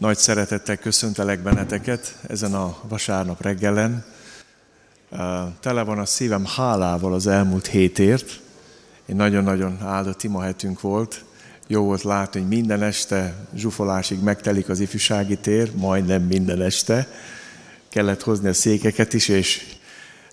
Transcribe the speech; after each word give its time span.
Nagy 0.00 0.18
szeretettel 0.18 0.76
köszöntelek 0.76 1.40
benneteket 1.40 2.16
ezen 2.28 2.54
a 2.54 2.76
vasárnap 2.88 3.42
reggelen. 3.42 4.04
Tele 5.60 5.82
van 5.82 5.98
a 5.98 6.04
szívem 6.04 6.44
hálával 6.56 7.14
az 7.14 7.26
elmúlt 7.26 7.66
hétért. 7.66 8.40
Egy 9.06 9.14
nagyon-nagyon 9.14 9.78
áldott 9.82 10.22
imahetünk 10.22 10.80
volt. 10.80 11.24
Jó 11.66 11.84
volt 11.84 12.02
látni, 12.02 12.40
hogy 12.40 12.48
minden 12.48 12.82
este 12.82 13.34
zsúfolásig 13.54 14.22
megtelik 14.22 14.68
az 14.68 14.80
ifjúsági 14.80 15.36
tér, 15.36 15.72
majdnem 15.74 16.22
minden 16.22 16.62
este. 16.62 17.08
Kellett 17.88 18.22
hozni 18.22 18.48
a 18.48 18.54
székeket 18.54 19.12
is, 19.12 19.28
és 19.28 19.76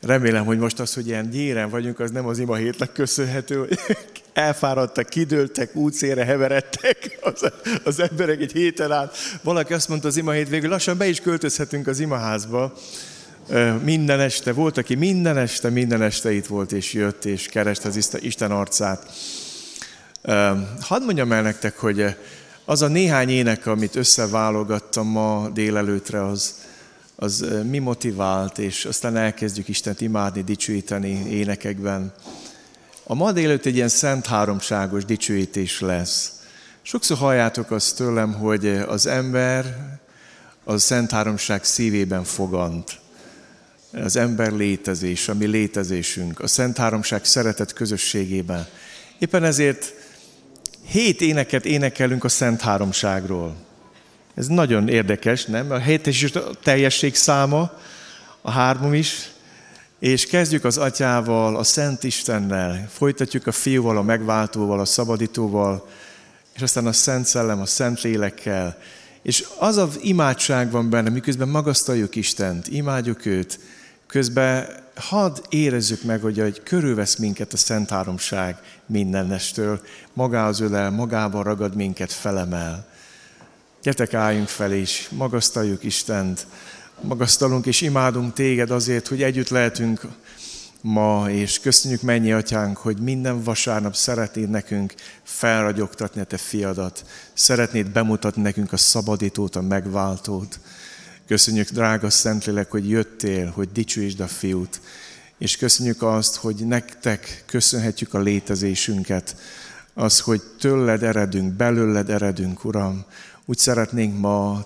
remélem, 0.02 0.46
hogy 0.46 0.58
most 0.58 0.80
az, 0.80 0.94
hogy 0.94 1.08
ilyen 1.08 1.30
gyéren 1.30 1.70
vagyunk, 1.70 2.00
az 2.00 2.12
nem 2.12 2.28
az 2.28 2.40
ima 2.40 2.56
hétnek 2.56 2.92
köszönhető, 2.92 3.58
hogy 3.58 3.80
elfáradtak, 4.38 5.10
kidőltek, 5.10 5.76
útszére 5.76 6.26
heveredtek 6.26 7.18
az, 7.34 7.52
az 7.84 8.00
emberek 8.00 8.42
egy 8.42 8.52
héten 8.52 8.92
át. 8.92 9.16
Valaki 9.42 9.74
azt 9.74 9.90
mondta 9.90 10.08
az 10.08 10.18
ima 10.18 10.32
hét 10.32 10.50
végül, 10.50 10.70
lassan 10.70 10.98
be 10.98 11.08
is 11.08 11.20
költözhetünk 11.20 11.88
az 11.88 12.00
imaházba. 12.00 12.74
Minden 13.84 14.20
este, 14.20 14.54
volt, 14.54 14.78
aki 14.78 14.96
minden 14.96 15.38
este, 15.38 15.70
minden 15.70 16.02
este 16.02 16.32
itt 16.32 16.46
volt, 16.46 16.72
és 16.72 16.94
jött, 16.94 17.26
és 17.26 17.48
kereste 17.48 17.88
az 17.88 18.18
Isten 18.20 18.52
arcát. 18.52 19.12
Hadd 20.82 21.04
mondjam 21.04 21.32
el 21.32 21.42
nektek, 21.42 21.78
hogy 21.78 22.06
az 22.66 22.82
a 22.82 22.88
néhány 22.88 23.30
ének, 23.30 23.66
amit 23.66 23.96
összeválogattam 23.96 25.08
ma 25.08 25.50
délelőtre, 25.54 26.26
az, 26.26 26.56
az 27.16 27.46
mi 27.70 27.78
motivált, 27.80 28.58
és 28.58 28.86
aztán 28.86 29.18
elkezdjük 29.18 29.68
Istent 29.68 30.02
imádni, 30.02 30.42
dicsőíteni 30.42 31.30
énekekben. 31.30 32.14
A 33.10 33.14
ma 33.14 33.32
délőtt 33.32 33.66
egy 33.66 33.76
ilyen 33.76 33.88
szent 33.88 34.26
háromságos 34.26 35.06
dicsőítés 35.06 35.80
lesz. 35.80 36.32
Sokszor 36.82 37.18
halljátok 37.18 37.72
azt 37.72 37.96
tőlem, 37.96 38.34
hogy 38.34 38.68
az 38.68 39.06
ember 39.06 39.78
a 40.64 40.78
szent 40.78 41.12
háromság 41.12 41.64
szívében 41.64 42.24
fogant. 42.24 43.00
Az 43.92 44.16
ember 44.16 44.52
létezés, 44.52 45.28
a 45.28 45.34
mi 45.34 45.46
létezésünk, 45.46 46.40
a 46.40 46.48
szent 46.48 46.78
háromság 46.78 47.26
szeretet 47.26 47.74
közösségében. 47.74 48.68
Éppen 49.20 49.44
ezért 49.44 49.94
hét 50.86 51.22
éneket 51.22 51.66
énekelünk 51.66 52.24
a 52.24 52.30
szent 52.30 52.62
háromságról. 52.62 53.56
Ez 54.36 54.48
nagyon 54.48 54.88
érdekes, 54.88 55.46
nem? 55.46 55.72
A 55.72 55.78
hét 55.78 56.08
is 56.08 56.24
a 56.24 56.50
teljesség 56.64 57.16
száma, 57.16 57.72
a 58.42 58.52
hármom 58.52 58.94
is, 58.94 59.32
és 60.00 60.26
kezdjük 60.26 60.64
az 60.64 60.78
Atyával, 60.78 61.56
a 61.56 61.64
Szent 61.64 62.04
Istennel, 62.04 62.90
folytatjuk 62.90 63.48
a 63.48 63.52
Fiúval, 63.52 63.98
a 63.98 64.02
Megváltóval, 64.02 64.80
a 64.80 64.86
Szabadítóval, 64.86 65.88
és 66.56 66.62
aztán 66.62 66.86
a 66.88 66.92
Szent 66.92 67.26
Szellem, 67.26 67.62
a 67.62 67.66
Szent 67.66 68.02
Lélekkel. 68.02 68.78
És 69.22 69.46
az 69.60 69.78
az 69.78 70.00
imádság 70.02 70.72
van 70.72 70.90
benne, 70.90 71.10
miközben 71.10 71.48
magasztaljuk 71.48 72.16
Istent, 72.16 72.68
imádjuk 72.68 73.26
őt, 73.26 73.60
közben 74.08 74.68
hadd 74.96 75.38
érezzük 75.50 76.04
meg, 76.04 76.22
hogy, 76.22 76.40
hogy 76.40 76.64
körülvesz 76.64 77.16
minket 77.16 77.54
a 77.54 77.58
Szent 77.58 77.90
Háromság 77.90 78.58
mindenestől, 78.86 79.82
magához 80.14 80.60
ölel, 80.60 80.92
magával 80.92 81.44
ragad 81.44 81.76
minket, 81.76 82.12
felemel. 82.12 82.88
Gyertek, 83.84 84.14
álljunk 84.14 84.48
fel, 84.48 84.74
és 84.74 85.10
magasztaljuk 85.12 85.84
Istent, 85.84 86.48
magasztalunk 87.02 87.66
és 87.66 87.82
imádunk 87.82 88.34
téged 88.34 88.72
azért, 88.72 89.08
hogy 89.08 89.24
együtt 89.24 89.50
lehetünk 89.50 90.02
ma, 90.82 91.30
és 91.30 91.60
köszönjük 91.60 92.02
mennyi 92.02 92.32
atyánk, 92.32 92.78
hogy 92.78 92.98
minden 92.98 93.44
vasárnap 93.44 93.96
szeretnéd 93.96 94.50
nekünk 94.50 94.94
felragyogtatni 95.24 96.22
a 96.22 96.24
te 96.24 96.38
fiadat, 96.38 97.06
szeretnéd 97.34 97.90
bemutatni 97.90 98.42
nekünk 98.42 98.74
a 98.74 98.78
szabadítót, 98.78 99.56
a 99.56 99.62
megváltót. 99.62 100.60
Köszönjük, 101.28 101.70
drága 101.70 102.10
Szentlélek, 102.10 102.72
hogy 102.72 102.90
jöttél, 102.90 103.50
hogy 103.50 103.72
dicsőítsd 103.72 104.20
a 104.20 104.28
fiút, 104.28 104.82
és 105.38 105.58
köszönjük 105.58 106.02
azt, 106.02 106.36
hogy 106.36 106.56
nektek 106.56 107.44
köszönhetjük 107.46 108.14
a 108.14 108.20
létezésünket, 108.20 109.36
az, 109.94 110.20
hogy 110.20 110.42
tőled 110.60 111.04
eredünk, 111.04 111.54
belőled 111.54 112.10
eredünk, 112.10 112.66
Uram, 112.66 113.06
úgy 113.50 113.58
szeretnénk 113.58 114.20
ma 114.20 114.66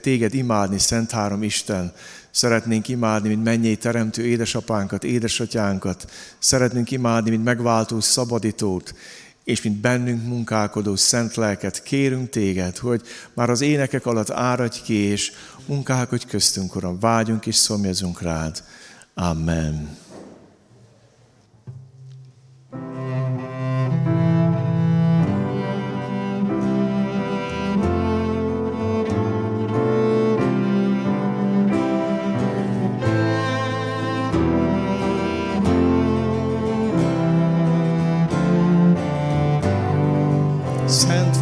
téged 0.00 0.34
imádni, 0.34 0.78
Szent 0.78 1.10
Három 1.10 1.42
Isten. 1.42 1.92
Szeretnénk 2.30 2.88
imádni, 2.88 3.28
mint 3.28 3.44
mennyei 3.44 3.76
teremtő 3.76 4.26
édesapánkat, 4.26 5.04
édesatyánkat. 5.04 6.10
Szeretnénk 6.38 6.90
imádni, 6.90 7.30
mint 7.30 7.44
megváltó 7.44 8.00
szabadítót 8.00 8.94
és 9.44 9.62
mint 9.62 9.76
bennünk 9.76 10.24
munkálkodó 10.26 10.96
szent 10.96 11.34
lelket, 11.34 11.82
kérünk 11.82 12.30
téged, 12.30 12.76
hogy 12.76 13.02
már 13.34 13.50
az 13.50 13.60
énekek 13.60 14.06
alatt 14.06 14.30
áradj 14.30 14.82
ki, 14.82 14.94
és 14.94 15.32
munkálkodj 15.66 16.26
köztünk, 16.26 16.76
Uram, 16.76 16.98
vágyunk 16.98 17.46
és 17.46 17.54
szomjazunk 17.54 18.22
rád. 18.22 18.62
Amen. 19.14 19.96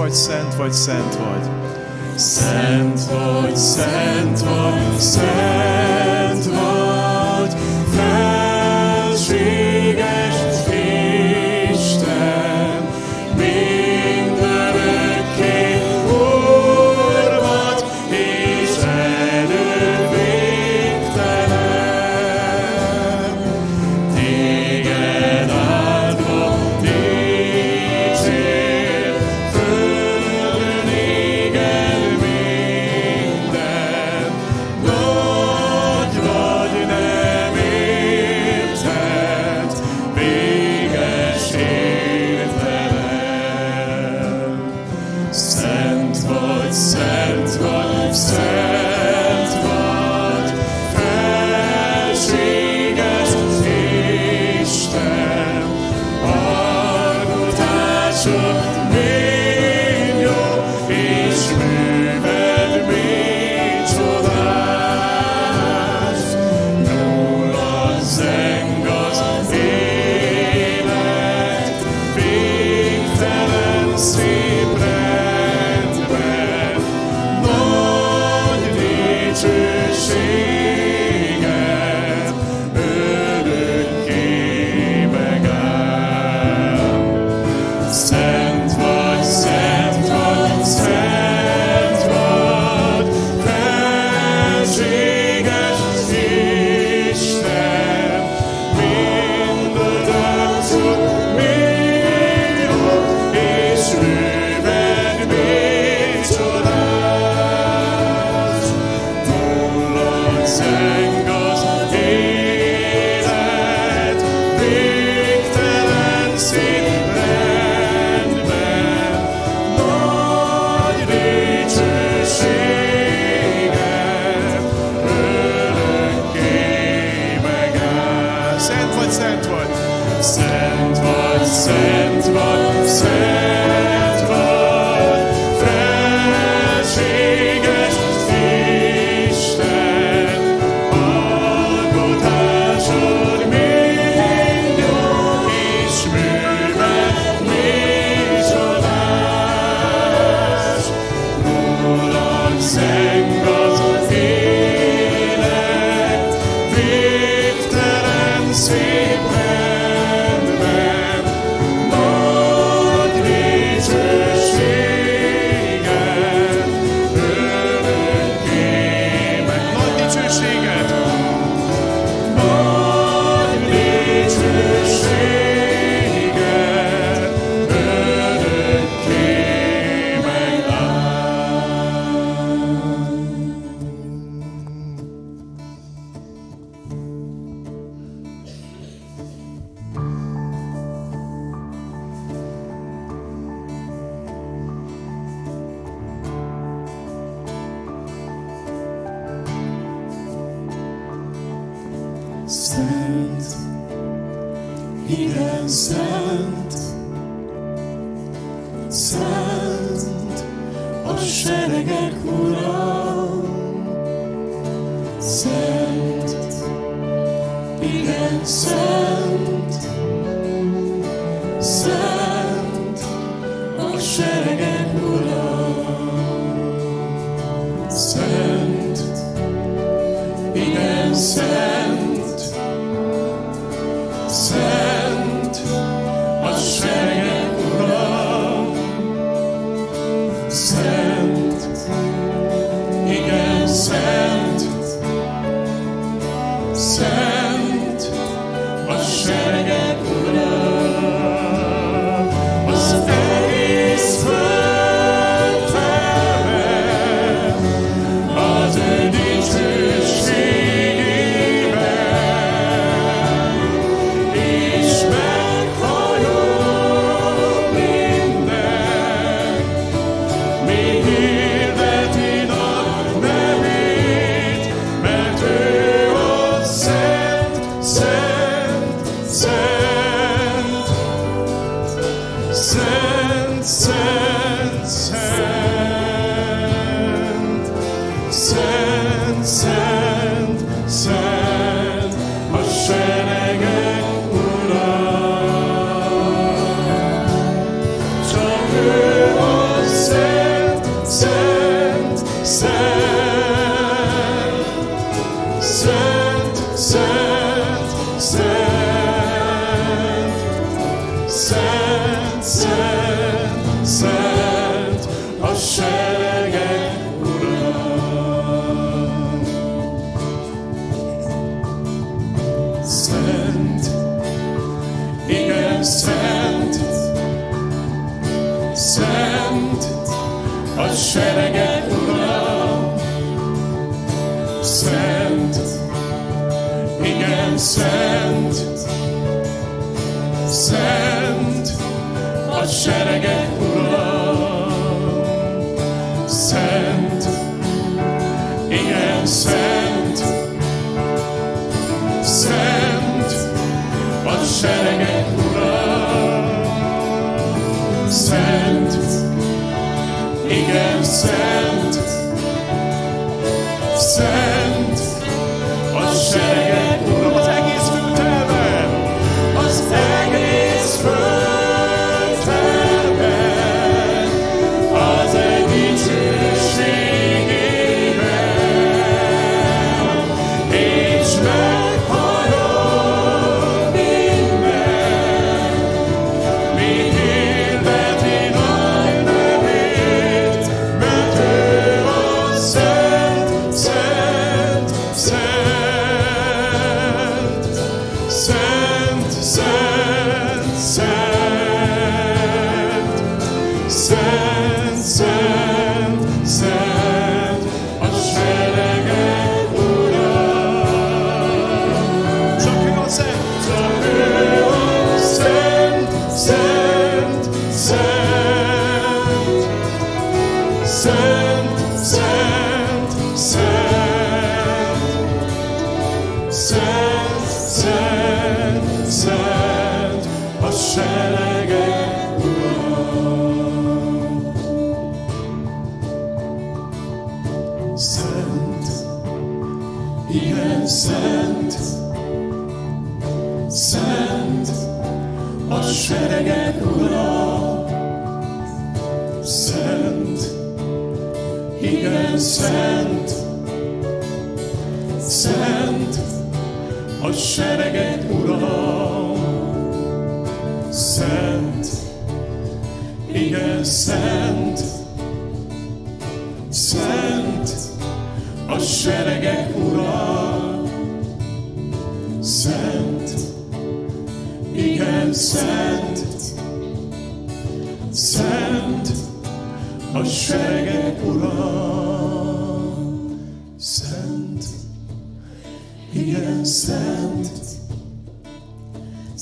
Vagy, 0.06 0.14
szent 0.14 0.54
vagy, 0.54 0.72
szent 0.72 1.14
vagy. 1.14 1.50
Szent 2.16 3.00
vagy, 3.04 3.56
szent 3.56 4.40
vagy, 4.40 4.98
szent 4.98 6.05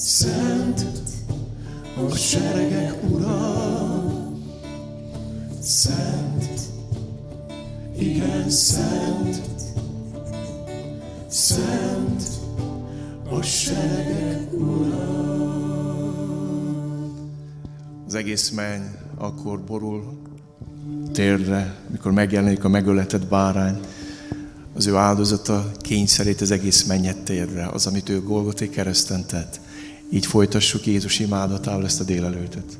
Szent 0.06 0.86
a 1.96 2.14
seregek 2.16 2.94
ura. 3.10 4.04
Szent, 5.60 6.60
igen 7.98 8.50
szent, 8.50 9.40
Szent 11.28 12.22
a 13.30 13.42
seregek 13.42 14.52
ura. 14.52 15.06
Az 18.06 18.14
egész 18.14 18.50
menny 18.50 18.82
akkor 19.18 19.60
borul 19.60 20.22
térdre, 21.12 21.76
mikor 21.90 22.12
megjelenik 22.12 22.64
a 22.64 22.68
megöletett 22.68 23.26
bárány, 23.26 23.80
az 24.74 24.86
ő 24.86 24.96
áldozata 24.96 25.70
kényszerít 25.78 26.40
az 26.40 26.50
egész 26.50 26.84
mennyet 26.84 27.18
térre, 27.22 27.66
az, 27.66 27.86
amit 27.86 28.08
ő 28.08 28.22
Golgoté 28.22 28.68
kereszten 28.68 29.26
tett. 29.26 29.62
Így 30.10 30.26
folytassuk 30.26 30.86
Jézus 30.86 31.18
imádatával 31.18 31.84
ezt 31.84 32.00
a 32.00 32.04
délelőtöt. 32.04 32.78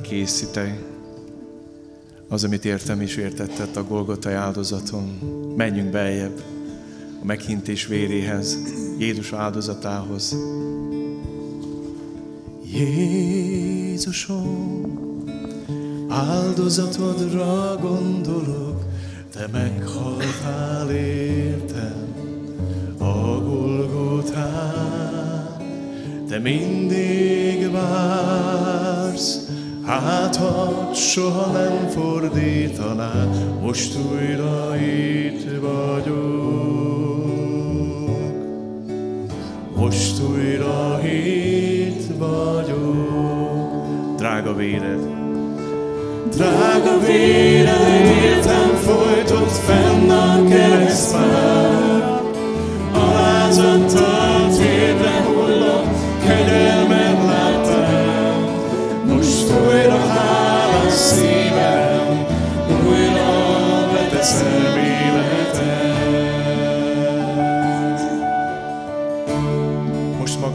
Készíteni. 0.00 0.78
Az, 2.28 2.44
amit 2.44 2.64
értem 2.64 3.00
és 3.00 3.16
értettet 3.16 3.76
a 3.76 3.84
Golgotai 3.84 4.32
áldozaton. 4.34 5.18
Menjünk 5.56 5.90
beljebb 5.90 6.42
a 7.22 7.24
meghintés 7.24 7.86
véréhez, 7.86 8.58
Jézus 8.98 9.32
áldozatához. 9.32 10.36
Jézusom, 12.72 14.44
áldozatodra 16.08 17.76
gondolok, 17.80 18.84
te 19.32 19.48
meghaltál 19.52 20.90
értem 20.90 22.14
a 22.98 23.40
Golgotán, 23.42 24.76
te 26.28 26.38
mindig 26.38 27.70
vársz, 27.70 29.49
Hát 29.90 30.36
ha 30.36 30.90
soha 30.94 31.52
nem 31.52 31.88
fordítaná, 31.88 33.28
most 33.62 33.96
újra 34.12 34.76
itt 34.76 35.60
vagyok. 35.60 36.50
Most 39.76 40.20
újra 40.30 41.00
itt 41.06 42.18
vagyok. 42.18 44.16
Drága 44.16 44.54
véred, 44.54 45.08
Drága 46.36 46.98
véred, 47.06 48.04
értem 48.22 48.74
folytott 48.74 49.50
fenn 49.50 50.10
a 50.10 50.48
keresztfán. 50.48 51.59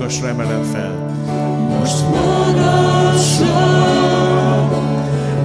Magasra 0.06 0.28
emelem 0.28 0.64
fel. 0.64 0.92
Most 1.80 2.04
magasra 2.10 3.58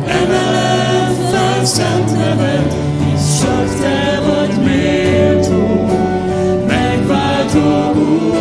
emelem 0.06 1.14
fel 1.30 1.64
szent 1.64 2.16
neved, 2.16 2.74
hisz 3.04 3.40
csak 3.40 3.80
te 3.80 4.20
vagy 4.26 4.64
méltó, 4.64 5.86
megváltó 6.66 8.00
Úr. 8.00 8.38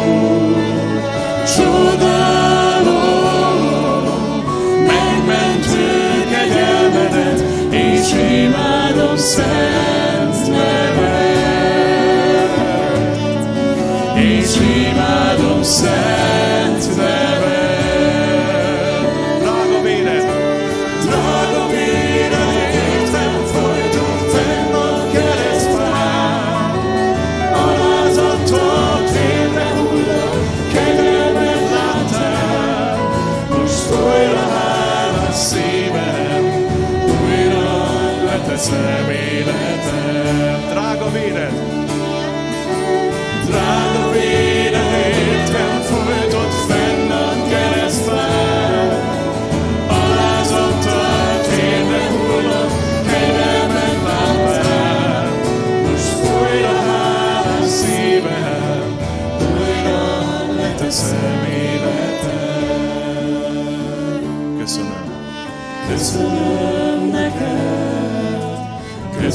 és 7.71 8.13
imádom 8.13 9.17
szent 9.17 9.98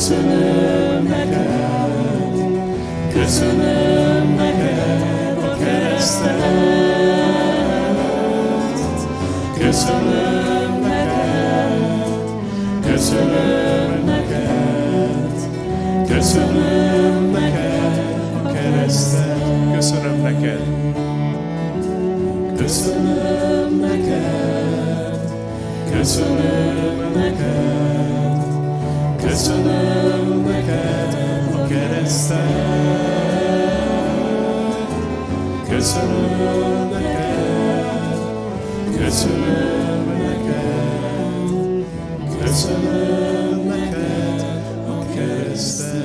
Köszönöm 0.05 1.05
neked, 1.09 2.37
köszönöm 3.13 4.35
neked 4.37 5.39
a 5.43 5.57
keresztelet. 5.65 6.45
Köszönöm 9.59 10.81
neked, 10.81 12.09
köszönöm 12.87 14.05
neked, 14.05 15.33
köszönöm 16.09 17.31
neked 17.31 18.01
a 18.45 18.53
keresztelet. 18.53 19.75
Köszönöm 19.75 20.23
neked. 20.23 20.67
Köszönöm 22.57 23.81
neked, 23.81 25.33
köszönöm 25.91 27.13
neked. 27.15 27.65
Köszönöm 29.35 29.94
tisztelet, 32.25 33.69
köszönöm 35.69 36.89
neked, 36.91 38.19
köszönöm 38.97 40.07
neked, 40.19 41.85
köszönöm 42.41 43.67
neked 43.67 44.45
a 44.89 45.15
keresztet. 45.15 46.05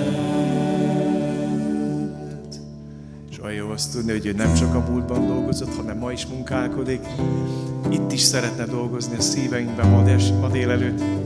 És 3.29 3.37
tudni, 3.91 4.11
hogy 4.11 4.35
nem 4.35 4.53
csak 4.53 4.75
a 4.75 4.85
múltban 4.89 5.27
dolgozott, 5.27 5.75
hanem 5.75 5.97
ma 5.97 6.11
is 6.11 6.25
munkálkodik. 6.25 7.07
Itt 7.89 8.11
is 8.11 8.21
szeretne 8.21 8.65
dolgozni 8.65 9.17
a 9.17 9.21
szíveinkben 9.21 9.89
ma, 9.89 10.03
ma 10.39 10.47
délelőtt 10.47 11.18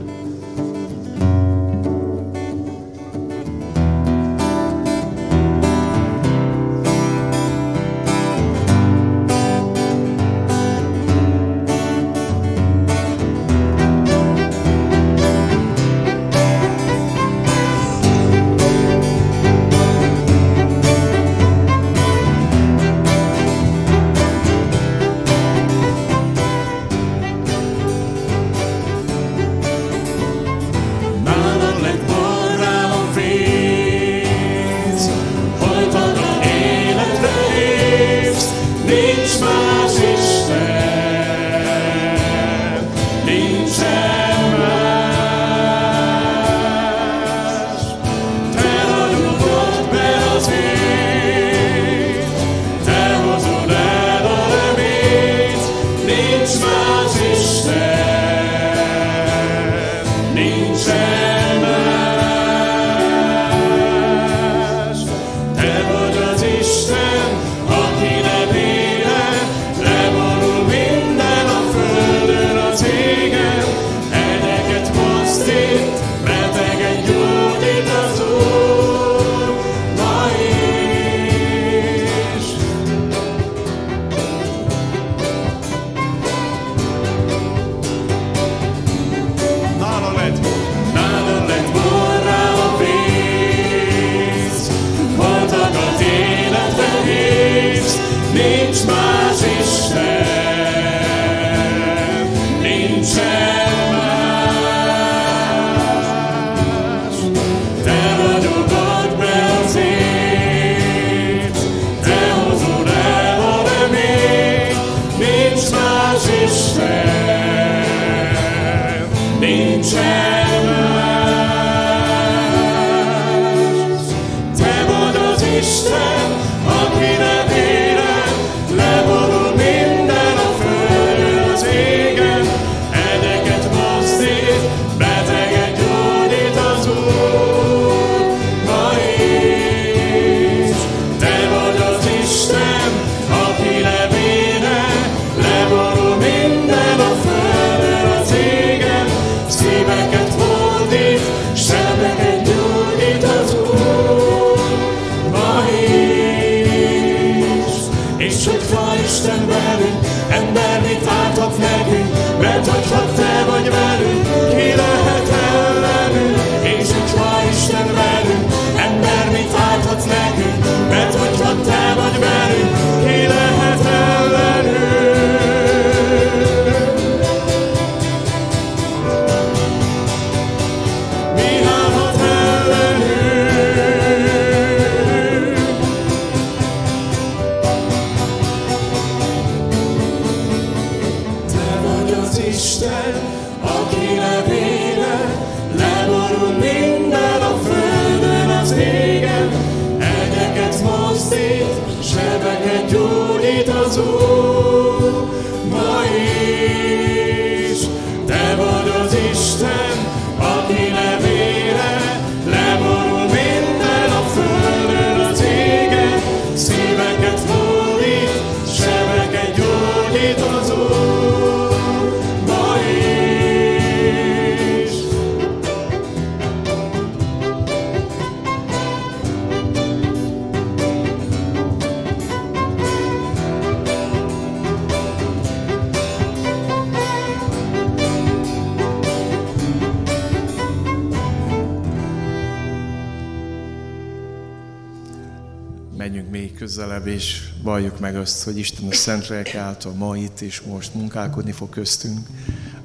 közelebb, 246.74 247.06
és 247.06 247.40
valljuk 247.62 248.00
meg 248.00 248.16
azt, 248.16 248.42
hogy 248.42 248.58
Isten 248.58 248.88
a 248.88 248.92
Szent 248.92 249.28
Lelke 249.28 249.58
által 249.58 249.92
ma 249.92 250.16
itt 250.16 250.40
és 250.40 250.60
most 250.60 250.94
munkálkodni 250.94 251.52
fog 251.52 251.68
köztünk, 251.68 252.26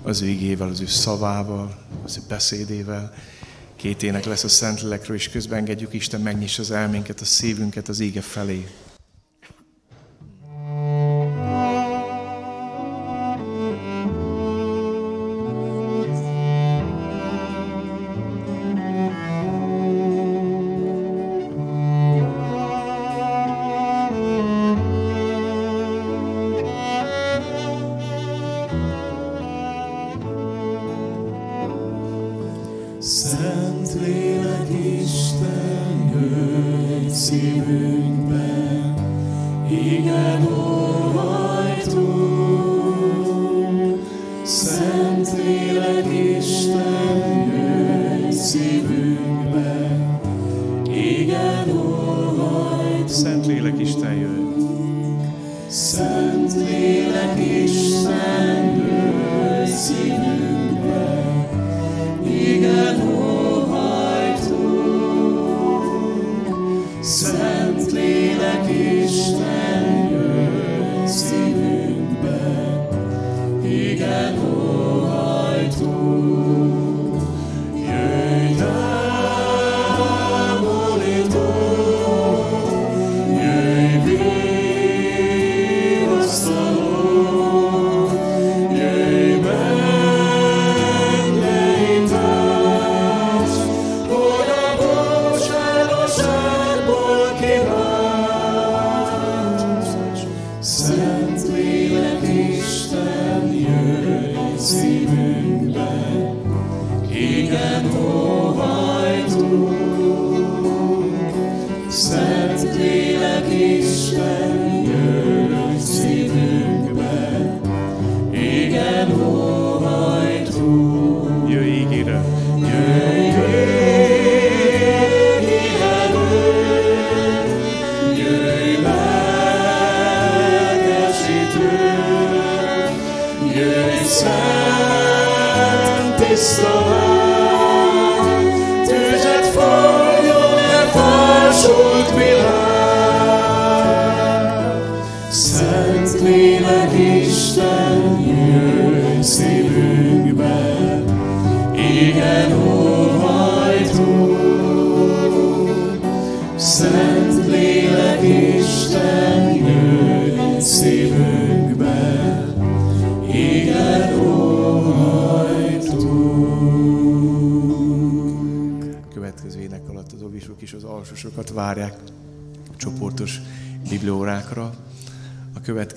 az 0.03 0.21
ő 0.21 0.27
igével, 0.27 0.69
az 0.69 0.81
ő 0.81 0.85
szavával, 0.85 1.85
az 2.03 2.17
ő 2.17 2.21
beszédével. 2.27 3.13
Két 3.75 4.03
ének 4.03 4.25
lesz 4.25 4.43
a 4.43 4.47
Szent 4.47 4.81
Lélekről, 4.81 5.15
és 5.15 5.29
közben 5.29 5.57
engedjük 5.57 5.93
Isten 5.93 6.21
megnyissa 6.21 6.61
az 6.61 6.71
elménket, 6.71 7.21
a 7.21 7.25
szívünket 7.25 7.87
az 7.87 7.99
ége 7.99 8.21
felé. 8.21 8.67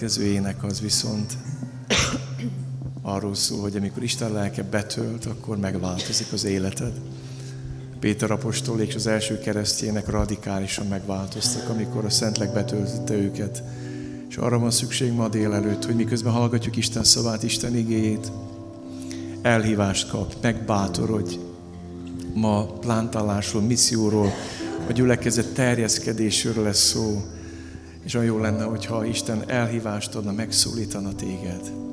Következő 0.02 0.32
ének 0.32 0.64
az 0.64 0.80
viszont 0.80 1.32
arról 3.02 3.34
szól, 3.34 3.60
hogy 3.60 3.76
amikor 3.76 4.02
Isten 4.02 4.32
lelke 4.32 4.62
betölt, 4.62 5.24
akkor 5.24 5.56
megváltozik 5.56 6.32
az 6.32 6.44
életed. 6.44 6.92
Péter 8.00 8.30
apostol 8.30 8.80
és 8.80 8.94
az 8.94 9.06
első 9.06 9.38
keresztjének 9.38 10.08
radikálisan 10.08 10.86
megváltoztak, 10.86 11.68
amikor 11.68 12.04
a 12.04 12.10
Szentlek 12.10 12.52
betöltötte 12.52 13.14
őket. 13.14 13.62
És 14.28 14.36
arra 14.36 14.58
van 14.58 14.70
szükség 14.70 15.12
ma 15.12 15.28
délelőtt, 15.28 15.84
hogy 15.84 15.96
miközben 15.96 16.32
hallgatjuk 16.32 16.76
Isten 16.76 17.04
szavát, 17.04 17.42
Isten 17.42 17.76
igéjét, 17.76 18.32
elhívást 19.42 20.08
kap, 20.08 20.34
megbátorodj. 20.40 21.38
Ma 22.34 22.66
plántálásról, 22.66 23.62
misszióról, 23.62 24.32
a 24.88 24.92
gyülekezet 24.92 25.54
terjeszkedésről 25.54 26.64
lesz 26.64 26.88
szó, 26.88 27.22
és 28.04 28.14
olyan 28.14 28.26
jó 28.26 28.38
lenne, 28.38 28.64
hogyha 28.64 29.04
Isten 29.04 29.42
elhívást 29.46 30.14
adna, 30.14 30.32
megszólítana 30.32 31.14
téged. 31.14 31.91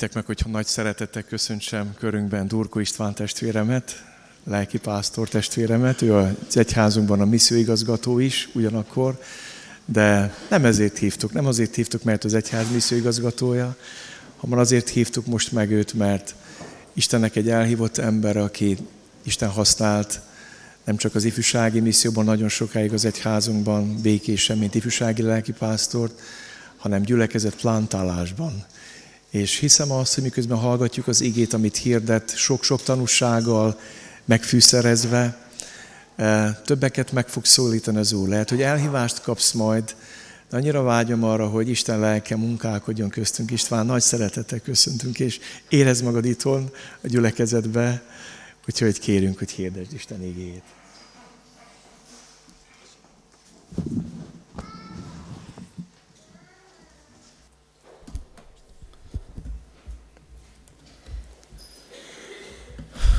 Engedjétek 0.00 0.26
meg, 0.28 0.36
hogy 0.44 0.52
nagy 0.52 0.66
szeretettel 0.66 1.22
köszöntsem 1.22 1.94
körünkben 1.94 2.48
Durko 2.48 2.78
István 2.78 3.14
testvéremet, 3.14 4.04
lelki 4.44 4.78
pásztor 4.78 5.28
testvéremet, 5.28 6.02
ő 6.02 6.14
az 6.14 6.56
egyházunkban 6.56 7.20
a 7.20 7.24
misszióigazgató 7.24 8.18
is 8.18 8.48
ugyanakkor, 8.52 9.20
de 9.84 10.34
nem 10.50 10.64
ezért 10.64 10.98
hívtuk, 10.98 11.32
nem 11.32 11.46
azért 11.46 11.74
hívtuk, 11.74 12.02
mert 12.02 12.24
az 12.24 12.34
egyház 12.34 12.70
misszióigazgatója, 12.72 13.76
hanem 14.36 14.58
azért 14.58 14.88
hívtuk 14.88 15.26
most 15.26 15.52
meg 15.52 15.70
őt, 15.70 15.92
mert 15.94 16.34
Istennek 16.92 17.36
egy 17.36 17.48
elhívott 17.48 17.98
ember, 17.98 18.36
aki 18.36 18.76
Isten 19.22 19.48
használt 19.48 20.20
nem 20.84 20.96
csak 20.96 21.14
az 21.14 21.24
ifjúsági 21.24 21.80
misszióban, 21.80 22.24
nagyon 22.24 22.48
sokáig 22.48 22.92
az 22.92 23.04
egyházunkban 23.04 24.00
békésen, 24.02 24.58
mint 24.58 24.74
ifjúsági 24.74 25.22
lelkipásztort, 25.22 26.20
hanem 26.76 27.02
gyülekezet 27.02 27.56
plantálásban. 27.56 28.64
És 29.30 29.58
hiszem 29.58 29.90
azt, 29.90 30.14
hogy 30.14 30.22
miközben 30.22 30.58
hallgatjuk 30.58 31.06
az 31.06 31.20
igét, 31.20 31.52
amit 31.52 31.76
hirdet, 31.76 32.36
sok-sok 32.36 32.82
tanúsággal 32.82 33.80
megfűszerezve, 34.24 35.38
eh, 36.16 36.56
többeket 36.64 37.12
meg 37.12 37.28
fog 37.28 37.44
szólítani 37.44 37.98
az 37.98 38.12
Úr. 38.12 38.28
Lehet, 38.28 38.48
hogy 38.48 38.62
elhívást 38.62 39.20
kapsz 39.20 39.52
majd, 39.52 39.94
de 40.50 40.56
annyira 40.56 40.82
vágyom 40.82 41.24
arra, 41.24 41.48
hogy 41.48 41.68
Isten 41.68 41.98
lelke 41.98 42.36
munkálkodjon 42.36 43.08
köztünk. 43.08 43.50
István, 43.50 43.86
nagy 43.86 44.02
szeretettel 44.02 44.60
köszöntünk, 44.60 45.20
és 45.20 45.38
érezd 45.68 46.04
magad 46.04 46.24
itthon 46.24 46.70
a 47.00 47.06
gyülekezetbe, 47.06 48.02
úgyhogy 48.66 48.98
kérünk, 48.98 49.38
hogy 49.38 49.50
hirdesd 49.50 49.92
Isten 49.92 50.22
igéjét. 50.22 50.62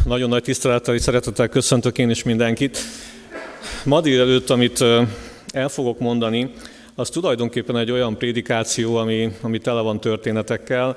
Nagyon 0.05 0.29
nagy 0.29 0.43
tisztelettel 0.43 0.95
és 0.95 1.01
szeretettel 1.01 1.47
köszöntök 1.47 1.97
én 1.97 2.09
is 2.09 2.23
mindenkit. 2.23 2.77
Ma 3.83 4.01
délelőtt, 4.01 4.49
amit 4.49 4.83
el 5.51 5.69
fogok 5.69 5.99
mondani, 5.99 6.51
az 6.95 7.09
tulajdonképpen 7.09 7.77
egy 7.77 7.91
olyan 7.91 8.17
prédikáció, 8.17 8.95
ami, 8.95 9.31
ami 9.41 9.57
tele 9.57 9.81
van 9.81 9.99
történetekkel, 9.99 10.95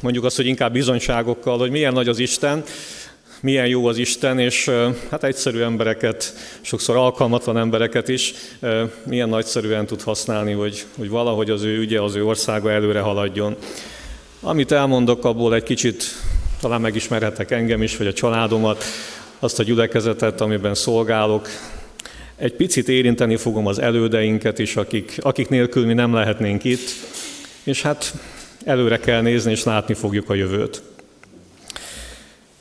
mondjuk 0.00 0.24
azt, 0.24 0.36
hogy 0.36 0.46
inkább 0.46 0.72
bizonyságokkal, 0.72 1.58
hogy 1.58 1.70
milyen 1.70 1.92
nagy 1.92 2.08
az 2.08 2.18
Isten, 2.18 2.62
milyen 3.40 3.66
jó 3.66 3.86
az 3.86 3.98
Isten, 3.98 4.38
és 4.38 4.70
hát 5.10 5.24
egyszerű 5.24 5.60
embereket, 5.60 6.34
sokszor 6.60 6.96
alkalmatlan 6.96 7.58
embereket 7.58 8.08
is 8.08 8.34
milyen 9.04 9.28
nagyszerűen 9.28 9.86
tud 9.86 10.02
használni, 10.02 10.52
hogy, 10.52 10.84
hogy 10.98 11.08
valahogy 11.08 11.50
az 11.50 11.62
ő 11.62 11.78
ügye, 11.78 12.00
az 12.00 12.14
ő 12.14 12.24
országa 12.24 12.70
előre 12.70 13.00
haladjon. 13.00 13.56
Amit 14.40 14.72
elmondok, 14.72 15.24
abból 15.24 15.54
egy 15.54 15.62
kicsit 15.62 16.04
talán 16.60 16.80
megismerhetek 16.80 17.50
engem 17.50 17.82
is, 17.82 17.96
vagy 17.96 18.06
a 18.06 18.12
családomat, 18.12 18.84
azt 19.38 19.58
a 19.58 19.62
gyülekezetet, 19.62 20.40
amiben 20.40 20.74
szolgálok. 20.74 21.48
Egy 22.36 22.54
picit 22.54 22.88
érinteni 22.88 23.36
fogom 23.36 23.66
az 23.66 23.78
elődeinket 23.78 24.58
is, 24.58 24.76
akik, 24.76 25.16
akik 25.20 25.48
nélkül 25.48 25.86
mi 25.86 25.94
nem 25.94 26.14
lehetnénk 26.14 26.64
itt, 26.64 26.90
és 27.62 27.82
hát 27.82 28.14
előre 28.64 28.98
kell 28.98 29.20
nézni, 29.20 29.50
és 29.50 29.64
látni 29.64 29.94
fogjuk 29.94 30.30
a 30.30 30.34
jövőt. 30.34 30.82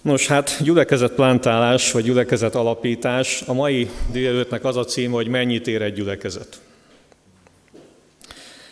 Nos, 0.02 0.28
hát 0.28 0.58
gyülekezet 0.64 1.12
plántálás, 1.12 1.92
vagy 1.92 2.04
gyülekezet 2.04 2.56
alapítás. 2.56 3.44
A 3.46 3.54
mai 3.54 3.90
délelőttnek 4.12 4.66
az 4.66 4.78
a 4.78 4.86
címe, 4.86 5.14
hogy 5.14 5.28
mennyit 5.28 5.68
ér 5.68 5.82
egy 5.82 5.94
gyülekezet. 5.94 6.60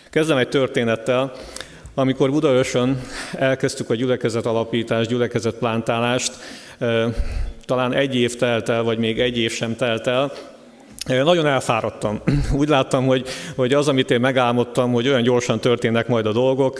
Kezdem 0.09 0.37
egy 0.37 0.49
történettel. 0.49 1.33
Amikor 1.97 2.31
Budaörsön 2.31 3.01
elkezdtük 3.33 3.89
a 3.89 3.95
gyülekezet 3.95 4.45
alapítást, 4.45 5.09
gyülekezet 5.09 5.55
plántálást, 5.55 6.33
talán 7.65 7.93
egy 7.93 8.15
év 8.15 8.35
telt 8.35 8.69
el, 8.69 8.83
vagy 8.83 8.97
még 8.97 9.19
egy 9.19 9.37
év 9.37 9.51
sem 9.51 9.75
telt 9.75 10.07
el, 10.07 10.31
nagyon 11.05 11.45
elfáradtam. 11.45 12.21
Úgy 12.59 12.69
láttam, 12.69 13.05
hogy, 13.05 13.27
hogy 13.55 13.73
az, 13.73 13.87
amit 13.87 14.11
én 14.11 14.19
megálmodtam, 14.19 14.91
hogy 14.91 15.07
olyan 15.07 15.21
gyorsan 15.21 15.59
történnek 15.59 16.07
majd 16.07 16.25
a 16.25 16.31
dolgok, 16.31 16.77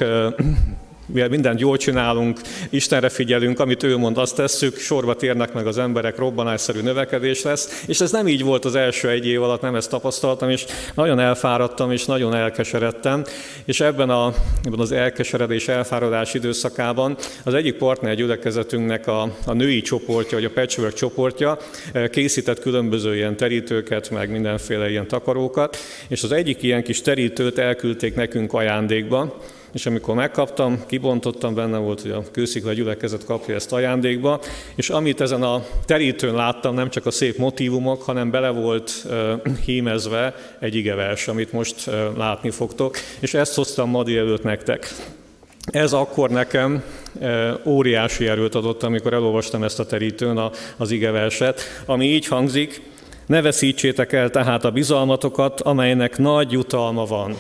mivel 1.06 1.30
mindent 1.30 1.60
jól 1.60 1.78
csinálunk, 1.78 2.40
Istenre 2.70 3.10
figyelünk, 3.10 3.60
amit 3.60 3.84
ő 3.84 3.98
mond, 3.98 4.18
azt 4.18 4.36
tesszük, 4.36 4.78
sorba 4.78 5.16
térnek 5.16 5.54
meg 5.54 5.68
az 5.68 5.78
emberek, 5.78 6.18
robbanásszerű 6.18 6.82
növekedés 6.82 7.42
lesz, 7.42 7.84
és 7.88 8.00
ez 8.00 8.12
nem 8.12 8.28
így 8.28 8.44
volt 8.44 8.66
az 8.66 8.76
első 8.76 9.10
egy 9.10 9.28
év 9.28 9.44
alatt, 9.44 9.62
nem 9.62 9.76
ezt 9.76 9.90
tapasztaltam, 9.90 10.50
és 10.50 10.66
nagyon 10.94 11.20
elfáradtam, 11.20 11.92
és 11.92 12.06
nagyon 12.06 12.36
elkeseredtem, 12.36 13.24
és 13.66 13.80
ebben, 13.80 14.10
a, 14.10 14.34
ebben 14.64 14.80
az 14.80 14.92
elkeseredés, 14.92 15.68
elfáradás 15.68 16.34
időszakában 16.34 17.18
az 17.44 17.54
egyik 17.54 17.78
partner 17.78 18.16
gyülekezetünknek 18.16 19.08
a, 19.08 19.22
a 19.46 19.54
női 19.54 19.82
csoportja, 19.82 20.38
vagy 20.38 20.46
a 20.46 20.62
patchwork 20.62 20.94
csoportja 20.94 21.58
eh, 21.92 22.08
készített 22.08 22.60
különböző 22.60 23.16
ilyen 23.16 23.38
terítőket, 23.38 24.10
meg 24.10 24.32
mindenféle 24.32 24.90
ilyen 24.90 25.08
takarókat, 25.08 25.78
és 26.08 26.24
az 26.24 26.32
egyik 26.32 26.64
ilyen 26.64 26.84
kis 26.84 27.02
terítőt 27.02 27.58
elküldték 27.58 28.16
nekünk 28.16 28.54
ajándékba, 28.54 29.38
és 29.76 29.86
amikor 29.86 30.16
megkaptam, 30.16 30.84
kibontottam, 30.88 31.54
benne 31.54 31.78
volt, 31.78 32.02
hogy 32.02 32.12
a 32.12 32.24
kőszikla 32.32 32.74
gyülekezet 32.74 33.26
kapja 33.26 33.56
ezt 33.56 33.74
ajándékba, 33.74 34.40
és 34.76 34.90
amit 34.90 35.22
ezen 35.22 35.44
a 35.44 35.64
terítőn 35.86 36.36
láttam, 36.36 36.76
nem 36.76 36.90
csak 36.90 37.06
a 37.06 37.12
szép 37.12 37.38
motivumok, 37.38 38.02
hanem 38.02 38.32
bele 38.32 38.50
volt 38.50 39.06
hímezve 39.66 40.36
egy 40.60 40.76
igevers, 40.76 41.28
amit 41.28 41.52
most 41.52 41.90
látni 42.18 42.50
fogtok, 42.50 42.98
és 43.20 43.34
ezt 43.34 43.56
hoztam 43.56 43.90
ma 43.90 44.04
délelőtt 44.04 44.44
nektek. 44.44 44.94
Ez 45.66 45.94
akkor 45.94 46.30
nekem 46.30 46.84
óriási 47.66 48.28
erőt 48.28 48.56
adott, 48.56 48.84
amikor 48.84 49.14
elolvastam 49.14 49.64
ezt 49.64 49.80
a 49.80 49.86
terítőn 49.86 50.52
az 50.78 50.92
igeverset, 50.92 51.62
ami 51.86 52.06
így 52.06 52.28
hangzik, 52.28 52.82
ne 53.26 53.42
veszítsétek 53.42 54.14
el 54.14 54.30
tehát 54.30 54.66
a 54.66 54.72
bizalmatokat, 54.72 55.62
amelynek 55.62 56.18
nagy 56.18 56.52
jutalma 56.52 57.06
van 57.06 57.36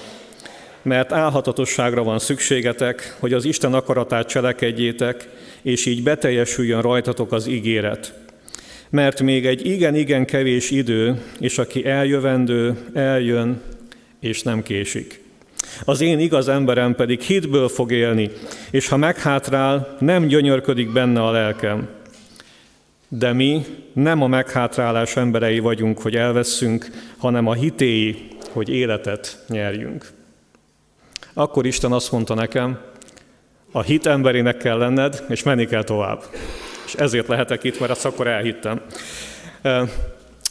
mert 0.85 1.11
álhatatosságra 1.11 2.03
van 2.03 2.19
szükségetek, 2.19 3.15
hogy 3.19 3.33
az 3.33 3.45
Isten 3.45 3.73
akaratát 3.73 4.27
cselekedjétek, 4.27 5.29
és 5.61 5.85
így 5.85 6.03
beteljesüljön 6.03 6.81
rajtatok 6.81 7.31
az 7.31 7.47
ígéret. 7.47 8.13
Mert 8.89 9.21
még 9.21 9.45
egy 9.45 9.65
igen-igen 9.65 10.25
kevés 10.25 10.71
idő, 10.71 11.21
és 11.39 11.57
aki 11.57 11.85
eljövendő, 11.85 12.77
eljön, 12.93 13.61
és 14.19 14.41
nem 14.41 14.63
késik. 14.63 15.23
Az 15.85 16.01
én 16.01 16.19
igaz 16.19 16.47
emberem 16.47 16.95
pedig 16.95 17.21
hitből 17.21 17.67
fog 17.67 17.91
élni, 17.91 18.29
és 18.71 18.87
ha 18.87 18.97
meghátrál, 18.97 19.97
nem 19.99 20.27
gyönyörködik 20.27 20.91
benne 20.91 21.23
a 21.23 21.31
lelkem. 21.31 21.87
De 23.07 23.33
mi 23.33 23.65
nem 23.93 24.21
a 24.21 24.27
meghátrálás 24.27 25.15
emberei 25.15 25.59
vagyunk, 25.59 25.99
hogy 25.99 26.15
elveszünk, 26.15 26.87
hanem 27.17 27.47
a 27.47 27.53
hitéi, 27.53 28.27
hogy 28.49 28.69
életet 28.69 29.43
nyerjünk. 29.47 30.05
Akkor 31.37 31.65
Isten 31.65 31.91
azt 31.91 32.11
mondta 32.11 32.33
nekem, 32.33 32.79
a 33.71 33.81
hit 33.81 34.05
emberének 34.05 34.57
kell 34.57 34.77
lenned, 34.77 35.23
és 35.29 35.43
menni 35.43 35.65
kell 35.65 35.83
tovább. 35.83 36.23
És 36.85 36.93
ezért 36.93 37.27
lehetek 37.27 37.63
itt, 37.63 37.79
mert 37.79 37.91
azt 37.91 38.05
akkor 38.05 38.27
elhittem. 38.27 38.81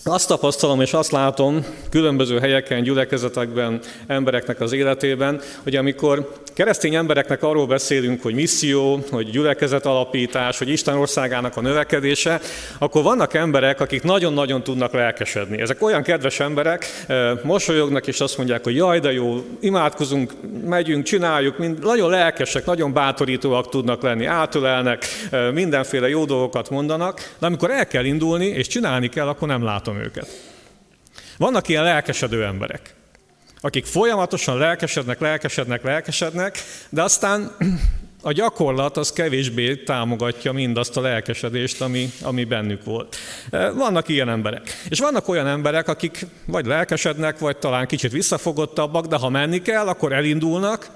Azt 0.06 0.28
tapasztalom 0.28 0.80
és 0.80 0.92
azt 0.92 1.10
látom 1.10 1.64
különböző 1.90 2.38
helyeken, 2.38 2.82
gyülekezetekben, 2.82 3.80
embereknek 4.06 4.60
az 4.60 4.72
életében, 4.72 5.40
hogy 5.62 5.76
amikor 5.76 6.32
keresztény 6.54 6.94
embereknek 6.94 7.42
arról 7.42 7.66
beszélünk, 7.66 8.22
hogy 8.22 8.34
misszió, 8.34 9.04
hogy 9.10 9.30
gyülekezet 9.30 9.86
alapítás, 9.86 10.58
hogy 10.58 10.68
Isten 10.68 10.96
országának 10.96 11.56
a 11.56 11.60
növekedése, 11.60 12.40
akkor 12.78 13.02
vannak 13.02 13.34
emberek, 13.34 13.80
akik 13.80 14.02
nagyon-nagyon 14.02 14.62
tudnak 14.62 14.92
lelkesedni. 14.92 15.60
Ezek 15.60 15.82
olyan 15.82 16.02
kedves 16.02 16.40
emberek, 16.40 16.86
eh, 17.06 17.30
mosolyognak 17.42 18.06
és 18.06 18.20
azt 18.20 18.36
mondják, 18.36 18.64
hogy 18.64 18.76
jaj, 18.76 19.00
de 19.00 19.12
jó, 19.12 19.44
imádkozunk, 19.60 20.32
megyünk, 20.64 21.04
csináljuk, 21.04 21.58
mind, 21.58 21.84
nagyon 21.84 22.10
lelkesek, 22.10 22.64
nagyon 22.64 22.92
bátorítóak 22.92 23.68
tudnak 23.68 24.02
lenni, 24.02 24.24
átölelnek, 24.24 25.04
eh, 25.30 25.52
mindenféle 25.52 26.08
jó 26.08 26.24
dolgokat 26.24 26.70
mondanak, 26.70 27.34
de 27.38 27.46
amikor 27.46 27.70
el 27.70 27.86
kell 27.86 28.04
indulni 28.04 28.46
és 28.46 28.66
csinálni 28.66 29.08
kell, 29.08 29.28
akkor 29.28 29.48
nem 29.48 29.62
látom 29.62 29.93
őket. 29.96 30.52
Vannak 31.36 31.68
ilyen 31.68 31.84
lelkesedő 31.84 32.44
emberek 32.44 32.94
akik 33.64 33.84
folyamatosan 33.84 34.58
lelkesednek, 34.58 35.20
lelkesednek, 35.20 35.82
lelkesednek, 35.82 36.58
de 36.88 37.02
aztán 37.02 37.56
a 38.22 38.32
gyakorlat 38.32 38.96
az 38.96 39.12
kevésbé 39.12 39.76
támogatja 39.76 40.52
mindazt 40.52 40.96
a 40.96 41.00
lelkesedést, 41.00 41.80
ami, 41.80 42.10
ami 42.22 42.44
bennük 42.44 42.84
volt. 42.84 43.16
E, 43.50 43.70
vannak 43.70 44.08
ilyen 44.08 44.28
emberek. 44.28 44.82
És 44.88 44.98
vannak 44.98 45.28
olyan 45.28 45.46
emberek, 45.46 45.88
akik 45.88 46.26
vagy 46.46 46.66
lelkesednek, 46.66 47.38
vagy 47.38 47.56
talán 47.56 47.86
kicsit 47.86 48.12
visszafogottabbak, 48.12 49.06
de 49.06 49.16
ha 49.16 49.28
menni 49.28 49.62
kell, 49.62 49.86
akkor 49.86 50.12
elindulnak, 50.12 50.88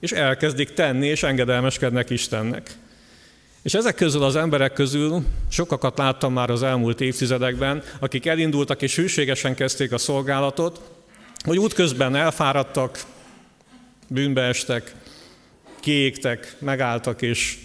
és 0.00 0.12
elkezdik 0.12 0.72
tenni, 0.72 1.06
és 1.06 1.22
engedelmeskednek 1.22 2.10
Istennek. 2.10 2.70
És 3.62 3.74
ezek 3.74 3.94
közül 3.94 4.22
az 4.22 4.36
emberek 4.36 4.72
közül 4.72 5.24
sokakat 5.48 5.98
láttam 5.98 6.32
már 6.32 6.50
az 6.50 6.62
elmúlt 6.62 7.00
évtizedekben, 7.00 7.82
akik 8.00 8.26
elindultak 8.26 8.82
és 8.82 8.96
hűségesen 8.96 9.54
kezdték 9.54 9.92
a 9.92 9.98
szolgálatot, 9.98 10.80
hogy 11.44 11.58
útközben 11.58 12.14
elfáradtak, 12.14 13.04
bűnbe 14.08 14.42
estek, 14.42 14.94
kiégtek, 15.80 16.56
megálltak, 16.58 17.22
és, 17.22 17.58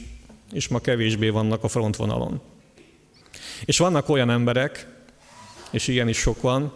és 0.52 0.68
ma 0.68 0.80
kevésbé 0.80 1.30
vannak 1.30 1.64
a 1.64 1.68
frontvonalon. 1.68 2.42
És 3.66 3.78
vannak 3.78 4.10
olyan 4.10 4.30
emberek, 4.30 4.88
és 5.72 5.88
ilyen 5.88 6.08
is 6.08 6.18
sok 6.18 6.42
van, 6.42 6.74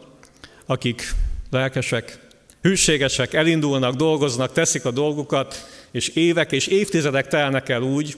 akik 0.66 1.14
lelkesek, 1.50 2.20
hűségesek, 2.62 3.34
elindulnak, 3.34 3.96
dolgoznak, 3.96 4.52
teszik 4.52 4.86
a 4.86 4.92
dolgukat, 4.92 5.68
és 5.92 6.08
évek 6.08 6.52
és 6.52 6.68
évtizedek 6.68 7.28
telnek 7.28 7.70
el 7.70 7.82
úgy, 7.82 8.18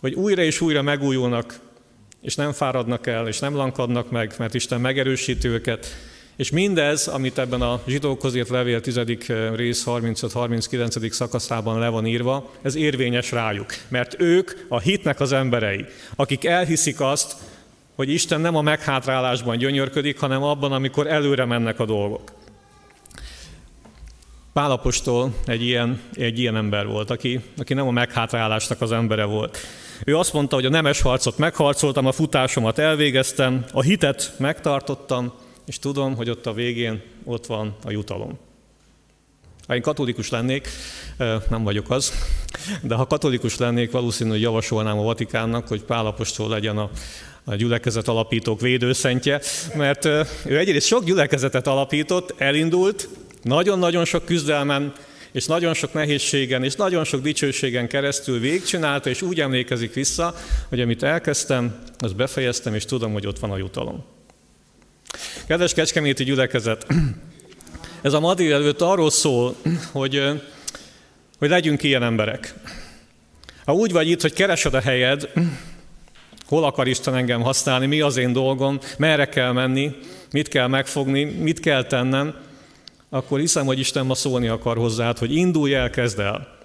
hogy 0.00 0.14
újra 0.14 0.42
és 0.42 0.60
újra 0.60 0.82
megújulnak, 0.82 1.58
és 2.20 2.34
nem 2.34 2.52
fáradnak 2.52 3.06
el, 3.06 3.28
és 3.28 3.38
nem 3.38 3.54
lankadnak 3.54 4.10
meg, 4.10 4.34
mert 4.38 4.54
Isten 4.54 4.80
megerősíti 4.80 5.48
őket, 5.48 5.96
és 6.36 6.50
mindez, 6.50 7.08
amit 7.08 7.38
ebben 7.38 7.60
a 7.62 7.82
zsidókhoz 7.86 8.34
írt 8.34 8.48
levél 8.48 8.80
10. 8.80 8.96
Eh, 8.96 9.06
rész 9.54 9.84
35-39. 9.86 11.10
szakaszában 11.10 11.78
le 11.78 11.88
van 11.88 12.06
írva, 12.06 12.50
ez 12.62 12.74
érvényes 12.74 13.30
rájuk. 13.30 13.74
Mert 13.88 14.20
ők 14.20 14.50
a 14.68 14.80
hitnek 14.80 15.20
az 15.20 15.32
emberei, 15.32 15.84
akik 16.16 16.44
elhiszik 16.44 17.00
azt, 17.00 17.36
hogy 17.94 18.10
Isten 18.10 18.40
nem 18.40 18.56
a 18.56 18.62
meghátrálásban 18.62 19.58
gyönyörködik, 19.58 20.18
hanem 20.18 20.42
abban, 20.42 20.72
amikor 20.72 21.06
előre 21.06 21.44
mennek 21.44 21.80
a 21.80 21.84
dolgok. 21.84 22.39
Pálapostól 24.52 25.34
egy 25.46 25.62
ilyen, 25.62 26.00
egy 26.12 26.38
ilyen 26.38 26.56
ember 26.56 26.86
volt, 26.86 27.10
aki, 27.10 27.40
aki 27.58 27.74
nem 27.74 27.86
a 27.86 27.90
meghátrálásnak 27.90 28.80
az 28.80 28.92
embere 28.92 29.24
volt. 29.24 29.58
Ő 30.04 30.16
azt 30.16 30.32
mondta, 30.32 30.54
hogy 30.54 30.64
a 30.64 30.70
nemes 30.70 31.00
harcot 31.00 31.38
megharcoltam, 31.38 32.06
a 32.06 32.12
futásomat 32.12 32.78
elvégeztem, 32.78 33.64
a 33.72 33.82
hitet 33.82 34.32
megtartottam, 34.36 35.32
és 35.66 35.78
tudom, 35.78 36.16
hogy 36.16 36.30
ott 36.30 36.46
a 36.46 36.52
végén 36.52 37.02
ott 37.24 37.46
van 37.46 37.76
a 37.84 37.90
jutalom. 37.90 38.38
Ha 39.66 39.74
én 39.74 39.82
katolikus 39.82 40.30
lennék, 40.30 40.68
nem 41.48 41.62
vagyok 41.62 41.90
az, 41.90 42.12
de 42.82 42.94
ha 42.94 43.06
katolikus 43.06 43.56
lennék, 43.56 43.90
valószínűleg 43.90 44.40
javasolnám 44.40 44.98
a 44.98 45.02
Vatikánnak, 45.02 45.68
hogy 45.68 45.82
Pálapostól 45.82 46.48
legyen 46.48 46.78
a, 46.78 46.90
a 47.44 47.54
gyülekezet 47.54 48.08
alapítók 48.08 48.60
védőszentje, 48.60 49.40
mert 49.74 50.04
ő 50.44 50.58
egyrészt 50.58 50.86
sok 50.86 51.04
gyülekezetet 51.04 51.66
alapított, 51.66 52.34
elindult, 52.38 53.08
nagyon-nagyon 53.42 54.04
sok 54.04 54.24
küzdelmen, 54.24 54.92
és 55.32 55.46
nagyon 55.46 55.74
sok 55.74 55.92
nehézségen, 55.92 56.64
és 56.64 56.74
nagyon 56.74 57.04
sok 57.04 57.22
dicsőségen 57.22 57.88
keresztül 57.88 58.40
végigcsinálta, 58.40 59.10
és 59.10 59.22
úgy 59.22 59.40
emlékezik 59.40 59.94
vissza, 59.94 60.34
hogy 60.68 60.80
amit 60.80 61.02
elkezdtem, 61.02 61.78
azt 61.98 62.16
befejeztem, 62.16 62.74
és 62.74 62.84
tudom, 62.84 63.12
hogy 63.12 63.26
ott 63.26 63.38
van 63.38 63.50
a 63.50 63.56
jutalom. 63.56 64.04
Kedves 65.46 65.74
Kecskeméti 65.74 66.24
gyülekezet, 66.24 66.86
ez 68.02 68.12
a 68.12 68.20
ma 68.20 68.34
előtt 68.36 68.80
arról 68.80 69.10
szól, 69.10 69.56
hogy, 69.92 70.22
hogy 71.38 71.48
legyünk 71.48 71.82
ilyen 71.82 72.02
emberek. 72.02 72.54
Ha 73.64 73.72
úgy 73.72 73.92
vagy 73.92 74.08
itt, 74.08 74.20
hogy 74.20 74.32
keresed 74.32 74.74
a 74.74 74.80
helyed, 74.80 75.32
hol 76.46 76.64
akar 76.64 76.88
Isten 76.88 77.14
engem 77.14 77.42
használni, 77.42 77.86
mi 77.86 78.00
az 78.00 78.16
én 78.16 78.32
dolgom, 78.32 78.78
merre 78.98 79.28
kell 79.28 79.52
menni, 79.52 79.96
mit 80.32 80.48
kell 80.48 80.66
megfogni, 80.66 81.24
mit 81.24 81.60
kell 81.60 81.84
tennem, 81.84 82.34
akkor 83.10 83.38
hiszem, 83.38 83.66
hogy 83.66 83.78
Isten 83.78 84.06
ma 84.06 84.14
szólni 84.14 84.48
akar 84.48 84.76
hozzád, 84.76 85.18
hogy 85.18 85.34
indulj 85.34 85.74
el, 85.74 85.90
kezd 85.90 86.18
el. 86.18 86.58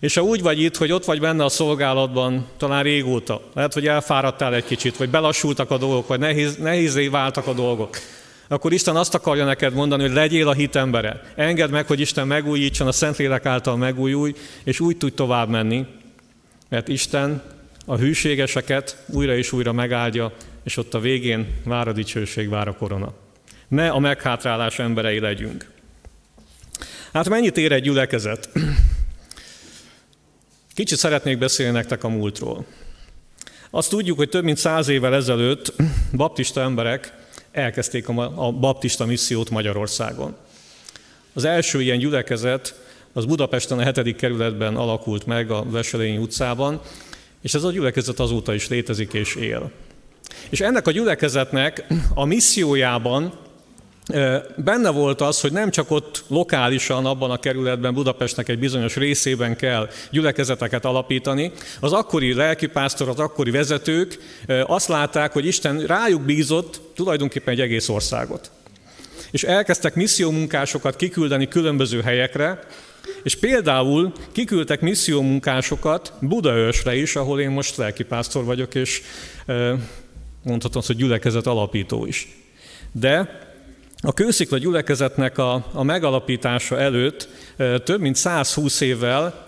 És 0.00 0.14
ha 0.14 0.22
úgy 0.22 0.42
vagy 0.42 0.60
itt, 0.60 0.76
hogy 0.76 0.92
ott 0.92 1.04
vagy 1.04 1.20
benne 1.20 1.44
a 1.44 1.48
szolgálatban, 1.48 2.46
talán 2.56 2.82
régóta, 2.82 3.42
lehet, 3.54 3.72
hogy 3.72 3.86
elfáradtál 3.86 4.54
egy 4.54 4.64
kicsit, 4.64 4.96
vagy 4.96 5.10
belassultak 5.10 5.70
a 5.70 5.78
dolgok, 5.78 6.06
vagy 6.06 6.18
nehéz, 6.18 6.56
nehézé 6.56 7.08
váltak 7.08 7.46
a 7.46 7.52
dolgok, 7.52 7.98
akkor 8.48 8.72
Isten 8.72 8.96
azt 8.96 9.14
akarja 9.14 9.44
neked 9.44 9.74
mondani, 9.74 10.02
hogy 10.02 10.12
legyél 10.12 10.48
a 10.48 10.52
hit 10.52 10.76
embere. 10.76 11.22
Engedd 11.34 11.70
meg, 11.70 11.86
hogy 11.86 12.00
Isten 12.00 12.26
megújítson, 12.26 12.86
a 12.86 12.92
Szentlélek 12.92 13.46
által 13.46 13.76
megújulj, 13.76 14.34
és 14.64 14.80
úgy 14.80 14.96
tudj 14.96 15.14
tovább 15.14 15.48
menni, 15.48 15.86
mert 16.68 16.88
Isten 16.88 17.42
a 17.86 17.96
hűségeseket 17.96 19.04
újra 19.06 19.36
és 19.36 19.52
újra 19.52 19.72
megáldja, 19.72 20.32
és 20.64 20.76
ott 20.76 20.94
a 20.94 21.00
végén 21.00 21.46
vár 21.64 21.88
a 21.88 21.92
dicsőség, 21.92 22.48
vár 22.48 22.68
a 22.68 22.76
korona. 22.76 23.12
Ne 23.70 23.88
a 23.88 23.98
meghátrálás 23.98 24.78
emberei 24.78 25.18
legyünk. 25.18 25.70
Hát 27.12 27.28
mennyit 27.28 27.56
ér 27.56 27.72
egy 27.72 27.82
gyülekezet? 27.82 28.48
Kicsit 30.74 30.98
szeretnék 30.98 31.38
beszélni 31.38 31.72
nektek 31.72 32.04
a 32.04 32.08
múltról. 32.08 32.64
Azt 33.70 33.90
tudjuk, 33.90 34.16
hogy 34.16 34.28
több 34.28 34.44
mint 34.44 34.56
száz 34.56 34.88
évvel 34.88 35.14
ezelőtt 35.14 35.72
baptista 36.12 36.60
emberek 36.60 37.12
elkezdték 37.52 38.08
a 38.08 38.52
baptista 38.52 39.06
missziót 39.06 39.50
Magyarországon. 39.50 40.36
Az 41.32 41.44
első 41.44 41.82
ilyen 41.82 41.98
gyülekezet 41.98 42.74
az 43.12 43.24
Budapesten 43.24 43.78
a 43.78 43.92
7. 43.92 44.16
kerületben 44.16 44.76
alakult 44.76 45.26
meg 45.26 45.50
a 45.50 45.64
Veselényi 45.70 46.18
utcában, 46.18 46.80
és 47.42 47.54
ez 47.54 47.64
a 47.64 47.72
gyülekezet 47.72 48.20
azóta 48.20 48.54
is 48.54 48.68
létezik 48.68 49.12
és 49.12 49.34
él. 49.34 49.70
És 50.48 50.60
ennek 50.60 50.86
a 50.86 50.90
gyülekezetnek 50.90 51.84
a 52.14 52.24
missziójában 52.24 53.48
Benne 54.56 54.90
volt 54.90 55.20
az, 55.20 55.40
hogy 55.40 55.52
nem 55.52 55.70
csak 55.70 55.90
ott 55.90 56.24
lokálisan, 56.28 57.06
abban 57.06 57.30
a 57.30 57.38
kerületben, 57.38 57.94
Budapestnek 57.94 58.48
egy 58.48 58.58
bizonyos 58.58 58.96
részében 58.96 59.56
kell 59.56 59.88
gyülekezeteket 60.10 60.84
alapítani. 60.84 61.52
Az 61.80 61.92
akkori 61.92 62.34
lelkipásztor, 62.34 63.08
az 63.08 63.18
akkori 63.18 63.50
vezetők 63.50 64.18
azt 64.66 64.88
látták, 64.88 65.32
hogy 65.32 65.46
Isten 65.46 65.86
rájuk 65.86 66.22
bízott 66.22 66.80
tulajdonképpen 66.94 67.54
egy 67.54 67.60
egész 67.60 67.88
országot. 67.88 68.50
És 69.30 69.42
elkezdtek 69.42 69.94
missziómunkásokat 69.94 70.96
kiküldeni 70.96 71.48
különböző 71.48 72.00
helyekre, 72.00 72.60
és 73.22 73.36
például 73.36 74.12
kiküldtek 74.32 74.80
missziómunkásokat 74.80 76.12
Budaörsre 76.20 76.96
is, 76.96 77.16
ahol 77.16 77.40
én 77.40 77.50
most 77.50 77.76
lelkipásztor 77.76 78.44
vagyok, 78.44 78.74
és 78.74 79.02
mondhatom, 80.42 80.82
hogy 80.86 80.96
gyülekezet 80.96 81.46
alapító 81.46 82.06
is. 82.06 82.28
De 82.92 83.38
a 84.02 84.12
kőszikla 84.12 84.58
gyülekezetnek 84.58 85.38
a, 85.38 85.66
a 85.72 85.82
megalapítása 85.82 86.78
előtt 86.78 87.28
több 87.84 88.00
mint 88.00 88.16
120 88.16 88.80
évvel 88.80 89.46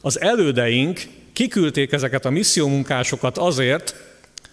az 0.00 0.20
elődeink 0.20 1.00
kiküldték 1.32 1.92
ezeket 1.92 2.24
a 2.24 2.30
missziómunkásokat 2.30 3.38
azért, 3.38 3.94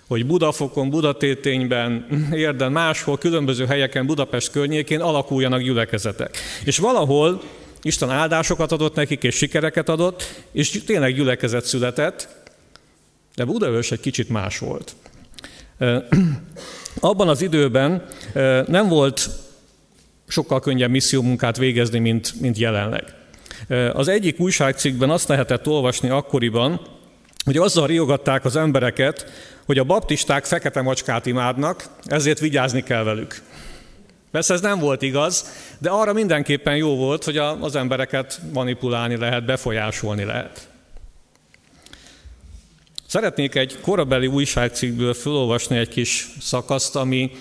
hogy 0.07 0.25
Budafokon, 0.25 0.89
Budatétényben, 0.89 2.05
Érden, 2.31 2.71
máshol, 2.71 3.17
különböző 3.17 3.65
helyeken, 3.65 4.05
Budapest 4.05 4.51
környékén 4.51 4.99
alakuljanak 4.99 5.61
gyülekezetek. 5.61 6.37
És 6.63 6.77
valahol 6.77 7.41
Isten 7.81 8.09
áldásokat 8.09 8.71
adott 8.71 8.95
nekik, 8.95 9.23
és 9.23 9.35
sikereket 9.35 9.89
adott, 9.89 10.43
és 10.51 10.83
tényleg 10.85 11.13
gyülekezet 11.13 11.65
született, 11.65 12.27
de 13.35 13.45
Budaörs 13.45 13.91
egy 13.91 13.99
kicsit 13.99 14.29
más 14.29 14.59
volt. 14.59 14.95
Abban 16.99 17.29
az 17.29 17.41
időben 17.41 18.05
nem 18.67 18.87
volt 18.87 19.29
sokkal 20.27 20.59
könnyebb 20.59 20.89
missziómunkát 20.89 21.57
végezni, 21.57 21.99
mint, 21.99 22.33
mint 22.41 22.57
jelenleg. 22.57 23.03
Az 23.93 24.07
egyik 24.07 24.39
újságcikkben 24.39 25.09
azt 25.09 25.27
lehetett 25.27 25.67
olvasni 25.67 26.09
akkoriban, 26.09 26.81
hogy 27.45 27.57
azzal 27.57 27.87
riogatták 27.87 28.45
az 28.45 28.55
embereket, 28.55 29.31
hogy 29.65 29.77
a 29.77 29.83
baptisták 29.83 30.45
fekete 30.45 30.81
macskát 30.81 31.25
imádnak, 31.25 31.83
ezért 32.05 32.39
vigyázni 32.39 32.83
kell 32.83 33.03
velük. 33.03 33.41
Persze 34.31 34.53
ez 34.53 34.61
nem 34.61 34.79
volt 34.79 35.01
igaz, 35.01 35.45
de 35.77 35.89
arra 35.89 36.13
mindenképpen 36.13 36.75
jó 36.75 36.95
volt, 36.95 37.23
hogy 37.23 37.37
az 37.37 37.75
embereket 37.75 38.41
manipulálni 38.53 39.17
lehet, 39.17 39.45
befolyásolni 39.45 40.23
lehet. 40.23 40.67
Szeretnék 43.07 43.55
egy 43.55 43.79
korabeli 43.81 44.27
újságcikkből 44.27 45.13
felolvasni 45.13 45.77
egy 45.77 45.87
kis 45.87 46.27
szakaszt, 46.39 46.95
ami 46.95 47.31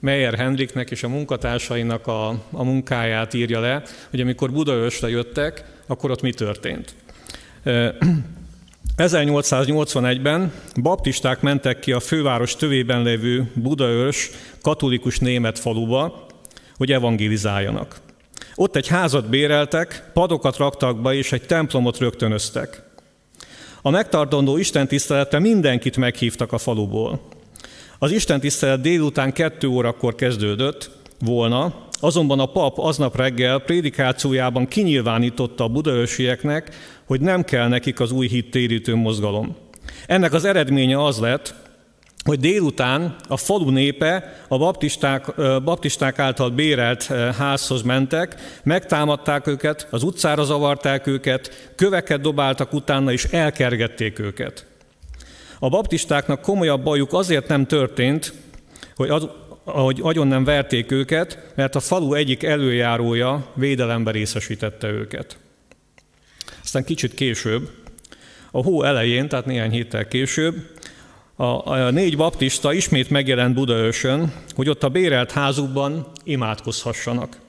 Meyer 0.00 0.34
Hendriknek 0.34 0.90
és 0.90 1.02
a 1.02 1.08
munkatársainak 1.08 2.06
a, 2.06 2.28
a 2.50 2.64
munkáját 2.64 3.34
írja 3.34 3.60
le, 3.60 3.82
hogy 4.10 4.20
amikor 4.20 4.52
Budaörsre 4.52 5.08
jöttek, 5.08 5.64
akkor 5.86 6.10
ott 6.10 6.22
mi 6.22 6.32
történt. 6.32 6.94
1881-ben 8.96 10.52
baptisták 10.82 11.40
mentek 11.40 11.78
ki 11.78 11.92
a 11.92 12.00
főváros 12.00 12.56
tövében 12.56 13.02
lévő 13.02 13.50
Budaörs 13.54 14.30
katolikus 14.62 15.18
német 15.18 15.58
faluba, 15.58 16.26
hogy 16.76 16.92
evangelizáljanak. 16.92 17.96
Ott 18.54 18.76
egy 18.76 18.88
házat 18.88 19.28
béreltek, 19.28 20.10
padokat 20.12 20.56
raktak 20.56 21.02
be, 21.02 21.14
és 21.14 21.32
egy 21.32 21.46
templomot 21.46 21.98
rögtönöztek. 21.98 22.92
A 23.86 23.90
megtartandó 23.90 24.56
istentisztelete 24.56 25.38
mindenkit 25.38 25.96
meghívtak 25.96 26.52
a 26.52 26.58
faluból. 26.58 27.20
Az 27.98 28.10
istentisztelet 28.10 28.80
délután 28.80 29.32
kettő 29.32 29.66
órakor 29.68 30.14
kezdődött 30.14 30.90
volna, 31.20 31.74
azonban 32.00 32.40
a 32.40 32.46
pap 32.46 32.78
aznap 32.78 33.16
reggel 33.16 33.58
prédikációjában 33.58 34.68
kinyilvánította 34.68 35.64
a 35.64 35.68
budaörsieknek, 35.68 36.76
hogy 37.04 37.20
nem 37.20 37.44
kell 37.44 37.68
nekik 37.68 38.00
az 38.00 38.10
új 38.10 38.28
hittérítő 38.28 38.94
mozgalom. 38.94 39.56
Ennek 40.06 40.32
az 40.32 40.44
eredménye 40.44 41.04
az 41.04 41.18
lett, 41.18 41.54
hogy 42.24 42.40
délután 42.40 43.16
a 43.28 43.36
falu 43.36 43.70
népe 43.70 44.42
a 44.48 44.58
baptisták, 44.58 45.34
baptisták 45.64 46.18
által 46.18 46.50
bérelt 46.50 47.02
házhoz 47.38 47.82
mentek, 47.82 48.34
megtámadták 48.62 49.46
őket, 49.46 49.86
az 49.90 50.02
utcára 50.02 50.44
zavarták 50.44 51.06
őket, 51.06 51.72
köveket 51.76 52.20
dobáltak 52.20 52.72
utána, 52.72 53.12
és 53.12 53.24
elkergették 53.24 54.18
őket. 54.18 54.66
A 55.58 55.68
baptistáknak 55.68 56.40
komolyabb 56.40 56.82
bajuk 56.82 57.12
azért 57.12 57.48
nem 57.48 57.66
történt, 57.66 58.32
hogy, 58.96 59.08
az, 59.08 59.28
hogy 59.64 59.98
agyon 60.02 60.26
nem 60.26 60.44
verték 60.44 60.90
őket, 60.90 61.52
mert 61.54 61.74
a 61.74 61.80
falu 61.80 62.14
egyik 62.14 62.42
előjárója 62.42 63.46
védelembe 63.54 64.10
részesítette 64.10 64.88
őket. 64.88 65.36
Aztán 66.62 66.84
kicsit 66.84 67.14
később, 67.14 67.70
a 68.50 68.62
hó 68.62 68.82
elején, 68.82 69.28
tehát 69.28 69.46
néhány 69.46 69.70
héttel 69.70 70.08
később, 70.08 70.54
a, 71.36 71.70
a 71.70 71.90
négy 71.90 72.16
baptista 72.16 72.72
ismét 72.72 73.10
megjelent 73.10 73.54
Budaörsön, 73.54 74.32
hogy 74.54 74.68
ott 74.68 74.82
a 74.82 74.88
bérelt 74.88 75.32
házukban 75.32 76.06
imádkozhassanak. 76.24 77.42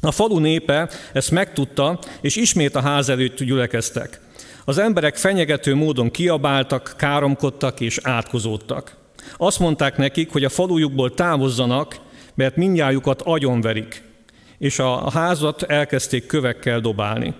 A 0.00 0.10
falu 0.10 0.38
népe 0.38 0.90
ezt 1.12 1.30
megtudta, 1.30 1.98
és 2.20 2.36
ismét 2.36 2.74
a 2.74 2.80
ház 2.80 3.08
előtt 3.08 3.42
gyülekeztek. 3.42 4.20
Az 4.64 4.78
emberek 4.78 5.16
fenyegető 5.16 5.74
módon 5.74 6.10
kiabáltak, 6.10 6.94
káromkodtak 6.96 7.80
és 7.80 7.98
átkozódtak. 8.02 8.96
Azt 9.36 9.58
mondták 9.58 9.96
nekik, 9.96 10.32
hogy 10.32 10.44
a 10.44 10.48
falujukból 10.48 11.14
távozzanak, 11.14 11.96
mert 12.34 12.56
mindjájukat 12.56 13.22
agyonverik, 13.22 14.02
és 14.58 14.78
a 14.78 15.10
házat 15.10 15.62
elkezdték 15.62 16.26
kövekkel 16.26 16.80
dobálni. 16.80 17.34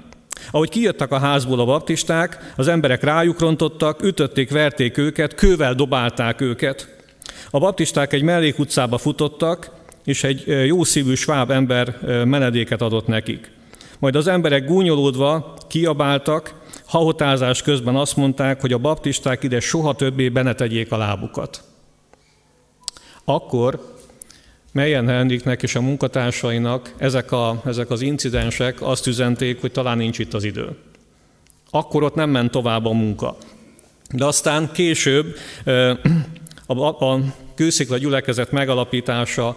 Ahogy 0.50 0.68
kijöttek 0.68 1.10
a 1.10 1.18
házból 1.18 1.60
a 1.60 1.64
baptisták, 1.64 2.52
az 2.56 2.68
emberek 2.68 3.02
rájuk 3.02 3.40
rontottak, 3.40 4.02
ütötték, 4.02 4.50
verték 4.50 4.98
őket, 4.98 5.34
kővel 5.34 5.74
dobálták 5.74 6.40
őket. 6.40 6.96
A 7.50 7.58
baptisták 7.58 8.12
egy 8.12 8.22
mellékutcába 8.22 8.98
futottak, 8.98 9.70
és 10.04 10.24
egy 10.24 10.66
jó 10.66 10.84
szívű 10.84 11.14
sváb 11.14 11.50
ember 11.50 11.98
menedéket 12.24 12.82
adott 12.82 13.06
nekik. 13.06 13.50
Majd 13.98 14.16
az 14.16 14.26
emberek 14.26 14.66
gúnyolódva 14.66 15.54
kiabáltak, 15.68 16.54
hahotázás 16.86 17.62
közben 17.62 17.96
azt 17.96 18.16
mondták, 18.16 18.60
hogy 18.60 18.72
a 18.72 18.78
baptisták 18.78 19.42
ide 19.42 19.60
soha 19.60 19.94
többé 19.94 20.28
bene 20.28 20.54
tegyék 20.54 20.92
a 20.92 20.96
lábukat. 20.96 21.62
Akkor 23.24 23.96
Melyen 24.72 25.08
Hendriknek 25.08 25.62
és 25.62 25.74
a 25.74 25.80
munkatársainak 25.80 26.94
ezek, 26.96 27.32
a, 27.32 27.62
ezek 27.64 27.90
az 27.90 28.00
incidensek 28.00 28.82
azt 28.82 29.06
üzenték, 29.06 29.60
hogy 29.60 29.72
talán 29.72 29.96
nincs 29.96 30.18
itt 30.18 30.34
az 30.34 30.44
idő. 30.44 30.76
Akkor 31.70 32.02
ott 32.02 32.14
nem 32.14 32.30
ment 32.30 32.50
tovább 32.50 32.84
a 32.84 32.92
munka. 32.92 33.36
De 34.10 34.24
aztán 34.24 34.70
később 34.72 35.36
a, 36.66 37.04
a 37.04 37.20
kőszikla 37.54 37.98
gyülekezet 37.98 38.50
megalapítása 38.50 39.56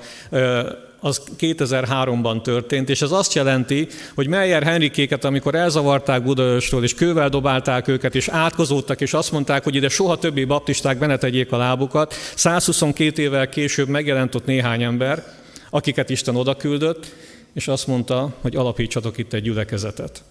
az 1.06 1.22
2003-ban 1.40 2.42
történt, 2.42 2.90
és 2.90 3.02
ez 3.02 3.12
azt 3.12 3.34
jelenti, 3.34 3.88
hogy 4.16 4.28
Meyer 4.28 4.64
Henrikéket, 4.64 5.24
amikor 5.24 5.56
elzavarták 5.56 6.24
Budaörsről, 6.24 6.84
és 6.84 6.94
kővel 6.94 7.30
dobálták 7.30 7.88
őket, 7.88 8.16
és 8.16 8.28
átkozódtak, 8.28 9.02
és 9.02 9.14
azt 9.14 9.32
mondták, 9.32 9.64
hogy 9.64 9.76
ide 9.76 9.90
soha 9.90 10.18
többé 10.18 10.46
baptisták 10.46 10.98
benne 10.98 11.18
tegyék 11.18 11.52
a 11.52 11.58
lábukat, 11.58 12.14
122 12.36 13.22
évvel 13.22 13.50
később 13.50 13.88
megjelent 13.88 14.36
ott 14.36 14.46
néhány 14.46 14.84
ember, 14.84 15.24
akiket 15.70 16.10
Isten 16.10 16.36
oda 16.36 16.56
küldött, 16.56 17.16
és 17.54 17.68
azt 17.68 17.88
mondta, 17.88 18.36
hogy 18.42 18.56
alapítsatok 18.56 19.18
itt 19.18 19.34
egy 19.34 19.44
gyülekezetet. 19.44 20.24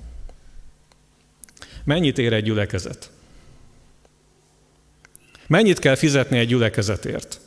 Mennyit 1.84 2.18
ér 2.18 2.32
egy 2.32 2.44
gyülekezet? 2.44 3.10
Mennyit 5.46 5.78
kell 5.78 5.94
fizetni 5.94 6.38
egy 6.38 6.48
gyülekezetért? 6.48 7.40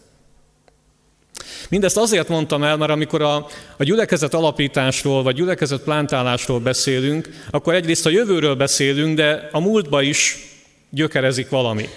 Mindezt 1.70 1.98
azért 1.98 2.28
mondtam 2.28 2.64
el, 2.64 2.78
mert 2.78 2.92
amikor 2.92 3.22
a, 3.22 3.36
a 3.78 3.84
gyülekezet 3.84 4.34
alapításról, 4.34 5.24
vagy 5.24 5.36
gyülekezet 5.36 5.82
plántálásról 5.82 6.60
beszélünk, 6.60 7.30
akkor 7.50 7.74
egyrészt 7.74 8.06
a 8.06 8.10
jövőről 8.10 8.56
beszélünk, 8.56 9.16
de 9.16 9.50
a 9.52 9.60
múltba 9.60 10.02
is 10.02 10.38
gyökerezik 10.90 11.50
valami. 11.50 11.90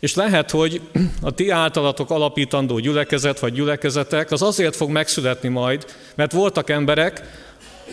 És 0.00 0.14
lehet, 0.14 0.50
hogy 0.50 0.80
a 1.22 1.30
ti 1.30 1.50
általatok 1.50 2.10
alapítandó 2.10 2.78
gyülekezet 2.78 3.38
vagy 3.38 3.52
gyülekezetek 3.52 4.30
az 4.30 4.42
azért 4.42 4.76
fog 4.76 4.90
megszületni 4.90 5.48
majd, 5.48 5.84
mert 6.14 6.32
voltak 6.32 6.70
emberek, 6.70 7.22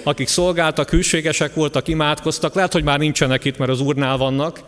akik 0.03 0.27
szolgáltak, 0.27 0.89
hűségesek 0.89 1.53
voltak, 1.53 1.87
imádkoztak, 1.87 2.53
lehet, 2.53 2.73
hogy 2.73 2.83
már 2.83 2.99
nincsenek 2.99 3.45
itt, 3.45 3.57
mert 3.57 3.71
az 3.71 3.81
úrnál 3.81 4.17
vannak, 4.17 4.59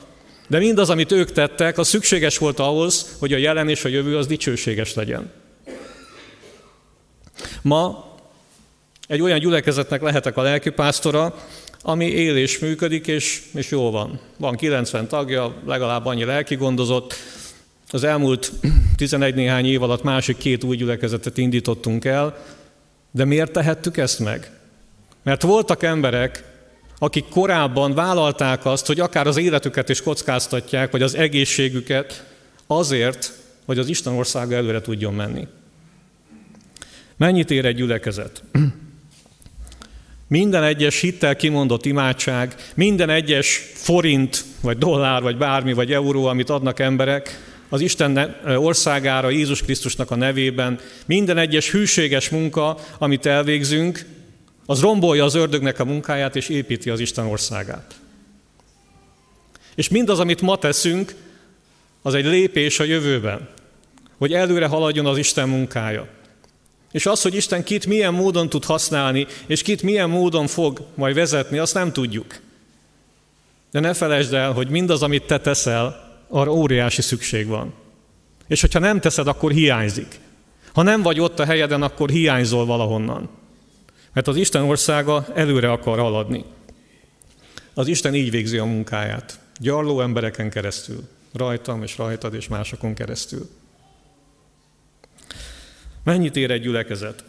de 0.48 0.58
mindaz, 0.58 0.90
amit 0.90 1.12
ők 1.12 1.32
tettek, 1.32 1.78
az 1.78 1.88
szükséges 1.88 2.38
volt 2.38 2.60
ahhoz, 2.60 3.16
hogy 3.20 3.34
a 3.34 3.38
jelen 3.38 3.70
és 3.70 3.86
a 3.86 3.90
jövő 3.90 4.18
az 4.18 4.28
dicsőséges 4.28 4.94
legyen. 4.94 5.32
Ma 7.62 8.08
egy 9.08 9.22
olyan 9.22 9.40
gyülekezetnek 9.40 10.02
lehetek 10.02 10.38
a 10.38 10.42
lelkipásztora, 10.42 11.36
ami 11.82 12.06
él 12.06 12.38
és 12.38 12.60
működik, 12.60 13.08
és, 13.08 13.42
és 13.54 13.72
jól 13.72 13.92
van. 13.92 14.20
Van 14.38 14.56
90 14.56 15.08
tagja, 15.08 15.56
legalább 15.66 16.06
annyi 16.06 16.24
lelki 16.24 16.56
gondozott. 16.56 17.14
Az 17.92 18.04
elmúlt 18.04 18.52
11 18.96 19.36
néhány 19.36 19.66
év 19.66 19.84
alatt 19.84 20.04
másik 20.04 20.38
két 20.38 20.64
új 20.64 20.76
gyülekezetet 20.76 21.38
indítottunk 21.38 22.06
el, 22.06 22.38
de 23.12 23.26
miért 23.26 23.52
tehettük 23.52 23.98
ezt 23.98 24.20
meg? 24.20 24.52
Mert 25.24 25.42
voltak 25.42 25.84
emberek, 25.84 26.44
akik 26.98 27.28
korábban 27.30 27.94
vállalták 27.94 28.66
azt, 28.66 28.88
hogy 28.88 29.00
akár 29.00 29.28
az 29.28 29.38
életüket 29.38 29.90
is 29.90 30.02
kockáztatják, 30.02 30.92
vagy 30.92 31.02
az 31.02 31.16
egészségüket 31.16 32.26
azért, 32.68 33.34
hogy 33.66 33.80
az 33.80 33.88
Isten 33.88 34.14
országa 34.14 34.56
előre 34.56 34.82
tudjon 34.82 35.14
menni. 35.14 35.48
Mennyit 37.20 37.52
ér 37.52 37.66
egy 37.66 37.76
gyülekezet? 37.76 38.44
Minden 40.28 40.64
egyes 40.64 41.00
hittel 41.00 41.36
kimondott 41.36 41.86
imádság, 41.86 42.56
minden 42.76 43.10
egyes 43.10 43.72
forint, 43.74 44.44
vagy 44.62 44.78
dollár, 44.78 45.22
vagy 45.22 45.38
bármi, 45.38 45.74
vagy 45.74 45.92
euró, 45.92 46.26
amit 46.26 46.50
adnak 46.50 46.80
emberek, 46.80 47.40
az 47.70 47.82
Isten 47.82 48.36
országára, 48.46 49.30
Jézus 49.30 49.62
Krisztusnak 49.62 50.12
a 50.12 50.16
nevében, 50.16 50.80
minden 51.06 51.38
egyes 51.38 51.72
hűséges 51.72 52.30
munka, 52.30 52.78
amit 52.98 53.26
elvégzünk, 53.26 54.06
az 54.66 54.80
rombolja 54.80 55.24
az 55.24 55.36
ördögnek 55.36 55.80
a 55.80 55.86
munkáját, 55.86 56.36
és 56.36 56.50
építi 56.50 56.90
az 56.90 57.00
Isten 57.00 57.26
országát. 57.26 57.96
És 59.76 59.90
mindaz, 59.90 60.20
amit 60.20 60.42
ma 60.42 60.58
teszünk, 60.58 61.16
az 62.02 62.14
egy 62.14 62.26
lépés 62.26 62.80
a 62.80 62.84
jövőben. 62.84 63.50
hogy 64.18 64.34
előre 64.34 64.66
haladjon 64.66 65.06
az 65.06 65.18
Isten 65.18 65.50
munkája. 65.50 66.18
És 66.92 67.06
az, 67.06 67.22
hogy 67.22 67.36
Isten 67.36 67.64
kit 67.64 67.86
milyen 67.86 68.14
módon 68.14 68.50
tud 68.50 68.66
használni, 68.66 69.28
és 69.48 69.62
kit 69.62 69.82
milyen 69.82 70.10
módon 70.10 70.48
fog 70.48 70.82
majd 70.96 71.16
vezetni, 71.16 71.58
azt 71.58 71.74
nem 71.74 71.94
tudjuk. 71.94 72.40
De 73.72 73.80
ne 73.80 73.94
felejtsd 73.94 74.34
el, 74.34 74.52
hogy 74.52 74.70
mindaz, 74.70 75.02
amit 75.02 75.24
te 75.24 75.40
teszel, 75.40 76.08
arra 76.28 76.52
óriási 76.52 77.02
szükség 77.02 77.48
van. 77.48 77.74
És 78.48 78.62
hogyha 78.62 78.80
nem 78.80 79.00
teszed, 79.00 79.28
akkor 79.28 79.52
hiányzik. 79.52 80.20
Ha 80.74 80.82
nem 80.82 81.02
vagy 81.02 81.20
ott 81.20 81.40
a 81.40 81.46
helyeden, 81.46 81.82
akkor 81.82 82.10
hiányzol 82.10 82.66
valahonnan. 82.66 83.30
Mert 84.14 84.28
az 84.28 84.36
Isten 84.36 84.64
országa 84.64 85.26
előre 85.36 85.72
akar 85.72 86.00
haladni. 86.00 86.46
Az 87.74 87.88
Isten 87.88 88.16
így 88.16 88.32
végzi 88.32 88.58
a 88.58 88.66
munkáját. 88.66 89.40
Gyarló 89.60 90.02
embereken 90.02 90.50
keresztül. 90.50 91.08
Rajtam 91.34 91.84
és 91.84 91.98
rajtad 91.98 92.34
és 92.34 92.48
másokon 92.48 92.94
keresztül. 92.94 93.50
Mennyit 96.10 96.36
ér 96.36 96.52
egy 96.52 96.62
gyülekezet? 96.62 97.24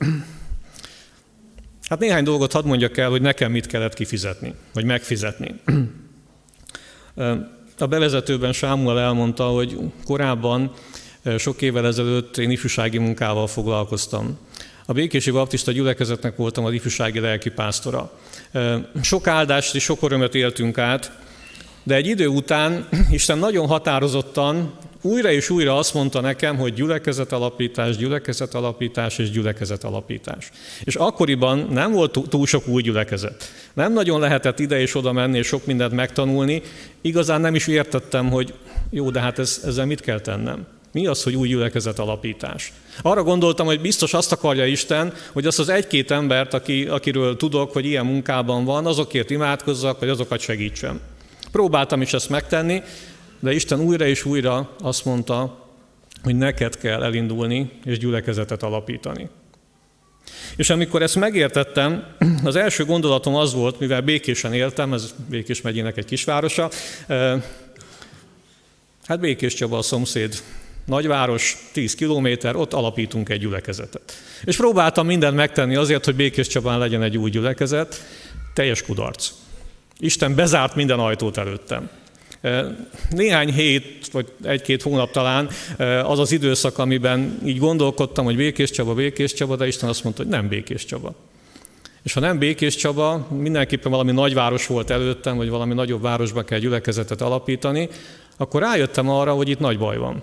Hát 1.88 1.98
néhány 1.98 2.24
dolgot 2.24 2.52
hadd 2.52 2.66
mondjak 2.66 2.96
el, 2.96 3.10
hogy 3.10 3.22
nekem 3.22 3.50
mit 3.50 3.66
kellett 3.66 3.94
kifizetni, 3.94 4.54
vagy 4.72 4.84
megfizetni. 4.84 5.54
A 7.78 7.86
bevezetőben 7.86 8.52
Sámuel 8.52 9.00
elmondta, 9.00 9.44
hogy 9.44 9.78
korábban, 10.04 10.72
sok 11.38 11.62
évvel 11.62 11.86
ezelőtt 11.86 12.36
én 12.36 12.50
ifjúsági 12.50 12.98
munkával 12.98 13.46
foglalkoztam. 13.46 14.38
A 14.86 14.92
Békési 14.92 15.30
Baptista 15.30 15.72
gyülekezetnek 15.72 16.36
voltam 16.36 16.64
az 16.64 16.72
ifjúsági 16.72 17.20
lelkipásztora. 17.20 18.18
Sok 19.02 19.26
áldást 19.26 19.74
és 19.74 19.82
sok 19.82 20.02
örömöt 20.02 20.34
éltünk 20.34 20.78
át, 20.78 21.12
de 21.82 21.94
egy 21.94 22.06
idő 22.06 22.26
után 22.26 22.88
Isten 23.10 23.38
nagyon 23.38 23.66
határozottan 23.66 24.74
újra 25.02 25.30
és 25.30 25.50
újra 25.50 25.76
azt 25.76 25.94
mondta 25.94 26.20
nekem, 26.20 26.56
hogy 26.56 26.74
gyülekezet 26.74 27.32
alapítás, 27.32 27.96
gyülekezet 27.96 28.54
alapítás 28.54 29.18
és 29.18 29.30
gyülekezet 29.30 29.84
alapítás. 29.84 30.50
És 30.84 30.94
akkoriban 30.94 31.68
nem 31.70 31.92
volt 31.92 32.18
túl 32.28 32.46
sok 32.46 32.66
új 32.68 32.82
gyülekezet. 32.82 33.52
Nem 33.72 33.92
nagyon 33.92 34.20
lehetett 34.20 34.58
ide 34.58 34.80
és 34.80 34.94
oda 34.94 35.12
menni 35.12 35.38
és 35.38 35.46
sok 35.46 35.66
mindent 35.66 35.92
megtanulni. 35.92 36.62
Igazán 37.00 37.40
nem 37.40 37.54
is 37.54 37.66
értettem, 37.66 38.30
hogy 38.30 38.54
jó, 38.90 39.10
de 39.10 39.20
hát 39.20 39.38
ez, 39.38 39.60
ezzel 39.64 39.86
mit 39.86 40.00
kell 40.00 40.20
tennem. 40.20 40.66
Mi 40.92 41.06
az, 41.06 41.22
hogy 41.22 41.34
új 41.34 41.48
gyülekezet 41.48 41.98
alapítás? 41.98 42.72
Arra 43.02 43.22
gondoltam, 43.22 43.66
hogy 43.66 43.80
biztos 43.80 44.14
azt 44.14 44.32
akarja 44.32 44.66
Isten, 44.66 45.12
hogy 45.32 45.46
azt 45.46 45.58
az 45.58 45.68
egy-két 45.68 46.10
embert, 46.10 46.54
aki, 46.54 46.84
akiről 46.84 47.36
tudok, 47.36 47.72
hogy 47.72 47.84
ilyen 47.84 48.06
munkában 48.06 48.64
van, 48.64 48.86
azokért 48.86 49.30
imádkozzak, 49.30 50.00
vagy 50.00 50.08
azokat 50.08 50.40
segítsem. 50.40 51.00
Próbáltam 51.52 52.02
is 52.02 52.12
ezt 52.12 52.28
megtenni, 52.28 52.82
de 53.40 53.52
Isten 53.52 53.80
újra 53.80 54.06
és 54.06 54.24
újra 54.24 54.76
azt 54.80 55.04
mondta, 55.04 55.68
hogy 56.22 56.36
neked 56.36 56.76
kell 56.78 57.02
elindulni 57.02 57.70
és 57.84 57.98
gyülekezetet 57.98 58.62
alapítani. 58.62 59.28
És 60.56 60.70
amikor 60.70 61.02
ezt 61.02 61.16
megértettem, 61.16 62.04
az 62.44 62.56
első 62.56 62.84
gondolatom 62.84 63.34
az 63.34 63.54
volt, 63.54 63.80
mivel 63.80 64.00
békésen 64.00 64.52
éltem, 64.52 64.92
ez 64.92 65.14
Békés 65.28 65.60
megyének 65.60 65.96
egy 65.96 66.04
kisvárosa, 66.04 66.70
hát 69.06 69.20
Békés 69.20 69.54
Csaba 69.54 69.78
a 69.78 69.82
szomszéd 69.82 70.34
nagyváros, 70.84 71.56
10 71.72 71.94
kilométer, 71.94 72.56
ott 72.56 72.72
alapítunk 72.72 73.28
egy 73.28 73.40
gyülekezetet. 73.40 74.12
És 74.44 74.56
próbáltam 74.56 75.06
mindent 75.06 75.36
megtenni 75.36 75.76
azért, 75.76 76.04
hogy 76.04 76.14
Békés 76.14 76.46
Csabán 76.46 76.78
legyen 76.78 77.02
egy 77.02 77.18
új 77.18 77.30
gyülekezet, 77.30 78.04
teljes 78.54 78.82
kudarc. 78.82 79.30
Isten 79.98 80.34
bezárt 80.34 80.74
minden 80.74 80.98
ajtót 80.98 81.36
előttem. 81.36 81.90
Néhány 83.10 83.52
hét, 83.52 84.08
vagy 84.12 84.32
egy-két 84.42 84.82
hónap 84.82 85.10
talán 85.10 85.48
az 86.04 86.18
az 86.18 86.32
időszak, 86.32 86.78
amiben 86.78 87.40
így 87.44 87.58
gondolkodtam, 87.58 88.24
hogy 88.24 88.36
Békés 88.36 88.70
Csaba, 88.70 88.94
Békés 88.94 89.32
Csaba, 89.32 89.56
de 89.56 89.66
Isten 89.66 89.88
azt 89.88 90.04
mondta, 90.04 90.22
hogy 90.22 90.30
nem 90.30 90.48
Békés 90.48 90.84
Csaba. 90.84 91.14
És 92.02 92.12
ha 92.12 92.20
nem 92.20 92.38
Békés 92.38 92.76
Csaba, 92.76 93.26
mindenképpen 93.30 93.90
valami 93.90 94.12
nagyváros 94.12 94.66
volt 94.66 94.90
előttem, 94.90 95.36
vagy 95.36 95.48
valami 95.48 95.74
nagyobb 95.74 96.02
városba 96.02 96.42
kell 96.42 96.58
gyülekezetet 96.58 97.20
alapítani, 97.20 97.88
akkor 98.36 98.62
rájöttem 98.62 99.08
arra, 99.08 99.32
hogy 99.32 99.48
itt 99.48 99.58
nagy 99.58 99.78
baj 99.78 99.96
van. 99.96 100.22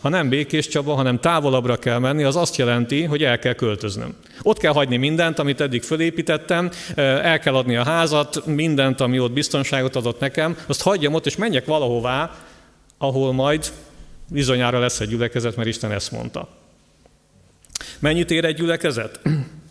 Ha 0.00 0.08
nem 0.08 0.28
Békés 0.28 0.68
Csaba, 0.68 0.94
hanem 0.94 1.20
távolabbra 1.20 1.76
kell 1.76 1.98
menni, 1.98 2.22
az 2.22 2.36
azt 2.36 2.56
jelenti, 2.56 3.02
hogy 3.02 3.24
el 3.24 3.38
kell 3.38 3.52
költöznöm. 3.52 4.14
Ott 4.42 4.58
kell 4.58 4.72
hagyni 4.72 4.96
mindent, 4.96 5.38
amit 5.38 5.60
eddig 5.60 5.82
fölépítettem, 5.82 6.70
el 6.96 7.38
kell 7.38 7.54
adni 7.54 7.76
a 7.76 7.84
házat, 7.84 8.46
mindent, 8.46 9.00
ami 9.00 9.18
ott 9.18 9.32
biztonságot 9.32 9.96
adott 9.96 10.20
nekem, 10.20 10.56
azt 10.66 10.82
hagyjam 10.82 11.14
ott, 11.14 11.26
és 11.26 11.36
menjek 11.36 11.64
valahová, 11.64 12.30
ahol 12.98 13.32
majd 13.32 13.72
bizonyára 14.28 14.78
lesz 14.78 15.00
egy 15.00 15.08
gyülekezet, 15.08 15.56
mert 15.56 15.68
Isten 15.68 15.92
ezt 15.92 16.12
mondta. 16.12 16.48
Mennyit 17.98 18.30
ér 18.30 18.44
egy 18.44 18.56
gyülekezet? 18.56 19.20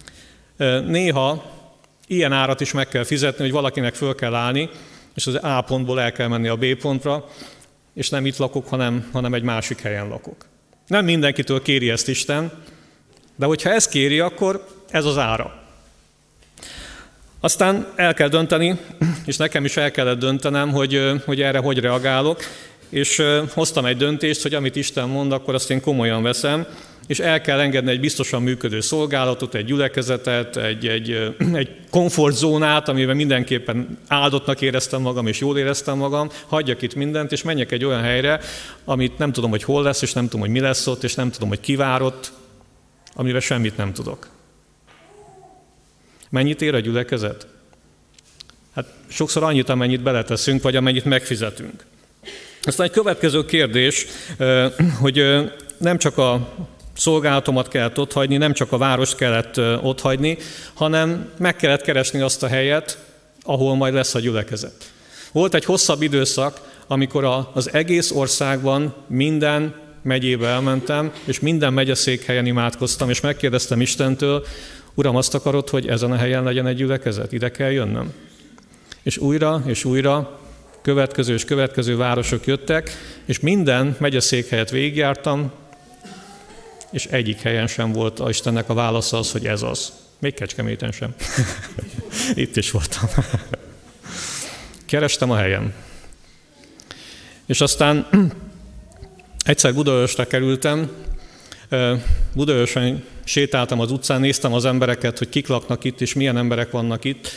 Néha 0.87 1.59
ilyen 2.07 2.33
árat 2.33 2.61
is 2.61 2.71
meg 2.71 2.87
kell 2.87 3.03
fizetni, 3.03 3.43
hogy 3.43 3.51
valakinek 3.51 3.95
föl 3.95 4.15
kell 4.15 4.33
állni, 4.33 4.69
és 5.13 5.27
az 5.27 5.35
A 5.35 5.61
pontból 5.61 6.01
el 6.01 6.11
kell 6.11 6.27
menni 6.27 6.47
a 6.47 6.55
B 6.55 6.65
pontra, 6.75 7.25
és 7.93 8.09
nem 8.09 8.25
itt 8.25 8.37
lakok, 8.37 8.67
hanem, 8.67 9.09
hanem 9.11 9.33
egy 9.33 9.43
másik 9.43 9.81
helyen 9.81 10.07
lakok. 10.07 10.45
Nem 10.87 11.05
mindenkitől 11.05 11.61
kéri 11.61 11.89
ezt 11.89 12.07
Isten, 12.07 12.51
de 13.35 13.45
hogyha 13.45 13.69
ezt 13.69 13.89
kéri, 13.89 14.19
akkor 14.19 14.67
ez 14.89 15.05
az 15.05 15.17
ára. 15.17 15.63
Aztán 17.39 17.87
el 17.95 18.13
kell 18.13 18.27
dönteni, 18.27 18.79
és 19.25 19.37
nekem 19.37 19.65
is 19.65 19.77
el 19.77 19.91
kellett 19.91 20.19
döntenem, 20.19 20.71
hogy, 20.71 21.11
hogy 21.25 21.41
erre 21.41 21.57
hogy 21.57 21.79
reagálok, 21.79 22.39
és 22.89 23.23
hoztam 23.53 23.85
egy 23.85 23.97
döntést, 23.97 24.41
hogy 24.41 24.53
amit 24.53 24.75
Isten 24.75 25.09
mond, 25.09 25.31
akkor 25.31 25.53
azt 25.53 25.71
én 25.71 25.81
komolyan 25.81 26.23
veszem, 26.23 26.65
és 27.11 27.19
el 27.19 27.41
kell 27.41 27.59
engedni 27.59 27.91
egy 27.91 27.99
biztosan 27.99 28.41
működő 28.41 28.81
szolgálatot, 28.81 29.55
egy 29.55 29.65
gyülekezetet, 29.65 30.57
egy, 30.57 30.87
egy, 30.87 31.35
egy 31.53 31.69
komfortzónát, 31.89 32.87
amiben 32.87 33.15
mindenképpen 33.15 33.97
áldottnak 34.07 34.61
éreztem 34.61 35.01
magam, 35.01 35.27
és 35.27 35.39
jól 35.39 35.57
éreztem 35.57 35.97
magam, 35.97 36.29
hagyjak 36.47 36.81
itt 36.81 36.95
mindent, 36.95 37.31
és 37.31 37.43
menjek 37.43 37.71
egy 37.71 37.85
olyan 37.85 38.01
helyre, 38.01 38.39
amit 38.85 39.17
nem 39.17 39.31
tudom, 39.31 39.49
hogy 39.49 39.63
hol 39.63 39.83
lesz, 39.83 40.01
és 40.01 40.13
nem 40.13 40.23
tudom, 40.23 40.39
hogy 40.39 40.49
mi 40.49 40.59
lesz 40.59 40.87
ott, 40.87 41.03
és 41.03 41.13
nem 41.13 41.31
tudom, 41.31 41.49
hogy 41.49 41.59
kivárott, 41.59 42.31
amivel 43.13 43.39
semmit 43.39 43.77
nem 43.77 43.93
tudok. 43.93 44.27
Mennyit 46.29 46.61
ér 46.61 46.75
a 46.75 46.79
gyülekezet? 46.79 47.47
Hát 48.75 48.93
sokszor 49.07 49.43
annyit, 49.43 49.69
amennyit 49.69 50.01
beleteszünk, 50.01 50.61
vagy 50.61 50.75
amennyit 50.75 51.05
megfizetünk. 51.05 51.85
Aztán 52.63 52.85
egy 52.85 52.93
következő 52.93 53.45
kérdés, 53.45 54.05
hogy 55.01 55.23
nem 55.77 55.97
csak 55.97 56.17
a 56.17 56.49
szolgálatomat 56.93 57.67
kellett 57.67 57.99
otthagyni, 57.99 58.37
nem 58.37 58.53
csak 58.53 58.71
a 58.71 58.77
várost 58.77 59.15
kellett 59.15 59.57
otthagyni, 59.81 60.37
hanem 60.73 61.29
meg 61.37 61.55
kellett 61.55 61.81
keresni 61.81 62.21
azt 62.21 62.43
a 62.43 62.47
helyet, 62.47 62.97
ahol 63.43 63.75
majd 63.75 63.93
lesz 63.93 64.15
a 64.15 64.19
gyülekezet. 64.19 64.91
Volt 65.31 65.53
egy 65.53 65.65
hosszabb 65.65 66.01
időszak, 66.01 66.69
amikor 66.87 67.47
az 67.53 67.73
egész 67.73 68.11
országban 68.11 68.93
minden 69.07 69.75
megyébe 70.03 70.47
elmentem, 70.47 71.11
és 71.25 71.39
minden 71.39 71.73
megyeszékhelyen 71.73 72.45
imádkoztam, 72.45 73.09
és 73.09 73.21
megkérdeztem 73.21 73.81
Istentől, 73.81 74.45
Uram, 74.93 75.15
azt 75.15 75.33
akarod, 75.33 75.69
hogy 75.69 75.87
ezen 75.87 76.11
a 76.11 76.15
helyen 76.15 76.43
legyen 76.43 76.67
egy 76.67 76.75
gyülekezet? 76.75 77.31
Ide 77.31 77.51
kell 77.51 77.71
jönnöm? 77.71 78.13
És 79.03 79.17
újra 79.17 79.63
és 79.65 79.85
újra 79.85 80.39
következő 80.81 81.33
és 81.33 81.45
következő 81.45 81.97
városok 81.97 82.45
jöttek, 82.45 82.91
és 83.25 83.39
minden 83.39 83.95
megyeszékhelyet 83.99 84.69
végigjártam, 84.69 85.51
és 86.91 87.05
egyik 87.05 87.41
helyen 87.41 87.67
sem 87.67 87.91
volt 87.91 88.19
a 88.19 88.29
Istennek 88.29 88.69
a 88.69 88.73
válasza 88.73 89.17
az, 89.17 89.31
hogy 89.31 89.45
ez 89.45 89.61
az. 89.61 89.93
Még 90.19 90.33
Kecskeméten 90.33 90.91
sem. 90.91 91.15
Itt 92.33 92.55
is 92.55 92.71
voltam. 92.71 93.09
Kerestem 94.85 95.31
a 95.31 95.35
helyem. 95.35 95.73
És 97.45 97.61
aztán 97.61 98.07
egyszer 99.45 99.73
Budaörsre 99.73 100.25
kerültem, 100.25 100.91
Budaörsön 102.33 103.03
sétáltam 103.23 103.79
az 103.79 103.91
utcán, 103.91 104.19
néztem 104.19 104.53
az 104.53 104.65
embereket, 104.65 105.17
hogy 105.17 105.29
kik 105.29 105.47
laknak 105.47 105.83
itt, 105.83 106.01
és 106.01 106.13
milyen 106.13 106.37
emberek 106.37 106.71
vannak 106.71 107.03
itt. 107.03 107.29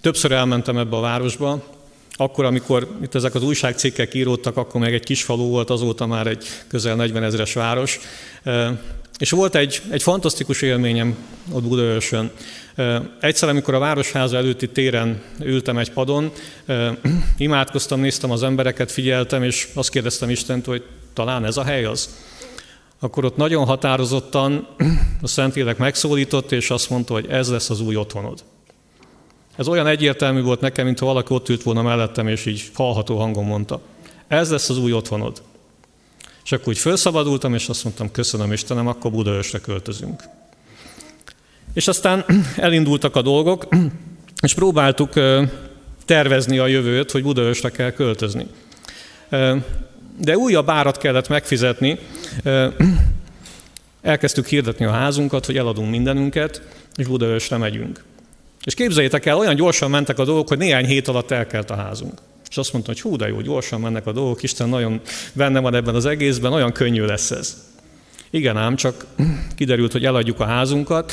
Többször 0.00 0.32
elmentem 0.32 0.78
ebbe 0.78 0.96
a 0.96 1.00
városba, 1.00 1.77
akkor, 2.20 2.44
amikor 2.44 2.88
itt 3.02 3.14
ezek 3.14 3.34
az 3.34 3.42
újságcikkek 3.42 4.14
íródtak, 4.14 4.56
akkor 4.56 4.80
meg 4.80 4.94
egy 4.94 5.04
kis 5.04 5.22
falu 5.22 5.48
volt, 5.48 5.70
azóta 5.70 6.06
már 6.06 6.26
egy 6.26 6.46
közel 6.68 6.94
40 6.94 7.22
ezeres 7.22 7.52
város. 7.52 8.00
És 9.18 9.30
volt 9.30 9.54
egy, 9.54 9.82
egy 9.90 10.02
fantasztikus 10.02 10.62
élményem 10.62 11.16
ott 11.52 11.62
Budaörsön. 11.62 12.30
Egyszer, 13.20 13.48
amikor 13.48 13.74
a 13.74 13.78
Városháza 13.78 14.36
előtti 14.36 14.68
téren 14.68 15.22
ültem 15.42 15.78
egy 15.78 15.92
padon, 15.92 16.32
imádkoztam, 17.36 18.00
néztem 18.00 18.30
az 18.30 18.42
embereket, 18.42 18.92
figyeltem, 18.92 19.42
és 19.42 19.68
azt 19.74 19.90
kérdeztem 19.90 20.30
Istent, 20.30 20.66
hogy 20.66 20.84
talán 21.12 21.44
ez 21.44 21.56
a 21.56 21.64
hely 21.64 21.84
az. 21.84 22.16
Akkor 23.00 23.24
ott 23.24 23.36
nagyon 23.36 23.64
határozottan 23.64 24.68
a 25.22 25.26
Szentlélek 25.26 25.78
megszólított, 25.78 26.52
és 26.52 26.70
azt 26.70 26.90
mondta, 26.90 27.12
hogy 27.12 27.26
ez 27.28 27.50
lesz 27.50 27.70
az 27.70 27.80
új 27.80 27.96
otthonod. 27.96 28.44
Ez 29.58 29.68
olyan 29.68 29.86
egyértelmű 29.86 30.42
volt 30.42 30.60
nekem, 30.60 30.84
mintha 30.84 31.06
valaki 31.06 31.34
ott 31.34 31.48
ült 31.48 31.62
volna 31.62 31.82
mellettem, 31.82 32.28
és 32.28 32.46
így 32.46 32.70
hallható 32.74 33.18
hangon 33.18 33.44
mondta. 33.44 33.80
Ez 34.28 34.50
lesz 34.50 34.68
az 34.68 34.78
új 34.78 34.92
otthonod. 34.92 35.42
És 36.44 36.52
akkor 36.52 36.68
úgy 36.68 36.78
felszabadultam, 36.78 37.54
és 37.54 37.68
azt 37.68 37.84
mondtam, 37.84 38.10
köszönöm 38.10 38.52
Istenem, 38.52 38.86
akkor 38.86 39.10
Budaörsre 39.10 39.58
költözünk. 39.58 40.22
És 41.74 41.88
aztán 41.88 42.24
elindultak 42.56 43.16
a 43.16 43.22
dolgok, 43.22 43.68
és 44.46 44.54
próbáltuk 44.54 45.12
tervezni 46.04 46.58
a 46.58 46.66
jövőt, 46.66 47.10
hogy 47.10 47.22
Budaörsre 47.22 47.70
kell 47.70 47.90
költözni. 47.90 48.46
De 50.18 50.36
újabb 50.36 50.68
árat 50.70 50.98
kellett 50.98 51.28
megfizetni. 51.28 51.98
Elkezdtük 54.02 54.46
hirdetni 54.46 54.84
a 54.84 54.90
házunkat, 54.90 55.46
hogy 55.46 55.56
eladunk 55.56 55.90
mindenünket, 55.90 56.62
és 56.96 57.06
Budaörsre 57.06 57.56
megyünk. 57.56 58.04
És 58.64 58.74
képzeljétek 58.74 59.26
el, 59.26 59.38
olyan 59.38 59.54
gyorsan 59.54 59.90
mentek 59.90 60.18
a 60.18 60.24
dolgok, 60.24 60.48
hogy 60.48 60.58
néhány 60.58 60.86
hét 60.86 61.08
alatt 61.08 61.30
elkelt 61.30 61.70
a 61.70 61.74
házunk. 61.74 62.20
És 62.50 62.56
azt 62.56 62.72
mondta, 62.72 62.90
hogy 62.90 63.00
hú, 63.00 63.16
de 63.16 63.28
jó, 63.28 63.40
gyorsan 63.40 63.80
mennek 63.80 64.06
a 64.06 64.12
dolgok, 64.12 64.42
Isten 64.42 64.68
nagyon 64.68 65.00
benne 65.32 65.60
van 65.60 65.74
ebben 65.74 65.94
az 65.94 66.06
egészben, 66.06 66.52
olyan 66.52 66.72
könnyű 66.72 67.04
lesz 67.04 67.30
ez. 67.30 67.66
Igen 68.30 68.56
ám, 68.56 68.76
csak 68.76 69.06
kiderült, 69.56 69.92
hogy 69.92 70.04
eladjuk 70.04 70.40
a 70.40 70.44
házunkat, 70.44 71.12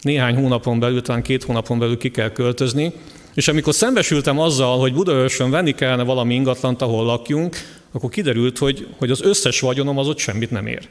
néhány 0.00 0.34
hónapon 0.34 0.78
belül, 0.78 1.02
talán 1.02 1.22
két 1.22 1.42
hónapon 1.42 1.78
belül 1.78 1.98
ki 1.98 2.10
kell 2.10 2.30
költözni, 2.32 2.92
és 3.34 3.48
amikor 3.48 3.74
szembesültem 3.74 4.38
azzal, 4.38 4.78
hogy 4.78 4.94
Budaörsön 4.94 5.50
venni 5.50 5.72
kellene 5.72 6.02
valami 6.02 6.34
ingatlant, 6.34 6.82
ahol 6.82 7.04
lakjunk, 7.04 7.56
akkor 7.92 8.10
kiderült, 8.10 8.58
hogy, 8.58 8.88
hogy 8.98 9.10
az 9.10 9.22
összes 9.22 9.60
vagyonom 9.60 9.98
az 9.98 10.08
ott 10.08 10.18
semmit 10.18 10.50
nem 10.50 10.66
ér. 10.66 10.88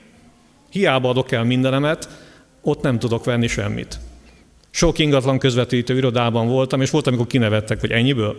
Hiába 0.69 1.09
adok 1.09 1.31
el 1.31 1.43
mindenemet, 1.43 2.09
ott 2.61 2.81
nem 2.81 2.99
tudok 2.99 3.25
venni 3.25 3.47
semmit. 3.47 3.99
Sok 4.71 4.99
ingatlan 4.99 5.39
közvetítő 5.39 5.97
irodában 5.97 6.47
voltam, 6.47 6.81
és 6.81 6.89
volt, 6.89 7.07
amikor 7.07 7.27
kinevettek, 7.27 7.79
hogy 7.79 7.91
ennyiből. 7.91 8.35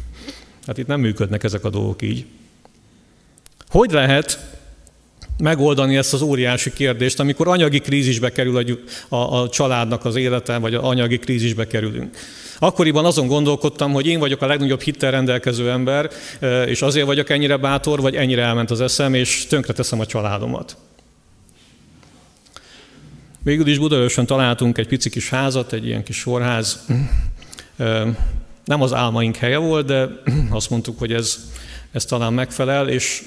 hát 0.66 0.78
itt 0.78 0.86
nem 0.86 1.00
működnek 1.00 1.44
ezek 1.44 1.64
a 1.64 1.70
dolgok 1.70 2.02
így. 2.02 2.24
Hogy 3.68 3.90
lehet 3.90 4.50
megoldani 5.38 5.96
ezt 5.96 6.12
az 6.12 6.22
óriási 6.22 6.72
kérdést, 6.72 7.20
amikor 7.20 7.48
anyagi 7.48 7.78
krízisbe 7.78 8.30
kerül 8.30 8.56
a, 9.08 9.16
a, 9.16 9.42
a 9.42 9.48
családnak 9.48 10.04
az 10.04 10.16
élete, 10.16 10.58
vagy 10.58 10.74
a 10.74 10.84
anyagi 10.84 11.18
krízisbe 11.18 11.66
kerülünk. 11.66 12.16
Akkoriban 12.58 13.04
azon 13.04 13.26
gondolkodtam, 13.26 13.92
hogy 13.92 14.06
én 14.06 14.18
vagyok 14.18 14.42
a 14.42 14.46
legnagyobb 14.46 14.80
hittel 14.80 15.10
rendelkező 15.10 15.70
ember, 15.70 16.10
és 16.66 16.82
azért 16.82 17.06
vagyok 17.06 17.30
ennyire 17.30 17.56
bátor, 17.56 18.00
vagy 18.00 18.14
ennyire 18.14 18.42
elment 18.42 18.70
az 18.70 18.80
eszem, 18.80 19.14
és 19.14 19.46
tönkreteszem 19.46 20.00
a 20.00 20.06
családomat. 20.06 20.76
Végül 23.42 23.66
is 23.66 23.78
Budaörsön 23.78 24.26
találtunk 24.26 24.78
egy 24.78 24.86
pici 24.86 25.10
kis 25.10 25.28
házat, 25.28 25.72
egy 25.72 25.86
ilyen 25.86 26.02
kis 26.02 26.16
sorház. 26.16 26.86
Nem 28.64 28.82
az 28.82 28.92
álmaink 28.92 29.36
helye 29.36 29.56
volt, 29.56 29.86
de 29.86 30.08
azt 30.50 30.70
mondtuk, 30.70 30.98
hogy 30.98 31.12
ez, 31.12 31.38
ez 31.92 32.04
talán 32.04 32.32
megfelel, 32.32 32.88
és 32.88 33.22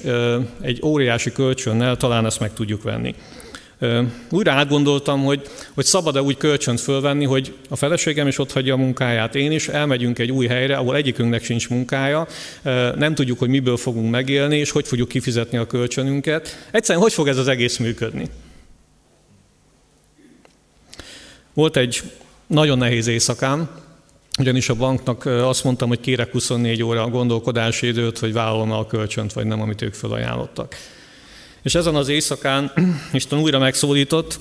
egy 0.60 0.80
óriási 0.82 1.32
kölcsönnel 1.32 1.96
talán 1.96 2.26
ezt 2.26 2.40
meg 2.40 2.52
tudjuk 2.52 2.82
venni. 2.82 3.14
Újra 4.30 4.52
átgondoltam, 4.52 5.24
hogy, 5.24 5.42
hogy 5.74 5.84
szabad-e 5.84 6.22
úgy 6.22 6.36
kölcsönt 6.36 6.80
fölvenni, 6.80 7.24
hogy 7.24 7.54
a 7.68 7.76
feleségem 7.76 8.26
is 8.26 8.38
ott 8.38 8.52
hagyja 8.52 8.74
a 8.74 8.76
munkáját, 8.76 9.34
én 9.34 9.52
is, 9.52 9.68
elmegyünk 9.68 10.18
egy 10.18 10.30
új 10.30 10.46
helyre, 10.46 10.76
ahol 10.76 10.96
egyikünknek 10.96 11.44
sincs 11.44 11.68
munkája, 11.68 12.26
nem 12.96 13.14
tudjuk, 13.14 13.38
hogy 13.38 13.48
miből 13.48 13.76
fogunk 13.76 14.10
megélni, 14.10 14.56
és 14.56 14.70
hogy 14.70 14.86
fogjuk 14.86 15.08
kifizetni 15.08 15.58
a 15.58 15.66
kölcsönünket. 15.66 16.66
Egyszerűen 16.70 17.04
hogy 17.04 17.12
fog 17.12 17.28
ez 17.28 17.38
az 17.38 17.48
egész 17.48 17.76
működni? 17.76 18.28
Volt 21.54 21.76
egy 21.76 22.02
nagyon 22.46 22.78
nehéz 22.78 23.06
éjszakám, 23.06 23.68
ugyanis 24.38 24.68
a 24.68 24.74
banknak 24.74 25.26
azt 25.26 25.64
mondtam, 25.64 25.88
hogy 25.88 26.00
kérek 26.00 26.32
24 26.32 26.82
óra 26.82 27.02
a 27.02 27.08
gondolkodási 27.08 27.86
időt, 27.86 28.18
hogy 28.18 28.32
vállalom 28.32 28.72
a 28.72 28.86
kölcsönt, 28.86 29.32
vagy 29.32 29.46
nem, 29.46 29.60
amit 29.60 29.82
ők 29.82 29.94
felajánlottak. 29.94 30.76
És 31.62 31.74
ezen 31.74 31.94
az 31.94 32.08
éjszakán 32.08 32.72
Isten 33.12 33.38
újra 33.38 33.58
megszólított, 33.58 34.38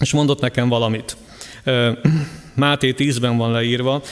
és 0.00 0.12
mondott 0.12 0.40
nekem 0.40 0.68
valamit. 0.68 1.16
Máté 2.54 2.94
10-ben 2.98 3.36
van 3.36 3.50
leírva. 3.50 4.02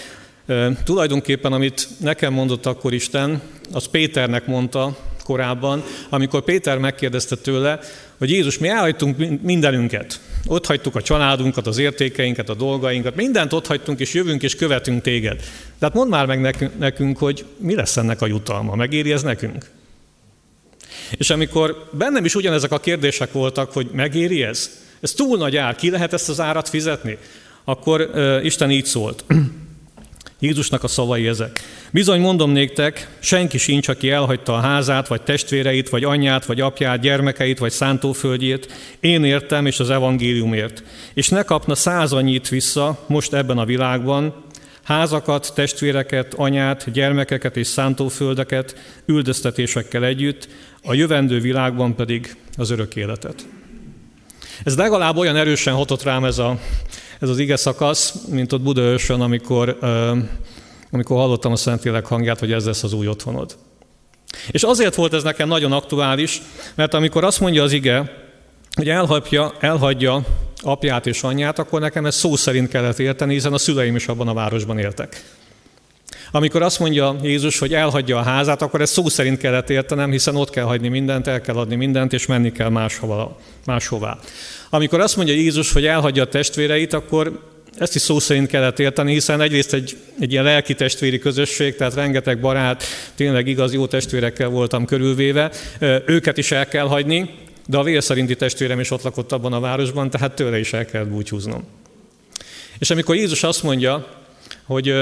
Tulajdonképpen, 0.84 1.52
amit 1.52 1.88
nekem 2.00 2.32
mondott 2.32 2.66
akkor 2.66 2.92
Isten, 2.92 3.42
az 3.72 3.86
Péternek 3.86 4.46
mondta 4.46 4.96
korábban, 5.24 5.82
amikor 6.08 6.42
Péter 6.42 6.78
megkérdezte 6.78 7.36
tőle, 7.36 7.78
hogy 8.18 8.30
Jézus, 8.30 8.58
mi 8.58 8.68
elhagytunk 8.68 9.40
mindenünket. 9.42 10.20
Ott 10.46 10.66
hagytuk 10.66 10.96
a 10.96 11.02
családunkat, 11.02 11.66
az 11.66 11.78
értékeinket, 11.78 12.48
a 12.48 12.54
dolgainkat, 12.54 13.14
mindent 13.14 13.52
ott 13.52 13.66
hagytunk, 13.66 14.00
és 14.00 14.14
jövünk 14.14 14.42
és 14.42 14.56
követünk 14.56 15.02
téged. 15.02 15.40
Tehát 15.78 15.94
mondd 15.94 16.10
már 16.10 16.26
meg 16.26 16.70
nekünk, 16.78 17.18
hogy 17.18 17.44
mi 17.56 17.74
lesz 17.74 17.96
ennek 17.96 18.22
a 18.22 18.26
jutalma, 18.26 18.74
megéri 18.74 19.12
ez 19.12 19.22
nekünk? 19.22 19.70
És 21.10 21.30
amikor 21.30 21.88
bennem 21.92 22.24
is 22.24 22.34
ugyanezek 22.34 22.72
a 22.72 22.80
kérdések 22.80 23.32
voltak, 23.32 23.72
hogy 23.72 23.88
megéri 23.92 24.42
ez? 24.42 24.70
Ez 25.00 25.12
túl 25.12 25.38
nagy 25.38 25.56
ár, 25.56 25.76
ki 25.76 25.90
lehet 25.90 26.12
ezt 26.12 26.28
az 26.28 26.40
árat 26.40 26.68
fizetni? 26.68 27.18
Akkor 27.64 28.10
uh, 28.14 28.44
Isten 28.44 28.70
így 28.70 28.84
szólt. 28.84 29.24
Jézusnak 30.44 30.82
a 30.82 30.88
szavai 30.88 31.26
ezek. 31.26 31.60
Bizony 31.90 32.20
mondom 32.20 32.50
néktek, 32.50 33.08
senki 33.18 33.58
sincs, 33.58 33.88
aki 33.88 34.10
elhagyta 34.10 34.54
a 34.54 34.60
házát, 34.60 35.08
vagy 35.08 35.22
testvéreit, 35.22 35.88
vagy 35.88 36.04
anyját, 36.04 36.44
vagy 36.44 36.60
apját, 36.60 37.00
gyermekeit, 37.00 37.58
vagy 37.58 37.70
szántóföldjét, 37.70 38.72
én 39.00 39.24
értem, 39.24 39.66
és 39.66 39.80
az 39.80 39.90
evangéliumért. 39.90 40.82
És 41.14 41.28
ne 41.28 41.42
kapna 41.42 41.74
száz 41.74 42.12
annyit 42.12 42.48
vissza 42.48 43.04
most 43.06 43.32
ebben 43.32 43.58
a 43.58 43.64
világban, 43.64 44.44
házakat, 44.82 45.52
testvéreket, 45.54 46.34
anyát, 46.34 46.90
gyermekeket 46.92 47.56
és 47.56 47.66
szántóföldeket 47.66 48.76
üldöztetésekkel 49.06 50.04
együtt, 50.04 50.48
a 50.82 50.94
jövendő 50.94 51.40
világban 51.40 51.94
pedig 51.94 52.36
az 52.56 52.70
örök 52.70 52.96
életet. 52.96 53.46
Ez 54.64 54.76
legalább 54.76 55.16
olyan 55.16 55.36
erősen 55.36 55.74
hatott 55.74 56.02
rám 56.02 56.24
ez, 56.24 56.38
a, 56.38 56.58
ez 57.20 57.28
az 57.28 57.38
ige 57.38 57.56
szakasz, 57.56 58.14
mint 58.28 58.52
ott 58.52 58.60
Budaörsön, 58.60 59.20
amikor, 59.20 59.78
amikor 60.90 61.16
hallottam 61.16 61.52
a 61.52 61.56
Szentlélek 61.56 62.06
hangját, 62.06 62.38
hogy 62.38 62.52
ez 62.52 62.66
lesz 62.66 62.82
az 62.82 62.92
új 62.92 63.08
otthonod. 63.08 63.56
És 64.50 64.62
azért 64.62 64.94
volt 64.94 65.14
ez 65.14 65.22
nekem 65.22 65.48
nagyon 65.48 65.72
aktuális, 65.72 66.42
mert 66.74 66.94
amikor 66.94 67.24
azt 67.24 67.40
mondja 67.40 67.62
az 67.62 67.72
ige, 67.72 68.22
hogy 68.74 68.88
elhagyja, 68.88 69.52
elhagyja 69.60 70.24
apját 70.62 71.06
és 71.06 71.22
anyját, 71.22 71.58
akkor 71.58 71.80
nekem 71.80 72.06
ez 72.06 72.14
szó 72.14 72.36
szerint 72.36 72.68
kellett 72.68 72.98
érteni, 72.98 73.32
hiszen 73.32 73.52
a 73.52 73.58
szüleim 73.58 73.96
is 73.96 74.06
abban 74.06 74.28
a 74.28 74.34
városban 74.34 74.78
éltek. 74.78 75.22
Amikor 76.30 76.62
azt 76.62 76.78
mondja 76.78 77.16
Jézus, 77.22 77.58
hogy 77.58 77.74
elhagyja 77.74 78.18
a 78.18 78.22
házát, 78.22 78.62
akkor 78.62 78.80
ez 78.80 78.90
szó 78.90 79.08
szerint 79.08 79.38
kellett 79.38 79.70
értenem, 79.70 80.10
hiszen 80.10 80.36
ott 80.36 80.50
kell 80.50 80.64
hagyni 80.64 80.88
mindent, 80.88 81.26
el 81.26 81.40
kell 81.40 81.56
adni 81.56 81.74
mindent, 81.74 82.12
és 82.12 82.26
menni 82.26 82.52
kell 82.52 82.68
máshova, 82.68 83.38
máshová. 83.66 84.18
Amikor 84.74 85.00
azt 85.00 85.16
mondja 85.16 85.34
Jézus, 85.34 85.72
hogy 85.72 85.86
elhagyja 85.86 86.22
a 86.22 86.26
testvéreit, 86.26 86.92
akkor 86.92 87.40
ezt 87.78 87.94
is 87.94 88.00
szó 88.00 88.18
szerint 88.18 88.48
kellett 88.48 88.78
érteni, 88.78 89.12
hiszen 89.12 89.40
egyrészt 89.40 89.72
egy, 89.72 89.96
egy 90.20 90.32
ilyen 90.32 90.44
lelki 90.44 90.74
testvéri 90.74 91.18
közösség, 91.18 91.76
tehát 91.76 91.94
rengeteg 91.94 92.40
barát, 92.40 92.84
tényleg 93.14 93.46
igaz 93.46 93.72
jó 93.72 93.86
testvérekkel 93.86 94.48
voltam 94.48 94.84
körülvéve, 94.84 95.50
őket 96.06 96.38
is 96.38 96.52
el 96.52 96.68
kell 96.68 96.86
hagyni, 96.86 97.30
de 97.66 97.78
a 97.78 97.82
vér 97.82 98.02
szerinti 98.02 98.36
testvérem 98.36 98.80
is 98.80 98.90
ott 98.90 99.02
lakott 99.02 99.32
abban 99.32 99.52
a 99.52 99.60
városban, 99.60 100.10
tehát 100.10 100.34
tőle 100.34 100.58
is 100.58 100.72
el 100.72 100.84
kell 100.84 101.04
búcsúznom. 101.04 101.64
És 102.78 102.90
amikor 102.90 103.16
Jézus 103.16 103.42
azt 103.42 103.62
mondja, 103.62 104.06
hogy 104.64 104.94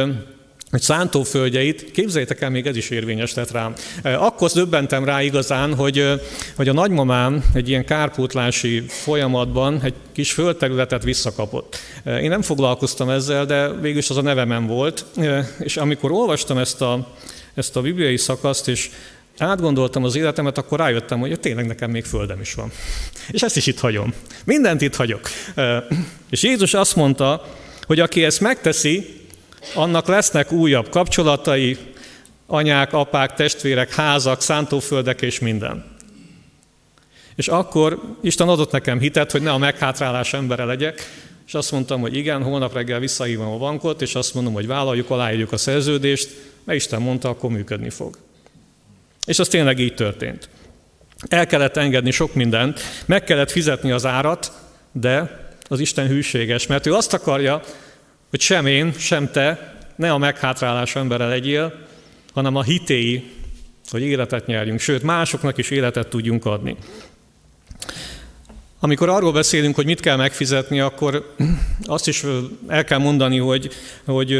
hogy 0.72 0.80
szántóföldjeit, 0.80 1.90
képzeljétek 1.90 2.40
el, 2.40 2.50
még 2.50 2.66
ez 2.66 2.76
is 2.76 2.90
érvényes 2.90 3.34
lett 3.34 3.50
rám. 3.50 3.74
Akkor 4.02 4.50
döbbentem 4.50 5.04
rá 5.04 5.22
igazán, 5.22 5.74
hogy, 5.74 6.20
hogy 6.56 6.68
a 6.68 6.72
nagymamám 6.72 7.44
egy 7.54 7.68
ilyen 7.68 7.84
kárpótlási 7.84 8.84
folyamatban 8.86 9.80
egy 9.82 9.94
kis 10.12 10.32
földterületet 10.32 11.02
visszakapott. 11.02 11.76
Én 12.04 12.28
nem 12.28 12.42
foglalkoztam 12.42 13.08
ezzel, 13.08 13.46
de 13.46 13.68
végülis 13.68 14.10
az 14.10 14.16
a 14.16 14.22
nevemen 14.22 14.66
volt, 14.66 15.04
és 15.58 15.76
amikor 15.76 16.12
olvastam 16.12 16.58
ezt 16.58 16.80
a, 16.80 17.14
ezt 17.54 17.76
a 17.76 17.80
bibliai 17.80 18.16
szakaszt, 18.16 18.68
és 18.68 18.90
átgondoltam 19.38 20.04
az 20.04 20.16
életemet, 20.16 20.58
akkor 20.58 20.78
rájöttem, 20.78 21.20
hogy 21.20 21.40
tényleg 21.40 21.66
nekem 21.66 21.90
még 21.90 22.04
földem 22.04 22.40
is 22.40 22.54
van. 22.54 22.70
És 23.30 23.42
ezt 23.42 23.56
is 23.56 23.66
itt 23.66 23.80
hagyom. 23.80 24.14
Mindent 24.44 24.80
itt 24.80 24.96
hagyok. 24.96 25.28
És 26.30 26.42
Jézus 26.42 26.74
azt 26.74 26.96
mondta, 26.96 27.44
hogy 27.86 28.00
aki 28.00 28.24
ezt 28.24 28.40
megteszi, 28.40 29.20
annak 29.74 30.06
lesznek 30.06 30.52
újabb 30.52 30.88
kapcsolatai, 30.88 31.78
anyák, 32.46 32.92
apák, 32.92 33.34
testvérek, 33.34 33.94
házak, 33.94 34.40
szántóföldek 34.40 35.22
és 35.22 35.38
minden. 35.38 35.84
És 37.34 37.48
akkor 37.48 38.00
Isten 38.20 38.48
adott 38.48 38.70
nekem 38.70 38.98
hitet, 38.98 39.30
hogy 39.30 39.42
ne 39.42 39.50
a 39.50 39.58
meghátrálás 39.58 40.34
embere 40.34 40.64
legyek, 40.64 41.10
és 41.46 41.54
azt 41.54 41.72
mondtam, 41.72 42.00
hogy 42.00 42.16
igen, 42.16 42.42
holnap 42.42 42.72
reggel 42.74 42.98
visszahívom 42.98 43.52
a 43.52 43.58
bankot, 43.58 44.02
és 44.02 44.14
azt 44.14 44.34
mondom, 44.34 44.52
hogy 44.52 44.66
vállaljuk, 44.66 45.10
aláírjuk 45.10 45.52
a 45.52 45.56
szerződést, 45.56 46.30
mert 46.64 46.78
Isten 46.78 47.02
mondta, 47.02 47.28
akkor 47.28 47.50
működni 47.50 47.90
fog. 47.90 48.18
És 49.24 49.38
az 49.38 49.48
tényleg 49.48 49.78
így 49.78 49.94
történt. 49.94 50.48
El 51.28 51.46
kellett 51.46 51.76
engedni 51.76 52.10
sok 52.10 52.34
mindent, 52.34 52.80
meg 53.06 53.24
kellett 53.24 53.50
fizetni 53.50 53.90
az 53.90 54.06
árat, 54.06 54.52
de 54.92 55.40
az 55.68 55.80
Isten 55.80 56.06
hűséges, 56.06 56.66
mert 56.66 56.86
ő 56.86 56.94
azt 56.94 57.12
akarja, 57.12 57.62
hogy 58.32 58.40
sem 58.40 58.66
én, 58.66 58.92
sem 58.92 59.30
te 59.30 59.76
ne 59.96 60.12
a 60.12 60.18
meghátrálás 60.18 60.96
embere 60.96 61.26
legyél, 61.26 61.86
hanem 62.32 62.56
a 62.56 62.62
hitéi 62.62 63.30
hogy 63.90 64.02
életet 64.02 64.46
nyerjünk, 64.46 64.80
sőt, 64.80 65.02
másoknak 65.02 65.58
is 65.58 65.70
életet 65.70 66.08
tudjunk 66.08 66.44
adni. 66.44 66.76
Amikor 68.84 69.08
arról 69.08 69.32
beszélünk, 69.32 69.74
hogy 69.74 69.84
mit 69.84 70.00
kell 70.00 70.16
megfizetni, 70.16 70.80
akkor 70.80 71.34
azt 71.84 72.08
is 72.08 72.24
el 72.68 72.84
kell 72.84 72.98
mondani, 72.98 73.38
hogy, 73.38 73.70
hogy 74.04 74.38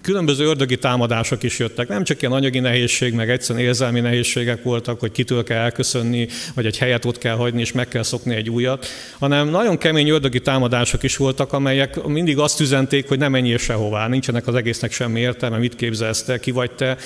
különböző 0.00 0.44
ördögi 0.44 0.78
támadások 0.78 1.42
is 1.42 1.58
jöttek. 1.58 1.88
Nem 1.88 2.04
csak 2.04 2.22
ilyen 2.22 2.32
anyagi 2.32 2.58
nehézség, 2.58 3.14
meg 3.14 3.30
egyszerűen 3.30 3.64
érzelmi 3.64 4.00
nehézségek 4.00 4.62
voltak, 4.62 5.00
hogy 5.00 5.12
kitől 5.12 5.44
kell 5.44 5.58
elköszönni, 5.58 6.28
vagy 6.54 6.66
egy 6.66 6.78
helyet 6.78 7.04
ott 7.04 7.18
kell 7.18 7.36
hagyni, 7.36 7.60
és 7.60 7.72
meg 7.72 7.88
kell 7.88 8.02
szokni 8.02 8.34
egy 8.34 8.50
újat, 8.50 8.86
hanem 9.18 9.48
nagyon 9.48 9.78
kemény 9.78 10.08
ördögi 10.08 10.40
támadások 10.40 11.02
is 11.02 11.16
voltak, 11.16 11.52
amelyek 11.52 12.04
mindig 12.04 12.38
azt 12.38 12.60
üzenték, 12.60 13.08
hogy 13.08 13.18
nem 13.18 13.30
menjél 13.30 13.58
sehová, 13.58 14.08
nincsenek 14.08 14.46
az 14.46 14.54
egésznek 14.54 14.92
semmi 14.92 15.20
értelme, 15.20 15.58
mit 15.58 15.76
képzelsz 15.76 16.22
te, 16.22 16.40
ki 16.40 16.50
vagy 16.50 16.70
te, 16.70 16.96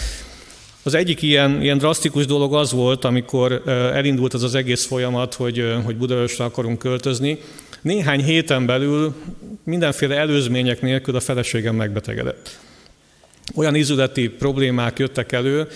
az 0.87 0.95
egyik 0.95 1.23
ilyen, 1.23 1.63
ilyen 1.63 1.79
drasztikus 1.79 2.27
dolog 2.27 2.55
az 2.55 2.73
volt, 2.73 3.05
amikor 3.05 3.63
elindult 3.95 4.35
az 4.35 4.43
az 4.43 4.55
egész 4.55 4.87
folyamat, 4.87 5.35
hogy, 5.35 5.75
hogy 5.85 5.97
Budaörsre 5.97 6.45
akarunk 6.45 6.79
költözni. 6.79 7.39
Néhány 7.83 8.25
héten 8.25 8.67
belül 8.67 9.15
mindenféle 9.65 10.17
előzmények 10.17 10.81
nélkül 10.81 11.17
a 11.17 11.21
feleségem 11.21 11.75
megbetegedett. 11.75 12.59
Olyan 13.55 13.75
izületi 13.75 14.29
problémák 14.29 14.99
jöttek 14.99 15.33
elő, 15.33 15.69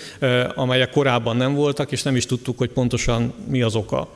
amelyek 0.54 0.90
korábban 0.90 1.36
nem 1.36 1.54
voltak, 1.54 1.92
és 1.92 2.02
nem 2.02 2.16
is 2.16 2.26
tudtuk, 2.26 2.58
hogy 2.58 2.70
pontosan 2.70 3.32
mi 3.48 3.62
az 3.62 3.74
oka. 3.74 4.08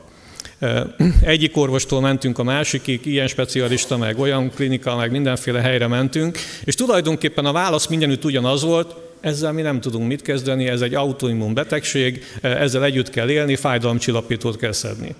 Egyik 1.21 1.57
orvostól 1.57 2.01
mentünk 2.01 2.39
a 2.39 2.43
másikig, 2.43 3.05
ilyen 3.05 3.27
specialista, 3.27 3.97
meg 3.97 4.19
olyan 4.19 4.49
klinika, 4.49 4.95
meg 4.95 5.11
mindenféle 5.11 5.61
helyre 5.61 5.87
mentünk, 5.87 6.37
és 6.63 6.75
tulajdonképpen 6.75 7.45
a 7.45 7.51
válasz 7.51 7.87
mindenütt 7.87 8.25
ugyanaz 8.25 8.63
volt, 8.63 9.04
ezzel 9.25 9.51
mi 9.51 9.61
nem 9.61 9.81
tudunk 9.81 10.07
mit 10.07 10.21
kezdeni, 10.21 10.67
ez 10.67 10.81
egy 10.81 10.93
autoimmun 10.93 11.53
betegség, 11.53 12.23
ezzel 12.41 12.83
együtt 12.83 13.09
kell 13.09 13.29
élni, 13.29 13.55
fájdalomcsillapítót 13.55 14.57
kell 14.57 14.71
szedni. 14.71 15.15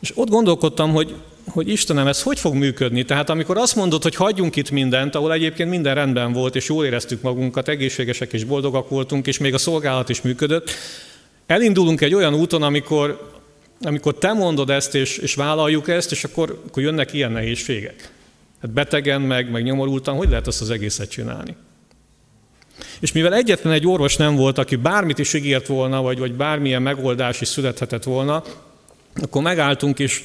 És 0.00 0.12
ott 0.14 0.28
gondolkodtam, 0.28 0.92
hogy, 0.92 1.14
hogy 1.48 1.68
Istenem, 1.68 2.06
ez 2.06 2.22
hogy 2.22 2.38
fog 2.38 2.54
működni? 2.54 3.04
Tehát 3.04 3.30
amikor 3.30 3.56
azt 3.56 3.76
mondod, 3.76 4.02
hogy 4.02 4.14
hagyjunk 4.14 4.56
itt 4.56 4.70
mindent, 4.70 5.14
ahol 5.14 5.32
egyébként 5.32 5.70
minden 5.70 5.94
rendben 5.94 6.32
volt, 6.32 6.56
és 6.56 6.68
jól 6.68 6.84
éreztük 6.84 7.22
magunkat, 7.22 7.68
egészségesek 7.68 8.32
és 8.32 8.44
boldogak 8.44 8.88
voltunk, 8.88 9.26
és 9.26 9.38
még 9.38 9.54
a 9.54 9.58
szolgálat 9.58 10.08
is 10.08 10.22
működött, 10.22 10.70
elindulunk 11.46 12.00
egy 12.00 12.14
olyan 12.14 12.34
úton, 12.34 12.62
amikor, 12.62 13.30
amikor 13.80 14.14
te 14.14 14.32
mondod 14.32 14.70
ezt, 14.70 14.94
és, 14.94 15.18
és 15.18 15.34
vállaljuk 15.34 15.88
ezt, 15.88 16.10
és 16.10 16.24
akkor, 16.24 16.62
akkor 16.66 16.82
jönnek 16.82 17.12
ilyen 17.12 17.32
nehézségek. 17.32 18.12
Hát 18.60 18.70
betegen, 18.70 19.20
meg, 19.20 19.50
meg 19.50 19.62
nyomorultan, 19.62 20.16
hogy 20.16 20.28
lehet 20.28 20.46
ezt 20.46 20.60
az 20.60 20.70
egészet 20.70 21.10
csinálni? 21.10 21.56
És 23.00 23.12
mivel 23.12 23.34
egyetlen 23.34 23.72
egy 23.72 23.86
orvos 23.86 24.16
nem 24.16 24.36
volt, 24.36 24.58
aki 24.58 24.76
bármit 24.76 25.18
is 25.18 25.34
ígért 25.34 25.66
volna, 25.66 26.02
vagy, 26.02 26.18
vagy 26.18 26.32
bármilyen 26.32 26.82
megoldás 26.82 27.40
is 27.40 27.48
születhetett 27.48 28.04
volna, 28.04 28.42
akkor 29.14 29.42
megálltunk, 29.42 29.98
és 29.98 30.22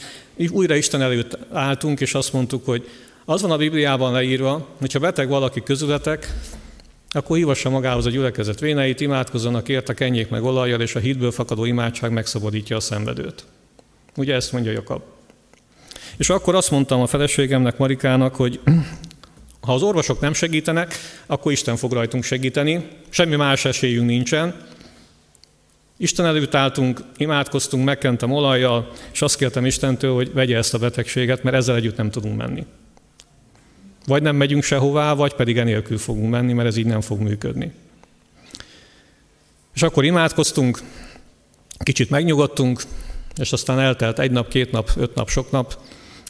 újra 0.49 0.75
Isten 0.75 1.01
előtt 1.01 1.37
álltunk, 1.51 1.99
és 1.99 2.13
azt 2.13 2.33
mondtuk, 2.33 2.65
hogy 2.65 2.89
az 3.25 3.41
van 3.41 3.51
a 3.51 3.57
Bibliában 3.57 4.11
leírva, 4.11 4.67
hogyha 4.79 4.99
beteg 4.99 5.27
valaki 5.27 5.63
közületek, 5.63 6.33
akkor 7.09 7.37
hívassa 7.37 7.69
magához 7.69 8.05
a 8.05 8.09
gyülekezet 8.09 8.59
véneit, 8.59 8.99
imádkozzanak 9.01 9.69
érte, 9.69 9.93
kenjék 9.93 10.29
meg 10.29 10.43
olajjal, 10.43 10.81
és 10.81 10.95
a 10.95 10.99
hitből 10.99 11.31
fakadó 11.31 11.65
imádság 11.65 12.11
megszabadítja 12.11 12.75
a 12.75 12.79
szenvedőt. 12.79 13.45
Ugye 14.15 14.35
ezt 14.35 14.51
mondja 14.51 14.71
Jakab. 14.71 15.01
És 16.17 16.29
akkor 16.29 16.55
azt 16.55 16.71
mondtam 16.71 17.01
a 17.01 17.07
feleségemnek, 17.07 17.77
Marikának, 17.77 18.35
hogy 18.35 18.59
ha 19.63 19.73
az 19.73 19.81
orvosok 19.81 20.19
nem 20.19 20.33
segítenek, 20.33 20.95
akkor 21.25 21.51
Isten 21.51 21.75
fog 21.75 21.91
rajtunk 21.91 22.23
segíteni, 22.23 22.87
semmi 23.09 23.35
más 23.35 23.65
esélyünk 23.65 24.05
nincsen. 24.05 24.55
Isten 25.97 26.25
előtt 26.25 26.55
álltunk, 26.55 27.03
imádkoztunk, 27.17 27.85
megkentem 27.85 28.31
olajjal, 28.31 28.91
és 29.13 29.21
azt 29.21 29.37
kértem 29.37 29.65
Istentől, 29.65 30.13
hogy 30.13 30.33
vegye 30.33 30.57
ezt 30.57 30.73
a 30.73 30.77
betegséget, 30.77 31.43
mert 31.43 31.55
ezzel 31.55 31.75
együtt 31.75 31.97
nem 31.97 32.09
tudunk 32.09 32.37
menni. 32.37 32.65
Vagy 34.05 34.21
nem 34.21 34.35
megyünk 34.35 34.63
sehová, 34.63 35.13
vagy 35.13 35.33
pedig 35.33 35.57
enélkül 35.57 35.97
fogunk 35.97 36.29
menni, 36.29 36.53
mert 36.53 36.67
ez 36.67 36.77
így 36.77 36.85
nem 36.85 37.01
fog 37.01 37.19
működni. 37.19 37.71
És 39.75 39.81
akkor 39.81 40.03
imádkoztunk, 40.03 40.79
kicsit 41.77 42.09
megnyugodtunk, 42.09 42.81
és 43.35 43.51
aztán 43.51 43.79
eltelt 43.79 44.19
egy 44.19 44.31
nap, 44.31 44.47
két 44.47 44.71
nap, 44.71 44.91
öt 44.95 45.15
nap, 45.15 45.29
sok 45.29 45.51
nap, 45.51 45.77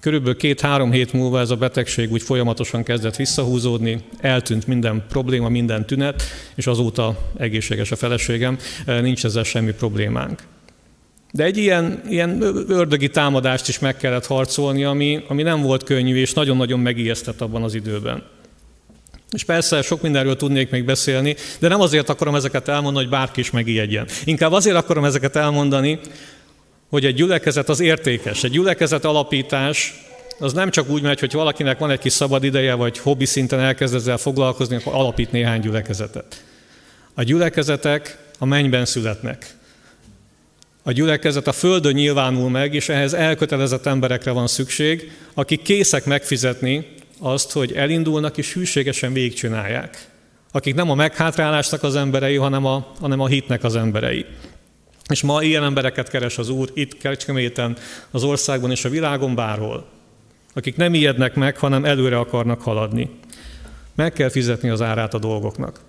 Körülbelül 0.03 0.37
két-három 0.37 0.91
hét 0.91 1.13
múlva 1.13 1.39
ez 1.39 1.49
a 1.49 1.55
betegség 1.55 2.11
úgy 2.11 2.21
folyamatosan 2.21 2.83
kezdett 2.83 3.15
visszahúzódni, 3.15 3.99
eltűnt 4.19 4.67
minden 4.67 5.05
probléma, 5.09 5.49
minden 5.49 5.85
tünet, 5.85 6.23
és 6.55 6.67
azóta 6.67 7.17
egészséges 7.37 7.91
a 7.91 7.95
feleségem, 7.95 8.57
nincs 8.85 9.25
ezzel 9.25 9.43
semmi 9.43 9.71
problémánk. 9.71 10.41
De 11.31 11.43
egy 11.43 11.57
ilyen, 11.57 12.01
ilyen 12.09 12.41
ördögi 12.67 13.09
támadást 13.09 13.67
is 13.67 13.79
meg 13.79 13.97
kellett 13.97 14.25
harcolni, 14.25 14.83
ami, 14.83 15.23
ami 15.27 15.43
nem 15.43 15.61
volt 15.61 15.83
könnyű, 15.83 16.15
és 16.15 16.33
nagyon-nagyon 16.33 16.79
megijesztett 16.79 17.41
abban 17.41 17.63
az 17.63 17.73
időben. 17.73 18.23
És 19.31 19.43
persze 19.43 19.81
sok 19.81 20.01
mindenről 20.01 20.35
tudnék 20.35 20.69
még 20.69 20.85
beszélni, 20.85 21.35
de 21.59 21.67
nem 21.67 21.81
azért 21.81 22.09
akarom 22.09 22.35
ezeket 22.35 22.67
elmondani, 22.67 23.05
hogy 23.05 23.13
bárki 23.13 23.39
is 23.39 23.51
megijedjen. 23.51 24.07
Inkább 24.23 24.51
azért 24.51 24.75
akarom 24.75 25.05
ezeket 25.05 25.35
elmondani, 25.35 25.99
hogy 26.93 27.05
egy 27.05 27.15
gyülekezet 27.15 27.69
az 27.69 27.79
értékes. 27.79 28.43
Egy 28.43 28.51
gyülekezet 28.51 29.05
alapítás 29.05 29.93
az 30.39 30.53
nem 30.53 30.69
csak 30.69 30.89
úgy 30.89 31.01
megy, 31.01 31.19
hogy 31.19 31.31
valakinek 31.31 31.79
van 31.79 31.91
egy 31.91 31.99
kis 31.99 32.13
szabad 32.13 32.43
ideje, 32.43 32.73
vagy 32.73 32.97
hobbi 32.97 33.25
szinten 33.25 33.59
elkezd 33.59 33.95
ezzel 33.95 34.17
foglalkozni, 34.17 34.75
akkor 34.75 34.93
alapít 34.93 35.31
néhány 35.31 35.59
gyülekezetet. 35.59 36.43
A 37.13 37.23
gyülekezetek 37.23 38.17
a 38.39 38.45
mennyben 38.45 38.85
születnek. 38.85 39.55
A 40.83 40.91
gyülekezet 40.91 41.47
a 41.47 41.51
földön 41.51 41.93
nyilvánul 41.93 42.49
meg, 42.49 42.73
és 42.73 42.89
ehhez 42.89 43.13
elkötelezett 43.13 43.85
emberekre 43.85 44.31
van 44.31 44.47
szükség, 44.47 45.11
akik 45.33 45.61
készek 45.61 46.05
megfizetni 46.05 46.87
azt, 47.19 47.51
hogy 47.51 47.71
elindulnak 47.71 48.37
és 48.37 48.53
hűségesen 48.53 49.13
végigcsinálják. 49.13 50.07
Akik 50.51 50.75
nem 50.75 50.89
a 50.89 50.95
meghátrálásnak 50.95 51.83
az 51.83 51.95
emberei, 51.95 52.35
hanem 52.35 52.65
a, 52.65 52.93
hanem 52.99 53.19
a 53.19 53.27
hitnek 53.27 53.63
az 53.63 53.75
emberei. 53.75 54.25
És 55.09 55.21
ma 55.21 55.41
ilyen 55.41 55.63
embereket 55.63 56.09
keres 56.09 56.37
az 56.37 56.49
Úr 56.49 56.69
itt 56.73 56.97
Kecskeméten, 56.97 57.77
az 58.11 58.23
országban 58.23 58.71
és 58.71 58.85
a 58.85 58.89
világon 58.89 59.35
bárhol, 59.35 59.85
akik 60.53 60.75
nem 60.75 60.93
ijednek 60.93 61.35
meg, 61.35 61.57
hanem 61.57 61.85
előre 61.85 62.17
akarnak 62.17 62.61
haladni. 62.61 63.09
Meg 63.95 64.13
kell 64.13 64.29
fizetni 64.29 64.69
az 64.69 64.81
árát 64.81 65.13
a 65.13 65.19
dolgoknak. 65.19 65.79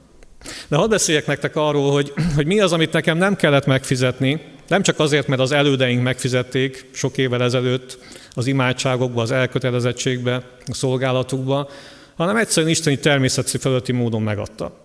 De 0.68 0.76
hadd 0.76 0.90
beszéljek 0.90 1.26
nektek 1.26 1.56
arról, 1.56 1.92
hogy, 1.92 2.12
hogy 2.34 2.46
mi 2.46 2.60
az, 2.60 2.72
amit 2.72 2.92
nekem 2.92 3.16
nem 3.16 3.36
kellett 3.36 3.66
megfizetni, 3.66 4.40
nem 4.68 4.82
csak 4.82 4.98
azért, 4.98 5.26
mert 5.26 5.40
az 5.40 5.52
elődeink 5.52 6.02
megfizették 6.02 6.86
sok 6.92 7.18
évvel 7.18 7.42
ezelőtt 7.42 7.98
az 8.34 8.46
imádságokba, 8.46 9.22
az 9.22 9.30
elkötelezettségbe, 9.30 10.34
a 10.66 10.74
szolgálatukba, 10.74 11.68
hanem 12.16 12.36
egyszerűen 12.36 12.72
isteni 12.72 12.98
természeti 12.98 13.58
fölötti 13.58 13.92
módon 13.92 14.22
megadta 14.22 14.82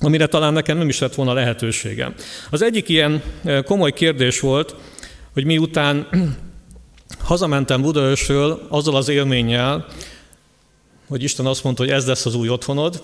amire 0.00 0.26
talán 0.26 0.52
nekem 0.52 0.78
nem 0.78 0.88
is 0.88 0.98
lett 0.98 1.14
volna 1.14 1.32
lehetőségem. 1.32 2.14
Az 2.50 2.62
egyik 2.62 2.88
ilyen 2.88 3.22
komoly 3.64 3.92
kérdés 3.92 4.40
volt, 4.40 4.74
hogy 5.32 5.44
miután 5.44 6.08
hazamentem 7.22 7.82
Budaörsről 7.82 8.66
azzal 8.68 8.96
az 8.96 9.08
élménnyel, 9.08 9.86
hogy 11.08 11.22
Isten 11.22 11.46
azt 11.46 11.64
mondta, 11.64 11.82
hogy 11.82 11.92
ez 11.92 12.06
lesz 12.06 12.26
az 12.26 12.34
új 12.34 12.48
otthonod, 12.48 13.02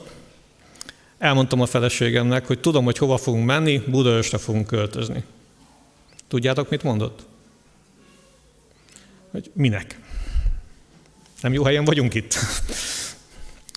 elmondtam 1.18 1.60
a 1.60 1.66
feleségemnek, 1.66 2.46
hogy 2.46 2.58
tudom, 2.58 2.84
hogy 2.84 2.98
hova 2.98 3.16
fogunk 3.16 3.46
menni, 3.46 3.82
Budaörsre 3.86 4.38
fogunk 4.38 4.66
költözni. 4.66 5.24
Tudjátok, 6.28 6.70
mit 6.70 6.82
mondott? 6.82 7.26
Hogy 9.30 9.50
minek? 9.54 10.00
Nem 11.40 11.52
jó 11.52 11.64
helyen 11.64 11.84
vagyunk 11.84 12.14
itt. 12.14 12.34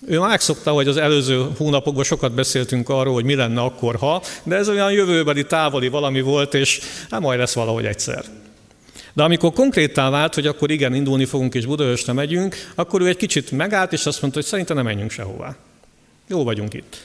Ő 0.06 0.18
már 0.18 0.28
megszokta, 0.28 0.72
hogy 0.72 0.88
az 0.88 0.96
előző 0.96 1.46
hónapokban 1.56 2.04
sokat 2.04 2.32
beszéltünk 2.32 2.88
arról, 2.88 3.14
hogy 3.14 3.24
mi 3.24 3.34
lenne 3.34 3.60
akkor, 3.60 3.96
ha, 3.96 4.22
de 4.42 4.56
ez 4.56 4.68
olyan 4.68 4.92
jövőbeli 4.92 5.46
távoli 5.46 5.88
valami 5.88 6.20
volt, 6.20 6.54
és 6.54 6.80
hát 7.10 7.20
majd 7.20 7.38
lesz 7.38 7.54
valahogy 7.54 7.84
egyszer. 7.84 8.24
De 9.12 9.22
amikor 9.22 9.52
konkrétá 9.52 10.10
vált, 10.10 10.34
hogy 10.34 10.46
akkor 10.46 10.70
igen, 10.70 10.94
indulni 10.94 11.24
fogunk 11.24 11.54
és 11.54 11.66
Budaörsre 11.66 12.12
megyünk, 12.12 12.56
akkor 12.74 13.00
ő 13.00 13.06
egy 13.06 13.16
kicsit 13.16 13.50
megállt, 13.50 13.92
és 13.92 14.06
azt 14.06 14.20
mondta, 14.20 14.38
hogy 14.38 14.48
szerintem 14.48 14.76
nem 14.76 14.84
menjünk 14.84 15.10
sehová. 15.10 15.56
Jó 16.28 16.44
vagyunk 16.44 16.74
itt. 16.74 16.96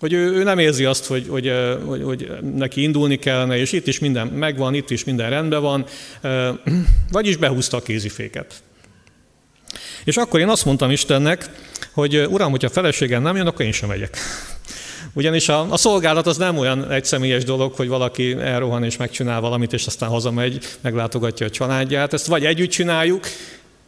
Hogy 0.00 0.12
ő, 0.12 0.32
ő 0.32 0.42
nem 0.42 0.58
érzi 0.58 0.84
azt, 0.84 1.06
hogy, 1.06 1.26
hogy, 1.28 1.52
hogy, 1.84 2.02
hogy 2.02 2.30
neki 2.54 2.82
indulni 2.82 3.16
kellene, 3.16 3.56
és 3.56 3.72
itt 3.72 3.86
is 3.86 3.98
minden 3.98 4.26
megvan, 4.26 4.74
itt 4.74 4.90
is 4.90 5.04
minden 5.04 5.30
rendben 5.30 5.62
van, 5.62 5.84
vagyis 7.12 7.36
behúzta 7.36 7.76
a 7.76 7.82
kéziféket. 7.82 8.62
És 10.04 10.16
akkor 10.16 10.40
én 10.40 10.48
azt 10.48 10.64
mondtam 10.64 10.90
Istennek, 10.90 11.50
hogy 11.92 12.16
Uram, 12.16 12.50
hogyha 12.50 12.68
feleségem 12.68 13.22
nem 13.22 13.36
jön, 13.36 13.46
akkor 13.46 13.64
én 13.64 13.72
sem 13.72 13.88
megyek. 13.88 14.16
Ugyanis 15.12 15.48
a, 15.48 15.66
a 15.70 15.76
szolgálat 15.76 16.26
az 16.26 16.36
nem 16.36 16.58
olyan 16.58 16.90
egyszemélyes 16.90 17.44
dolog, 17.44 17.74
hogy 17.74 17.88
valaki 17.88 18.32
elrohan 18.32 18.84
és 18.84 18.96
megcsinál 18.96 19.40
valamit, 19.40 19.72
és 19.72 19.86
aztán 19.86 20.08
hazamegy, 20.08 20.66
meglátogatja 20.80 21.46
a 21.46 21.50
családját. 21.50 22.12
Ezt 22.12 22.26
vagy 22.26 22.44
együtt 22.44 22.70
csináljuk, 22.70 23.26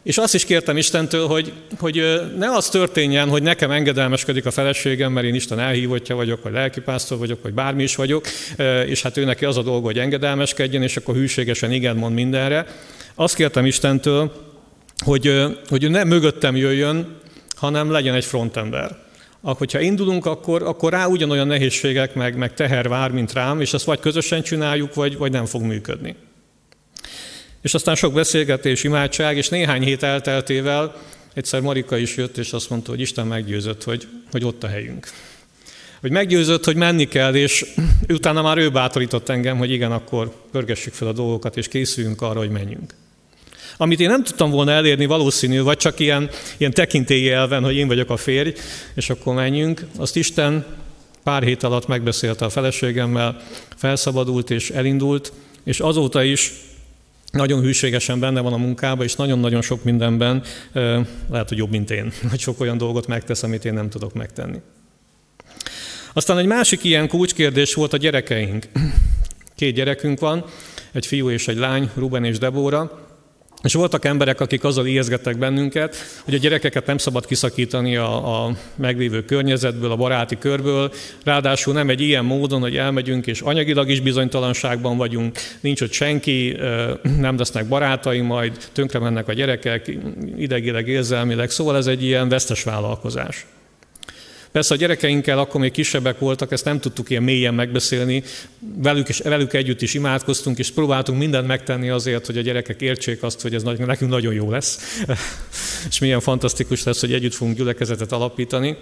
És 0.03 0.17
azt 0.17 0.33
is 0.33 0.45
kértem 0.45 0.77
Istentől, 0.77 1.27
hogy, 1.27 1.53
hogy 1.79 2.21
ne 2.37 2.51
az 2.51 2.69
történjen, 2.69 3.29
hogy 3.29 3.41
nekem 3.41 3.71
engedelmeskedik 3.71 4.45
a 4.45 4.51
feleségem, 4.51 5.11
mert 5.11 5.25
én 5.25 5.35
Isten 5.35 5.59
elhívottja 5.59 6.15
vagyok, 6.15 6.43
vagy 6.43 6.53
lelkipásztor 6.53 7.17
vagyok, 7.17 7.41
vagy 7.41 7.53
bármi 7.53 7.83
is 7.83 7.95
vagyok, 7.95 8.25
és 8.85 9.01
hát 9.01 9.17
ő 9.17 9.25
neki 9.25 9.45
az 9.45 9.57
a 9.57 9.61
dolga, 9.61 9.85
hogy 9.85 9.99
engedelmeskedjen, 9.99 10.83
és 10.83 10.97
akkor 10.97 11.15
hűségesen 11.15 11.71
igen 11.71 11.95
mond 11.95 12.13
mindenre. 12.13 12.65
Azt 13.15 13.35
kértem 13.35 13.65
Istentől, 13.65 14.52
hogy, 15.03 15.43
hogy 15.67 15.89
ne 15.89 16.03
mögöttem 16.03 16.55
jöjjön, 16.55 17.17
hanem 17.55 17.91
legyen 17.91 18.15
egy 18.15 18.25
frontember. 18.25 18.97
Hogyha 19.41 19.79
indulunk, 19.79 20.25
akkor, 20.25 20.63
akkor 20.63 20.91
rá 20.91 21.05
ugyanolyan 21.05 21.47
nehézségek, 21.47 22.15
meg, 22.15 22.37
meg 22.37 22.53
teher 22.53 22.87
vár, 22.87 23.11
mint 23.11 23.33
rám, 23.33 23.61
és 23.61 23.73
ezt 23.73 23.85
vagy 23.85 23.99
közösen 23.99 24.41
csináljuk, 24.41 24.93
vagy, 24.93 25.17
vagy 25.17 25.31
nem 25.31 25.45
fog 25.45 25.61
működni. 25.61 26.15
És 27.61 27.73
aztán 27.73 27.95
sok 27.95 28.13
beszélgetés, 28.13 28.83
imádság, 28.83 29.37
és 29.37 29.49
néhány 29.49 29.83
hét 29.83 30.03
elteltével 30.03 30.95
egyszer 31.33 31.61
Marika 31.61 31.97
is 31.97 32.15
jött, 32.15 32.37
és 32.37 32.51
azt 32.51 32.69
mondta, 32.69 32.91
hogy 32.91 32.99
Isten 32.99 33.27
meggyőzött, 33.27 33.83
hogy, 33.83 34.07
hogy 34.31 34.45
ott 34.45 34.63
a 34.63 34.67
helyünk. 34.67 35.07
Hogy 36.01 36.11
meggyőzött, 36.11 36.63
hogy 36.63 36.75
menni 36.75 37.07
kell, 37.07 37.35
és 37.35 37.65
utána 38.09 38.41
már 38.41 38.57
ő 38.57 38.69
bátorított 38.69 39.29
engem, 39.29 39.57
hogy 39.57 39.71
igen, 39.71 39.91
akkor 39.91 40.31
pörgessük 40.51 40.93
fel 40.93 41.07
a 41.07 41.13
dolgokat, 41.13 41.57
és 41.57 41.67
készüljünk 41.67 42.21
arra, 42.21 42.39
hogy 42.39 42.49
menjünk. 42.49 42.93
Amit 43.77 43.99
én 43.99 44.09
nem 44.09 44.23
tudtam 44.23 44.49
volna 44.49 44.71
elérni 44.71 45.05
valószínű, 45.05 45.61
vagy 45.61 45.77
csak 45.77 45.99
ilyen, 45.99 46.29
ilyen 46.57 46.71
tekintélyi 46.71 47.29
elven, 47.29 47.63
hogy 47.63 47.75
én 47.75 47.87
vagyok 47.87 48.09
a 48.09 48.17
férj, 48.17 48.53
és 48.95 49.09
akkor 49.09 49.33
menjünk, 49.33 49.87
azt 49.97 50.15
Isten 50.15 50.65
pár 51.23 51.43
hét 51.43 51.63
alatt 51.63 51.87
megbeszélte 51.87 52.45
a 52.45 52.49
feleségemmel, 52.49 53.41
felszabadult 53.75 54.49
és 54.49 54.69
elindult, 54.69 55.33
és 55.63 55.79
azóta 55.79 56.23
is 56.23 56.51
nagyon 57.31 57.61
hűségesen 57.61 58.19
benne 58.19 58.41
van 58.41 58.53
a 58.53 58.57
munkában, 58.57 59.05
és 59.05 59.15
nagyon-nagyon 59.15 59.61
sok 59.61 59.83
mindenben 59.83 60.43
lehet, 61.29 61.49
hogy 61.49 61.57
jobb, 61.57 61.69
mint 61.69 61.91
én, 61.91 62.11
hogy 62.29 62.39
sok 62.39 62.59
olyan 62.59 62.77
dolgot 62.77 63.07
megtesz, 63.07 63.43
amit 63.43 63.65
én 63.65 63.73
nem 63.73 63.89
tudok 63.89 64.13
megtenni. 64.13 64.57
Aztán 66.13 66.37
egy 66.37 66.45
másik 66.45 66.83
ilyen 66.83 67.07
kulcskérdés 67.07 67.73
volt 67.73 67.93
a 67.93 67.97
gyerekeink. 67.97 68.65
Két 69.55 69.75
gyerekünk 69.75 70.19
van, 70.19 70.45
egy 70.91 71.05
fiú 71.05 71.29
és 71.29 71.47
egy 71.47 71.57
lány, 71.57 71.89
Ruben 71.95 72.25
és 72.25 72.37
Debóra, 72.37 73.07
és 73.63 73.73
voltak 73.73 74.05
emberek, 74.05 74.39
akik 74.39 74.63
azzal 74.63 74.85
ijeszgettek 74.85 75.37
bennünket, 75.37 75.95
hogy 76.23 76.33
a 76.33 76.37
gyerekeket 76.37 76.85
nem 76.85 76.97
szabad 76.97 77.25
kiszakítani 77.25 77.95
a, 77.95 78.45
a 78.45 78.51
meglévő 78.75 79.25
környezetből, 79.25 79.91
a 79.91 79.95
baráti 79.95 80.37
körből, 80.37 80.91
ráadásul 81.23 81.73
nem 81.73 81.89
egy 81.89 82.01
ilyen 82.01 82.25
módon, 82.25 82.61
hogy 82.61 82.77
elmegyünk, 82.77 83.27
és 83.27 83.41
anyagilag 83.41 83.89
is 83.89 83.99
bizonytalanságban 83.99 84.97
vagyunk, 84.97 85.37
nincs 85.59 85.81
ott 85.81 85.91
senki, 85.91 86.57
nem 87.17 87.37
lesznek 87.37 87.67
barátai, 87.67 88.21
majd 88.21 88.57
tönkre 88.71 88.99
mennek 88.99 89.27
a 89.27 89.33
gyerekek, 89.33 89.97
idegileg, 90.37 90.87
érzelmileg, 90.87 91.49
szóval 91.49 91.77
ez 91.77 91.87
egy 91.87 92.03
ilyen 92.03 92.29
vesztes 92.29 92.63
vállalkozás. 92.63 93.45
Persze 94.53 94.73
a 94.73 94.77
gyerekeinkkel 94.77 95.39
akkor 95.39 95.61
még 95.61 95.71
kisebbek 95.71 96.19
voltak, 96.19 96.51
ezt 96.51 96.65
nem 96.65 96.79
tudtuk 96.79 97.09
ilyen 97.09 97.23
mélyen 97.23 97.53
megbeszélni, 97.53 98.23
velük, 98.59 99.09
is, 99.09 99.19
velük 99.19 99.53
együtt 99.53 99.81
is 99.81 99.93
imádkoztunk, 99.93 100.57
és 100.57 100.71
próbáltunk 100.71 101.19
mindent 101.19 101.47
megtenni 101.47 101.89
azért, 101.89 102.25
hogy 102.25 102.37
a 102.37 102.41
gyerekek 102.41 102.81
értsék 102.81 103.23
azt, 103.23 103.41
hogy 103.41 103.55
ez 103.55 103.63
nekünk 103.63 104.09
nagyon 104.09 104.33
jó 104.33 104.51
lesz, 104.51 105.03
és 105.89 105.99
milyen 105.99 106.19
fantasztikus 106.19 106.83
lesz, 106.83 106.99
hogy 106.99 107.13
együtt 107.13 107.33
fogunk 107.33 107.57
gyülekezetet 107.57 108.11
alapítani. 108.11 108.77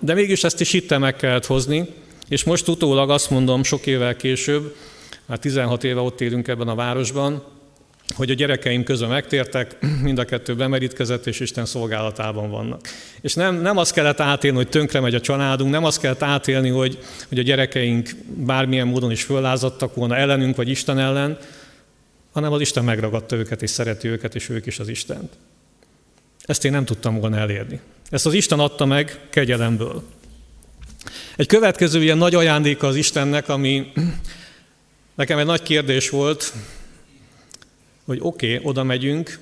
De 0.00 0.14
mégis 0.14 0.44
ezt 0.44 0.60
is 0.60 0.70
hittem 0.70 1.00
meg 1.00 1.16
kellett 1.16 1.46
hozni, 1.46 1.86
és 2.28 2.44
most 2.44 2.68
utólag 2.68 3.10
azt 3.10 3.30
mondom, 3.30 3.62
sok 3.62 3.86
évvel 3.86 4.16
később, 4.16 4.76
már 5.26 5.38
16 5.38 5.84
éve 5.84 6.00
ott 6.00 6.20
élünk 6.20 6.48
ebben 6.48 6.68
a 6.68 6.74
városban, 6.74 7.44
hogy 8.16 8.30
a 8.30 8.34
gyerekeim 8.34 8.84
közben 8.84 9.08
megtértek, 9.08 9.76
mind 10.02 10.18
a 10.18 10.24
kettő 10.24 10.54
bemerítkezett, 10.54 11.26
és 11.26 11.40
Isten 11.40 11.66
szolgálatában 11.66 12.50
vannak. 12.50 12.80
És 13.20 13.34
nem, 13.34 13.60
nem 13.60 13.76
azt 13.76 13.92
kellett 13.92 14.20
átélni, 14.20 14.56
hogy 14.56 14.68
tönkre 14.68 15.00
megy 15.00 15.14
a 15.14 15.20
családunk, 15.20 15.70
nem 15.70 15.84
azt 15.84 16.00
kellett 16.00 16.22
átélni, 16.22 16.68
hogy, 16.68 16.98
hogy 17.28 17.38
a 17.38 17.42
gyerekeink 17.42 18.10
bármilyen 18.26 18.86
módon 18.86 19.10
is 19.10 19.22
föllázadtak 19.22 19.94
volna 19.94 20.16
ellenünk, 20.16 20.56
vagy 20.56 20.68
Isten 20.68 20.98
ellen, 20.98 21.38
hanem 22.32 22.52
az 22.52 22.60
Isten 22.60 22.84
megragadta 22.84 23.36
őket, 23.36 23.62
és 23.62 23.70
szereti 23.70 24.08
őket, 24.08 24.34
és 24.34 24.48
ők 24.48 24.66
is 24.66 24.78
az 24.78 24.88
Istent. 24.88 25.32
Ezt 26.44 26.64
én 26.64 26.72
nem 26.72 26.84
tudtam 26.84 27.20
volna 27.20 27.36
elérni. 27.36 27.80
Ezt 28.10 28.26
az 28.26 28.34
Isten 28.34 28.58
adta 28.58 28.84
meg 28.84 29.20
kegyelemből. 29.30 30.02
Egy 31.36 31.46
következő 31.46 32.02
ilyen 32.02 32.18
nagy 32.18 32.34
ajándéka 32.34 32.86
az 32.86 32.96
Istennek, 32.96 33.48
ami 33.48 33.92
nekem 35.14 35.38
egy 35.38 35.46
nagy 35.46 35.62
kérdés 35.62 36.10
volt, 36.10 36.52
hogy 38.06 38.18
oké, 38.22 38.54
okay, 38.54 38.66
oda 38.68 38.82
megyünk, 38.82 39.40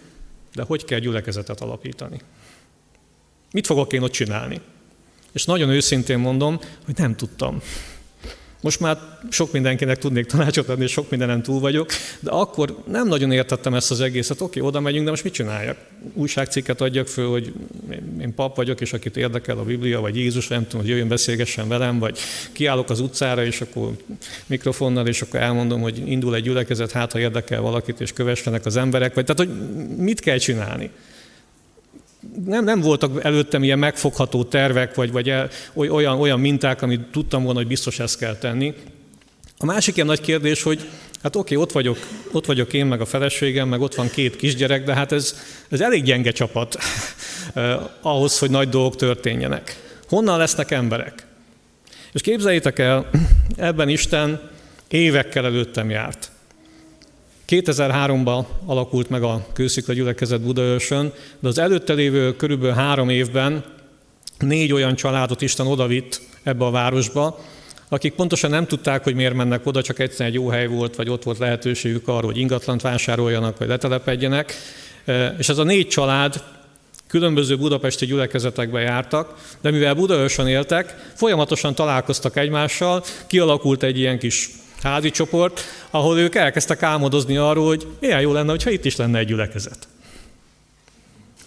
de 0.55 0.63
hogy 0.63 0.85
kell 0.85 0.99
gyülekezetet 0.99 1.61
alapítani? 1.61 2.21
Mit 3.53 3.67
fogok 3.67 3.93
én 3.93 4.03
ott 4.03 4.13
csinálni? 4.13 4.61
És 5.33 5.45
nagyon 5.45 5.69
őszintén 5.69 6.19
mondom, 6.19 6.59
hogy 6.85 6.97
nem 6.97 7.17
tudtam. 7.17 7.63
Most 8.65 8.81
már 8.81 8.99
sok 9.31 9.53
mindenkinek 9.53 9.99
tudnék 9.99 10.27
tanácsot 10.27 10.69
adni, 10.69 10.85
és 10.85 10.91
sok 10.91 11.11
mindenen 11.11 11.43
túl 11.43 11.61
vagyok, 11.61 11.91
de 12.21 12.31
akkor 12.31 12.77
nem 12.87 13.09
nagyon 13.09 13.33
értettem 13.33 13.75
ezt 13.75 13.91
az 13.91 14.01
egészet. 14.01 14.41
Oké, 14.41 14.61
oda 14.61 14.81
megyünk, 14.81 15.05
de 15.05 15.11
most 15.11 15.25
mit 15.25 15.33
csináljak? 15.33 15.77
Újságcikket 16.13 16.81
adjak 16.81 17.07
föl, 17.07 17.31
hogy 17.31 17.53
én 18.21 18.35
pap 18.35 18.57
vagyok, 18.57 18.81
és 18.81 18.93
akit 18.93 19.17
érdekel 19.17 19.59
a 19.59 19.65
Biblia, 19.65 20.01
vagy 20.01 20.17
Jézus, 20.17 20.49
nem 20.49 20.63
tudom, 20.63 20.81
hogy 20.81 20.91
jöjjön 20.91 21.09
beszélgessen 21.09 21.69
velem, 21.69 21.99
vagy 21.99 22.19
kiállok 22.53 22.91
az 22.91 23.01
utcára, 23.01 23.45
és 23.45 23.61
akkor 23.61 23.97
mikrofonnal, 24.47 25.07
és 25.07 25.23
akkor 25.23 25.41
elmondom, 25.41 25.81
hogy 25.81 26.03
indul 26.07 26.35
egy 26.35 26.43
gyülekezet, 26.43 26.93
hát 26.93 27.13
ha 27.13 27.19
érdekel 27.19 27.61
valakit, 27.61 28.01
és 28.01 28.13
kövessenek 28.13 28.67
az 28.67 28.77
emberek, 28.77 29.15
vagy 29.15 29.25
tehát, 29.25 29.51
hogy 29.51 29.79
mit 29.97 30.21
kell 30.21 30.39
csinálni? 30.39 30.91
Nem, 32.45 32.65
nem 32.65 32.81
voltak 32.81 33.25
előttem 33.25 33.63
ilyen 33.63 33.79
megfogható 33.79 34.45
tervek, 34.45 34.95
vagy, 34.95 35.13
vagy 35.13 35.31
el, 35.31 35.49
olyan, 35.75 36.21
olyan 36.21 36.41
minták, 36.41 36.83
amit 36.83 37.01
tudtam 37.01 37.43
volna, 37.43 37.59
hogy 37.59 37.69
biztos 37.69 37.99
ezt 37.99 38.19
kell 38.19 38.37
tenni. 38.37 38.75
A 39.59 39.65
másik 39.65 39.95
ilyen 39.95 40.07
nagy 40.07 40.21
kérdés, 40.21 40.63
hogy 40.63 40.89
hát 41.23 41.37
oké, 41.37 41.55
ott 41.55 41.73
vagyok, 41.73 41.99
ott 42.33 42.47
vagyok 42.47 42.73
én, 42.73 42.87
meg 42.87 43.01
a 43.01 43.05
feleségem, 43.07 43.69
meg 43.69 43.81
ott 43.81 43.95
van 43.95 44.11
két 44.11 44.37
kisgyerek, 44.37 44.85
de 44.85 44.95
hát 44.95 45.13
ez, 45.13 45.37
ez 45.69 45.81
elég 45.81 46.03
gyenge 46.03 46.31
csapat 46.31 46.77
eh, 47.55 47.77
ahhoz, 48.03 48.39
hogy 48.39 48.51
nagy 48.51 48.69
dolgok 48.69 48.97
történjenek. 48.97 49.77
Honnan 50.09 50.39
lesznek 50.39 50.71
emberek? 50.71 51.27
És 52.13 52.21
képzeljétek 52.21 52.79
el, 52.79 53.11
ebben 53.57 53.89
Isten 53.89 54.51
évekkel 54.89 55.45
előttem 55.45 55.91
járt. 55.91 56.31
2003-ban 57.49 58.45
alakult 58.67 59.09
meg 59.09 59.23
a 59.23 59.47
Kőszikla 59.53 59.95
gyülekezet 59.95 60.41
Budaörsön, 60.41 61.13
de 61.41 61.49
az 61.49 61.59
előtte 61.59 61.93
lévő 61.93 62.37
körülbelül 62.37 62.75
három 62.75 63.09
évben 63.09 63.65
négy 64.39 64.73
olyan 64.73 64.95
családot 64.95 65.43
Isten 65.43 65.67
odavitt 65.67 66.21
ebbe 66.43 66.65
a 66.65 66.71
városba, 66.71 67.39
akik 67.89 68.15
pontosan 68.15 68.51
nem 68.51 68.67
tudták, 68.67 69.05
hogy 69.05 69.15
miért 69.15 69.35
mennek 69.35 69.67
oda, 69.67 69.83
csak 69.83 69.99
egyszerűen 69.99 70.29
egy 70.29 70.35
jó 70.35 70.49
hely 70.49 70.67
volt, 70.67 70.97
vagy 70.97 71.09
ott 71.09 71.23
volt 71.23 71.39
lehetőségük 71.39 72.09
arra, 72.09 72.27
hogy 72.27 72.39
ingatlant 72.39 72.81
vásároljanak, 72.81 73.59
vagy 73.59 73.69
letelepedjenek. 73.69 74.55
És 75.39 75.49
ez 75.49 75.59
a 75.59 75.65
négy 75.65 75.89
család 75.89 76.43
különböző 77.07 77.57
budapesti 77.57 78.07
gyülekezetekbe 78.07 78.81
jártak, 78.81 79.35
de 79.61 79.71
mivel 79.71 79.95
Budaörsön 79.95 80.47
éltek, 80.47 81.13
folyamatosan 81.15 81.75
találkoztak 81.75 82.37
egymással, 82.37 83.05
kialakult 83.27 83.83
egy 83.83 83.99
ilyen 83.99 84.19
kis 84.19 84.51
házi 84.85 85.11
csoport, 85.11 85.61
ahol 85.91 86.19
ők 86.19 86.35
elkezdtek 86.35 86.83
álmodozni 86.83 87.37
arról, 87.37 87.67
hogy 87.67 87.87
milyen 88.01 88.21
jó 88.21 88.33
lenne, 88.33 88.57
ha 88.65 88.71
itt 88.71 88.85
is 88.85 88.97
lenne 88.97 89.19
egy 89.19 89.27
gyülekezet. 89.27 89.89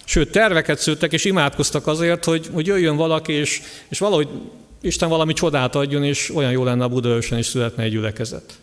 Sőt, 0.05 0.31
terveket 0.31 0.79
szőttek 0.79 1.13
és 1.13 1.25
imádkoztak 1.25 1.88
azért, 1.88 2.25
hogy, 2.25 2.49
hogy 2.53 2.67
jöjjön 2.67 2.95
valaki, 2.95 3.33
és, 3.33 3.61
és 3.88 3.99
valahogy 3.99 4.27
Isten 4.81 5.09
valami 5.09 5.33
csodát 5.33 5.75
adjon, 5.75 6.03
és 6.03 6.35
olyan 6.35 6.51
jó 6.51 6.63
lenne 6.63 6.83
a 6.83 6.88
Budaörsön 6.88 7.38
is 7.38 7.45
születne 7.45 7.83
egy 7.83 7.91
gyülekezet. 7.91 8.53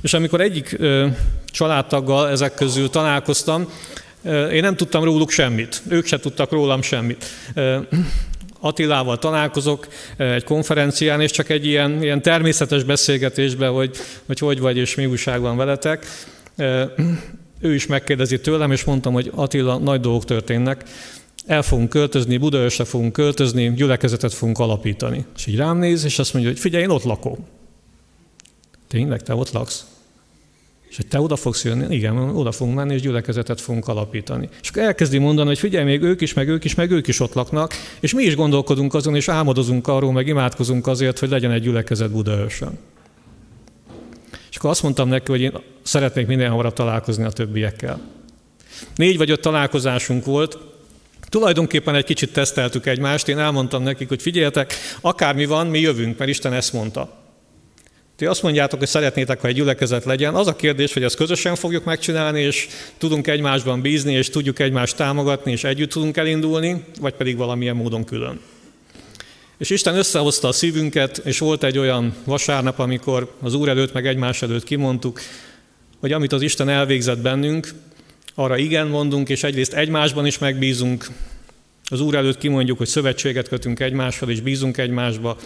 És 0.00 0.14
amikor 0.14 0.40
egyik 0.40 0.76
ö, 0.78 1.06
családtaggal 1.46 2.28
ezek 2.28 2.54
közül 2.54 2.90
találkoztam, 2.90 3.68
én 4.52 4.60
nem 4.60 4.76
tudtam 4.76 5.04
róluk 5.04 5.30
semmit, 5.30 5.82
ők 5.88 6.06
se 6.06 6.18
tudtak 6.18 6.50
rólam 6.50 6.82
semmit. 6.82 7.24
Attilával 8.60 9.18
találkozok 9.18 9.88
egy 10.16 10.44
konferencián, 10.44 11.20
és 11.20 11.30
csak 11.30 11.48
egy 11.48 11.66
ilyen, 11.66 12.02
ilyen 12.02 12.22
természetes 12.22 12.82
beszélgetésben, 12.82 13.72
hogy, 13.72 13.96
hogy 14.26 14.38
hogy 14.38 14.60
vagy 14.60 14.76
és 14.76 14.94
mi 14.94 15.06
újság 15.06 15.40
van 15.40 15.56
veletek. 15.56 16.06
Ő 17.60 17.74
is 17.74 17.86
megkérdezi 17.86 18.40
tőlem, 18.40 18.72
és 18.72 18.84
mondtam, 18.84 19.12
hogy 19.12 19.30
Attila, 19.34 19.78
nagy 19.78 20.00
dolgok 20.00 20.24
történnek, 20.24 20.84
el 21.46 21.62
fogunk 21.62 21.88
költözni, 21.88 22.36
Budaörsre 22.36 22.84
fogunk 22.84 23.12
költözni, 23.12 23.72
gyülekezetet 23.74 24.34
fogunk 24.34 24.58
alapítani. 24.58 25.24
És 25.36 25.46
így 25.46 25.56
rám 25.56 25.78
néz, 25.78 26.04
és 26.04 26.18
azt 26.18 26.32
mondja, 26.32 26.50
hogy 26.50 26.60
figyelj, 26.60 26.82
én 26.82 26.90
ott 26.90 27.02
lakom. 27.02 27.36
Tényleg, 28.88 29.22
te 29.22 29.34
ott 29.34 29.50
laksz? 29.50 29.84
És 30.90 30.96
hogy 30.96 31.06
te 31.06 31.20
oda 31.20 31.36
fogsz 31.36 31.64
jönni, 31.64 31.94
igen, 31.94 32.16
oda 32.18 32.52
fogunk 32.52 32.76
menni, 32.76 32.94
és 32.94 33.00
gyülekezetet 33.00 33.60
fogunk 33.60 33.88
alapítani. 33.88 34.48
És 34.62 34.68
akkor 34.68 34.82
elkezdi 34.82 35.18
mondani, 35.18 35.48
hogy 35.48 35.58
figyelj, 35.58 35.84
még 35.84 36.02
ők 36.02 36.20
is, 36.20 36.34
meg 36.34 36.48
ők 36.48 36.64
is, 36.64 36.74
meg 36.74 36.90
ők 36.90 37.06
is 37.06 37.20
ott 37.20 37.34
laknak, 37.34 37.74
és 38.00 38.14
mi 38.14 38.22
is 38.22 38.36
gondolkodunk 38.36 38.94
azon, 38.94 39.16
és 39.16 39.28
álmodozunk 39.28 39.88
arról, 39.88 40.12
meg 40.12 40.26
imádkozunk 40.26 40.86
azért, 40.86 41.18
hogy 41.18 41.28
legyen 41.28 41.50
egy 41.50 41.62
gyülekezet 41.62 42.10
Budaörsön. 42.10 42.78
És 44.50 44.56
akkor 44.56 44.70
azt 44.70 44.82
mondtam 44.82 45.08
neki, 45.08 45.30
hogy 45.30 45.40
én 45.40 45.52
szeretnék 45.82 46.26
minél 46.26 46.48
hamarabb 46.48 46.72
találkozni 46.72 47.24
a 47.24 47.30
többiekkel. 47.30 48.00
Négy 48.94 49.16
vagy 49.16 49.30
öt 49.30 49.40
találkozásunk 49.40 50.24
volt, 50.24 50.58
Tulajdonképpen 51.28 51.94
egy 51.94 52.04
kicsit 52.04 52.32
teszteltük 52.32 52.86
egymást, 52.86 53.28
én 53.28 53.38
elmondtam 53.38 53.82
nekik, 53.82 54.08
hogy 54.08 54.22
figyeljetek, 54.22 54.74
akármi 55.00 55.46
van, 55.46 55.66
mi 55.66 55.80
jövünk, 55.80 56.18
mert 56.18 56.30
Isten 56.30 56.52
ezt 56.52 56.72
mondta. 56.72 57.19
Ti 58.20 58.26
azt 58.26 58.42
mondjátok, 58.42 58.78
hogy 58.78 58.88
szeretnétek, 58.88 59.40
ha 59.40 59.48
egy 59.48 59.54
gyülekezet 59.54 60.04
legyen. 60.04 60.34
Az 60.34 60.46
a 60.46 60.56
kérdés, 60.56 60.92
hogy 60.92 61.02
ezt 61.02 61.16
közösen 61.16 61.54
fogjuk 61.54 61.84
megcsinálni, 61.84 62.40
és 62.40 62.68
tudunk 62.98 63.26
egymásban 63.26 63.80
bízni, 63.80 64.12
és 64.12 64.30
tudjuk 64.30 64.58
egymást 64.58 64.96
támogatni, 64.96 65.52
és 65.52 65.64
együtt 65.64 65.90
tudunk 65.90 66.16
elindulni, 66.16 66.84
vagy 67.00 67.12
pedig 67.12 67.36
valamilyen 67.36 67.76
módon 67.76 68.04
külön. 68.04 68.40
És 69.58 69.70
Isten 69.70 69.96
összehozta 69.96 70.48
a 70.48 70.52
szívünket, 70.52 71.20
és 71.24 71.38
volt 71.38 71.64
egy 71.64 71.78
olyan 71.78 72.14
vasárnap, 72.24 72.78
amikor 72.78 73.34
az 73.42 73.54
Úr 73.54 73.68
előtt, 73.68 73.92
meg 73.92 74.06
egymás 74.06 74.42
előtt 74.42 74.64
kimondtuk, 74.64 75.20
hogy 76.00 76.12
amit 76.12 76.32
az 76.32 76.42
Isten 76.42 76.68
elvégzett 76.68 77.18
bennünk, 77.18 77.68
arra 78.34 78.56
igen 78.56 78.86
mondunk, 78.86 79.28
és 79.28 79.42
egyrészt 79.42 79.74
egymásban 79.74 80.26
is 80.26 80.38
megbízunk. 80.38 81.06
Az 81.84 82.00
Úr 82.00 82.14
előtt 82.14 82.38
kimondjuk, 82.38 82.78
hogy 82.78 82.88
szövetséget 82.88 83.48
kötünk 83.48 83.80
egymással, 83.80 84.30
és 84.30 84.40
bízunk 84.40 84.78
egymásba, 84.78 85.36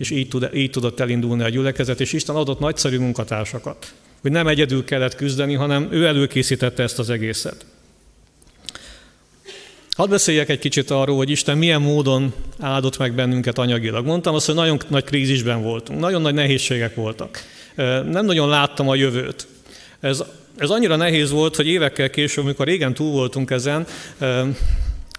és 0.00 0.10
így, 0.10 0.28
tud, 0.28 0.48
így 0.54 0.70
tudott 0.70 1.00
elindulni 1.00 1.42
a 1.42 1.48
gyülekezet, 1.48 2.00
és 2.00 2.12
Isten 2.12 2.36
adott 2.36 2.58
nagyszerű 2.58 2.98
munkatársakat. 2.98 3.92
Hogy 4.20 4.30
nem 4.30 4.46
egyedül 4.46 4.84
kellett 4.84 5.14
küzdeni, 5.14 5.54
hanem 5.54 5.88
ő 5.90 6.06
előkészítette 6.06 6.82
ezt 6.82 6.98
az 6.98 7.10
egészet. 7.10 7.66
Hadd 9.90 10.08
beszéljek 10.08 10.48
egy 10.48 10.58
kicsit 10.58 10.90
arról, 10.90 11.16
hogy 11.16 11.30
Isten 11.30 11.58
milyen 11.58 11.82
módon 11.82 12.32
áldott 12.58 12.98
meg 12.98 13.14
bennünket 13.14 13.58
anyagilag. 13.58 14.06
Mondtam 14.06 14.34
azt, 14.34 14.46
hogy 14.46 14.54
nagyon 14.54 14.80
nagy 14.88 15.04
krízisben 15.04 15.62
voltunk, 15.62 16.00
nagyon 16.00 16.22
nagy 16.22 16.34
nehézségek 16.34 16.94
voltak. 16.94 17.38
Nem 18.10 18.24
nagyon 18.24 18.48
láttam 18.48 18.88
a 18.88 18.94
jövőt. 18.94 19.46
Ez, 20.00 20.22
ez 20.56 20.70
annyira 20.70 20.96
nehéz 20.96 21.30
volt, 21.30 21.56
hogy 21.56 21.66
évekkel 21.66 22.10
később, 22.10 22.44
amikor 22.44 22.66
régen 22.66 22.94
túl 22.94 23.10
voltunk 23.10 23.50
ezen, 23.50 23.86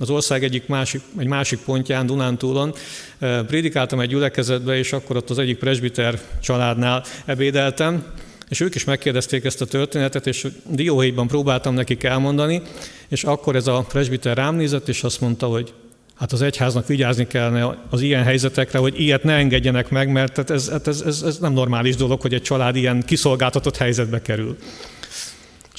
az 0.01 0.09
ország 0.09 0.43
egyik 0.43 0.67
másik, 0.67 1.01
egy 1.17 1.27
másik 1.27 1.59
pontján, 1.59 2.05
Dunántúlon, 2.05 2.73
prédikáltam 3.19 3.99
egy 3.99 4.09
gyülekezetbe, 4.09 4.77
és 4.77 4.93
akkor 4.93 5.15
ott 5.15 5.29
az 5.29 5.39
egyik 5.39 5.57
presbiter 5.57 6.19
családnál 6.41 7.03
ebédeltem, 7.25 8.05
és 8.49 8.59
ők 8.59 8.75
is 8.75 8.83
megkérdezték 8.83 9.43
ezt 9.43 9.61
a 9.61 9.65
történetet, 9.65 10.27
és 10.27 10.47
dióhéjban 10.69 11.27
próbáltam 11.27 11.73
nekik 11.73 12.03
elmondani, 12.03 12.61
és 13.07 13.23
akkor 13.23 13.55
ez 13.55 13.67
a 13.67 13.85
presbiter 13.87 14.37
rám 14.37 14.55
nézett, 14.55 14.87
és 14.87 15.03
azt 15.03 15.21
mondta, 15.21 15.47
hogy 15.47 15.73
hát 16.15 16.31
az 16.31 16.41
egyháznak 16.41 16.87
vigyázni 16.87 17.27
kellene 17.27 17.77
az 17.89 18.01
ilyen 18.01 18.23
helyzetekre, 18.23 18.79
hogy 18.79 18.99
ilyet 18.99 19.23
ne 19.23 19.33
engedjenek 19.33 19.89
meg, 19.89 20.11
mert 20.11 20.49
ez, 20.49 20.67
ez, 20.85 21.01
ez, 21.01 21.21
ez 21.21 21.37
nem 21.37 21.53
normális 21.53 21.95
dolog, 21.95 22.21
hogy 22.21 22.33
egy 22.33 22.41
család 22.41 22.75
ilyen 22.75 23.03
kiszolgáltatott 23.05 23.77
helyzetbe 23.77 24.21
kerül. 24.21 24.57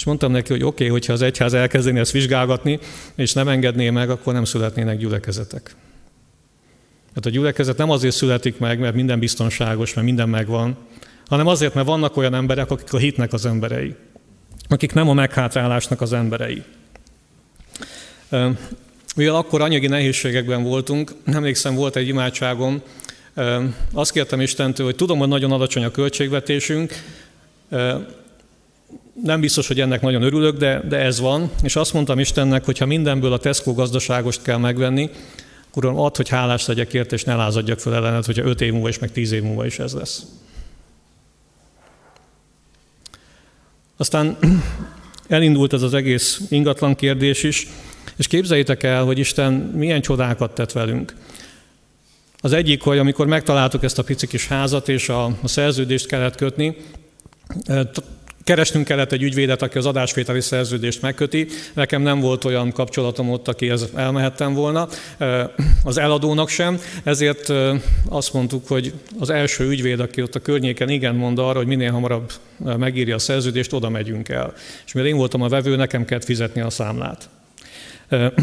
És 0.03 0.09
mondtam 0.09 0.33
neki, 0.33 0.53
hogy 0.53 0.63
oké, 0.63 0.69
okay, 0.69 0.89
hogyha 0.89 1.13
az 1.13 1.23
egyház 1.23 1.55
elkezdeni 1.55 1.99
ezt 1.99 2.13
vizsgálgatni, 2.13 2.79
és 3.15 3.33
nem 3.33 3.49
engedné 3.49 3.91
meg, 3.91 4.11
akkor 4.11 4.33
nem 4.33 4.45
születnének 4.45 4.99
gyülekezetek. 4.99 5.63
Tehát 7.09 7.27
a 7.27 7.31
gyülekezet 7.31 7.77
nem 7.77 7.91
azért 7.91 8.15
születik 8.15 8.59
meg, 8.59 8.79
mert 8.79 8.95
minden 8.95 9.19
biztonságos, 9.19 9.95
mert 9.95 10.07
minden 10.07 10.29
megvan, 10.29 10.77
hanem 11.27 11.47
azért, 11.47 11.75
mert 11.75 11.87
vannak 11.87 12.17
olyan 12.17 12.35
emberek, 12.35 12.71
akik 12.71 12.93
a 12.93 12.97
hitnek 12.97 13.33
az 13.33 13.47
emberei, 13.47 13.95
akik 14.69 14.93
nem 14.93 15.09
a 15.09 15.13
meghátrálásnak 15.13 16.01
az 16.01 16.13
emberei. 16.13 16.63
Mivel 19.17 19.35
akkor 19.35 19.61
anyagi 19.61 19.87
nehézségekben 19.87 20.63
voltunk, 20.63 21.13
emlékszem, 21.25 21.75
volt 21.75 21.97
egy 21.97 22.09
imádságom, 22.09 22.83
azt 23.93 24.13
kértem 24.13 24.41
Istentől, 24.41 24.87
hogy 24.87 24.97
tudom, 24.97 25.19
hogy 25.19 25.29
nagyon 25.29 25.53
alacsony 25.53 25.85
a 25.85 25.91
költségvetésünk, 25.91 26.93
nem 29.13 29.41
biztos, 29.41 29.67
hogy 29.67 29.81
ennek 29.81 30.01
nagyon 30.01 30.23
örülök, 30.23 30.57
de, 30.57 30.83
de 30.89 30.97
ez 30.97 31.21
van, 31.21 31.51
és 31.63 31.77
azt 31.77 31.93
mondtam 31.93 32.19
Istennek, 32.19 32.65
hogy 32.65 32.79
ha 32.79 32.87
mindenből 32.87 33.33
a 33.33 33.39
Tesco 33.39 33.75
gazdaságost 33.75 34.43
kell 34.43 34.57
megvenni, 34.57 35.11
akkor 35.71 35.87
ad, 35.97 36.17
hogy 36.17 36.29
hálás 36.29 36.67
legyek 36.67 36.93
érte, 36.93 37.15
és 37.15 37.25
ne 37.25 37.35
lázadjak 37.35 37.79
fel 37.79 37.95
ellened, 37.95 38.25
hogyha 38.25 38.45
öt 38.45 38.61
év 38.61 38.73
múlva 38.73 38.89
és 38.89 38.99
meg 38.99 39.13
tíz 39.13 39.33
év 39.33 39.43
múlva 39.43 39.67
is 39.67 39.79
ez 39.79 39.93
lesz. 39.93 40.23
Aztán 43.97 44.37
elindult 45.29 45.73
ez 45.73 45.83
az 45.83 45.95
egész 45.95 46.41
ingatlan 46.49 46.95
kérdés 46.95 47.43
is, 47.43 47.67
és 48.17 48.27
képzeljétek 48.27 48.83
el, 48.83 49.05
hogy 49.05 49.19
Isten 49.19 49.53
milyen 49.53 50.01
csodákat 50.01 50.55
tett 50.55 50.73
velünk. 50.73 51.15
Az 52.41 52.53
egyik, 52.53 52.83
hogy 52.83 52.99
amikor 52.99 53.27
megtaláltuk 53.27 53.83
ezt 53.83 53.99
a 53.99 54.03
pici 54.03 54.27
kis 54.27 54.47
házat, 54.47 54.89
és 54.89 55.09
a, 55.09 55.25
a 55.25 55.49
szerződést 55.49 56.07
kellett 56.07 56.37
kötni, 56.37 56.77
Keresnünk 58.45 58.87
kellett 58.87 59.13
egy 59.13 59.23
ügyvédet, 59.23 59.63
aki 59.63 59.79
az 59.79 59.87
adásvételi 59.87 60.41
szerződést 60.41 61.03
megköti. 61.03 61.47
Nekem 61.73 62.03
nem 62.03 62.21
volt 62.21 62.45
olyan 62.45 62.73
kapcsolatom 62.73 63.31
ott, 63.31 63.49
akihez 63.49 63.89
elmehettem 63.95 64.55
volna, 64.55 64.89
az 65.85 65.99
eladónak 65.99 66.49
sem, 66.49 66.81
ezért 67.05 67.53
azt 68.09 68.33
mondtuk, 68.33 68.69
hogy 68.69 68.93
az 69.19 69.31
első 69.31 69.69
ügyvéd, 69.69 70.01
aki 70.01 70.23
ott 70.23 70.35
a 70.35 70.41
környéken 70.41 70.89
igen 70.89 71.15
mond 71.15 71.39
arra, 71.39 71.59
hogy 71.59 71.67
minél 71.67 71.91
hamarabb 71.91 72.33
megírja 72.77 73.15
a 73.15 73.19
szerződést, 73.19 73.73
oda 73.73 73.89
megyünk 73.89 74.29
el. 74.29 74.53
És 74.87 74.93
mivel 74.93 75.09
én 75.09 75.17
voltam 75.17 75.43
a 75.43 75.49
vevő, 75.49 75.77
nekem 75.77 76.05
kellett 76.05 76.25
fizetni 76.25 76.61
a 76.61 76.71
számlát. 76.71 77.29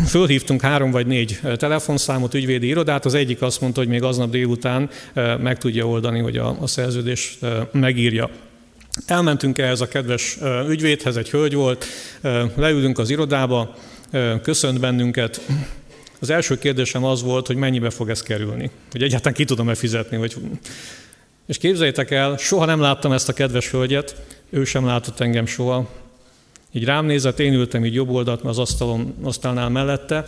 Fölhívtunk 0.07 0.61
három 0.61 0.91
vagy 0.91 1.07
négy 1.07 1.39
telefonszámot, 1.55 2.33
ügyvédi 2.33 2.67
irodát, 2.67 3.05
az 3.05 3.13
egyik 3.13 3.41
azt 3.41 3.61
mondta, 3.61 3.79
hogy 3.79 3.89
még 3.89 4.03
aznap 4.03 4.29
délután 4.29 4.89
meg 5.41 5.57
tudja 5.57 5.87
oldani, 5.87 6.19
hogy 6.19 6.37
a, 6.37 6.57
a 6.61 6.67
szerződést 6.67 7.39
megírja. 7.71 8.29
Elmentünk 9.05 9.57
ehhez 9.57 9.81
a 9.81 9.87
kedves 9.87 10.37
ügyvédhez, 10.67 11.17
egy 11.17 11.29
hölgy 11.29 11.53
volt, 11.53 11.85
leülünk 12.55 12.97
az 12.97 13.09
irodába, 13.09 13.75
köszönt 14.41 14.79
bennünket. 14.79 15.41
Az 16.19 16.29
első 16.29 16.57
kérdésem 16.57 17.03
az 17.03 17.23
volt, 17.23 17.47
hogy 17.47 17.55
mennyibe 17.55 17.89
fog 17.89 18.09
ez 18.09 18.21
kerülni, 18.21 18.71
hogy 18.91 19.03
egyáltalán 19.03 19.33
ki 19.33 19.45
tudom-e 19.45 19.75
fizetni. 19.75 20.17
Hogy... 20.17 20.35
És 21.45 21.57
képzeljétek 21.57 22.11
el, 22.11 22.37
soha 22.37 22.65
nem 22.65 22.79
láttam 22.79 23.11
ezt 23.11 23.29
a 23.29 23.33
kedves 23.33 23.71
hölgyet, 23.71 24.15
ő 24.49 24.63
sem 24.63 24.85
látott 24.85 25.19
engem 25.19 25.45
soha. 25.45 25.89
Így 26.71 26.83
rám 26.83 27.05
nézett, 27.05 27.39
én 27.39 27.53
ültem 27.53 27.85
így 27.85 27.93
jobb 27.93 28.09
oldalt 28.09 28.41
az 28.41 28.59
asztalon, 28.59 29.15
asztalnál 29.23 29.69
mellette, 29.69 30.23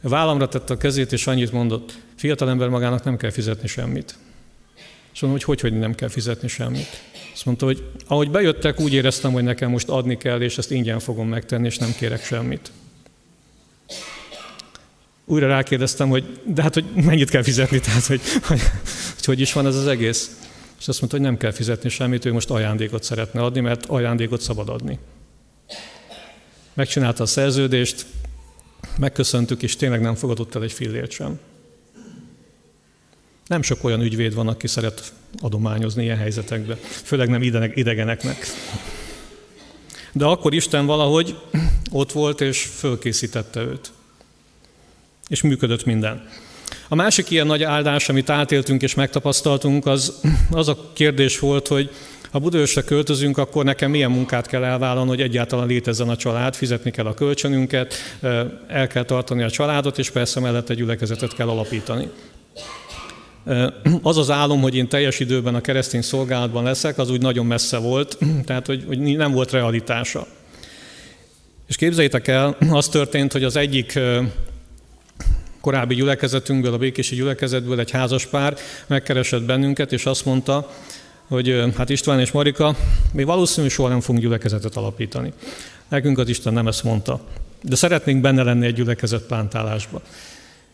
vállamra 0.00 0.48
tette 0.48 0.72
a 0.72 0.76
kezét, 0.76 1.12
és 1.12 1.26
annyit 1.26 1.52
mondott, 1.52 1.98
fiatalember 2.16 2.68
magának 2.68 3.04
nem 3.04 3.16
kell 3.16 3.30
fizetni 3.30 3.68
semmit. 3.68 4.14
És 5.12 5.20
mondom, 5.20 5.40
hogy 5.40 5.48
hogy, 5.48 5.70
hogy 5.70 5.78
nem 5.78 5.94
kell 5.94 6.08
fizetni 6.08 6.48
semmit. 6.48 7.02
Azt 7.40 7.48
mondta, 7.48 7.66
hogy 7.66 7.84
ahogy 8.06 8.30
bejöttek, 8.30 8.80
úgy 8.80 8.92
éreztem, 8.92 9.32
hogy 9.32 9.42
nekem 9.42 9.70
most 9.70 9.88
adni 9.88 10.16
kell, 10.16 10.40
és 10.40 10.58
ezt 10.58 10.70
ingyen 10.70 10.98
fogom 10.98 11.28
megtenni, 11.28 11.66
és 11.66 11.78
nem 11.78 11.94
kérek 11.98 12.24
semmit. 12.24 12.70
Újra 15.24 15.46
rákérdeztem, 15.46 16.08
hogy 16.08 16.40
de 16.44 16.62
hát, 16.62 16.74
hogy 16.74 16.84
mennyit 16.94 17.30
kell 17.30 17.42
fizetni, 17.42 17.80
tehát, 17.86 18.04
hogy 18.04 18.20
hogy, 18.42 18.60
hogy, 19.16 19.24
hogy 19.24 19.40
is 19.40 19.52
van 19.52 19.66
ez 19.66 19.76
az 19.76 19.86
egész. 19.86 20.38
És 20.80 20.88
azt 20.88 21.00
mondta, 21.00 21.18
hogy 21.18 21.26
nem 21.26 21.36
kell 21.36 21.50
fizetni 21.50 21.88
semmit, 21.88 22.24
ő 22.24 22.32
most 22.32 22.50
ajándékot 22.50 23.02
szeretne 23.02 23.42
adni, 23.42 23.60
mert 23.60 23.86
ajándékot 23.86 24.40
szabad 24.40 24.68
adni. 24.68 24.98
Megcsinálta 26.74 27.22
a 27.22 27.26
szerződést, 27.26 28.06
megköszöntük, 28.98 29.62
és 29.62 29.76
tényleg 29.76 30.00
nem 30.00 30.14
fogadott 30.14 30.54
el 30.54 30.62
egy 30.62 30.72
fillért 30.72 31.10
sem. 31.10 31.38
Nem 33.46 33.62
sok 33.62 33.84
olyan 33.84 34.00
ügyvéd 34.00 34.34
van, 34.34 34.48
aki 34.48 34.66
szeret 34.66 35.12
adományozni 35.40 36.02
ilyen 36.02 36.16
helyzetekbe, 36.16 36.76
főleg 36.80 37.28
nem 37.28 37.42
idegeneknek. 37.74 38.46
De 40.12 40.24
akkor 40.24 40.54
Isten 40.54 40.86
valahogy 40.86 41.36
ott 41.90 42.12
volt, 42.12 42.40
és 42.40 42.62
fölkészítette 42.62 43.60
őt. 43.60 43.92
És 45.28 45.42
működött 45.42 45.84
minden. 45.84 46.28
A 46.88 46.94
másik 46.94 47.30
ilyen 47.30 47.46
nagy 47.46 47.62
áldás, 47.62 48.08
amit 48.08 48.30
átéltünk 48.30 48.82
és 48.82 48.94
megtapasztaltunk, 48.94 49.86
az, 49.86 50.20
az 50.50 50.68
a 50.68 50.90
kérdés 50.92 51.38
volt, 51.38 51.68
hogy 51.68 51.90
ha 52.30 52.38
Budaörsre 52.38 52.82
költözünk, 52.82 53.38
akkor 53.38 53.64
nekem 53.64 53.90
milyen 53.90 54.10
munkát 54.10 54.46
kell 54.46 54.64
elvállalni, 54.64 55.08
hogy 55.08 55.20
egyáltalán 55.20 55.66
létezzen 55.66 56.08
a 56.08 56.16
család, 56.16 56.54
fizetni 56.54 56.90
kell 56.90 57.06
a 57.06 57.14
kölcsönünket, 57.14 57.94
el 58.68 58.86
kell 58.86 59.04
tartani 59.04 59.42
a 59.42 59.50
családot, 59.50 59.98
és 59.98 60.10
persze 60.10 60.40
mellett 60.40 60.70
egy 60.70 60.76
gyülekezetet 60.76 61.34
kell 61.34 61.48
alapítani. 61.48 62.08
Az 64.02 64.16
az 64.16 64.30
álom, 64.30 64.60
hogy 64.60 64.76
én 64.76 64.88
teljes 64.88 65.20
időben 65.20 65.54
a 65.54 65.60
keresztény 65.60 66.02
szolgálatban 66.02 66.64
leszek, 66.64 66.98
az 66.98 67.10
úgy 67.10 67.20
nagyon 67.20 67.46
messze 67.46 67.78
volt, 67.78 68.18
tehát 68.46 68.66
hogy, 68.66 68.84
hogy 68.86 68.98
nem 68.98 69.32
volt 69.32 69.50
realitása. 69.50 70.26
És 71.66 71.76
képzeljétek 71.76 72.28
el, 72.28 72.56
az 72.70 72.88
történt, 72.88 73.32
hogy 73.32 73.44
az 73.44 73.56
egyik 73.56 73.98
korábbi 75.60 75.94
gyülekezetünkből, 75.94 76.72
a 76.72 76.78
békési 76.78 77.14
gyülekezetből 77.14 77.80
egy 77.80 77.90
házaspár 77.90 78.56
megkeresett 78.86 79.42
bennünket, 79.42 79.92
és 79.92 80.06
azt 80.06 80.24
mondta, 80.24 80.70
hogy 81.28 81.64
hát 81.76 81.90
István 81.90 82.20
és 82.20 82.30
Marika, 82.30 82.76
mi 83.12 83.24
valószínűleg 83.24 83.74
soha 83.74 83.88
nem 83.88 84.00
fogunk 84.00 84.24
gyülekezetet 84.24 84.76
alapítani. 84.76 85.32
Nekünk 85.88 86.18
az 86.18 86.28
Isten 86.28 86.52
nem 86.52 86.66
ezt 86.66 86.84
mondta. 86.84 87.20
De 87.62 87.76
szeretnénk 87.76 88.20
benne 88.20 88.42
lenni 88.42 88.66
egy 88.66 88.74
gyülekezet 88.74 89.22
plántálásba. 89.22 90.02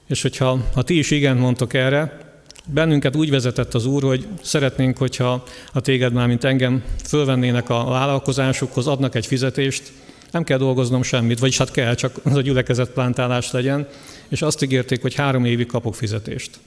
És 0.07 0.23
hogyha 0.23 0.59
ha 0.75 0.83
ti 0.83 0.99
is 0.99 1.11
igen 1.11 1.37
mondtok 1.37 1.75
erre, 1.75 2.26
Bennünket 2.69 3.17
úgy 3.17 3.31
vezetett 3.31 3.75
az 3.75 3.87
Úr, 3.87 4.03
hogy 4.03 4.27
szeretnénk, 4.43 4.97
hogyha 4.97 5.45
a 5.73 5.81
téged 5.81 6.13
már, 6.13 6.27
mint 6.27 6.45
engem, 6.45 6.85
fölvennének 7.05 7.69
a 7.69 7.85
vállalkozásukhoz, 7.85 8.87
adnak 8.87 9.15
egy 9.15 9.27
fizetést, 9.27 9.93
nem 10.31 10.45
kell 10.45 10.59
dolgoznom 10.59 11.03
semmit, 11.03 11.39
vagyis 11.39 11.59
hát 11.59 11.71
kell, 11.71 11.95
csak 11.95 12.17
az 12.23 12.35
a 12.35 12.41
gyülekezet 12.41 12.91
plántálás 12.91 13.51
legyen, 13.51 13.89
és 14.29 14.43
azt 14.43 14.63
ígérték, 14.63 15.03
hogy 15.03 15.15
három 15.15 15.45
évig 15.45 15.67
kapok 15.67 15.95
fizetést. 15.95 16.59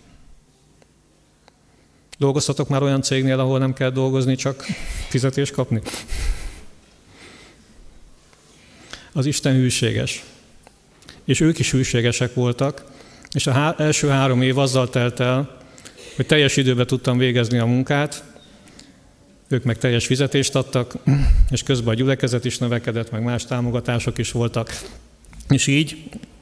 Dolgoztatok 2.18 2.70
már 2.70 2.84
olyan 2.84 3.02
cégnél, 3.02 3.40
ahol 3.40 3.60
nem 3.60 3.74
kell 3.74 3.90
dolgozni, 3.90 4.36
csak 4.36 4.66
fizetést 5.10 5.54
kapni? 5.54 5.82
Az 9.14 9.26
Isten 9.26 9.54
hűséges. 9.54 10.24
És 11.24 11.40
ők 11.40 11.60
is 11.60 11.72
hűségesek 11.72 12.34
voltak, 12.34 12.84
és 13.32 13.48
az 13.48 13.56
első 13.78 14.08
három 14.08 14.42
év 14.42 14.58
azzal 14.58 14.90
telt 14.90 15.20
el, 15.20 15.59
hogy 16.20 16.28
teljes 16.28 16.58
időben 16.58 16.88
tudtam 16.88 17.18
végezni 17.18 17.58
a 17.58 17.66
munkát, 17.66 18.24
ők 19.48 19.64
meg 19.64 19.78
teljes 19.78 20.06
fizetést 20.06 20.56
adtak, 20.56 20.94
és 21.52 21.64
közben 21.64 21.94
a 21.94 21.98
gyülekezet 21.98 22.46
is 22.46 22.58
növekedett, 22.58 23.12
meg 23.12 23.24
más 23.24 23.46
támogatások 23.46 24.18
is 24.18 24.32
voltak. 24.32 24.80
És 25.50 25.68
így 25.68 25.98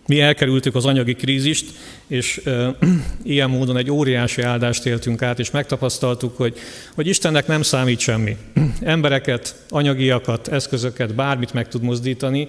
mi 0.05 0.21
elkerültük 0.21 0.75
az 0.75 0.85
anyagi 0.85 1.13
krízist, 1.13 1.71
és 2.07 2.41
e, 2.45 2.75
ilyen 3.23 3.49
módon 3.49 3.77
egy 3.77 3.91
óriási 3.91 4.41
áldást 4.41 4.85
éltünk 4.85 5.21
át, 5.21 5.39
és 5.39 5.51
megtapasztaltuk, 5.51 6.37
hogy, 6.37 6.57
hogy 6.95 7.07
Istennek 7.07 7.47
nem 7.47 7.61
számít 7.61 7.99
semmi. 7.99 8.37
Embereket, 8.81 9.55
anyagiakat, 9.69 10.47
eszközöket, 10.47 11.15
bármit 11.15 11.53
meg 11.53 11.67
tud 11.67 11.81
mozdítani, 11.81 12.47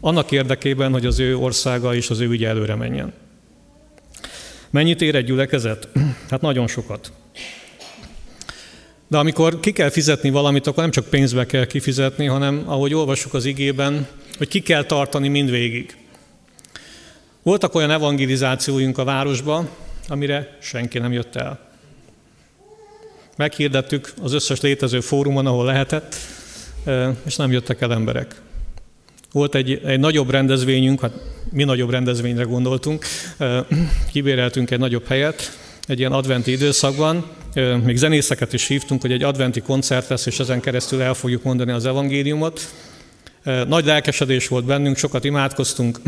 annak 0.00 0.30
érdekében, 0.30 0.92
hogy 0.92 1.06
az 1.06 1.18
ő 1.18 1.36
országa 1.36 1.94
és 1.94 2.10
az 2.10 2.20
ő 2.20 2.28
ügye 2.28 2.48
előre 2.48 2.74
menjen. 2.74 3.12
Mennyit 4.70 5.02
ér 5.02 5.14
egy 5.14 5.24
gyülekezet? 5.24 5.88
Hát 6.30 6.40
nagyon 6.40 6.66
sokat. 6.66 7.12
De 9.08 9.18
amikor 9.18 9.60
ki 9.60 9.72
kell 9.72 9.90
fizetni 9.90 10.30
valamit, 10.30 10.66
akkor 10.66 10.82
nem 10.82 10.92
csak 10.92 11.06
pénzbe 11.06 11.46
kell 11.46 11.64
kifizetni, 11.64 12.26
hanem 12.26 12.62
ahogy 12.66 12.94
olvassuk 12.94 13.34
az 13.34 13.44
igében, 13.44 14.06
hogy 14.38 14.48
ki 14.48 14.60
kell 14.60 14.84
tartani 14.84 15.28
mindvégig. 15.28 15.96
Voltak 17.42 17.74
olyan 17.74 17.90
evangelizációink 17.90 18.98
a 18.98 19.04
városba, 19.04 19.68
amire 20.08 20.56
senki 20.60 20.98
nem 20.98 21.12
jött 21.12 21.36
el. 21.36 21.68
Meghirdettük 23.36 24.12
az 24.22 24.32
összes 24.32 24.60
létező 24.60 25.00
fórumon, 25.00 25.46
ahol 25.46 25.64
lehetett, 25.64 26.14
és 27.26 27.36
nem 27.36 27.52
jöttek 27.52 27.80
el 27.80 27.92
emberek. 27.92 28.40
Volt 29.32 29.54
egy, 29.54 29.80
egy 29.84 30.00
nagyobb 30.00 30.30
rendezvényünk, 30.30 31.00
hát 31.00 31.12
mi 31.52 31.64
nagyobb 31.64 31.90
rendezvényre 31.90 32.42
gondoltunk, 32.42 33.04
kibéreltünk 34.12 34.70
egy 34.70 34.78
nagyobb 34.78 35.06
helyet, 35.06 35.58
egy 35.86 35.98
ilyen 35.98 36.12
adventi 36.12 36.50
időszakban, 36.50 37.26
még 37.84 37.96
zenészeket 37.96 38.52
is 38.52 38.66
hívtunk, 38.66 39.00
hogy 39.00 39.12
egy 39.12 39.22
adventi 39.22 39.60
koncert 39.60 40.08
lesz, 40.08 40.26
és 40.26 40.38
ezen 40.38 40.60
keresztül 40.60 41.02
el 41.02 41.14
fogjuk 41.14 41.42
mondani 41.42 41.72
az 41.72 41.86
evangéliumot. 41.86 42.60
Nagy 43.66 43.84
lelkesedés 43.84 44.48
volt 44.48 44.64
bennünk, 44.64 44.96
sokat 44.96 45.24
imádkoztunk, 45.24 45.98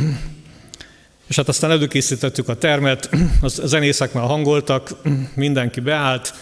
és 1.29 1.37
hát 1.37 1.49
aztán 1.49 1.71
előkészítettük 1.71 2.49
a 2.49 2.57
termet, 2.57 3.11
a 3.41 3.49
zenészek 3.49 4.13
már 4.13 4.25
hangoltak, 4.25 4.91
mindenki 5.35 5.81
beállt, 5.81 6.35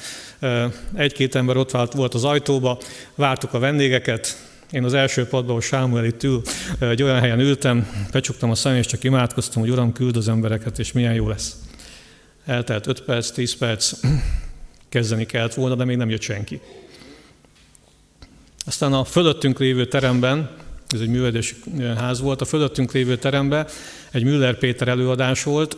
egy-két 0.95 1.35
ember 1.35 1.57
ott 1.57 1.93
volt 1.93 2.15
az 2.15 2.25
ajtóba, 2.25 2.79
vártuk 3.15 3.55
a 3.55 3.59
vendégeket, 3.59 4.50
én 4.71 4.85
az 4.85 4.95
első 4.95 5.27
padban, 5.27 5.49
ahol 5.49 5.61
Sámuel 5.61 6.05
itt 6.05 6.23
ül, 6.23 6.43
egy 6.79 7.03
olyan 7.03 7.21
helyen 7.21 7.41
ültem, 7.41 8.07
becsuktam 8.13 8.51
a 8.51 8.55
szemem, 8.55 8.79
és 8.79 8.87
csak 8.87 9.05
imádkoztam, 9.05 9.63
hogy 9.63 9.71
Uram, 9.71 9.93
küld 9.93 10.17
az 10.17 10.29
embereket, 10.29 10.79
és 10.79 10.93
milyen 10.93 11.15
jó 11.15 11.29
lesz. 11.29 11.57
Eltelt 12.45 12.87
5 12.87 13.03
perc, 13.03 13.31
10 13.31 13.57
perc, 13.57 13.93
kezdeni 14.89 15.27
kellett 15.27 15.55
volna, 15.55 15.75
de 15.75 15.85
még 15.85 15.97
nem 15.97 16.11
jött 16.11 16.21
senki. 16.21 16.61
Aztán 18.67 18.93
a 18.93 19.05
fölöttünk 19.05 19.59
lévő 19.59 19.87
teremben, 19.87 20.51
ez 20.89 21.01
egy 21.01 21.09
művelődési 21.09 21.55
ház 21.97 22.21
volt, 22.21 22.41
a 22.41 22.45
fölöttünk 22.45 22.93
lévő 22.93 23.17
teremben 23.17 23.67
egy 24.11 24.25
Müller 24.25 24.59
Péter 24.59 24.89
előadás 24.89 25.43
volt, 25.43 25.77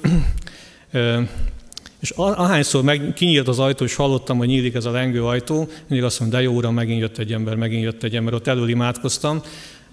és 2.03 2.11
ahányszor 2.11 2.83
meg, 2.83 3.12
kinyílt 3.15 3.49
az 3.49 3.59
ajtó, 3.59 3.85
és 3.85 3.95
hallottam, 3.95 4.39
hogy 4.39 4.47
nyílik 4.47 4.74
ez 4.74 4.85
a 4.85 4.91
lengő 4.91 5.24
ajtó, 5.24 5.69
mindig 5.87 6.07
azt 6.07 6.20
mondom, 6.20 6.39
de 6.39 6.45
jó 6.45 6.53
uram, 6.53 6.74
megint 6.74 7.01
jött 7.01 7.19
egy 7.19 7.33
ember, 7.33 7.57
megint 7.57 7.83
jött 7.83 8.03
egy 8.03 8.16
ember, 8.16 8.35
ott 8.35 8.47
elől 8.47 8.69
imádkoztam. 8.69 9.43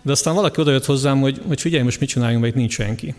De 0.02 0.12
aztán 0.12 0.34
valaki 0.34 0.62
odajött 0.62 0.86
hozzám, 0.86 1.20
hogy, 1.20 1.42
hogy 1.48 1.62
figyelj, 1.62 1.84
most 1.84 2.00
mit 2.00 2.10
csináljunk, 2.10 2.42
mert 2.42 2.54
itt 2.54 2.60
nincs 2.60 2.74
senki. 2.74 3.16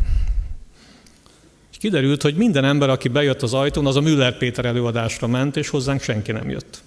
És 1.71 1.77
kiderült, 1.79 2.23
hogy 2.23 2.35
minden 2.35 2.65
ember, 2.65 2.89
aki 2.89 3.09
bejött 3.09 3.43
az 3.43 3.55
ajtón, 3.55 3.87
az 3.87 3.97
a 3.97 4.01
Müller 4.01 4.39
Péter 4.39 4.65
előadásra 4.65 5.27
ment, 5.27 5.57
és 5.57 5.69
hozzánk 5.69 6.03
senki 6.03 6.33
nem 6.33 6.51
jött. 6.51 6.83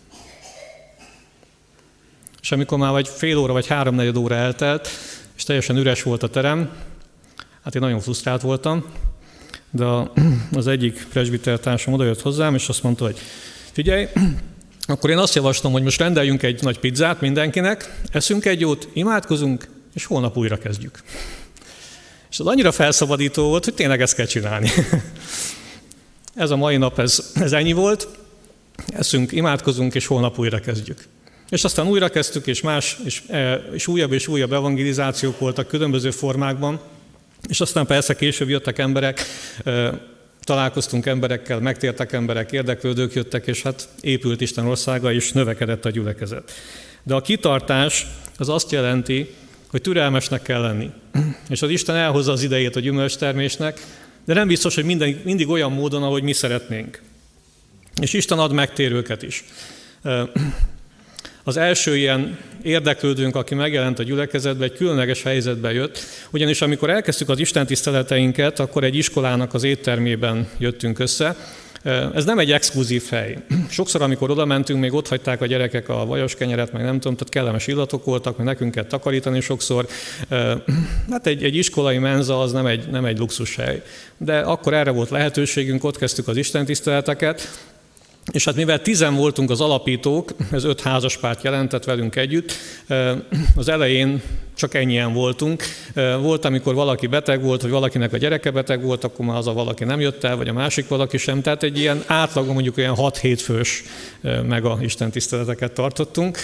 És 2.41 2.51
amikor 2.51 2.77
már 2.77 2.91
vagy 2.91 3.07
fél 3.07 3.37
óra, 3.37 3.53
vagy 3.53 3.67
háromnegyed 3.67 4.17
óra 4.17 4.35
eltelt, 4.35 4.87
és 5.35 5.43
teljesen 5.43 5.77
üres 5.77 6.03
volt 6.03 6.23
a 6.23 6.29
terem, 6.29 6.69
hát 7.63 7.75
én 7.75 7.81
nagyon 7.81 7.99
frusztrált 7.99 8.41
voltam, 8.41 8.85
de 9.75 9.85
az 10.51 10.67
egyik 10.67 11.07
presbitertársam 11.09 11.93
odajött 11.93 12.21
hozzám, 12.21 12.55
és 12.55 12.69
azt 12.69 12.83
mondta, 12.83 13.05
hogy 13.05 13.17
figyelj, 13.71 14.07
akkor 14.85 15.09
én 15.09 15.17
azt 15.17 15.35
javaslom, 15.35 15.71
hogy 15.71 15.83
most 15.83 15.99
rendeljünk 15.99 16.43
egy 16.43 16.61
nagy 16.61 16.79
pizzát 16.79 17.21
mindenkinek, 17.21 18.01
eszünk 18.11 18.45
egy 18.45 18.59
jót, 18.59 18.87
imádkozunk, 18.93 19.67
és 19.93 20.05
holnap 20.05 20.37
újra 20.37 20.57
kezdjük. 20.57 20.99
És 22.31 22.39
az 22.39 22.47
annyira 22.47 22.71
felszabadító 22.71 23.47
volt, 23.47 23.63
hogy 23.63 23.73
tényleg 23.73 24.01
ezt 24.01 24.15
kell 24.15 24.25
csinálni. 24.25 24.69
ez 26.35 26.49
a 26.49 26.55
mai 26.55 26.77
nap, 26.77 26.99
ez, 26.99 27.31
ez 27.35 27.51
ennyi 27.51 27.73
volt, 27.73 28.07
eszünk, 28.87 29.31
imádkozunk, 29.31 29.95
és 29.95 30.05
holnap 30.05 30.39
újra 30.39 30.59
kezdjük. 30.59 31.03
És 31.49 31.63
aztán 31.63 31.87
újra 31.87 32.09
kezdtük, 32.09 32.47
és 32.47 32.61
más, 32.61 32.97
és, 33.05 33.21
e, 33.27 33.53
és 33.53 33.87
újabb 33.87 34.11
és 34.11 34.27
újabb 34.27 34.53
evangelizációk 34.53 35.39
voltak 35.39 35.67
különböző 35.67 36.11
formákban, 36.11 36.81
és 37.49 37.61
aztán 37.61 37.85
persze 37.85 38.15
később 38.15 38.49
jöttek 38.49 38.79
emberek, 38.79 39.21
találkoztunk 40.43 41.05
emberekkel, 41.05 41.59
megtértek 41.59 42.13
emberek, 42.13 42.51
érdeklődők 42.51 43.13
jöttek, 43.13 43.47
és 43.47 43.61
hát 43.61 43.89
épült 44.01 44.41
Isten 44.41 44.65
országa, 44.65 45.13
és 45.13 45.31
növekedett 45.31 45.85
a 45.85 45.89
gyülekezet. 45.89 46.51
De 47.03 47.13
a 47.13 47.21
kitartás 47.21 48.07
az 48.37 48.49
azt 48.49 48.71
jelenti, 48.71 49.33
hogy 49.67 49.81
türelmesnek 49.81 50.41
kell 50.41 50.61
lenni. 50.61 50.89
És 51.49 51.61
az 51.61 51.69
Isten 51.69 51.95
elhozza 51.95 52.31
az 52.31 52.43
idejét 52.43 52.75
a 52.75 52.79
gyümölcstermésnek, 52.79 53.85
de 54.25 54.33
nem 54.33 54.47
biztos, 54.47 54.75
hogy 54.75 54.83
minden, 54.83 55.21
mindig 55.23 55.49
olyan 55.49 55.71
módon, 55.71 56.03
ahogy 56.03 56.23
mi 56.23 56.33
szeretnénk. 56.33 57.01
És 58.01 58.13
Isten 58.13 58.39
ad 58.39 58.51
megtérőket 58.51 59.23
is. 59.23 59.43
Az 61.43 61.57
első 61.57 61.97
ilyen 61.97 62.37
érdeklődőnk, 62.61 63.35
aki 63.35 63.55
megjelent 63.55 63.99
a 63.99 64.03
gyülekezetbe, 64.03 64.63
egy 64.63 64.73
különleges 64.73 65.23
helyzetbe 65.23 65.73
jött, 65.73 65.99
ugyanis 66.31 66.61
amikor 66.61 66.89
elkezdtük 66.89 67.29
az 67.29 67.39
Isten 67.39 67.65
tiszteleteinket, 67.65 68.59
akkor 68.59 68.83
egy 68.83 68.95
iskolának 68.95 69.53
az 69.53 69.63
éttermében 69.63 70.47
jöttünk 70.57 70.99
össze, 70.99 71.35
ez 72.13 72.25
nem 72.25 72.39
egy 72.39 72.51
exkluzív 72.51 73.03
hely. 73.09 73.37
Sokszor, 73.69 74.01
amikor 74.01 74.31
oda 74.31 74.45
mentünk, 74.45 74.79
még 74.79 74.93
ott 74.93 75.07
hagyták 75.07 75.41
a 75.41 75.45
gyerekek 75.45 75.89
a 75.89 76.05
vajos 76.05 76.35
kenyeret, 76.35 76.71
meg 76.71 76.83
nem 76.83 76.99
tudom, 76.99 77.13
tehát 77.13 77.29
kellemes 77.29 77.67
illatok 77.67 78.05
voltak, 78.05 78.37
meg 78.37 78.45
nekünk 78.45 78.71
kell 78.71 78.85
takarítani 78.85 79.41
sokszor. 79.41 79.87
Hát 81.11 81.27
egy, 81.27 81.43
egy 81.43 81.55
iskolai 81.55 81.97
menza 81.97 82.41
az 82.41 82.51
nem 82.51 82.65
egy, 82.65 82.89
nem 82.89 83.05
egy 83.05 83.17
luxus 83.17 83.55
hely. 83.55 83.81
De 84.17 84.39
akkor 84.39 84.73
erre 84.73 84.91
volt 84.91 85.09
lehetőségünk, 85.09 85.83
ott 85.83 85.97
kezdtük 85.97 86.27
az 86.27 86.37
Isten 86.37 86.65
tiszteleteket, 86.65 87.49
és 88.31 88.45
hát 88.45 88.55
mivel 88.55 88.81
tizen 88.81 89.15
voltunk 89.15 89.49
az 89.49 89.61
alapítók, 89.61 90.31
ez 90.51 90.63
öt 90.63 90.81
házaspárt 90.81 91.43
jelentett 91.43 91.83
velünk 91.83 92.15
együtt, 92.15 92.53
az 93.55 93.69
elején 93.69 94.21
csak 94.55 94.73
ennyien 94.73 95.13
voltunk. 95.13 95.63
Volt, 96.21 96.45
amikor 96.45 96.73
valaki 96.73 97.07
beteg 97.07 97.41
volt, 97.41 97.61
vagy 97.61 97.71
valakinek 97.71 98.13
a 98.13 98.17
gyereke 98.17 98.51
beteg 98.51 98.83
volt, 98.83 99.03
akkor 99.03 99.25
már 99.25 99.37
az 99.37 99.47
a 99.47 99.53
valaki 99.53 99.83
nem 99.83 99.99
jött 99.99 100.23
el, 100.23 100.35
vagy 100.35 100.47
a 100.47 100.53
másik 100.53 100.87
valaki 100.87 101.17
sem. 101.17 101.41
Tehát 101.41 101.63
egy 101.63 101.79
ilyen 101.79 102.03
átlagon 102.07 102.53
mondjuk 102.53 102.77
olyan 102.77 102.95
6-7 102.97 103.39
fős 103.43 103.83
mega 104.47 104.77
istentiszteleteket 104.81 105.71
tartottunk. 105.71 106.37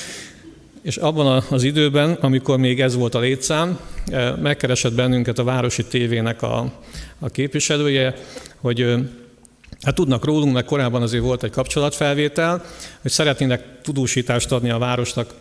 És 0.82 0.98
abban 0.98 1.44
az 1.50 1.64
időben, 1.64 2.12
amikor 2.12 2.58
még 2.58 2.82
ez 2.82 2.96
volt 2.96 3.16
a 3.16 3.20
létszám, 3.20 3.80
megkeresett 4.42 4.94
bennünket 4.94 5.40
a 5.40 5.44
Városi 5.44 5.86
Tévének 5.86 6.42
a, 6.42 6.72
a 7.20 7.30
képviselője, 7.30 8.16
hogy 8.62 8.98
Hát 9.82 9.96
tudnak 9.96 10.26
rólunk, 10.26 10.54
mert 10.54 10.66
korábban 10.66 11.02
azért 11.02 11.24
volt 11.24 11.44
egy 11.44 11.52
kapcsolatfelvétel, 11.52 12.66
hogy 13.02 13.12
szeretnének 13.12 13.64
tudósítást 13.82 14.52
adni 14.52 14.70
a 14.70 14.78
városnak 14.78 15.34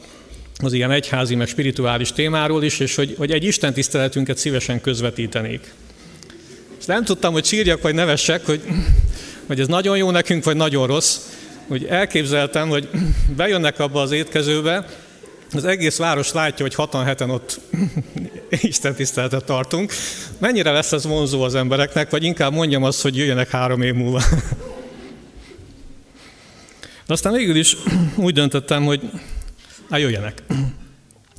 az 0.62 0.72
ilyen 0.72 0.90
egyházi, 0.90 1.34
meg 1.34 1.46
spirituális 1.46 2.12
témáról 2.12 2.62
is, 2.62 2.78
és 2.78 2.94
hogy, 2.94 3.14
hogy 3.18 3.30
egy 3.30 3.44
Isten 3.44 3.72
tiszteletünket 3.72 4.38
szívesen 4.38 4.80
közvetítenék. 4.80 5.72
És 6.78 6.84
nem 6.84 7.04
tudtam, 7.04 7.32
hogy 7.32 7.44
sírjak, 7.44 7.82
vagy 7.82 7.94
nevessek, 7.94 8.46
hogy, 8.46 8.62
hogy 9.46 9.60
ez 9.60 9.66
nagyon 9.66 9.96
jó 9.96 10.10
nekünk, 10.10 10.44
vagy 10.44 10.56
nagyon 10.56 10.86
rossz. 10.86 11.18
Hogy 11.68 11.84
elképzeltem, 11.84 12.68
hogy 12.68 12.88
bejönnek 13.36 13.78
abba 13.78 14.00
az 14.00 14.12
étkezőbe, 14.12 14.86
az 15.52 15.64
egész 15.64 15.96
város 15.96 16.32
látja, 16.32 16.64
hogy 16.64 16.74
hatan 16.74 17.04
heten 17.04 17.30
ott 17.30 17.60
Isten 18.60 18.94
tiszteletet 18.94 19.44
tartunk. 19.44 19.92
Mennyire 20.38 20.70
lesz 20.70 20.92
ez 20.92 21.04
vonzó 21.04 21.42
az 21.42 21.54
embereknek, 21.54 22.10
vagy 22.10 22.24
inkább 22.24 22.52
mondjam 22.52 22.82
azt, 22.82 23.02
hogy 23.02 23.16
jöjjenek 23.16 23.50
három 23.50 23.82
év 23.82 23.94
múlva. 23.94 24.22
De 27.06 27.12
aztán 27.12 27.32
végül 27.32 27.56
is 27.56 27.76
úgy 28.16 28.34
döntöttem, 28.34 28.84
hogy 28.84 29.10
hát 29.90 30.00
jöjjenek. 30.00 30.42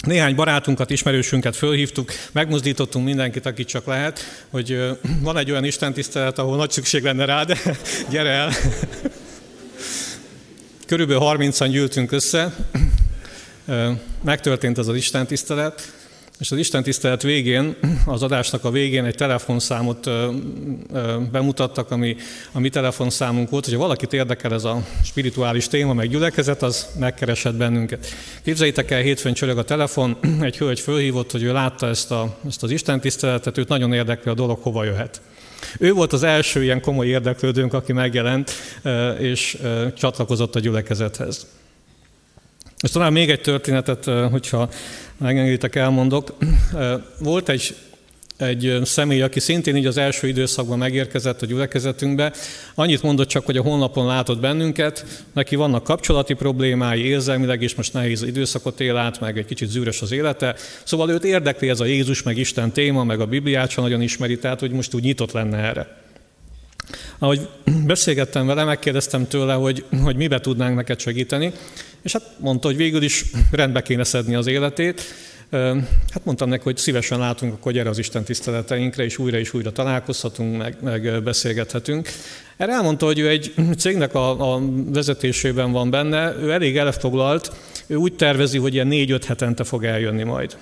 néhány 0.01 0.35
barátunkat, 0.35 0.89
ismerősünket 0.89 1.55
fölhívtuk, 1.55 2.11
megmozdítottunk 2.31 3.05
mindenkit, 3.05 3.45
akit 3.45 3.67
csak 3.67 3.85
lehet, 3.85 4.45
hogy 4.49 4.77
van 5.21 5.37
egy 5.37 5.51
olyan 5.51 5.63
istentisztelet, 5.63 6.39
ahol 6.39 6.57
nagy 6.57 6.71
szükség 6.71 7.03
lenne 7.03 7.25
rá, 7.25 7.43
de 7.43 7.57
gyere 8.11 8.29
el. 8.29 8.51
Körülbelül 10.85 11.21
30-an 11.25 11.67
gyűltünk 11.71 12.11
össze, 12.11 12.55
megtörtént 14.21 14.77
az 14.77 14.87
az 14.87 14.95
istentisztelet, 14.95 15.93
és 16.39 16.51
az 16.51 16.57
Isten 16.57 16.83
tisztelet 16.83 17.21
végén, 17.21 17.75
az 18.05 18.23
adásnak 18.23 18.63
a 18.63 18.71
végén 18.71 19.05
egy 19.05 19.15
telefonszámot 19.15 20.09
bemutattak, 21.31 21.91
ami 21.91 22.15
a 22.51 22.59
mi 22.59 22.69
telefonszámunk 22.69 23.49
volt, 23.49 23.65
hogyha 23.65 23.79
valakit 23.79 24.13
érdekel 24.13 24.53
ez 24.53 24.63
a 24.63 24.83
spirituális 25.03 25.67
téma, 25.67 25.93
meg 25.93 26.09
gyülekezet, 26.09 26.61
az 26.61 26.87
megkeresett 26.99 27.55
bennünket. 27.55 28.07
Képzeljétek 28.43 28.91
el, 28.91 29.01
hétfőn 29.01 29.33
csörög 29.33 29.57
a 29.57 29.63
telefon, 29.63 30.17
egy 30.41 30.57
hölgy 30.57 30.79
fölhívott, 30.79 31.31
hogy 31.31 31.43
ő 31.43 31.53
látta 31.53 31.87
ezt, 31.87 32.11
a, 32.11 32.37
ezt 32.47 32.63
az 32.63 32.71
Isten 32.71 32.99
tiszteletet, 32.99 33.57
őt 33.57 33.67
nagyon 33.67 33.93
érdekli 33.93 34.31
a 34.31 34.33
dolog, 34.33 34.59
hova 34.61 34.83
jöhet. 34.83 35.21
Ő 35.79 35.93
volt 35.93 36.13
az 36.13 36.23
első 36.23 36.63
ilyen 36.63 36.81
komoly 36.81 37.07
érdeklődőnk, 37.07 37.73
aki 37.73 37.93
megjelent, 37.93 38.51
és 39.19 39.57
csatlakozott 39.95 40.55
a 40.55 40.59
gyülekezethez. 40.59 41.47
És 42.81 42.89
talán 42.89 43.13
még 43.13 43.29
egy 43.29 43.41
történetet, 43.41 44.05
hogyha 44.31 44.69
megengeditek, 45.17 45.75
elmondok. 45.75 46.35
Volt 47.19 47.49
egy, 47.49 47.75
egy 48.37 48.79
személy, 48.83 49.21
aki 49.21 49.39
szintén 49.39 49.75
így 49.75 49.85
az 49.85 49.97
első 49.97 50.27
időszakban 50.27 50.77
megérkezett 50.77 51.41
a 51.41 51.45
gyülekezetünkbe. 51.45 52.33
Annyit 52.75 53.03
mondott 53.03 53.27
csak, 53.27 53.45
hogy 53.45 53.57
a 53.57 53.61
honlapon 53.61 54.05
látott 54.05 54.39
bennünket, 54.39 55.23
neki 55.33 55.55
vannak 55.55 55.83
kapcsolati 55.83 56.33
problémái, 56.33 57.05
érzelmileg, 57.05 57.61
és 57.61 57.75
most 57.75 57.93
nehéz 57.93 58.23
időszakot 58.23 58.79
él 58.79 58.97
át, 58.97 59.19
meg 59.19 59.37
egy 59.37 59.45
kicsit 59.45 59.69
zűrös 59.69 60.01
az 60.01 60.11
élete. 60.11 60.55
Szóval 60.83 61.09
őt 61.09 61.23
érdekli 61.23 61.69
ez 61.69 61.79
a 61.79 61.85
Jézus, 61.85 62.23
meg 62.23 62.37
Isten 62.37 62.71
téma, 62.71 63.03
meg 63.03 63.19
a 63.19 63.25
Bibliát 63.25 63.69
sem 63.69 63.83
nagyon 63.83 64.01
ismeri, 64.01 64.37
tehát 64.37 64.59
hogy 64.59 64.71
most 64.71 64.93
úgy 64.93 65.03
nyitott 65.03 65.31
lenne 65.31 65.57
erre. 65.57 65.97
Ahogy 67.19 67.47
beszélgettem 67.85 68.45
vele, 68.45 68.63
megkérdeztem 68.63 69.27
tőle, 69.27 69.53
hogy, 69.53 69.85
hogy 70.03 70.15
mibe 70.15 70.39
tudnánk 70.39 70.75
neked 70.75 70.99
segíteni, 70.99 71.51
és 72.01 72.11
hát 72.11 72.23
mondta, 72.37 72.67
hogy 72.67 72.77
végül 72.77 73.01
is 73.01 73.25
rendbe 73.51 73.81
kéne 73.81 74.03
szedni 74.03 74.35
az 74.35 74.47
életét. 74.47 75.01
Hát 76.09 76.21
mondtam 76.23 76.49
neki, 76.49 76.63
hogy 76.63 76.77
szívesen 76.77 77.19
látunk 77.19 77.53
akkor 77.53 77.71
gyere 77.71 77.89
az 77.89 77.97
Isten 77.97 78.23
tiszteleteinkre, 78.23 79.03
és 79.03 79.17
újra 79.17 79.37
és 79.37 79.53
újra 79.53 79.71
találkozhatunk, 79.71 80.57
meg, 80.57 80.77
meg 80.81 81.23
beszélgethetünk. 81.23 82.09
Erre 82.57 82.71
elmondta, 82.71 83.05
hogy 83.05 83.19
ő 83.19 83.29
egy 83.29 83.53
cégnek 83.77 84.15
a, 84.15 84.53
a 84.53 84.61
vezetésében 84.85 85.71
van 85.71 85.89
benne, 85.89 86.35
ő 86.41 86.51
elég 86.51 86.77
elfoglalt, 86.77 87.51
ő 87.87 87.95
úgy 87.95 88.13
tervezi, 88.13 88.57
hogy 88.57 88.73
ilyen 88.73 88.87
négy-öt 88.87 89.25
hetente 89.25 89.63
fog 89.63 89.83
eljönni 89.83 90.23
majd. 90.23 90.57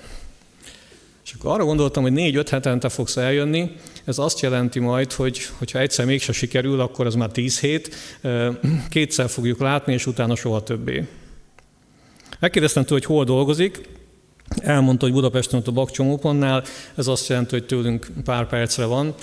És 1.28 1.34
akkor 1.38 1.50
arra 1.52 1.64
gondoltam, 1.64 2.02
hogy 2.02 2.12
négy-öt 2.12 2.48
hetente 2.48 2.88
fogsz 2.88 3.16
eljönni, 3.16 3.70
ez 4.04 4.18
azt 4.18 4.40
jelenti 4.40 4.78
majd, 4.78 5.12
hogy 5.12 5.50
ha 5.72 5.78
egyszer 5.78 6.06
mégse 6.06 6.32
sikerül, 6.32 6.80
akkor 6.80 7.06
az 7.06 7.14
már 7.14 7.30
tíz 7.30 7.60
hét, 7.60 7.94
kétszer 8.88 9.28
fogjuk 9.28 9.60
látni, 9.60 9.92
és 9.92 10.06
utána 10.06 10.34
soha 10.34 10.62
többé. 10.62 11.06
Megkérdeztem 12.40 12.84
tőle, 12.84 13.00
hogy 13.00 13.14
hol 13.16 13.24
dolgozik, 13.24 13.80
elmondta, 14.56 15.04
hogy 15.04 15.14
Budapesten 15.14 15.58
ott 15.58 15.66
a 15.66 15.72
Bakcsomópontnál, 15.72 16.64
ez 16.94 17.06
azt 17.06 17.28
jelenti, 17.28 17.50
hogy 17.50 17.66
tőlünk 17.66 18.06
pár 18.24 18.46
percre 18.46 18.84
van. 18.84 19.14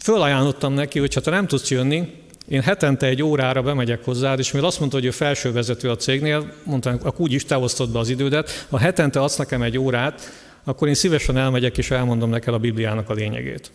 Fölajánlottam 0.00 0.74
neki, 0.74 0.98
hogy 0.98 1.14
ha 1.14 1.20
te 1.20 1.30
nem 1.30 1.46
tudsz 1.46 1.70
jönni, 1.70 2.20
én 2.48 2.62
hetente 2.62 3.06
egy 3.06 3.22
órára 3.22 3.62
bemegyek 3.62 4.04
hozzád, 4.04 4.38
és 4.38 4.52
mivel 4.52 4.68
azt 4.68 4.78
mondta, 4.78 4.96
hogy 4.96 5.06
ő 5.06 5.10
felsővezető 5.10 5.90
a 5.90 5.96
cégnél, 5.96 6.52
mondtam, 6.64 6.98
akkor 7.02 7.20
úgy 7.20 7.32
is 7.32 7.44
te 7.44 7.58
be 7.92 7.98
az 7.98 8.08
idődet, 8.08 8.66
ha 8.70 8.78
hetente 8.78 9.20
adsz 9.20 9.36
nekem 9.36 9.62
egy 9.62 9.78
órát, 9.78 10.32
akkor 10.64 10.88
én 10.88 10.94
szívesen 10.94 11.36
elmegyek 11.36 11.78
és 11.78 11.90
elmondom 11.90 12.30
neked 12.30 12.54
a 12.54 12.58
Bibliának 12.58 13.10
a 13.10 13.14
lényegét. 13.14 13.70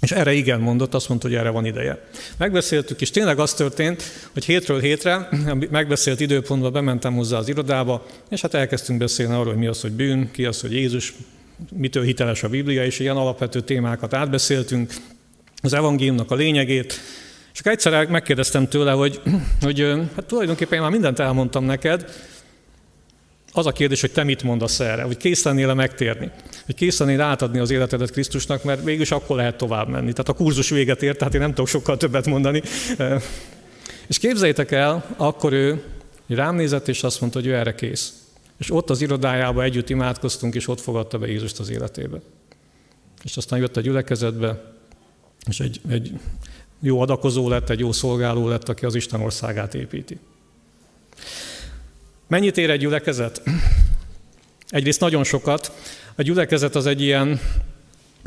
És 0.00 0.12
erre 0.12 0.32
igen 0.32 0.60
mondott, 0.60 0.94
azt 0.94 1.08
mondta, 1.08 1.28
hogy 1.28 1.36
erre 1.36 1.50
van 1.50 1.64
ideje. 1.64 2.08
Megbeszéltük, 2.36 3.00
és 3.00 3.10
tényleg 3.10 3.38
az 3.38 3.54
történt, 3.54 4.02
hogy 4.32 4.44
hétről 4.44 4.80
hétre, 4.80 5.28
megbeszélt 5.70 6.20
időpontban 6.20 6.72
bementem 6.72 7.14
hozzá 7.14 7.38
az 7.38 7.48
irodába, 7.48 8.06
és 8.30 8.40
hát 8.40 8.54
elkezdtünk 8.54 8.98
beszélni 8.98 9.32
arról, 9.32 9.46
hogy 9.46 9.56
mi 9.56 9.66
az, 9.66 9.80
hogy 9.80 9.92
bűn, 9.92 10.30
ki 10.30 10.44
az, 10.44 10.60
hogy 10.60 10.72
Jézus, 10.72 11.14
mitől 11.72 12.04
hiteles 12.04 12.42
a 12.42 12.48
Biblia, 12.48 12.84
és 12.84 12.98
ilyen 12.98 13.16
alapvető 13.16 13.60
témákat 13.60 14.14
átbeszéltünk, 14.14 14.92
az 15.62 15.72
evangéliumnak 15.72 16.30
a 16.30 16.34
lényegét, 16.34 17.00
és 17.52 17.60
akkor 17.60 17.72
egyszer 17.72 18.06
megkérdeztem 18.06 18.68
tőle, 18.68 18.92
hogy, 18.92 19.20
hogy 19.60 19.80
hát 20.14 20.24
tulajdonképpen 20.26 20.74
én 20.74 20.80
már 20.80 20.90
mindent 20.90 21.18
elmondtam 21.18 21.64
neked, 21.64 22.12
az 23.56 23.66
a 23.66 23.72
kérdés, 23.72 24.00
hogy 24.00 24.10
te 24.10 24.24
mit 24.24 24.42
mondasz 24.42 24.80
erre, 24.80 25.02
hogy 25.02 25.16
kész 25.16 25.44
lennél 25.44 25.74
megtérni, 25.74 26.30
hogy 26.66 26.74
kész 26.74 26.98
lennél 26.98 27.20
átadni 27.20 27.58
az 27.58 27.70
életedet 27.70 28.10
Krisztusnak, 28.10 28.64
mert 28.64 28.84
végülis 28.84 29.10
akkor 29.10 29.36
lehet 29.36 29.56
tovább 29.56 29.88
menni. 29.88 30.10
Tehát 30.10 30.28
a 30.28 30.32
kurzus 30.32 30.68
véget 30.68 31.02
ért, 31.02 31.18
tehát 31.18 31.34
én 31.34 31.40
nem 31.40 31.50
tudok 31.50 31.68
sokkal 31.68 31.96
többet 31.96 32.26
mondani. 32.26 32.62
És 34.06 34.18
képzeljétek 34.18 34.70
el, 34.70 35.14
akkor 35.16 35.52
ő 35.52 35.82
rám 36.28 36.54
nézett, 36.54 36.88
és 36.88 37.02
azt 37.02 37.20
mondta, 37.20 37.38
hogy 37.38 37.48
ő 37.48 37.54
erre 37.54 37.74
kész. 37.74 38.12
És 38.58 38.70
ott 38.70 38.90
az 38.90 39.00
irodájába 39.00 39.62
együtt 39.62 39.90
imádkoztunk, 39.90 40.54
és 40.54 40.68
ott 40.68 40.80
fogadta 40.80 41.18
be 41.18 41.26
Jézust 41.26 41.58
az 41.58 41.70
életébe. 41.70 42.20
És 43.22 43.36
aztán 43.36 43.58
jött 43.58 43.76
a 43.76 43.80
gyülekezetbe, 43.80 44.62
és 45.48 45.60
egy, 45.60 45.80
egy 45.88 46.12
jó 46.80 47.00
adakozó 47.00 47.48
lett, 47.48 47.70
egy 47.70 47.78
jó 47.78 47.92
szolgáló 47.92 48.48
lett, 48.48 48.68
aki 48.68 48.84
az 48.84 48.94
Isten 48.94 49.20
országát 49.20 49.74
építi. 49.74 50.18
Mennyit 52.28 52.58
ér 52.58 52.70
egy 52.70 52.80
gyülekezet? 52.80 53.42
Egyrészt 54.68 55.00
nagyon 55.00 55.24
sokat. 55.24 55.72
A 56.14 56.22
gyülekezet 56.22 56.74
az 56.74 56.86
egy 56.86 57.00
ilyen, 57.00 57.40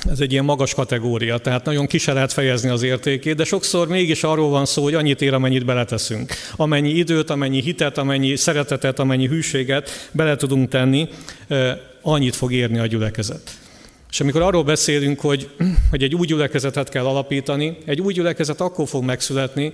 ez 0.10 0.20
egy 0.20 0.32
ilyen 0.32 0.46
magas 0.46 0.74
kategória, 0.74 1.38
tehát 1.38 1.66
nagyon 1.66 1.86
ki 1.86 1.98
se 1.98 2.14
lehet 2.14 2.34
fejezni 2.34 2.70
az 2.70 2.84
értékét, 2.84 3.36
de 3.36 3.44
sokszor 3.44 3.88
mégis 3.88 4.24
arról 4.24 4.50
van 4.50 4.66
szó, 4.66 4.84
hogy 4.84 4.94
annyit 4.94 5.22
ér, 5.22 5.34
amennyit 5.34 5.66
beleteszünk. 5.66 6.34
Amennyi 6.56 6.90
időt, 6.90 7.30
amennyi 7.30 7.62
hitet, 7.62 7.98
amennyi 7.98 8.36
szeretetet, 8.36 9.00
amennyi 9.00 9.28
hűséget 9.28 10.10
bele 10.12 10.36
tudunk 10.36 10.70
tenni, 10.70 11.08
annyit 12.02 12.36
fog 12.36 12.54
érni 12.54 12.80
a 12.80 12.86
gyülekezet. 12.86 13.52
És 14.10 14.20
amikor 14.20 14.42
arról 14.42 14.64
beszélünk, 14.64 15.20
hogy, 15.20 15.50
hogy 15.90 16.04
egy 16.04 16.16
új 16.16 16.26
gyülekezetet 16.26 16.90
kell 16.90 17.06
alapítani, 17.06 17.78
egy 17.86 18.02
új 18.02 18.14
gyülekezet 18.14 18.62
akkor 18.62 18.88
fog 18.88 19.04
megszületni, 19.04 19.74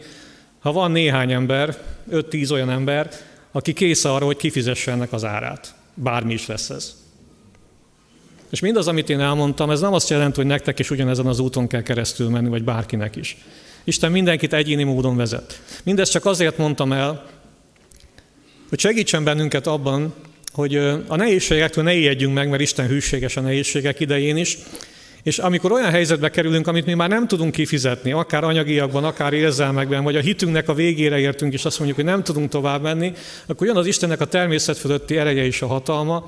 ha 0.60 0.72
van 0.72 0.92
néhány 0.92 1.32
ember, 1.32 1.78
5-10 2.12 2.52
olyan 2.52 2.70
ember, 2.70 3.10
aki 3.56 3.74
kész 3.74 4.06
arra, 4.06 4.26
hogy 4.26 4.38
kifizesse 4.38 4.92
ennek 4.92 5.14
az 5.14 5.24
árát. 5.24 5.76
Bármi 5.94 6.34
is 6.34 6.46
lesz 6.46 6.70
ez. 6.70 6.96
És 8.50 8.60
mindaz, 8.60 8.88
amit 8.88 9.10
én 9.10 9.20
elmondtam, 9.20 9.70
ez 9.70 9.80
nem 9.80 9.94
azt 9.94 10.10
jelenti, 10.10 10.36
hogy 10.36 10.46
nektek 10.46 10.80
is 10.80 10.90
ugyanezen 10.90 11.26
az 11.26 11.40
úton 11.40 11.68
kell 11.68 11.82
keresztül 11.82 12.30
menni, 12.30 12.50
vagy 12.50 12.64
bárkinek 12.64 13.16
is. 13.16 13.38
Isten 13.84 14.12
mindenkit 14.12 14.54
egyéni 14.54 14.84
módon 14.84 15.16
vezet. 15.16 15.62
Mindezt 15.84 16.12
csak 16.12 16.26
azért 16.26 16.58
mondtam 16.58 16.92
el, 16.92 17.26
hogy 18.70 18.80
segítsen 18.80 19.24
bennünket 19.24 19.68
abban, 19.68 20.14
hogy 20.54 20.76
a 21.08 21.16
nehézségektől 21.16 21.84
ne 21.84 21.94
ijedjünk 21.94 22.34
meg, 22.34 22.50
mert 22.50 22.62
Isten 22.62 22.88
hűséges 22.88 23.38
a 23.38 23.42
nehézségek 23.42 24.00
idején 24.00 24.38
is, 24.38 24.58
és 25.24 25.38
amikor 25.38 25.72
olyan 25.72 25.90
helyzetbe 25.90 26.30
kerülünk, 26.30 26.68
amit 26.68 26.86
mi 26.86 26.94
már 26.94 27.10
nem 27.10 27.28
tudunk 27.28 27.52
kifizetni, 27.52 28.12
akár 28.12 28.44
anyagiakban, 28.44 29.04
akár 29.04 29.34
érzelmekben, 29.34 30.04
vagy 30.04 30.16
a 30.16 30.20
hitünknek 30.20 30.70
a 30.70 30.74
végére 30.74 31.20
értünk, 31.20 31.54
és 31.54 31.66
azt 31.66 31.78
mondjuk, 31.78 32.00
hogy 32.00 32.10
nem 32.10 32.24
tudunk 32.24 32.50
tovább 32.50 32.82
menni, 32.82 33.14
akkor 33.46 33.68
jön 33.68 33.76
az 33.76 33.86
Istennek 33.86 34.22
a 34.22 34.26
természet 34.26 34.78
fölötti 34.78 35.18
ereje 35.18 35.46
és 35.46 35.62
a 35.62 35.68
hatalma, 35.68 36.24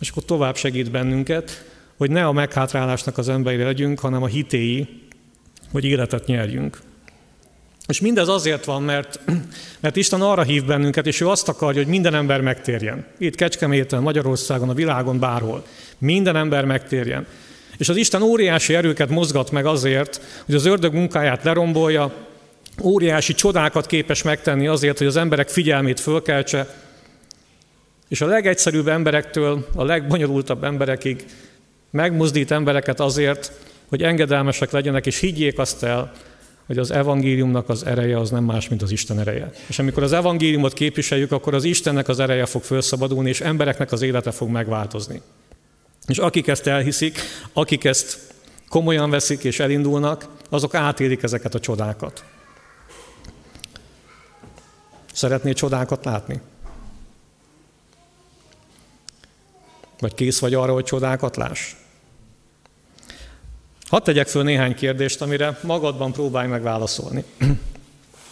és 0.00 0.10
akkor 0.10 0.24
tovább 0.24 0.56
segít 0.56 0.90
bennünket, 0.90 1.64
hogy 1.96 2.10
ne 2.10 2.26
a 2.26 2.32
meghátrálásnak 2.32 3.18
az 3.18 3.28
emberi 3.28 3.62
legyünk, 3.62 3.98
hanem 3.98 4.22
a 4.22 4.26
hitéi, 4.26 4.88
hogy 5.72 5.84
életet 5.84 6.26
nyerjünk. 6.26 6.78
És 7.86 8.00
mindez 8.00 8.28
azért 8.28 8.64
van, 8.64 8.82
mert, 8.82 9.20
mert 9.80 9.96
Isten 9.96 10.20
arra 10.20 10.42
hív 10.42 10.64
bennünket, 10.64 11.06
és 11.06 11.20
ő 11.20 11.28
azt 11.28 11.48
akarja, 11.48 11.80
hogy 11.80 11.90
minden 11.90 12.14
ember 12.14 12.40
megtérjen. 12.40 13.06
Itt 13.18 13.34
Kecskeméten, 13.34 14.02
Magyarországon, 14.02 14.68
a 14.68 14.74
világon, 14.74 15.18
bárhol. 15.18 15.64
Minden 15.98 16.36
ember 16.36 16.64
megtérjen. 16.64 17.26
És 17.76 17.88
az 17.88 17.96
Isten 17.96 18.22
óriási 18.22 18.74
erőket 18.74 19.08
mozgat 19.08 19.50
meg 19.50 19.66
azért, 19.66 20.20
hogy 20.44 20.54
az 20.54 20.64
ördög 20.64 20.94
munkáját 20.94 21.44
lerombolja, 21.44 22.12
óriási 22.82 23.34
csodákat 23.34 23.86
képes 23.86 24.22
megtenni 24.22 24.66
azért, 24.66 24.98
hogy 24.98 25.06
az 25.06 25.16
emberek 25.16 25.48
figyelmét 25.48 26.00
fölkeltse, 26.00 26.74
és 28.08 28.20
a 28.20 28.26
legegyszerűbb 28.26 28.88
emberektől 28.88 29.66
a 29.74 29.84
legbonyolultabb 29.84 30.64
emberekig 30.64 31.24
megmozdít 31.90 32.50
embereket 32.50 33.00
azért, 33.00 33.52
hogy 33.88 34.02
engedelmesek 34.02 34.70
legyenek, 34.70 35.06
és 35.06 35.18
higgyék 35.18 35.58
azt 35.58 35.82
el, 35.82 36.12
hogy 36.66 36.78
az 36.78 36.90
evangéliumnak 36.90 37.68
az 37.68 37.86
ereje 37.86 38.18
az 38.18 38.30
nem 38.30 38.44
más, 38.44 38.68
mint 38.68 38.82
az 38.82 38.90
Isten 38.90 39.20
ereje. 39.20 39.50
És 39.66 39.78
amikor 39.78 40.02
az 40.02 40.12
evangéliumot 40.12 40.72
képviseljük, 40.72 41.32
akkor 41.32 41.54
az 41.54 41.64
Istennek 41.64 42.08
az 42.08 42.20
ereje 42.20 42.46
fog 42.46 42.62
felszabadulni, 42.62 43.28
és 43.28 43.40
embereknek 43.40 43.92
az 43.92 44.02
élete 44.02 44.30
fog 44.30 44.48
megváltozni. 44.48 45.20
És 46.06 46.18
akik 46.18 46.46
ezt 46.46 46.66
elhiszik, 46.66 47.18
akik 47.52 47.84
ezt 47.84 48.18
komolyan 48.68 49.10
veszik 49.10 49.44
és 49.44 49.60
elindulnak, 49.60 50.28
azok 50.48 50.74
átélik 50.74 51.22
ezeket 51.22 51.54
a 51.54 51.60
csodákat. 51.60 52.24
Szeretnél 55.12 55.54
csodákat 55.54 56.04
látni? 56.04 56.40
Vagy 59.98 60.14
kész 60.14 60.38
vagy 60.38 60.54
arra, 60.54 60.72
hogy 60.72 60.84
csodákat 60.84 61.36
láss? 61.36 61.74
Hadd 63.88 64.04
tegyek 64.04 64.28
föl 64.28 64.42
néhány 64.42 64.74
kérdést, 64.74 65.20
amire 65.20 65.58
magadban 65.62 66.12
próbálj 66.12 66.48
meg 66.48 66.62
válaszolni. 66.62 67.24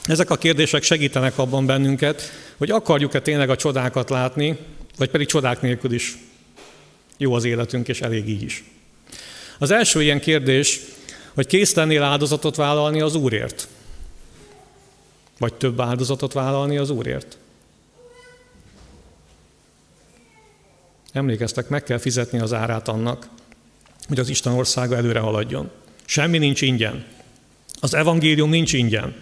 Ezek 0.04 0.30
a 0.30 0.36
kérdések 0.36 0.82
segítenek 0.82 1.38
abban 1.38 1.66
bennünket, 1.66 2.22
hogy 2.56 2.70
akarjuk-e 2.70 3.20
tényleg 3.20 3.50
a 3.50 3.56
csodákat 3.56 4.10
látni, 4.10 4.58
vagy 4.96 5.10
pedig 5.10 5.26
csodák 5.26 5.60
nélkül 5.60 5.92
is 5.92 6.18
jó 7.20 7.34
az 7.34 7.44
életünk, 7.44 7.88
és 7.88 8.00
elég 8.00 8.28
így 8.28 8.42
is. 8.42 8.64
Az 9.58 9.70
első 9.70 10.02
ilyen 10.02 10.20
kérdés, 10.20 10.80
hogy 11.34 11.46
kész 11.46 11.74
lennél 11.74 12.02
áldozatot 12.02 12.56
vállalni 12.56 13.00
az 13.00 13.14
Úrért? 13.14 13.68
Vagy 15.38 15.54
több 15.54 15.80
áldozatot 15.80 16.32
vállalni 16.32 16.76
az 16.76 16.90
Úrért? 16.90 17.38
Emlékeztek, 21.12 21.68
meg 21.68 21.82
kell 21.82 21.98
fizetni 21.98 22.38
az 22.38 22.52
árát 22.52 22.88
annak, 22.88 23.28
hogy 24.08 24.18
az 24.18 24.28
Isten 24.28 24.52
országa 24.52 24.96
előre 24.96 25.20
haladjon. 25.20 25.70
Semmi 26.04 26.38
nincs 26.38 26.60
ingyen. 26.60 27.04
Az 27.80 27.94
evangélium 27.94 28.50
nincs 28.50 28.72
ingyen. 28.72 29.14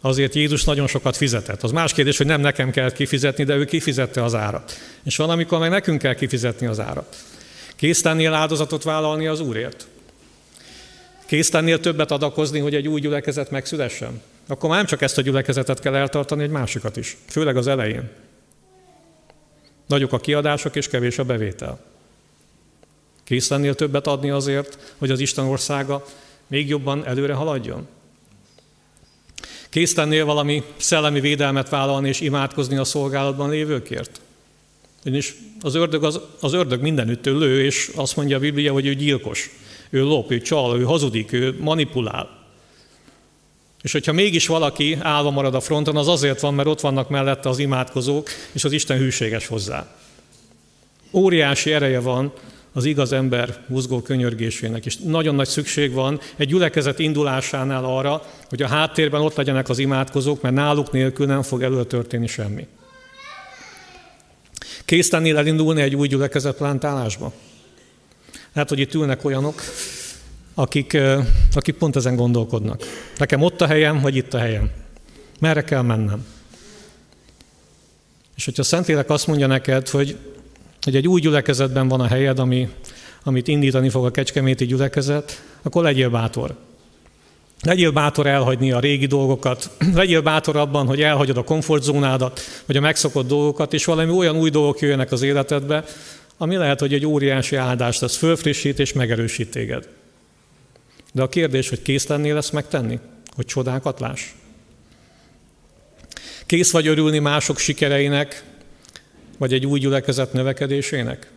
Azért 0.00 0.34
Jézus 0.34 0.64
nagyon 0.64 0.86
sokat 0.86 1.16
fizetett. 1.16 1.62
Az 1.62 1.70
más 1.70 1.92
kérdés, 1.92 2.16
hogy 2.16 2.26
nem 2.26 2.40
nekem 2.40 2.70
kell 2.70 2.92
kifizetni, 2.92 3.44
de 3.44 3.54
ő 3.54 3.64
kifizette 3.64 4.24
az 4.24 4.34
árat. 4.34 4.72
És 5.04 5.16
valamikor 5.16 5.58
meg 5.58 5.70
nekünk 5.70 6.00
kell 6.00 6.14
kifizetni 6.14 6.66
az 6.66 6.80
árat. 6.80 7.16
Kész 7.76 8.02
lennél 8.02 8.32
áldozatot 8.32 8.82
vállalni 8.82 9.26
az 9.26 9.40
Úrért? 9.40 9.86
Kész 11.26 11.52
lennél 11.52 11.80
többet 11.80 12.10
adakozni, 12.10 12.58
hogy 12.58 12.74
egy 12.74 12.88
új 12.88 13.00
gyülekezet 13.00 13.50
megszülessen? 13.50 14.22
Akkor 14.48 14.68
már 14.68 14.78
nem 14.78 14.86
csak 14.86 15.02
ezt 15.02 15.18
a 15.18 15.22
gyülekezetet 15.22 15.80
kell 15.80 15.94
eltartani, 15.94 16.42
egy 16.42 16.50
másikat 16.50 16.96
is. 16.96 17.16
Főleg 17.28 17.56
az 17.56 17.66
elején. 17.66 18.10
Nagyok 19.86 20.12
a 20.12 20.18
kiadások 20.18 20.76
és 20.76 20.88
kevés 20.88 21.18
a 21.18 21.24
bevétel. 21.24 21.80
Kész 23.24 23.48
lennél 23.48 23.74
többet 23.74 24.06
adni 24.06 24.30
azért, 24.30 24.94
hogy 24.98 25.10
az 25.10 25.20
Isten 25.20 25.44
országa 25.44 26.04
még 26.46 26.68
jobban 26.68 27.06
előre 27.06 27.34
haladjon? 27.34 27.88
Kész 29.70 29.94
lennél 29.94 30.24
valami 30.24 30.62
szellemi 30.76 31.20
védelmet 31.20 31.68
vállalni 31.68 32.08
és 32.08 32.20
imádkozni 32.20 32.76
a 32.76 32.84
szolgálatban 32.84 33.50
lévőkért? 33.50 34.20
Ugyanis 35.04 35.34
az 35.60 35.74
ördög, 35.74 36.04
az, 36.04 36.20
az 36.40 36.52
ördög 36.52 36.80
mindenütt 36.80 37.26
ő 37.26 37.38
lő, 37.38 37.64
és 37.64 37.90
azt 37.94 38.16
mondja 38.16 38.36
a 38.36 38.40
Biblia, 38.40 38.72
hogy 38.72 38.86
ő 38.86 38.94
gyilkos. 38.94 39.50
Ő 39.90 40.02
lop, 40.02 40.30
ő 40.30 40.40
csal, 40.40 40.78
ő 40.78 40.82
hazudik, 40.82 41.32
ő 41.32 41.56
manipulál. 41.60 42.44
És 43.82 43.92
hogyha 43.92 44.12
mégis 44.12 44.46
valaki 44.46 44.98
állva 45.00 45.30
marad 45.30 45.54
a 45.54 45.60
fronton, 45.60 45.96
az 45.96 46.08
azért 46.08 46.40
van, 46.40 46.54
mert 46.54 46.68
ott 46.68 46.80
vannak 46.80 47.08
mellette 47.08 47.48
az 47.48 47.58
imádkozók, 47.58 48.28
és 48.52 48.64
az 48.64 48.72
Isten 48.72 48.98
hűséges 48.98 49.46
hozzá. 49.46 49.96
Óriási 51.10 51.72
ereje 51.72 52.00
van 52.00 52.32
az 52.76 52.84
igaz 52.84 53.12
ember 53.12 53.64
mozgó 53.66 54.02
könyörgésének, 54.02 54.86
és 54.86 54.96
nagyon 54.96 55.34
nagy 55.34 55.48
szükség 55.48 55.92
van 55.92 56.20
egy 56.36 56.48
gyülekezet 56.48 56.98
indulásánál 56.98 57.84
arra, 57.84 58.22
hogy 58.48 58.62
a 58.62 58.66
háttérben 58.66 59.20
ott 59.20 59.34
legyenek 59.36 59.68
az 59.68 59.78
imádkozók, 59.78 60.42
mert 60.42 60.54
náluk 60.54 60.92
nélkül 60.92 61.26
nem 61.26 61.42
fog 61.42 61.62
előtörténni 61.62 62.26
semmi. 62.26 62.66
Kész 64.84 65.10
lennél 65.10 65.36
elindulni 65.36 65.80
egy 65.80 65.94
új 65.94 66.08
gyülekezet 66.08 66.56
plántálásba? 66.56 67.32
Hát, 68.54 68.68
hogy 68.68 68.78
itt 68.78 68.94
ülnek 68.94 69.24
olyanok, 69.24 69.62
akik, 70.54 70.98
akik 71.52 71.74
pont 71.74 71.96
ezen 71.96 72.16
gondolkodnak. 72.16 72.82
Nekem 73.18 73.42
ott 73.42 73.60
a 73.60 73.66
helyem, 73.66 74.00
vagy 74.00 74.16
itt 74.16 74.34
a 74.34 74.38
helyem? 74.38 74.70
Merre 75.40 75.64
kell 75.64 75.82
mennem? 75.82 76.26
És 78.36 78.44
hogyha 78.44 78.62
Szentlélek 78.62 79.10
azt 79.10 79.26
mondja 79.26 79.46
neked, 79.46 79.88
hogy, 79.88 80.16
hogy 80.86 80.96
egy 80.96 81.08
új 81.08 81.20
gyülekezetben 81.20 81.88
van 81.88 82.00
a 82.00 82.06
helyed, 82.06 82.38
ami, 82.38 82.68
amit 83.22 83.48
indítani 83.48 83.88
fog 83.88 84.04
a 84.04 84.10
kecskeméti 84.10 84.66
gyülekezet, 84.66 85.42
akkor 85.62 85.82
legyél 85.82 86.10
bátor. 86.10 86.56
Legyél 87.62 87.90
bátor 87.90 88.26
elhagyni 88.26 88.72
a 88.72 88.80
régi 88.80 89.06
dolgokat, 89.06 89.70
legyél 89.94 90.20
bátor 90.20 90.56
abban, 90.56 90.86
hogy 90.86 91.02
elhagyod 91.02 91.36
a 91.36 91.44
komfortzónádat, 91.44 92.40
vagy 92.66 92.76
a 92.76 92.80
megszokott 92.80 93.26
dolgokat, 93.26 93.72
és 93.72 93.84
valami 93.84 94.12
olyan 94.12 94.36
új 94.36 94.50
dolgok 94.50 94.80
jöjjenek 94.80 95.12
az 95.12 95.22
életedbe, 95.22 95.84
ami 96.36 96.56
lehet, 96.56 96.80
hogy 96.80 96.94
egy 96.94 97.06
óriási 97.06 97.56
áldást 97.56 98.00
tesz, 98.00 98.16
fölfrissít 98.16 98.78
és 98.78 98.92
megerősít 98.92 99.50
téged. 99.50 99.88
De 101.12 101.22
a 101.22 101.28
kérdés, 101.28 101.68
hogy 101.68 101.82
kész 101.82 102.06
lennél 102.06 102.36
ezt 102.36 102.52
megtenni? 102.52 102.98
Hogy 103.34 103.44
csodákat 103.44 104.00
láss? 104.00 104.22
Kész 106.46 106.72
vagy 106.72 106.86
örülni 106.86 107.18
mások 107.18 107.58
sikereinek, 107.58 108.44
vagy 109.36 109.52
egy 109.52 109.66
új 109.66 109.78
gyülekezet 109.78 110.32
növekedésének? 110.32 111.30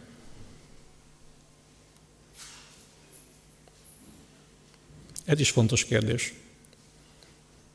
Ez 5.26 5.40
is 5.40 5.50
fontos 5.50 5.86
kérdés. 5.86 6.34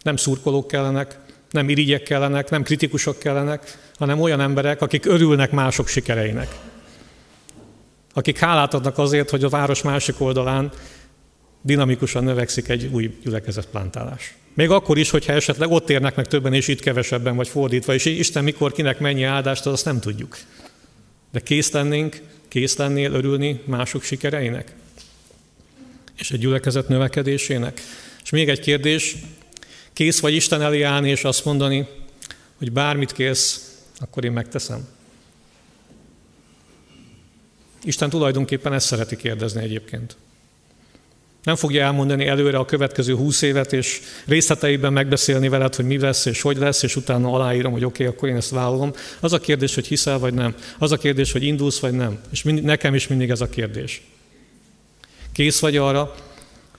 Nem 0.03 0.17
szurkolók 0.17 0.69
kellenek, 0.69 1.19
nem 1.51 1.69
irigyek 1.69 2.03
kellenek, 2.03 2.51
nem 2.51 2.63
kritikusok 2.63 3.19
kellenek, 3.19 3.79
hanem 3.99 4.21
olyan 4.21 4.41
emberek, 4.41 4.81
akik 4.81 5.07
örülnek 5.07 5.51
mások 5.51 5.89
sikereinek. 5.89 6.49
Akik 8.13 8.39
hálát 8.39 8.75
adnak 8.75 8.99
azért, 8.99 9.31
hogy 9.31 9.45
a 9.45 9.49
város 9.49 9.83
másik 9.83 10.21
oldalán 10.21 10.73
dinamikusan 11.63 12.25
növekszik 12.25 12.69
egy 12.69 12.87
új 12.93 13.19
gyülekezetplántálás. 13.23 14.35
Még 14.55 14.71
akkor 14.71 14.99
is, 14.99 15.11
hogyha 15.11 15.33
esetleg 15.33 15.71
ott 15.71 15.91
érnek 15.91 16.17
meg 16.17 16.27
többen, 16.27 16.53
és 16.53 16.69
itt 16.69 16.81
kevesebben, 16.81 17.37
vagy 17.37 17.49
fordítva, 17.49 17.95
és 17.95 18.05
Isten 18.05 18.45
mikor 18.45 18.73
kinek 18.73 18.99
mennyi 18.99 19.23
áldást, 19.23 19.67
azt 19.67 19.85
nem 19.85 20.01
tudjuk. 20.01 20.39
De 21.33 21.41
kész 21.41 21.71
lennénk, 21.71 22.23
kész 22.49 22.77
lennél 22.77 23.13
örülni 23.13 23.63
mások 23.65 24.03
sikereinek? 24.03 24.75
És 26.19 26.31
egy 26.31 26.39
gyülekezet 26.39 26.89
növekedésének? 26.89 27.81
És 28.23 28.31
még 28.31 28.49
egy 28.49 28.61
kérdés, 28.61 29.17
kész 29.93 30.21
vagy 30.21 30.35
Isten 30.35 30.63
elé 30.63 30.83
állni, 30.83 31.11
és 31.11 31.25
azt 31.25 31.45
mondani, 31.45 31.87
hogy 32.59 32.73
bármit 32.73 33.13
kész, 33.13 33.77
akkor 34.01 34.25
én 34.25 34.33
megteszem? 34.33 34.89
Isten 37.83 38.11
tulajdonképpen 38.11 38.73
ezt 38.73 38.87
szereti 38.87 39.17
kérdezni 39.17 39.63
egyébként. 39.63 40.17
Nem 41.45 41.57
fogja 41.57 41.85
elmondani 41.85 42.27
előre 42.27 42.59
a 42.59 42.65
következő 42.65 43.15
húsz 43.15 43.43
évet, 43.43 43.73
és 43.73 44.01
részleteiben 44.27 44.93
megbeszélni 44.93 45.49
veled, 45.49 45.75
hogy 45.75 45.85
mi 45.85 45.99
lesz 45.99 46.25
és 46.25 46.41
hogy 46.41 46.57
lesz, 46.57 46.83
és 46.83 46.97
utána 46.97 47.33
aláírom, 47.33 47.73
hogy 47.73 47.85
oké, 47.85 48.03
okay, 48.03 48.17
akkor 48.17 48.29
én 48.29 48.37
ezt 48.37 48.51
vállalom. 48.51 48.93
Az 49.21 49.33
a 49.33 49.41
kérdés, 49.41 49.75
hogy 49.75 49.87
hiszel 49.87 50.19
vagy 50.19 50.35
nem. 50.35 50.55
Az 50.79 50.93
a 50.93 50.97
kérdés, 50.97 51.33
hogy 51.33 51.43
indulsz 51.43 51.79
vagy 51.79 51.93
nem. 51.93 52.19
És 52.31 52.43
mind, 52.43 52.63
nekem 52.63 52.95
is 52.95 53.09
mindig 53.09 53.31
ez 53.31 53.41
a 53.41 53.49
kérdés. 53.49 54.03
Kész 55.33 55.61
vagy 55.61 55.77
arra, 55.77 56.15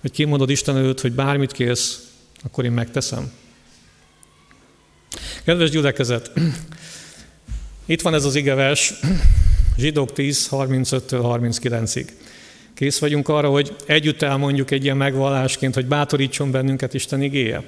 hogy 0.01 0.11
kimondod 0.11 0.49
Isten 0.49 0.77
előtt, 0.77 1.01
hogy 1.01 1.11
bármit 1.11 1.51
kész, 1.51 2.09
akkor 2.43 2.65
én 2.65 2.71
megteszem. 2.71 3.31
Kedves 5.43 5.69
gyülekezet, 5.69 6.31
itt 7.85 8.01
van 8.01 8.13
ez 8.13 8.25
az 8.25 8.35
igevers, 8.35 8.93
Zsidók 9.77 10.13
10, 10.13 10.47
35-től 10.51 10.99
39-ig. 11.09 12.07
Kész 12.75 12.99
vagyunk 12.99 13.29
arra, 13.29 13.49
hogy 13.49 13.75
együtt 13.85 14.21
elmondjuk 14.21 14.71
egy 14.71 14.83
ilyen 14.83 14.97
megvallásként, 14.97 15.73
hogy 15.73 15.85
bátorítson 15.85 16.51
bennünket 16.51 16.93
Isten 16.93 17.21
igéje? 17.21 17.63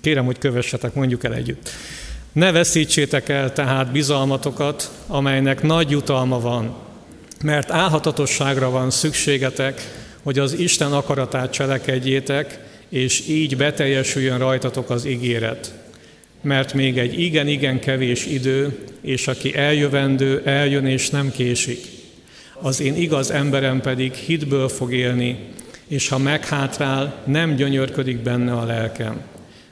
Kérem, 0.00 0.24
hogy 0.24 0.38
kövessetek, 0.38 0.94
mondjuk 0.94 1.24
el 1.24 1.34
együtt. 1.34 1.70
Ne 2.32 2.52
veszítsétek 2.52 3.28
el 3.28 3.52
tehát 3.52 3.92
bizalmatokat, 3.92 4.90
amelynek 5.06 5.62
nagy 5.62 5.90
jutalma 5.90 6.40
van, 6.40 6.74
mert 7.42 7.70
álhatatosságra 7.70 8.70
van 8.70 8.90
szükségetek, 8.90 9.80
hogy 10.22 10.38
az 10.38 10.52
Isten 10.52 10.92
akaratát 10.92 11.52
cselekedjétek, 11.52 12.58
és 12.88 13.28
így 13.28 13.56
beteljesüljön 13.56 14.38
rajtatok 14.38 14.90
az 14.90 15.04
ígéret. 15.04 15.74
Mert 16.40 16.74
még 16.74 16.98
egy 16.98 17.20
igen-igen 17.20 17.80
kevés 17.80 18.26
idő, 18.26 18.78
és 19.00 19.28
aki 19.28 19.56
eljövendő, 19.56 20.42
eljön 20.44 20.86
és 20.86 21.10
nem 21.10 21.30
késik 21.30 22.00
az 22.62 22.80
én 22.80 22.94
igaz 22.94 23.30
emberem 23.30 23.80
pedig 23.80 24.12
hitből 24.12 24.68
fog 24.68 24.92
élni, 24.92 25.38
és 25.86 26.08
ha 26.08 26.18
meghátrál, 26.18 27.22
nem 27.26 27.54
gyönyörködik 27.54 28.18
benne 28.18 28.52
a 28.52 28.64
lelkem. 28.64 29.20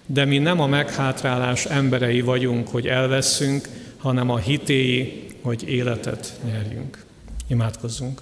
De 0.06 0.24
mi 0.24 0.38
nem 0.38 0.60
a 0.60 0.66
meghátrálás 0.66 1.64
emberei 1.64 2.20
vagyunk, 2.20 2.68
hogy 2.68 2.86
elveszünk, 2.86 3.68
hanem 3.96 4.30
a 4.30 4.38
hitéi, 4.38 5.26
hogy 5.42 5.68
életet 5.68 6.40
nyerjünk. 6.44 7.04
Imádkozzunk. 7.48 8.20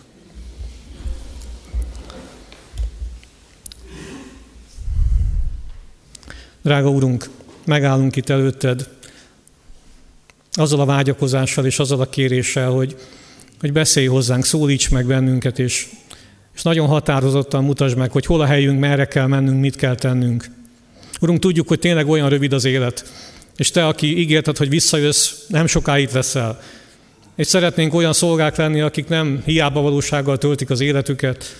Drága 6.63 6.91
Úrunk, 6.91 7.29
megállunk 7.65 8.17
itt 8.17 8.29
előtted 8.29 8.89
azzal 10.53 10.81
a 10.81 10.85
vágyakozással 10.85 11.67
és 11.67 11.79
azzal 11.79 12.01
a 12.01 12.09
kéréssel, 12.09 12.71
hogy 12.71 12.97
hogy 13.61 13.73
beszélj 13.73 14.07
hozzánk, 14.07 14.45
szólíts 14.45 14.91
meg 14.91 15.07
bennünket, 15.07 15.59
és, 15.59 15.87
és 16.55 16.63
nagyon 16.63 16.87
határozottan 16.87 17.65
mutasd 17.65 17.97
meg, 17.97 18.11
hogy 18.11 18.27
hol 18.27 18.41
a 18.41 18.47
helyünk, 18.47 18.81
merre 18.81 19.05
kell 19.05 19.27
mennünk, 19.27 19.61
mit 19.61 19.77
kell 19.77 19.95
tennünk. 19.95 20.45
Urunk, 21.21 21.39
tudjuk, 21.39 21.69
hogy 21.69 21.79
tényleg 21.79 22.09
olyan 22.09 22.29
rövid 22.29 22.53
az 22.53 22.65
élet, 22.65 23.13
és 23.57 23.71
Te, 23.71 23.87
aki 23.87 24.19
ígérted, 24.19 24.57
hogy 24.57 24.69
visszajössz, 24.69 25.33
nem 25.49 25.67
sokáig 25.67 26.09
veszel. 26.11 26.61
És 27.37 27.47
szeretnénk 27.47 27.95
olyan 27.95 28.13
szolgák 28.13 28.57
lenni, 28.57 28.81
akik 28.81 29.09
nem 29.09 29.43
hiába 29.45 29.81
valósággal 29.81 30.39
töltik 30.39 30.71
az 30.71 30.81
életüket, 30.81 31.57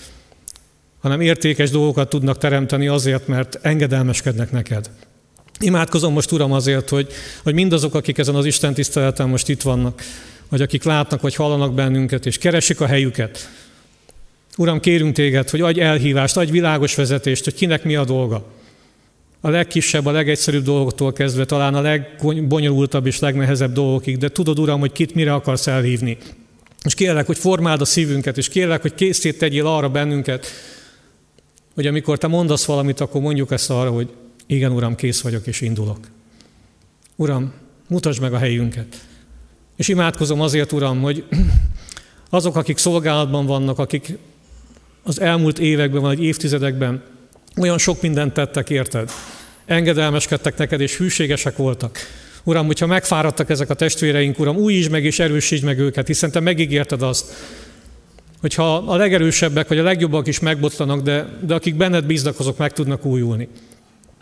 hanem 1.01 1.21
értékes 1.21 1.69
dolgokat 1.69 2.09
tudnak 2.09 2.37
teremteni 2.37 2.87
azért, 2.87 3.27
mert 3.27 3.59
engedelmeskednek 3.61 4.51
neked. 4.51 4.89
Imádkozom 5.59 6.13
most, 6.13 6.31
Uram, 6.31 6.51
azért, 6.51 6.89
hogy, 6.89 7.07
hogy 7.43 7.53
mindazok, 7.53 7.95
akik 7.95 8.17
ezen 8.17 8.35
az 8.35 8.45
Isten 8.45 8.73
tiszteleten 8.73 9.29
most 9.29 9.49
itt 9.49 9.61
vannak, 9.61 10.01
vagy 10.49 10.61
akik 10.61 10.83
látnak, 10.83 11.21
vagy 11.21 11.35
hallanak 11.35 11.73
bennünket, 11.73 12.25
és 12.25 12.37
keresik 12.37 12.81
a 12.81 12.85
helyüket. 12.85 13.49
Uram, 14.57 14.79
kérünk 14.79 15.15
téged, 15.15 15.49
hogy 15.49 15.61
adj 15.61 15.81
elhívást, 15.81 16.37
adj 16.37 16.51
világos 16.51 16.95
vezetést, 16.95 17.43
hogy 17.43 17.53
kinek 17.53 17.83
mi 17.83 17.95
a 17.95 18.05
dolga. 18.05 18.45
A 19.41 19.49
legkisebb, 19.49 20.05
a 20.05 20.11
legegyszerűbb 20.11 20.63
dolgoktól 20.63 21.13
kezdve, 21.13 21.45
talán 21.45 21.75
a 21.75 21.81
legbonyolultabb 21.81 23.05
és 23.05 23.19
legnehezebb 23.19 23.73
dolgokig, 23.73 24.17
de 24.17 24.29
tudod, 24.29 24.59
Uram, 24.59 24.79
hogy 24.79 24.91
kit 24.91 25.15
mire 25.15 25.33
akarsz 25.33 25.67
elhívni. 25.67 26.17
És 26.83 26.93
kérlek, 26.93 27.25
hogy 27.25 27.37
formáld 27.37 27.81
a 27.81 27.85
szívünket, 27.85 28.37
és 28.37 28.49
kérlek, 28.49 28.81
hogy 28.81 28.93
készít 28.93 29.37
tegyél 29.37 29.67
arra 29.67 29.89
bennünket, 29.89 30.47
hogy 31.75 31.87
amikor 31.87 32.17
te 32.17 32.27
mondasz 32.27 32.65
valamit, 32.65 32.99
akkor 32.99 33.21
mondjuk 33.21 33.51
ezt 33.51 33.69
arra, 33.69 33.89
hogy 33.89 34.09
igen, 34.47 34.71
Uram, 34.71 34.95
kész 34.95 35.21
vagyok 35.21 35.47
és 35.47 35.61
indulok. 35.61 35.99
Uram, 37.15 37.53
mutasd 37.87 38.21
meg 38.21 38.33
a 38.33 38.37
helyünket. 38.37 39.08
És 39.79 39.87
imádkozom 39.87 40.41
azért, 40.41 40.71
Uram, 40.71 41.01
hogy 41.01 41.23
azok, 42.29 42.55
akik 42.55 42.77
szolgálatban 42.77 43.45
vannak, 43.45 43.79
akik 43.79 44.17
az 45.03 45.21
elmúlt 45.21 45.59
években 45.59 46.01
vagy 46.01 46.23
évtizedekben 46.23 47.03
olyan 47.57 47.77
sok 47.77 48.01
mindent 48.01 48.33
tettek, 48.33 48.69
érted? 48.69 49.11
Engedelmeskedtek 49.65 50.57
neked, 50.57 50.81
és 50.81 50.97
hűségesek 50.97 51.57
voltak. 51.57 51.97
Uram, 52.43 52.65
hogyha 52.65 52.85
megfáradtak 52.85 53.49
ezek 53.49 53.69
a 53.69 53.73
testvéreink, 53.73 54.39
Uram, 54.39 54.55
újítsd 54.55 54.91
meg 54.91 55.05
és 55.05 55.19
erősítsd 55.19 55.63
meg 55.63 55.79
őket, 55.79 56.07
hiszen 56.07 56.31
Te 56.31 56.39
megígérted 56.39 57.01
azt, 57.01 57.33
hogyha 58.41 58.75
a 58.75 58.95
legerősebbek 58.95 59.67
vagy 59.67 59.79
a 59.79 59.83
legjobbak 59.83 60.27
is 60.27 60.39
megbotlanak, 60.39 61.01
de, 61.01 61.37
de 61.41 61.53
akik 61.53 61.75
benned 61.75 62.05
bíznak, 62.05 62.39
azok 62.39 62.57
meg 62.57 62.73
tudnak 62.73 63.05
újulni. 63.05 63.47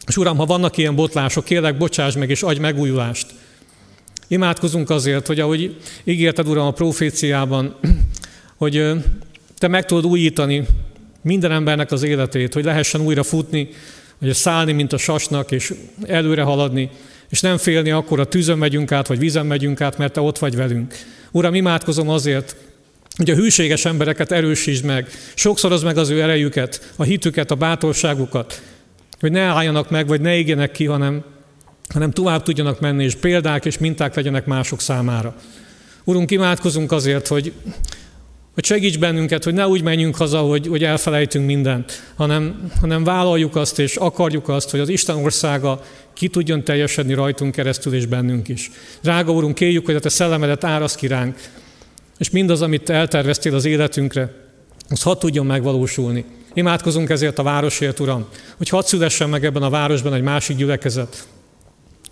És 0.08 0.18
Uram, 0.18 0.38
ha 0.38 0.46
vannak 0.46 0.78
ilyen 0.78 0.96
botlások, 0.96 1.46
kérlek, 1.46 1.78
bocsáss 1.78 2.16
meg 2.16 2.30
és 2.30 2.44
adj 2.44 2.60
megújulást. 2.60 3.34
Imádkozunk 4.28 4.90
azért, 4.90 5.28
hogy 5.28 5.40
ahogy 5.40 5.78
ígérted, 6.04 6.48
Uram, 6.48 6.68
a 6.68 6.72
proféciában, 6.72 7.76
hogy 8.58 8.92
Te 9.58 9.68
meg 9.68 9.86
tudod 9.86 10.06
újítani 10.06 10.66
minden 11.22 11.52
embernek 11.52 11.92
az 11.92 12.04
életét, 12.04 12.54
hogy 12.54 12.64
lehessen 12.64 13.02
újra 13.02 13.24
futni, 13.24 13.70
hogy 14.20 14.34
szállni, 14.34 14.72
mint 14.72 14.94
a 14.94 14.98
sasnak, 14.98 15.52
és 15.52 15.74
előre 16.06 16.42
haladni, 16.42 16.90
és 17.30 17.42
nem 17.42 17.58
félni 17.58 17.92
akkor 17.92 18.20
a 18.20 18.26
tűzön 18.26 18.58
megyünk 18.58 18.92
át, 18.92 19.08
vagy 19.08 19.20
vízen 19.20 19.46
megyünk 19.46 19.82
át, 19.82 19.98
mert 19.98 20.14
Te 20.14 20.22
ott 20.22 20.38
vagy 20.38 20.56
velünk. 20.56 20.94
Uram, 21.32 21.54
imádkozom 21.54 22.10
azért, 22.10 22.56
hogy 23.18 23.30
a 23.30 23.36
hűséges 23.36 23.86
embereket 23.86 24.32
erősítsd 24.32 24.86
meg, 24.86 25.10
sokszoroz 25.34 25.84
meg 25.84 25.98
az 25.98 26.10
ő 26.10 26.22
erejüket, 26.22 26.94
a 26.96 27.04
hitüket, 27.04 27.52
a 27.52 27.56
bátorságukat, 27.56 28.62
hogy 29.20 29.32
ne 29.32 29.42
álljanak 29.42 29.90
meg, 29.90 30.08
vagy 30.08 30.22
ne 30.22 30.36
égjenek 30.36 30.72
ki, 30.72 30.86
hanem, 30.86 31.24
hanem 31.90 32.12
tovább 32.12 32.44
tudjanak 32.44 32.80
menni, 32.80 33.04
és 33.04 33.16
példák 33.16 33.66
és 33.66 33.78
minták 33.78 34.16
legyenek 34.16 34.46
mások 34.46 34.82
számára. 34.82 35.36
Urunk, 36.04 36.32
imádkozunk 36.32 36.92
azért, 36.92 37.28
hogy, 37.28 37.54
hogy 38.54 38.66
segíts 38.66 39.00
bennünket, 39.00 39.44
hogy 39.44 39.54
ne 39.54 39.68
úgy 39.68 39.84
menjünk 39.84 40.16
haza, 40.16 40.40
hogy, 40.40 40.68
hogy 40.68 40.84
elfelejtünk 40.84 41.46
mindent, 41.46 42.04
hanem, 42.16 42.72
hanem 42.82 43.04
vállaljuk 43.04 43.56
azt, 43.56 43.80
és 43.80 43.96
akarjuk 43.96 44.50
azt, 44.50 44.70
hogy 44.70 44.80
az 44.80 44.90
Isten 44.90 45.16
országa 45.16 45.82
ki 46.14 46.28
tudjon 46.28 46.64
teljesedni 46.64 47.14
rajtunk 47.14 47.52
keresztül 47.52 47.94
és 47.94 48.06
bennünk 48.06 48.48
is. 48.48 48.72
Drága 49.02 49.32
Úrunk, 49.32 49.56
kérjük, 49.56 49.86
hogy 49.86 49.96
a 49.96 50.00
Te 50.00 50.10
szellemedet 50.10 50.64
árasz 50.64 50.96
ki 50.96 51.08
ránk, 51.08 51.40
és 52.18 52.30
mindaz, 52.30 52.62
amit 52.62 52.84
Te 52.84 52.94
elterveztél 52.94 53.56
az 53.56 53.66
életünkre, 53.66 54.34
az 54.90 55.02
hadd 55.02 55.20
tudjon 55.20 55.46
megvalósulni. 55.46 56.26
Imádkozunk 56.54 57.10
ezért 57.10 57.40
a 57.40 57.44
városért, 57.44 58.00
Uram, 58.00 58.28
hogy 58.58 58.70
hadd 58.70 58.84
szülessen 58.84 59.30
meg 59.30 59.46
ebben 59.46 59.64
a 59.64 59.70
városban 59.70 60.14
egy 60.14 60.22
másik 60.22 60.58
gyülekezet. 60.58 61.28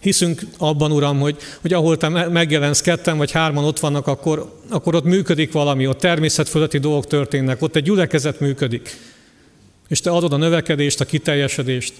Hiszünk 0.01 0.41
abban, 0.57 0.91
Uram, 0.91 1.19
hogy, 1.19 1.37
hogy 1.61 1.73
ahol 1.73 1.97
Te 1.97 2.09
megjelensz, 2.09 2.81
ketten 2.81 3.17
vagy 3.17 3.31
hárman 3.31 3.63
ott 3.63 3.79
vannak, 3.79 4.07
akkor, 4.07 4.59
akkor 4.69 4.95
ott 4.95 5.03
működik 5.03 5.51
valami, 5.51 5.87
ott 5.87 5.99
természetfölötti 5.99 6.77
dolgok 6.77 7.07
történnek, 7.07 7.61
ott 7.61 7.75
egy 7.75 7.83
gyülekezet 7.83 8.39
működik. 8.39 8.97
És 9.87 9.99
Te 9.99 10.09
adod 10.09 10.33
a 10.33 10.37
növekedést, 10.37 11.01
a 11.01 11.05
kiteljesedést. 11.05 11.93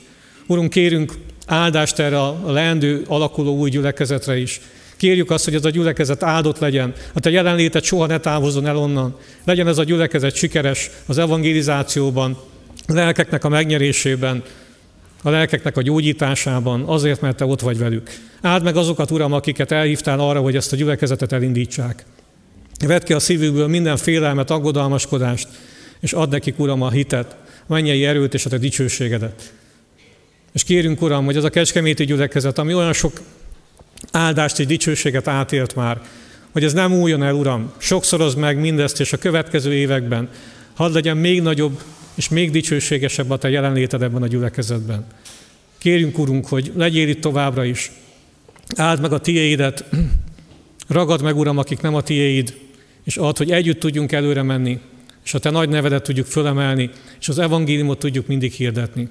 Urunk, 0.48 0.70
kérünk 0.70 1.14
áldást 1.46 2.00
erre 2.00 2.22
a 2.22 2.52
leendő, 2.52 3.04
alakuló 3.08 3.58
új 3.58 3.70
gyülekezetre 3.70 4.38
is. 4.38 4.62
Kérjük 4.98 5.32
azt, 5.32 5.46
hogy 5.46 5.56
ez 5.56 5.66
a 5.66 5.70
gyülekezet 5.70 6.24
áldott 6.24 6.60
legyen, 6.60 6.94
a 7.14 7.20
te 7.20 7.30
jelenléted 7.30 7.84
soha 7.84 8.06
ne 8.06 8.18
távozzon 8.18 8.66
el 8.66 8.78
onnan. 8.78 9.18
Legyen 9.46 9.68
ez 9.68 9.78
a 9.78 9.84
gyülekezet 9.84 10.36
sikeres 10.36 10.90
az 11.06 11.18
evangelizációban, 11.18 12.38
a 12.88 12.94
lelkeknek 12.94 13.44
a 13.44 13.50
megnyerésében, 13.50 14.44
a 15.26 15.30
lelkeknek 15.30 15.78
a 15.78 15.82
gyógyításában, 15.82 16.84
azért, 16.84 17.22
mert 17.22 17.38
te 17.38 17.46
ott 17.46 17.62
vagy 17.62 17.78
velük. 17.78 18.10
Áld 18.42 18.64
meg 18.64 18.76
azokat, 18.76 19.12
Uram, 19.12 19.34
akiket 19.34 19.72
elhívtál 19.72 20.20
arra, 20.20 20.40
hogy 20.42 20.56
ezt 20.56 20.74
a 20.74 20.76
gyülekezetet 20.76 21.32
elindítsák. 21.32 22.06
Vedd 22.86 23.04
ki 23.04 23.14
a 23.14 23.20
szívükből 23.20 23.68
minden 23.68 23.98
félelmet, 23.98 24.50
aggodalmaskodást, 24.50 25.48
és 26.00 26.14
add 26.14 26.30
nekik, 26.30 26.60
Uram, 26.60 26.82
a 26.82 26.90
hitet, 26.90 27.36
a 27.68 27.74
mennyei 27.74 28.06
erőt 28.06 28.34
és 28.34 28.46
a 28.46 28.50
te 28.50 28.58
dicsőségedet. 28.58 29.54
És 30.54 30.64
kérünk, 30.64 31.02
Uram, 31.02 31.26
hogy 31.26 31.38
az 31.38 31.44
a 31.44 31.50
kecskeméti 31.50 32.06
gyülekezet, 32.06 32.58
ami 32.58 32.74
olyan 32.74 32.94
sok 32.94 33.22
áldást 34.12 34.60
és 34.60 34.66
dicsőséget 34.66 35.28
átélt 35.28 35.76
már, 35.76 36.02
hogy 36.52 36.64
ez 36.64 36.74
nem 36.74 36.94
újjon 36.94 37.24
el, 37.24 37.34
Uram. 37.34 37.72
Sokszoroz 37.78 38.36
meg 38.36 38.60
mindezt, 38.60 39.00
és 39.00 39.14
a 39.14 39.18
következő 39.18 39.74
években 39.74 40.30
hadd 40.74 40.94
legyen 40.94 41.18
még 41.18 41.42
nagyobb 41.42 41.82
és 42.16 42.30
még 42.30 42.52
dicsőségesebb 42.52 43.30
a 43.30 43.38
Te 43.38 43.50
jelenléted 43.50 44.02
ebben 44.02 44.22
a 44.22 44.28
gyülekezetben. 44.28 45.06
Kérjünk, 45.78 46.18
Urunk, 46.18 46.48
hogy 46.48 46.72
legyél 46.76 47.08
itt 47.08 47.22
továbbra 47.22 47.64
is. 47.64 47.92
Áld 48.76 49.02
meg 49.02 49.14
a 49.14 49.20
tiéidet, 49.20 49.86
ragad 50.88 51.22
meg, 51.22 51.38
Uram, 51.38 51.58
akik 51.58 51.82
nem 51.82 51.96
a 51.96 52.02
tiéid, 52.02 52.58
és 53.04 53.18
add, 53.18 53.38
hogy 53.38 53.52
együtt 53.52 53.80
tudjunk 53.80 54.12
előre 54.12 54.42
menni, 54.42 54.80
és 55.26 55.34
a 55.34 55.40
Te 55.40 55.50
nagy 55.50 55.70
nevedet 55.70 56.04
tudjuk 56.04 56.26
fölemelni, 56.26 56.90
és 57.20 57.30
az 57.30 57.40
evangéliumot 57.40 58.00
tudjuk 58.00 58.28
mindig 58.28 58.52
hirdetni. 58.52 59.10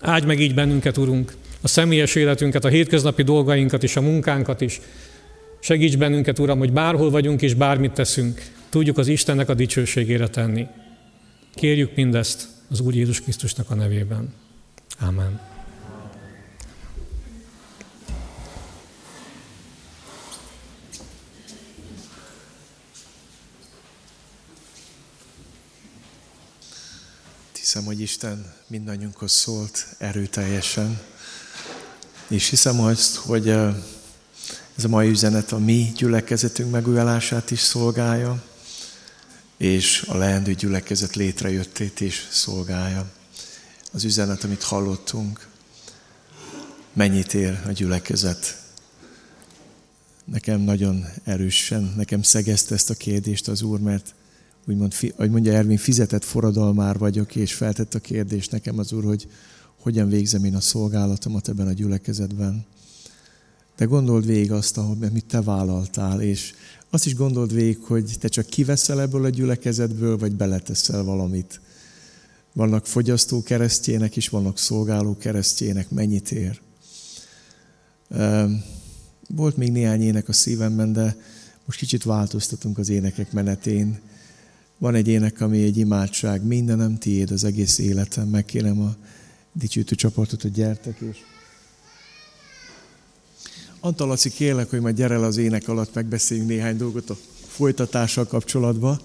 Áldj 0.00 0.26
meg 0.26 0.40
így 0.40 0.54
bennünket, 0.54 0.96
Urunk, 0.96 1.32
a 1.60 1.68
személyes 1.68 2.14
életünket, 2.14 2.64
a 2.64 2.68
hétköznapi 2.68 3.22
dolgainkat 3.22 3.82
és 3.82 3.96
a 3.96 4.00
munkánkat 4.00 4.60
is. 4.60 4.80
Segíts 5.60 5.96
bennünket, 5.96 6.38
Uram, 6.38 6.58
hogy 6.58 6.72
bárhol 6.72 7.10
vagyunk 7.10 7.42
és 7.42 7.54
bármit 7.54 7.92
teszünk, 7.92 8.42
tudjuk 8.68 8.98
az 8.98 9.08
Istennek 9.08 9.48
a 9.48 9.54
dicsőségére 9.54 10.28
tenni. 10.28 10.66
Kérjük 11.54 11.94
mindezt 11.94 12.48
az 12.70 12.80
Úr 12.80 12.94
Jézus 12.94 13.20
Krisztusnak 13.20 13.70
a 13.70 13.74
nevében. 13.74 14.34
Amen. 15.00 15.40
Hiszem, 27.52 27.84
hogy 27.84 28.00
Isten 28.00 28.54
mindannyiunkhoz 28.66 29.32
szólt 29.32 29.86
erőteljesen. 29.98 31.00
És 32.28 32.48
hiszem 32.48 32.80
azt, 32.80 33.16
hogy 33.16 33.48
ez 33.48 34.84
a 34.84 34.88
mai 34.88 35.08
üzenet 35.08 35.52
a 35.52 35.58
mi 35.58 35.92
gyülekezetünk 35.96 36.70
megújulását 36.70 37.50
is 37.50 37.60
szolgálja, 37.60 38.42
és 39.56 40.04
a 40.08 40.16
leendő 40.16 40.54
gyülekezet 40.54 41.14
létrejöttét 41.14 42.00
is 42.00 42.28
szolgálja. 42.30 43.10
Az 43.92 44.04
üzenet, 44.04 44.44
amit 44.44 44.62
hallottunk, 44.62 45.48
mennyit 46.92 47.34
ér 47.34 47.60
a 47.66 47.70
gyülekezet. 47.70 48.62
Nekem 50.24 50.60
nagyon 50.60 51.04
erősen, 51.24 51.92
nekem 51.96 52.22
szegezte 52.22 52.74
ezt 52.74 52.90
a 52.90 52.94
kérdést 52.94 53.48
az 53.48 53.62
Úr, 53.62 53.80
mert 53.80 54.14
úgymond, 54.66 54.94
ahogy 55.16 55.30
mondja 55.30 55.52
Ervin, 55.52 55.76
fizetett 55.76 56.24
forradalmár 56.24 56.98
vagyok, 56.98 57.36
és 57.36 57.54
feltett 57.54 57.94
a 57.94 57.98
kérdést 57.98 58.50
nekem 58.50 58.78
az 58.78 58.92
Úr, 58.92 59.04
hogy 59.04 59.28
hogyan 59.80 60.08
végzem 60.08 60.44
én 60.44 60.54
a 60.54 60.60
szolgálatomat 60.60 61.48
ebben 61.48 61.66
a 61.66 61.72
gyülekezetben. 61.72 62.66
De 63.76 63.84
gondold 63.84 64.26
végig 64.26 64.52
azt, 64.52 64.78
amit 64.78 65.26
te 65.26 65.42
vállaltál, 65.42 66.20
és 66.20 66.54
azt 66.94 67.06
is 67.06 67.14
gondold 67.14 67.54
végig, 67.54 67.78
hogy 67.80 68.16
te 68.18 68.28
csak 68.28 68.46
kiveszel 68.46 69.00
ebből 69.00 69.24
a 69.24 69.28
gyülekezetből, 69.28 70.18
vagy 70.18 70.32
beleteszel 70.32 71.02
valamit. 71.02 71.60
Vannak 72.52 72.86
fogyasztó 72.86 73.42
keresztjének 73.42 74.16
is, 74.16 74.28
vannak 74.28 74.58
szolgáló 74.58 75.16
keresztjének, 75.16 75.90
mennyit 75.90 76.32
ér. 76.32 76.60
Volt 79.28 79.56
még 79.56 79.72
néhány 79.72 80.02
ének 80.02 80.28
a 80.28 80.32
szívemben, 80.32 80.92
de 80.92 81.16
most 81.64 81.78
kicsit 81.78 82.02
változtatunk 82.02 82.78
az 82.78 82.88
énekek 82.88 83.32
menetén. 83.32 84.00
Van 84.78 84.94
egy 84.94 85.08
ének, 85.08 85.40
ami 85.40 85.62
egy 85.62 85.76
imádság, 85.76 86.42
mindenem 86.42 86.98
tiéd 86.98 87.30
az 87.30 87.44
egész 87.44 87.78
életem. 87.78 88.28
Megkérem 88.28 88.80
a 88.80 88.96
dicsőítő 89.52 89.94
csapatot, 89.94 90.42
hogy 90.42 90.52
gyertek 90.52 91.00
és 91.00 91.16
Antal 93.84 94.08
Laci, 94.08 94.30
kérlek, 94.30 94.70
hogy 94.70 94.80
majd 94.80 94.96
gyere 94.96 95.14
el 95.14 95.24
az 95.24 95.36
ének 95.36 95.68
alatt, 95.68 95.94
megbeszéljünk 95.94 96.48
néhány 96.48 96.76
dolgot 96.76 97.10
a 97.10 97.16
folytatással 97.46 98.26
kapcsolatban. 98.26 99.00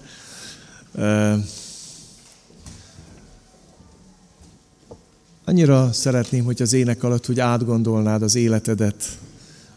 Annyira 5.44 5.92
szeretném, 5.92 6.44
hogy 6.44 6.62
az 6.62 6.74
ének 6.74 7.04
alatt 7.04 7.30
úgy 7.30 7.40
átgondolnád 7.40 8.22
az 8.22 8.36
életedet, 8.36 9.18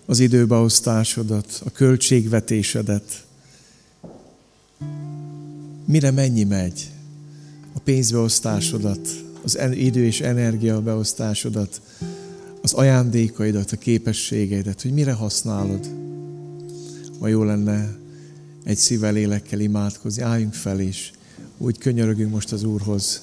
az 0.07 0.19
időbeosztásodat, 0.19 1.63
a 1.65 1.71
költségvetésedet. 1.71 3.25
Mire 5.85 6.11
mennyi 6.11 6.45
megy? 6.45 6.91
A 7.73 7.79
pénzbeosztásodat, 7.79 9.09
az 9.45 9.59
idő 9.73 10.05
és 10.05 10.21
energia 10.21 10.81
beosztásodat, 10.81 11.81
az 12.63 12.73
ajándékaidat, 12.73 13.73
a 13.73 13.77
képességeidet, 13.77 14.83
hogy 14.83 14.93
mire 14.93 15.13
használod. 15.13 15.89
Ma 17.19 17.29
jó 17.29 17.43
lenne 17.43 17.97
egy 18.65 18.77
szívvel, 18.77 19.13
lélekkel 19.13 19.61
imádkozni. 19.61 20.23
Álljunk 20.23 20.55
fel 20.55 20.81
és 20.81 21.11
úgy 21.59 21.79
könyörögünk 21.79 22.31
most 22.31 22.53
az 22.53 22.63
Úrhoz. 22.63 23.23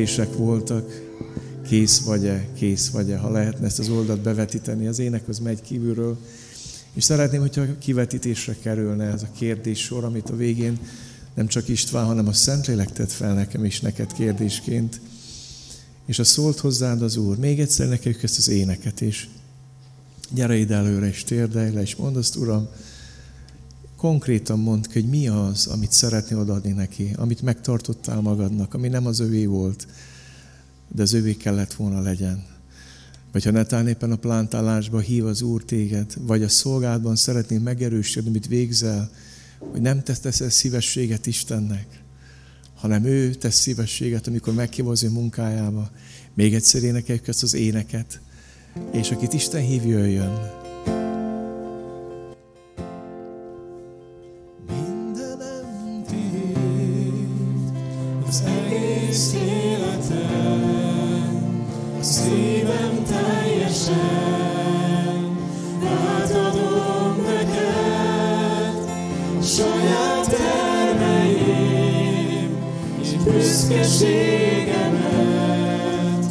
Kérdések 0.00 0.36
voltak, 0.36 1.00
kész 1.68 1.98
vagy-e, 1.98 2.48
kész 2.54 2.88
vagy-e, 2.88 3.16
ha 3.16 3.30
lehetne 3.30 3.66
ezt 3.66 3.78
az 3.78 3.88
oldalt 3.88 4.20
bevetíteni, 4.20 4.86
az 4.86 4.98
ének 4.98 5.28
az 5.28 5.38
megy 5.38 5.60
kívülről. 5.62 6.18
És 6.92 7.04
szeretném, 7.04 7.40
hogyha 7.40 7.78
kivetítésre 7.78 8.56
kerülne 8.62 9.04
ez 9.04 9.22
a 9.22 9.28
kérdés 9.38 9.78
sor, 9.78 10.04
amit 10.04 10.30
a 10.30 10.36
végén 10.36 10.78
nem 11.34 11.46
csak 11.46 11.68
István, 11.68 12.06
hanem 12.06 12.28
a 12.28 12.32
Szentlélek 12.32 12.92
tett 12.92 13.12
fel 13.12 13.34
nekem 13.34 13.64
is 13.64 13.80
neked 13.80 14.12
kérdésként. 14.12 15.00
És 16.06 16.18
a 16.18 16.24
szólt 16.24 16.58
hozzád 16.58 17.02
az 17.02 17.16
Úr. 17.16 17.38
Még 17.38 17.60
egyszer 17.60 17.88
nekünk 17.88 18.22
ezt 18.22 18.38
az 18.38 18.48
éneket 18.48 19.00
is. 19.00 19.28
Gyere 20.34 20.56
ide 20.56 20.74
előre, 20.74 21.08
és 21.08 21.24
térdelj 21.24 21.72
le, 21.72 21.80
és 21.80 21.96
mondd 21.96 22.16
azt, 22.16 22.36
Uram, 22.36 22.68
konkrétan 24.00 24.58
mondd 24.58 24.88
ki, 24.88 25.00
hogy 25.00 25.08
mi 25.08 25.28
az, 25.28 25.66
amit 25.66 25.92
szeretnél 25.92 26.38
odaadni 26.38 26.72
neki, 26.72 27.12
amit 27.16 27.42
megtartottál 27.42 28.20
magadnak, 28.20 28.74
ami 28.74 28.88
nem 28.88 29.06
az 29.06 29.20
övé 29.20 29.46
volt, 29.46 29.86
de 30.88 31.02
az 31.02 31.12
övé 31.12 31.34
kellett 31.34 31.74
volna 31.74 32.00
legyen. 32.00 32.44
Vagy 33.32 33.44
ha 33.44 33.50
netán 33.50 33.88
éppen 33.88 34.10
a 34.12 34.16
plántálásba 34.16 34.98
hív 34.98 35.26
az 35.26 35.42
Úr 35.42 35.64
téged, 35.64 36.14
vagy 36.20 36.42
a 36.42 36.48
szolgálatban 36.48 37.16
szeretnél 37.16 37.60
megerősíteni, 37.60 38.26
amit 38.28 38.46
végzel, 38.46 39.10
hogy 39.58 39.80
nem 39.80 40.02
tesz 40.02 40.52
szívességet 40.52 41.26
Istennek, 41.26 42.02
hanem 42.74 43.04
ő 43.04 43.34
tesz 43.34 43.60
szívességet, 43.60 44.26
amikor 44.26 44.54
meghív 44.54 44.88
az 44.88 45.02
ő 45.02 45.08
munkájába. 45.08 45.90
Még 46.34 46.54
egyszer 46.54 46.82
énekeljük 46.82 47.28
ezt 47.28 47.42
az 47.42 47.54
éneket, 47.54 48.20
és 48.92 49.10
akit 49.10 49.32
Isten 49.32 49.62
hív, 49.62 49.86
jöjjön. 49.86 50.59
büszkeségemet, 73.70 76.24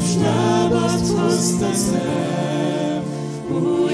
és 0.00 0.14
lábad 0.22 0.90
hozta 0.90 1.72
szem, 1.72 3.02
Úr 3.50 3.90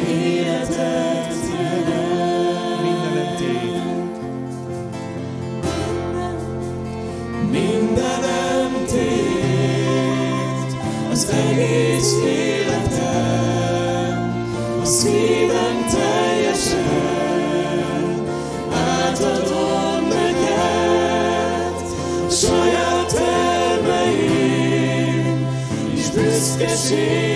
büszkeségemet, 26.74 27.33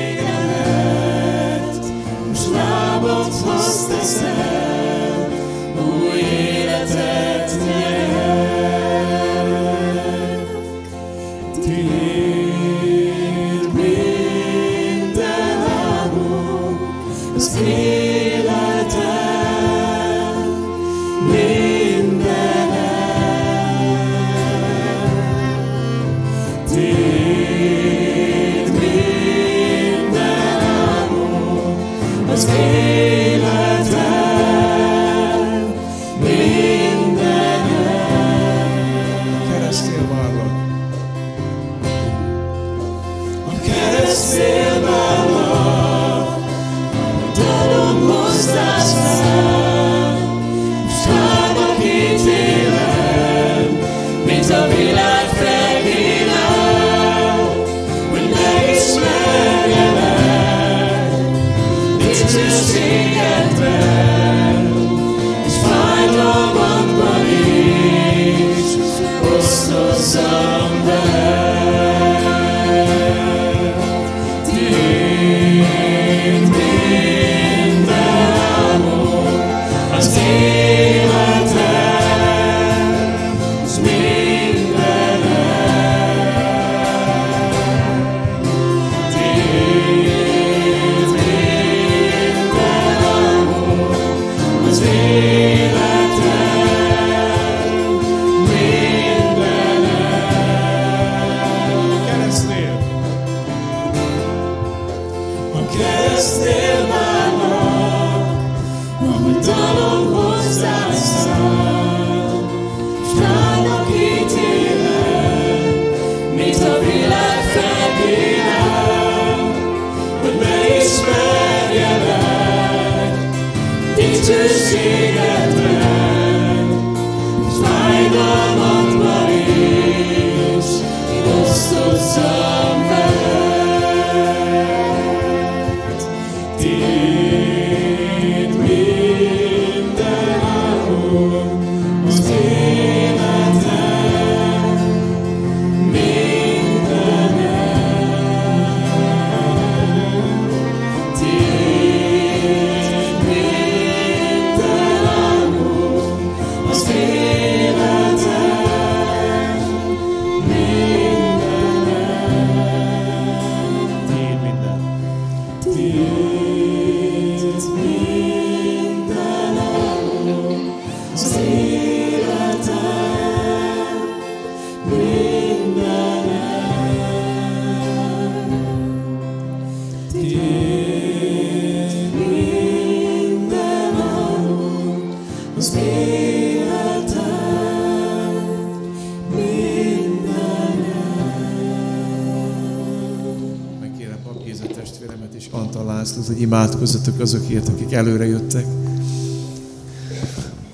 imádkozzatok 196.78 197.20
azokért, 197.20 197.68
akik 197.68 197.92
előre 197.92 198.26
jöttek. 198.26 198.66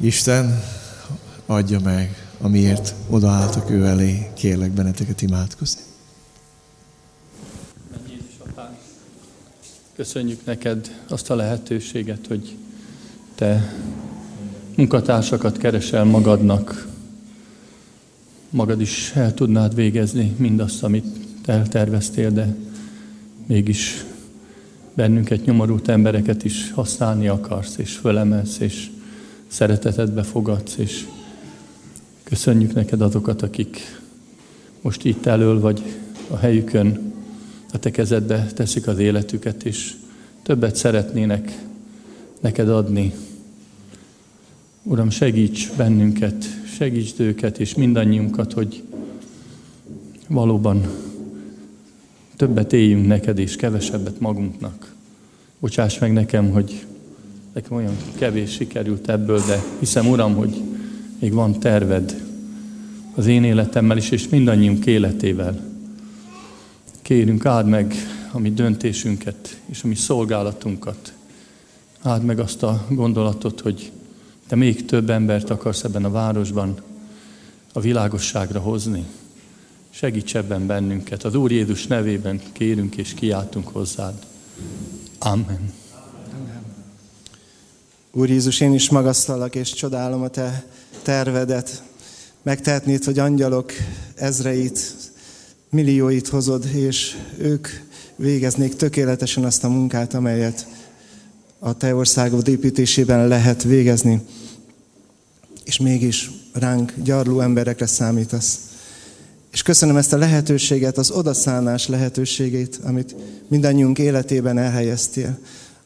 Isten 0.00 0.62
adja 1.46 1.80
meg, 1.80 2.28
amiért 2.40 2.94
odaálltak 3.08 3.70
ő 3.70 3.84
elé. 3.84 4.30
Kérlek 4.34 4.70
benneteket 4.70 5.22
imádkozni. 5.22 5.82
Jézus 8.08 8.34
Apám! 8.48 8.76
Köszönjük 9.96 10.44
neked 10.44 11.00
azt 11.08 11.30
a 11.30 11.34
lehetőséget, 11.34 12.26
hogy 12.26 12.56
te 13.34 13.74
munkatársakat 14.76 15.58
keresel 15.58 16.04
magadnak. 16.04 16.88
Magad 18.50 18.80
is 18.80 19.12
el 19.14 19.34
tudnád 19.34 19.74
végezni 19.74 20.34
mindazt, 20.36 20.82
amit 20.82 21.06
te 21.44 21.52
elterveztél, 21.52 22.30
de 22.30 22.54
mégis 23.46 23.93
bennünket 24.94 25.44
nyomorult 25.44 25.88
embereket 25.88 26.44
is 26.44 26.72
használni 26.72 27.28
akarsz, 27.28 27.78
és 27.78 27.96
fölemelsz, 27.96 28.58
és 28.58 28.90
szeretetedbe 29.46 30.22
fogadsz, 30.22 30.76
és 30.76 31.06
köszönjük 32.22 32.74
neked 32.74 33.00
azokat, 33.00 33.42
akik 33.42 34.00
most 34.80 35.04
itt 35.04 35.26
elől 35.26 35.60
vagy 35.60 35.82
a 36.30 36.36
helyükön 36.36 37.12
a 37.72 37.78
te 37.78 37.90
kezedbe 37.90 38.46
teszik 38.54 38.86
az 38.86 38.98
életüket, 38.98 39.64
és 39.64 39.94
többet 40.42 40.76
szeretnének 40.76 41.58
neked 42.40 42.68
adni. 42.68 43.12
Uram, 44.82 45.10
segíts 45.10 45.70
bennünket, 45.76 46.44
segítsd 46.76 47.20
őket 47.20 47.58
és 47.58 47.74
mindannyiunkat, 47.74 48.52
hogy 48.52 48.82
valóban 50.28 50.86
többet 52.36 52.72
éljünk 52.72 53.06
neked 53.06 53.38
és 53.38 53.56
kevesebbet 53.56 54.20
magunknak. 54.20 54.94
Bocsáss 55.60 55.98
meg 55.98 56.12
nekem, 56.12 56.50
hogy 56.50 56.86
nekem 57.52 57.76
olyan 57.76 57.96
kevés 58.18 58.52
sikerült 58.52 59.08
ebből, 59.08 59.40
de 59.46 59.62
hiszem, 59.78 60.06
Uram, 60.06 60.34
hogy 60.34 60.62
még 61.18 61.32
van 61.32 61.58
terved 61.58 62.22
az 63.14 63.26
én 63.26 63.44
életemmel 63.44 63.96
is, 63.96 64.10
és 64.10 64.28
mindannyiunk 64.28 64.86
életével. 64.86 65.72
Kérünk, 67.02 67.46
áld 67.46 67.66
meg 67.66 67.94
a 68.32 68.38
mi 68.38 68.52
döntésünket 68.52 69.60
és 69.66 69.82
a 69.82 69.86
mi 69.86 69.94
szolgálatunkat. 69.94 71.12
Áld 72.02 72.24
meg 72.24 72.38
azt 72.38 72.62
a 72.62 72.86
gondolatot, 72.88 73.60
hogy 73.60 73.92
te 74.46 74.56
még 74.56 74.84
több 74.84 75.10
embert 75.10 75.50
akarsz 75.50 75.84
ebben 75.84 76.04
a 76.04 76.10
városban 76.10 76.74
a 77.72 77.80
világosságra 77.80 78.60
hozni. 78.60 79.04
Segíts 79.96 80.34
ebben 80.34 80.66
bennünket. 80.66 81.24
Az 81.24 81.34
Úr 81.34 81.52
Jézus 81.52 81.86
nevében 81.86 82.40
kérünk 82.52 82.96
és 82.96 83.14
kiáltunk 83.14 83.68
hozzád. 83.68 84.14
Amen. 85.18 85.72
Úr 88.12 88.28
Jézus, 88.28 88.60
én 88.60 88.74
is 88.74 88.90
magasztalak 88.90 89.54
és 89.54 89.72
csodálom 89.72 90.22
a 90.22 90.28
Te 90.28 90.66
tervedet. 91.02 91.82
Megtehetnéd, 92.42 93.04
hogy 93.04 93.18
angyalok 93.18 93.72
ezreit, 94.14 94.94
millióit 95.68 96.28
hozod, 96.28 96.64
és 96.64 97.16
ők 97.38 97.68
végeznék 98.16 98.76
tökéletesen 98.76 99.44
azt 99.44 99.64
a 99.64 99.68
munkát, 99.68 100.14
amelyet 100.14 100.66
a 101.58 101.76
te 101.76 101.94
országod 101.94 102.48
építésében 102.48 103.28
lehet 103.28 103.62
végezni. 103.62 104.20
És 105.64 105.78
mégis 105.78 106.30
ránk 106.52 106.92
gyarló 107.02 107.40
emberekre 107.40 107.86
számítasz. 107.86 108.72
És 109.54 109.62
köszönöm 109.62 109.96
ezt 109.96 110.12
a 110.12 110.16
lehetőséget, 110.16 110.98
az 110.98 111.10
odaszállás 111.10 111.86
lehetőségét, 111.86 112.80
amit 112.82 113.14
mindannyiunk 113.48 113.98
életében 113.98 114.58
elhelyeztél. 114.58 115.38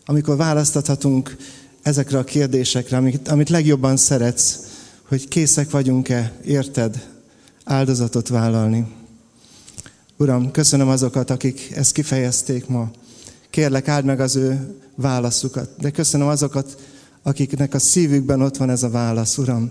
Amikor 0.07 0.37
választathatunk 0.37 1.37
ezekre 1.83 2.19
a 2.19 2.25
kérdésekre, 2.25 2.97
amit, 2.97 3.29
amit 3.29 3.49
legjobban 3.49 3.97
szeretsz, 3.97 4.59
hogy 5.09 5.29
készek 5.29 5.71
vagyunk-e, 5.71 6.33
érted, 6.45 7.07
áldozatot 7.65 8.29
vállalni. 8.29 8.87
Uram, 10.17 10.51
köszönöm 10.51 10.89
azokat, 10.89 11.31
akik 11.31 11.73
ezt 11.75 11.93
kifejezték 11.93 12.67
ma. 12.67 12.91
Kérlek, 13.51 13.89
áld 13.89 14.05
meg 14.05 14.21
az 14.21 14.37
ő 14.37 14.75
válaszukat, 14.95 15.71
de 15.79 15.91
köszönöm 15.91 16.27
azokat, 16.27 16.81
akiknek 17.23 17.75
a 17.75 17.79
szívükben 17.79 18.43
ott 18.43 18.57
van 18.57 18.71
ez 18.71 18.83
a 18.83 18.91
válasz, 18.91 19.39
Uram. 19.39 19.69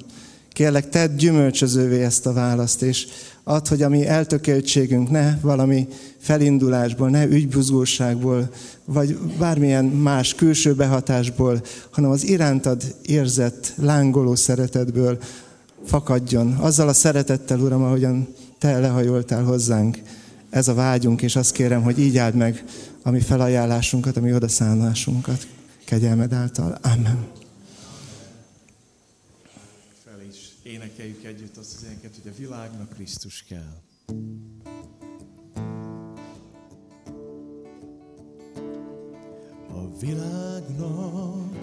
Kérlek, 0.57 0.89
tedd 0.89 1.17
gyümölcsözővé 1.17 2.03
ezt 2.03 2.25
a 2.25 2.33
választ, 2.33 2.81
és 2.81 3.07
add, 3.43 3.67
hogy 3.67 3.81
a 3.81 3.89
mi 3.89 4.07
eltökéltségünk 4.07 5.09
ne 5.09 5.37
valami 5.41 5.87
felindulásból, 6.17 7.09
ne 7.09 7.25
ügybuzgóságból, 7.25 8.49
vagy 8.85 9.17
bármilyen 9.17 9.85
más 9.85 10.35
külső 10.35 10.73
behatásból, 10.73 11.61
hanem 11.89 12.09
az 12.09 12.23
irántad 12.23 12.95
érzett, 13.05 13.73
lángoló 13.75 14.35
szeretetből 14.35 15.17
fakadjon. 15.85 16.53
Azzal 16.53 16.87
a 16.87 16.93
szeretettel, 16.93 17.59
Uram, 17.59 17.83
ahogyan 17.83 18.27
Te 18.59 18.79
lehajoltál 18.79 19.43
hozzánk. 19.43 19.97
Ez 20.49 20.67
a 20.67 20.73
vágyunk, 20.73 21.21
és 21.21 21.35
azt 21.35 21.51
kérem, 21.51 21.81
hogy 21.81 21.99
így 21.99 22.17
áld 22.17 22.35
meg 22.35 22.63
a 23.03 23.11
mi 23.11 23.19
felajánlásunkat, 23.19 24.17
a 24.17 24.21
mi 24.21 24.33
odaszállásunkat 24.33 25.47
kegyelmed 25.85 26.33
által. 26.33 26.77
Amen. 26.81 27.25
Fel 30.05 30.21
is 30.29 30.37
énekeljük 30.97 31.23
együtt 31.23 31.57
azt 31.57 31.75
az 31.75 31.83
éneket, 31.83 32.15
hogy 32.21 32.31
a 32.31 32.35
világnak 32.37 32.89
Krisztus 32.89 33.43
kell. 33.43 33.81
A 39.69 39.97
világnak 39.99 41.55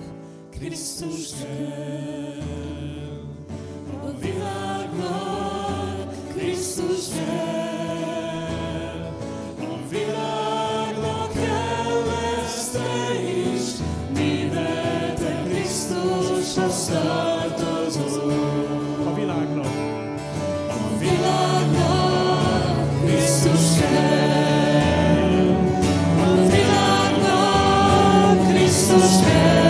Krisztus 0.51 1.31
kell. 1.43 2.43
A 4.03 4.19
világnak 4.19 6.29
Krisztus 6.29 7.09
kell. 7.09 9.13
A 9.59 9.89
világnak 9.89 11.33
kell 11.33 11.65
tartozol. 17.57 18.64
Világnak 28.95 29.64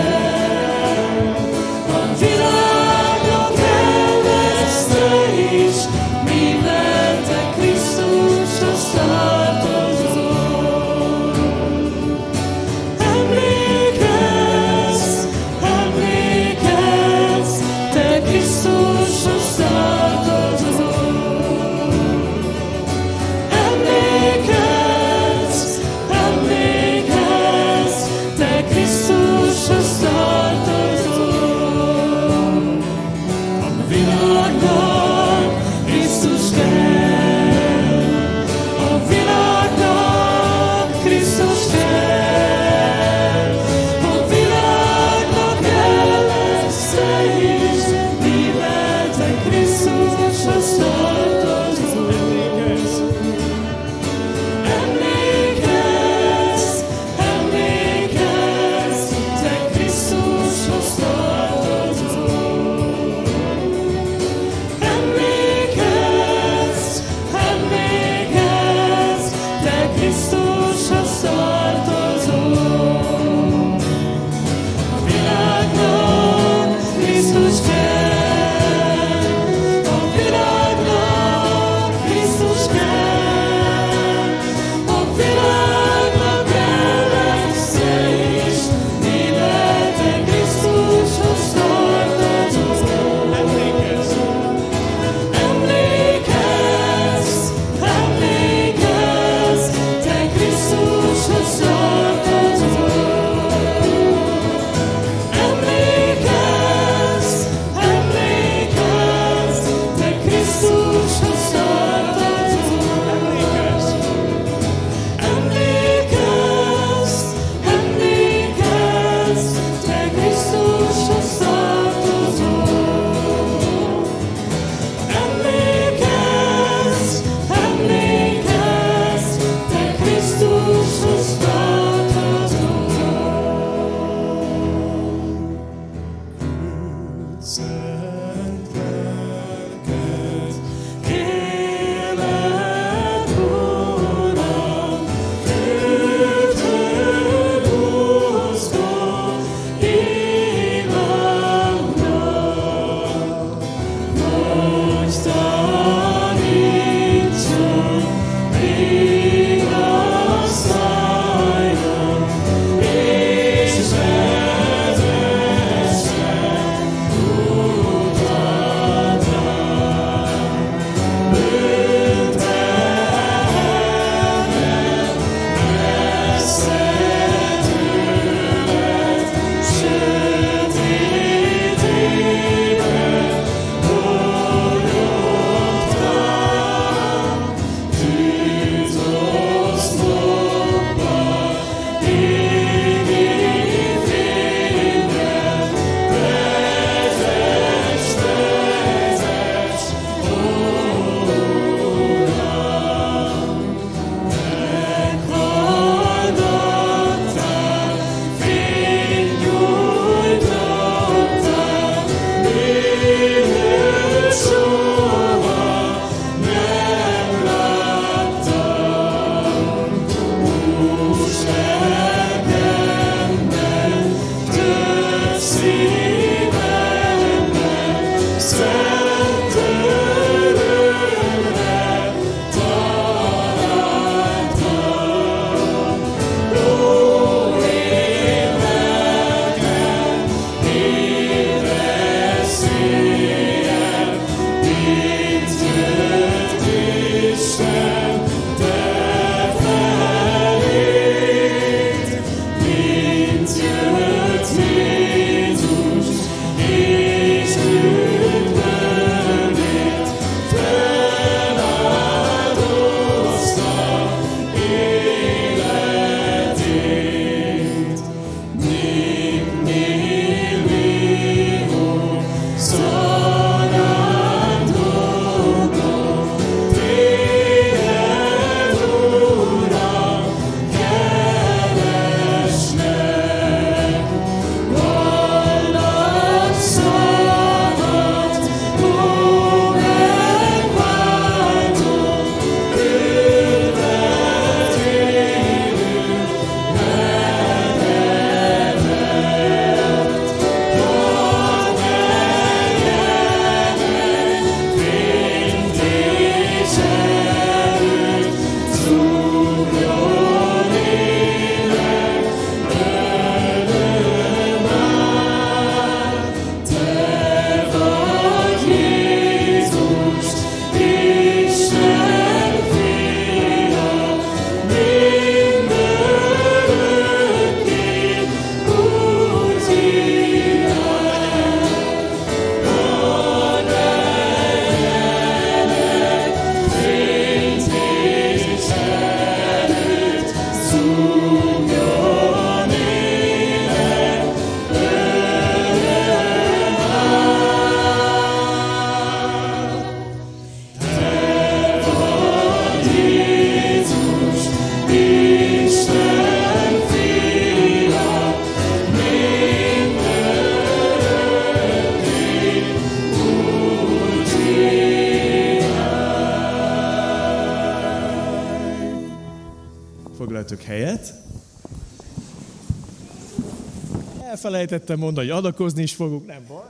Elfelejtettem 374.65 374.99
mondani, 374.99 375.27
hogy 375.27 375.37
adakozni 375.37 375.81
is 375.81 375.93
fogunk, 375.93 376.25
nem 376.25 376.45
baj. 376.47 376.65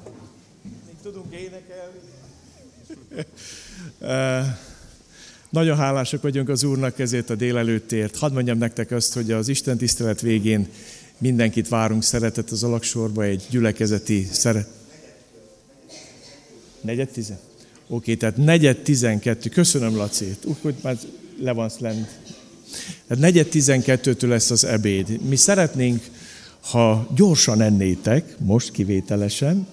Még 0.86 0.96
tudunk 1.04 1.34
énekelni. 1.34 2.00
Nagyon 5.50 5.78
hálásak 5.78 6.22
vagyunk 6.22 6.50
az 6.50 6.64
Úrnak 6.64 7.00
ezért 7.00 7.30
a 7.30 7.36
délelőttért. 7.36 8.18
Hadd 8.18 8.34
mondjam 8.34 8.58
nektek 8.58 8.92
azt, 8.92 9.14
hogy 9.14 9.32
az 9.32 9.48
Isten 9.48 9.78
tisztelet 9.78 10.22
végén 10.22 10.68
mindenkit 11.18 11.68
várunk 11.68 12.04
szeretet 12.04 12.50
az 12.50 12.64
alaksorba, 12.64 13.24
egy 13.24 13.46
gyülekezeti 13.50 14.28
szeret. 14.32 14.68
Negyed 16.82 17.10
tizen? 17.10 17.40
Oké, 17.88 18.16
tehát 18.16 18.38
negyed 18.38 18.78
tizenkettő. 18.78 19.50
Köszönöm, 19.50 19.96
Laci. 19.96 20.36
Úgy, 20.44 20.58
hogy 20.62 20.76
már 20.82 20.98
le 21.40 21.52
van 21.52 21.70
lent. 21.80 22.08
Tehát 23.08 23.24
negyed 23.24 23.48
tizenkettőtől 23.48 24.30
lesz 24.30 24.52
az 24.52 24.64
ebéd. 24.64 25.22
Mi 25.22 25.36
szeretnénk, 25.36 26.04
ha 26.76 27.08
gyorsan 27.16 27.62
ennétek, 27.62 28.36
most 28.40 28.72
kivételesen, 28.72 29.68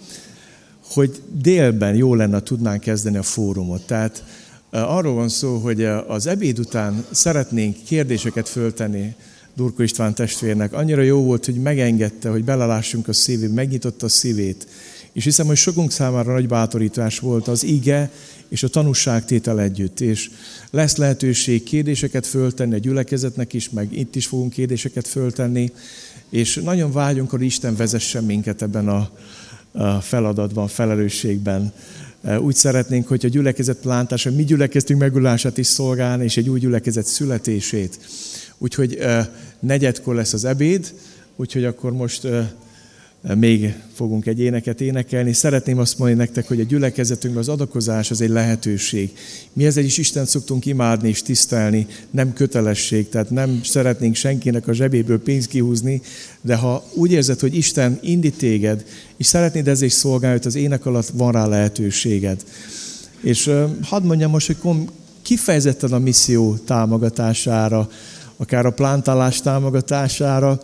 hogy 0.84 1.22
délben 1.32 1.94
jó 1.94 2.14
lenne, 2.14 2.40
tudnánk 2.40 2.80
kezdeni 2.80 3.16
a 3.16 3.22
fórumot. 3.22 3.86
Tehát 3.86 4.24
arról 4.70 5.14
van 5.14 5.28
szó, 5.28 5.56
hogy 5.56 5.84
az 5.84 6.26
ebéd 6.26 6.58
után 6.58 7.04
szeretnénk 7.10 7.76
kérdéseket 7.84 8.48
föltenni 8.48 9.14
Durko 9.54 9.82
István 9.82 10.14
testvérnek. 10.14 10.72
Annyira 10.72 11.02
jó 11.02 11.22
volt, 11.22 11.44
hogy 11.44 11.54
megengedte, 11.54 12.28
hogy 12.28 12.44
belelássunk 12.44 13.08
a 13.08 13.12
szívét, 13.12 13.54
megnyitotta 13.54 14.06
a 14.06 14.08
szívét. 14.08 14.66
És 15.12 15.24
hiszem, 15.24 15.46
hogy 15.46 15.56
sokunk 15.56 15.90
számára 15.90 16.32
nagy 16.32 16.48
bátorítás 16.48 17.18
volt 17.18 17.48
az 17.48 17.64
ige 17.64 18.10
és 18.48 18.62
a 18.62 18.68
tanúságtétel 18.68 19.60
együtt. 19.60 20.00
És 20.00 20.30
lesz 20.70 20.96
lehetőség 20.96 21.62
kérdéseket 21.62 22.26
föltenni 22.26 22.74
a 22.74 22.78
gyülekezetnek 22.78 23.52
is, 23.52 23.70
meg 23.70 23.98
itt 23.98 24.16
is 24.16 24.26
fogunk 24.26 24.52
kérdéseket 24.52 25.08
föltenni. 25.08 25.72
És 26.32 26.60
nagyon 26.64 26.92
vágyunk, 26.92 27.30
hogy 27.30 27.42
Isten 27.42 27.76
vezessen 27.76 28.24
minket 28.24 28.62
ebben 28.62 28.88
a, 28.88 29.10
feladatban, 30.00 30.68
felelősségben. 30.68 31.72
Úgy 32.38 32.54
szeretnénk, 32.54 33.08
hogy 33.08 33.24
a 33.24 33.28
gyülekezet 33.28 33.76
plántása, 33.76 34.30
mi 34.30 34.44
gyülekeztünk 34.44 35.00
megülását 35.00 35.58
is 35.58 35.66
szolgálni, 35.66 36.24
és 36.24 36.36
egy 36.36 36.48
új 36.48 36.58
gyülekezet 36.58 37.06
születését. 37.06 37.98
Úgyhogy 38.58 38.98
negyedkor 39.60 40.14
lesz 40.14 40.32
az 40.32 40.44
ebéd, 40.44 40.94
úgyhogy 41.36 41.64
akkor 41.64 41.92
most 41.92 42.28
még 43.22 43.74
fogunk 43.92 44.26
egy 44.26 44.40
éneket 44.40 44.80
énekelni. 44.80 45.32
Szeretném 45.32 45.78
azt 45.78 45.98
mondani 45.98 46.20
nektek, 46.20 46.48
hogy 46.48 46.60
a 46.60 46.64
gyülekezetünkben 46.64 47.42
az 47.42 47.48
adakozás 47.48 48.10
az 48.10 48.20
egy 48.20 48.28
lehetőség. 48.28 49.12
Mi 49.52 49.66
ezzel 49.66 49.84
is 49.84 49.98
Isten 49.98 50.24
szoktunk 50.24 50.66
imádni 50.66 51.08
és 51.08 51.22
tisztelni, 51.22 51.86
nem 52.10 52.32
kötelesség, 52.32 53.08
tehát 53.08 53.30
nem 53.30 53.60
szeretnénk 53.64 54.14
senkinek 54.14 54.68
a 54.68 54.72
zsebéből 54.72 55.22
pénzt 55.22 55.48
kihúzni, 55.48 56.00
de 56.40 56.56
ha 56.56 56.84
úgy 56.94 57.12
érzed, 57.12 57.40
hogy 57.40 57.54
Isten 57.54 57.98
indít 58.00 58.36
téged, 58.36 58.84
és 59.16 59.26
szeretnéd 59.26 59.68
ezzel 59.68 59.86
is 59.86 59.92
szolgálni, 59.92 60.40
az 60.44 60.54
ének 60.54 60.86
alatt 60.86 61.08
van 61.14 61.32
rá 61.32 61.46
lehetőséged. 61.46 62.44
És 63.20 63.50
hadd 63.82 64.02
mondjam 64.04 64.30
most, 64.30 64.52
hogy 64.52 64.76
kifejezetten 65.22 65.92
a 65.92 65.98
misszió 65.98 66.56
támogatására, 66.56 67.88
akár 68.36 68.66
a 68.66 68.70
plántálás 68.70 69.40
támogatására, 69.40 70.60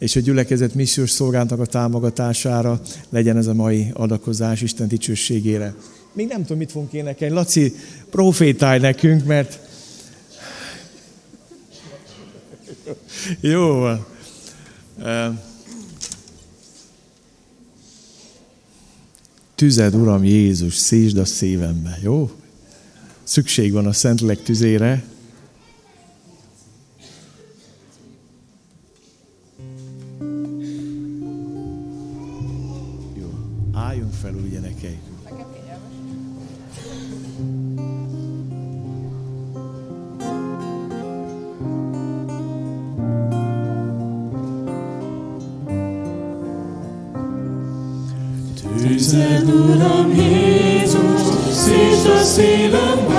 és 0.00 0.16
a 0.16 0.20
gyülekezet 0.20 0.74
missziós 0.74 1.10
szolgálatnak 1.10 1.60
a 1.60 1.66
támogatására 1.66 2.80
legyen 3.08 3.36
ez 3.36 3.46
a 3.46 3.54
mai 3.54 3.90
adakozás 3.92 4.60
Isten 4.60 4.88
dicsőségére. 4.88 5.74
Még 6.12 6.26
nem 6.26 6.40
tudom, 6.40 6.58
mit 6.58 6.70
fogunk 6.70 6.92
énekelni. 6.92 7.34
Laci, 7.34 7.74
profétálj 8.10 8.78
nekünk, 8.78 9.24
mert... 9.24 9.58
Jó. 13.40 13.86
Tüzed, 19.54 19.94
Uram 19.94 20.24
Jézus, 20.24 20.74
szítsd 20.74 21.18
a 21.18 21.24
szívembe, 21.24 21.98
jó? 22.02 22.30
Szükség 23.22 23.72
van 23.72 23.86
a 23.86 23.92
Szentlek 23.92 24.42
tüzére, 24.42 25.04
Álljunk 33.86 34.12
fel 34.12 34.34
úgy 34.34 34.50
gyerekeim. 34.50 35.00
Tűzed, 48.54 49.48
Uram 49.48 50.14
Jézus, 50.14 51.20
szítsd 51.52 52.06
a 52.06 52.22
szívem 52.22 53.09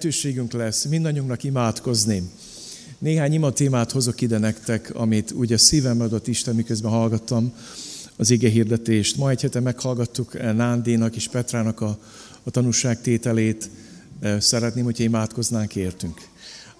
lehetőségünk 0.00 0.52
lesz 0.52 0.84
mindannyiunknak 0.84 1.42
imádkozni. 1.42 2.22
Néhány 2.98 3.32
ima 3.32 3.50
témát 3.50 3.90
hozok 3.90 4.20
ide 4.20 4.38
nektek, 4.38 4.94
amit 4.94 5.30
ugye 5.30 5.56
szívem 5.56 6.00
adott 6.00 6.26
Isten, 6.26 6.54
miközben 6.54 6.90
hallgattam 6.90 7.52
az 8.16 8.30
ige 8.30 8.48
hirdetést. 8.48 9.16
Ma 9.16 9.30
egy 9.30 9.40
hete 9.40 9.60
meghallgattuk 9.60 10.54
Nándénak 10.54 11.16
és 11.16 11.28
Petrának 11.28 11.80
a, 11.80 11.98
a 12.42 12.50
tanúságtételét. 12.50 13.70
Szeretném, 14.38 14.84
hogyha 14.84 15.02
imádkoznánk 15.02 15.76
értünk. 15.76 16.20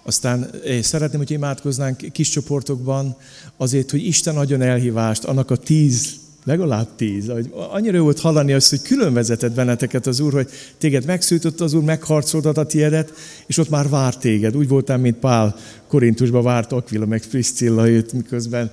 Aztán 0.03 0.49
szeretném, 0.81 1.19
hogy 1.19 1.31
imádkoznánk 1.31 2.11
kis 2.11 2.29
csoportokban 2.29 3.15
azért, 3.57 3.91
hogy 3.91 4.05
Isten 4.05 4.37
adjon 4.37 4.61
elhívást 4.61 5.23
annak 5.23 5.51
a 5.51 5.57
tíz 5.57 6.15
Legalább 6.43 6.87
tíz. 6.95 7.31
Annyira 7.71 7.97
jó 7.97 8.03
volt 8.03 8.19
hallani 8.19 8.53
azt, 8.53 8.69
hogy 8.69 8.81
külön 8.81 9.13
vezetett 9.13 9.53
benneteket 9.53 10.07
az 10.07 10.19
Úr, 10.19 10.33
hogy 10.33 10.49
téged 10.77 11.05
megszűjtött 11.05 11.61
az 11.61 11.73
Úr, 11.73 11.83
megharcoltat 11.83 12.57
a 12.57 12.65
tiedet, 12.65 13.13
és 13.45 13.57
ott 13.57 13.69
már 13.69 13.89
vár 13.89 14.17
téged. 14.17 14.55
Úgy 14.55 14.67
voltál, 14.67 14.97
mint 14.97 15.17
Pál 15.17 15.55
Korintusban 15.87 16.43
várt 16.43 16.71
Aquila, 16.71 17.05
meg 17.05 17.25
Priscilla 17.25 17.89
őt, 17.89 18.13
miközben 18.13 18.71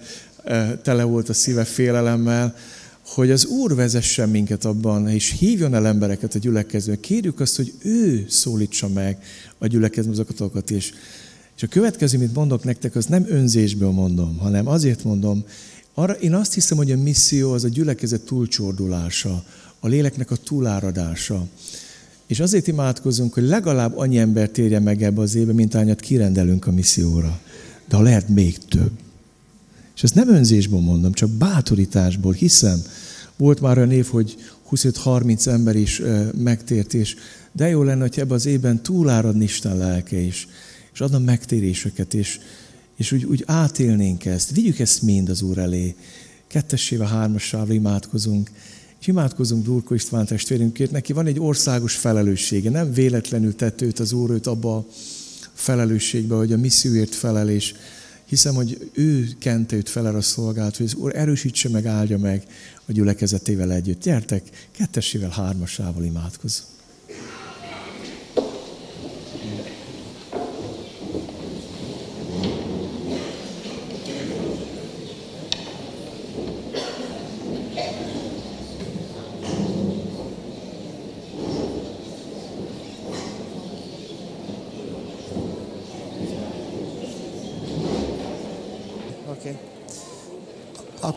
tele 0.82 1.02
volt 1.02 1.28
a 1.28 1.32
szíve 1.32 1.64
félelemmel, 1.64 2.54
hogy 3.06 3.30
az 3.30 3.46
Úr 3.46 3.74
vezessen 3.74 4.28
minket 4.28 4.64
abban, 4.64 5.08
és 5.08 5.34
hívjon 5.38 5.74
el 5.74 5.86
embereket 5.86 6.34
a 6.34 6.38
gyülekezőn. 6.38 7.00
Kérjük 7.00 7.40
azt, 7.40 7.56
hogy 7.56 7.72
ő 7.82 8.24
szólítsa 8.28 8.88
meg 8.88 9.18
a 9.58 9.66
gyülekezmozatokat, 9.66 10.70
és, 10.70 10.92
és 11.56 11.62
a 11.62 11.66
következő, 11.66 12.16
amit 12.16 12.34
mondok 12.34 12.64
nektek, 12.64 12.96
az 12.96 13.06
nem 13.06 13.24
önzésből 13.28 13.90
mondom, 13.90 14.38
hanem 14.38 14.68
azért 14.68 15.04
mondom, 15.04 15.44
arra 15.98 16.12
én 16.12 16.34
azt 16.34 16.54
hiszem, 16.54 16.76
hogy 16.76 16.90
a 16.90 16.96
misszió 16.96 17.52
az 17.52 17.64
a 17.64 17.68
gyülekezet 17.68 18.20
túlcsordulása, 18.20 19.44
a 19.80 19.88
léleknek 19.88 20.30
a 20.30 20.36
túláradása. 20.36 21.46
És 22.26 22.40
azért 22.40 22.66
imádkozunk, 22.66 23.34
hogy 23.34 23.42
legalább 23.42 23.96
annyi 23.96 24.18
ember 24.18 24.48
térje 24.48 24.78
meg 24.78 25.02
ebbe 25.02 25.20
az 25.20 25.34
évbe, 25.34 25.52
mint 25.52 25.74
ányat 25.74 26.00
kirendelünk 26.00 26.66
a 26.66 26.72
misszióra. 26.72 27.40
De 27.88 27.96
ha 27.96 28.02
lehet 28.02 28.28
még 28.28 28.58
több. 28.58 28.90
És 29.96 30.02
ezt 30.02 30.14
nem 30.14 30.28
önzésből 30.28 30.80
mondom, 30.80 31.12
csak 31.12 31.30
bátorításból, 31.30 32.32
hiszem, 32.32 32.82
volt 33.36 33.60
már 33.60 33.76
olyan 33.76 33.92
év, 33.92 34.06
hogy 34.06 34.36
25-30 34.70 35.46
ember 35.46 35.76
is 35.76 36.02
megtért, 36.36 36.94
és 36.94 37.16
de 37.52 37.68
jó 37.68 37.82
lenne, 37.82 38.00
hogy 38.00 38.18
ebbe 38.18 38.34
az 38.34 38.46
évben 38.46 38.82
túláradni 38.82 39.44
Isten 39.44 39.76
lelke 39.76 40.16
is, 40.16 40.48
és 40.92 41.00
adna 41.00 41.18
megtéréseket, 41.18 42.14
és, 42.14 42.40
és 42.98 43.12
úgy, 43.12 43.24
úgy 43.24 43.42
átélnénk 43.46 44.24
ezt. 44.24 44.50
Vigyük 44.50 44.78
ezt 44.78 45.02
mind 45.02 45.28
az 45.28 45.42
Úr 45.42 45.58
elé. 45.58 45.94
Kettessével, 46.46 47.06
hármassával 47.06 47.70
imádkozunk, 47.70 48.50
és 49.00 49.06
imádkozunk 49.06 49.64
Durko 49.64 49.94
István 49.94 50.26
testvérünkért. 50.26 50.90
Neki 50.90 51.12
van 51.12 51.26
egy 51.26 51.40
országos 51.40 51.94
felelőssége. 51.94 52.70
Nem 52.70 52.92
véletlenül 52.92 53.54
tett 53.54 53.98
az 53.98 54.12
Úr 54.12 54.30
őt 54.30 54.46
abba 54.46 54.76
a 54.76 54.86
felelősségbe, 55.52 56.34
hogy 56.34 56.52
a 56.52 56.56
misszióért 56.56 57.14
felel, 57.14 57.48
és 57.48 57.74
hiszem, 58.24 58.54
hogy 58.54 58.90
ő 58.92 59.28
kente 59.38 59.76
őt 59.76 59.88
fel 59.88 60.06
a 60.06 60.20
szolgált, 60.20 60.76
hogy 60.76 60.86
az 60.86 60.94
Úr 60.94 61.16
erősítse 61.16 61.68
meg, 61.68 61.86
áldja 61.86 62.18
meg 62.18 62.42
a 62.86 62.92
gyülekezetével 62.92 63.72
együtt. 63.72 64.02
Gyertek, 64.02 64.68
kettessével, 64.70 65.30
hármasával 65.30 66.04
imádkozunk. 66.04 66.77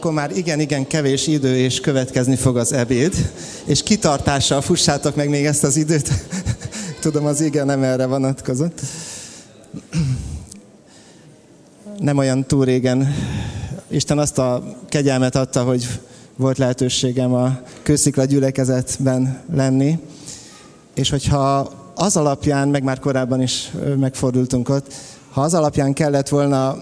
Akkor 0.01 0.13
már 0.13 0.37
igen-igen 0.37 0.87
kevés 0.87 1.27
idő, 1.27 1.57
és 1.57 1.79
következni 1.79 2.35
fog 2.35 2.57
az 2.57 2.73
ebéd, 2.73 3.31
és 3.65 3.83
kitartással 3.83 4.61
fussátok 4.61 5.15
meg 5.15 5.29
még 5.29 5.45
ezt 5.45 5.63
az 5.63 5.77
időt. 5.77 6.11
Tudom, 7.01 7.25
az 7.25 7.41
igen 7.41 7.65
nem 7.65 7.83
erre 7.83 8.05
vonatkozott. 8.05 8.79
Nem 11.99 12.17
olyan 12.17 12.45
túl 12.45 12.65
régen 12.65 13.15
Isten 13.87 14.17
azt 14.17 14.37
a 14.37 14.77
kegyelmet 14.89 15.35
adta, 15.35 15.63
hogy 15.63 15.87
volt 16.35 16.57
lehetőségem 16.57 17.33
a 17.33 17.59
kőszikla 17.83 18.25
gyülekezetben 18.25 19.41
lenni, 19.53 19.99
és 20.93 21.09
hogyha 21.09 21.71
az 21.95 22.17
alapján, 22.17 22.67
meg 22.67 22.83
már 22.83 22.99
korábban 22.99 23.41
is 23.41 23.71
megfordultunk 23.99 24.69
ott, 24.69 24.93
ha 25.31 25.41
az 25.41 25.53
alapján 25.53 25.93
kellett 25.93 26.29
volna 26.29 26.77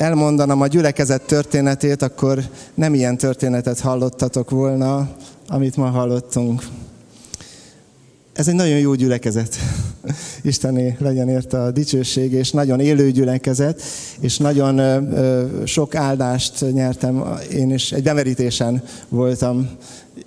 elmondanom 0.00 0.60
a 0.60 0.66
gyülekezet 0.66 1.22
történetét, 1.22 2.02
akkor 2.02 2.42
nem 2.74 2.94
ilyen 2.94 3.16
történetet 3.16 3.80
hallottatok 3.80 4.50
volna, 4.50 5.10
amit 5.48 5.76
ma 5.76 5.86
hallottunk. 5.86 6.62
Ez 8.32 8.48
egy 8.48 8.54
nagyon 8.54 8.78
jó 8.78 8.94
gyülekezet. 8.94 9.56
Istené 10.42 10.96
legyen 10.98 11.28
érte 11.28 11.62
a 11.62 11.70
dicsőség, 11.70 12.32
és 12.32 12.50
nagyon 12.50 12.80
élő 12.80 13.10
gyülekezet, 13.10 13.82
és 14.20 14.38
nagyon 14.38 14.80
sok 15.64 15.94
áldást 15.94 16.72
nyertem. 16.72 17.24
Én 17.52 17.70
is 17.70 17.92
egy 17.92 18.02
bemerítésen 18.02 18.82
voltam 19.08 19.70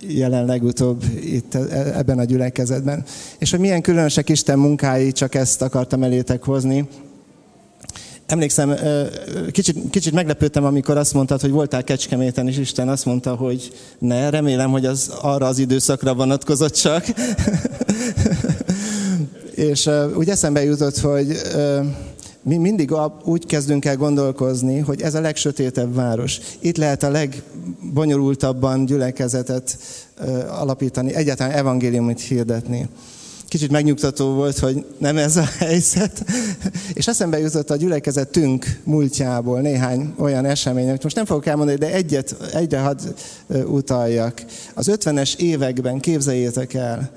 jelen 0.08 0.44
legutóbb 0.44 1.02
itt 1.24 1.54
e, 1.54 1.92
ebben 1.96 2.18
a 2.18 2.24
gyülekezetben. 2.24 3.04
És 3.38 3.50
hogy 3.50 3.60
milyen 3.60 3.82
különösek 3.82 4.28
Isten 4.28 4.58
munkái, 4.58 5.12
csak 5.12 5.34
ezt 5.34 5.62
akartam 5.62 6.02
elétek 6.02 6.42
hozni. 6.42 6.88
Emlékszem, 8.26 8.74
kicsit, 9.50 9.90
kicsit 9.90 10.12
meglepődtem, 10.12 10.64
amikor 10.64 10.96
azt 10.96 11.14
mondtad, 11.14 11.40
hogy 11.40 11.50
voltál 11.50 11.84
Kecskeméten, 11.84 12.48
és 12.48 12.58
Isten 12.58 12.88
azt 12.88 13.04
mondta, 13.04 13.34
hogy 13.34 13.72
ne, 13.98 14.30
remélem, 14.30 14.70
hogy 14.70 14.86
az 14.86 15.12
arra 15.20 15.46
az 15.46 15.58
időszakra 15.58 16.14
vonatkozott 16.14 16.74
csak. 16.74 17.04
és 19.54 19.90
úgy 20.16 20.28
eszembe 20.28 20.64
jutott, 20.64 20.98
hogy 20.98 21.40
mi 22.42 22.56
mindig 22.56 22.92
úgy 23.24 23.46
kezdünk 23.46 23.84
el 23.84 23.96
gondolkozni, 23.96 24.78
hogy 24.78 25.02
ez 25.02 25.14
a 25.14 25.20
legsötétebb 25.20 25.94
város. 25.94 26.38
Itt 26.58 26.76
lehet 26.76 27.02
a 27.02 27.10
legbonyolultabban 27.10 28.84
gyülekezetet 28.84 29.78
alapítani, 30.48 31.14
egyáltalán 31.14 31.52
evangéliumot 31.52 32.20
hirdetni 32.20 32.88
kicsit 33.54 33.70
megnyugtató 33.70 34.32
volt, 34.32 34.58
hogy 34.58 34.84
nem 34.98 35.16
ez 35.16 35.36
a 35.36 35.44
helyzet. 35.58 36.24
És 36.92 37.06
eszembe 37.06 37.38
jutott 37.38 37.70
a 37.70 37.76
gyülekezetünk 37.76 38.80
múltjából 38.84 39.60
néhány 39.60 40.14
olyan 40.18 40.44
esemény, 40.44 40.88
amit 40.88 41.02
most 41.02 41.16
nem 41.16 41.24
fogok 41.24 41.46
elmondani, 41.46 41.78
de 41.78 41.92
egyet, 41.92 42.36
egyre 42.54 42.80
hadd 42.80 43.00
utaljak. 43.66 44.44
Az 44.74 44.90
50-es 44.92 45.36
években 45.36 46.00
képzeljétek 46.00 46.74
el, 46.74 47.10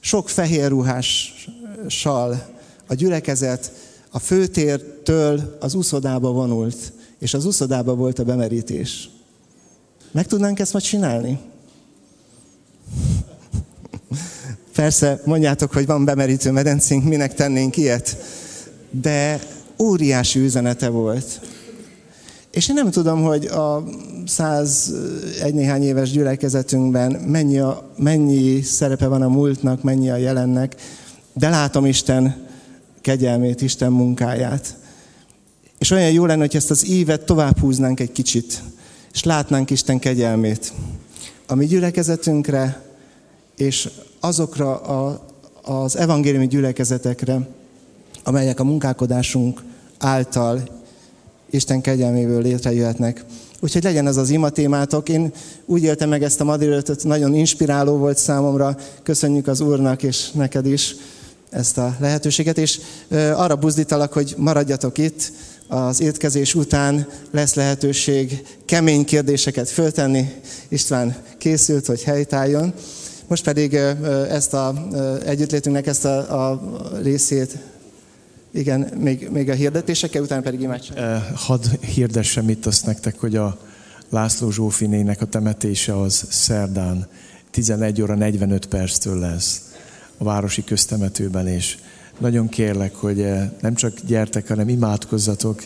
sok 0.00 0.28
fehér 0.28 0.68
ruhással 0.68 2.46
a 2.86 2.94
gyülekezet 2.94 3.72
a 4.10 4.18
főtértől 4.18 5.56
az 5.60 5.74
uszodába 5.74 6.30
vonult, 6.30 6.92
és 7.18 7.34
az 7.34 7.44
uszodába 7.44 7.94
volt 7.94 8.18
a 8.18 8.24
bemerítés. 8.24 9.10
Meg 10.10 10.26
tudnánk 10.26 10.58
ezt 10.58 10.72
majd 10.72 10.84
csinálni? 10.84 11.38
Persze, 14.74 15.20
mondjátok, 15.24 15.72
hogy 15.72 15.86
van 15.86 16.04
bemerítő 16.04 16.50
medencénk, 16.50 17.04
minek 17.04 17.34
tennénk 17.34 17.76
ilyet. 17.76 18.16
De 18.90 19.40
óriási 19.78 20.40
üzenete 20.40 20.88
volt. 20.88 21.40
És 22.50 22.68
én 22.68 22.74
nem 22.74 22.90
tudom, 22.90 23.22
hogy 23.22 23.46
a 23.46 23.84
száz 24.26 24.94
egy 25.42 25.54
néhány 25.54 25.82
éves 25.82 26.10
gyülekezetünkben 26.10 27.12
mennyi, 27.12 27.58
a, 27.58 27.90
mennyi 27.96 28.62
szerepe 28.62 29.06
van 29.06 29.22
a 29.22 29.28
múltnak, 29.28 29.82
mennyi 29.82 30.10
a 30.10 30.16
jelennek, 30.16 30.74
de 31.32 31.48
látom 31.48 31.86
Isten 31.86 32.46
kegyelmét, 33.00 33.62
Isten 33.62 33.92
munkáját. 33.92 34.76
És 35.78 35.90
olyan 35.90 36.10
jó 36.10 36.26
lenne, 36.26 36.40
hogy 36.40 36.56
ezt 36.56 36.70
az 36.70 36.88
évet 36.88 37.24
tovább 37.24 37.58
húznánk 37.58 38.00
egy 38.00 38.12
kicsit, 38.12 38.62
és 39.12 39.24
látnánk 39.24 39.70
Isten 39.70 39.98
kegyelmét. 39.98 40.72
A 41.46 41.54
mi 41.54 41.66
gyülekezetünkre, 41.66 42.82
és 43.56 43.88
azokra 44.24 44.76
a, 44.76 45.20
az 45.62 45.96
evangéliumi 45.96 46.46
gyülekezetekre, 46.46 47.48
amelyek 48.24 48.60
a 48.60 48.64
munkálkodásunk 48.64 49.62
által 49.98 50.62
Isten 51.50 51.80
kegyelméből 51.80 52.42
létrejöhetnek. 52.42 53.24
Úgyhogy 53.60 53.82
legyen 53.82 54.06
ez 54.06 54.16
az 54.16 54.30
ima 54.30 54.48
témátok. 54.48 55.08
Én 55.08 55.32
úgy 55.66 55.82
éltem 55.82 56.08
meg 56.08 56.22
ezt 56.22 56.40
a 56.40 56.44
ma 56.44 56.56
nagyon 57.02 57.34
inspiráló 57.34 57.96
volt 57.96 58.18
számomra. 58.18 58.76
Köszönjük 59.02 59.46
az 59.46 59.60
Úrnak 59.60 60.02
és 60.02 60.30
neked 60.30 60.66
is 60.66 60.94
ezt 61.50 61.78
a 61.78 61.96
lehetőséget, 62.00 62.58
és 62.58 62.80
arra 63.34 63.56
buzdítalak, 63.56 64.12
hogy 64.12 64.34
maradjatok 64.36 64.98
itt, 64.98 65.32
az 65.68 66.00
étkezés 66.00 66.54
után 66.54 67.08
lesz 67.30 67.54
lehetőség 67.54 68.42
kemény 68.64 69.04
kérdéseket 69.04 69.68
föltenni. 69.68 70.32
István 70.68 71.16
készült, 71.38 71.86
hogy 71.86 72.02
helytálljon. 72.02 72.74
Most 73.32 73.44
pedig 73.44 73.74
ezt 74.28 74.54
a 74.54 74.74
együttlétünknek 75.24 75.86
ezt 75.86 76.04
a, 76.04 76.50
a 76.50 76.62
részét 77.02 77.58
igen, 78.50 78.80
még, 78.80 79.28
még 79.30 79.48
a 79.48 79.52
hirdetésekkel, 79.52 80.22
utána 80.22 80.42
pedig 80.42 80.60
imádság. 80.60 81.22
Hadd 81.34 81.64
hirdessem 81.80 82.48
itt 82.48 82.66
azt 82.66 82.86
nektek, 82.86 83.18
hogy 83.18 83.36
a 83.36 83.58
László 84.10 84.50
Zsófinének 84.50 85.20
a 85.20 85.26
temetése 85.26 86.00
az 86.00 86.24
szerdán 86.28 87.06
11 87.50 88.02
óra 88.02 88.14
45 88.14 88.66
perctől 88.66 89.18
lesz 89.18 89.72
a 90.18 90.24
városi 90.24 90.64
köztemetőben, 90.64 91.46
és 91.46 91.78
nagyon 92.18 92.48
kérlek, 92.48 92.94
hogy 92.94 93.26
nem 93.60 93.74
csak 93.74 93.92
gyertek, 94.06 94.48
hanem 94.48 94.68
imádkozzatok, 94.68 95.62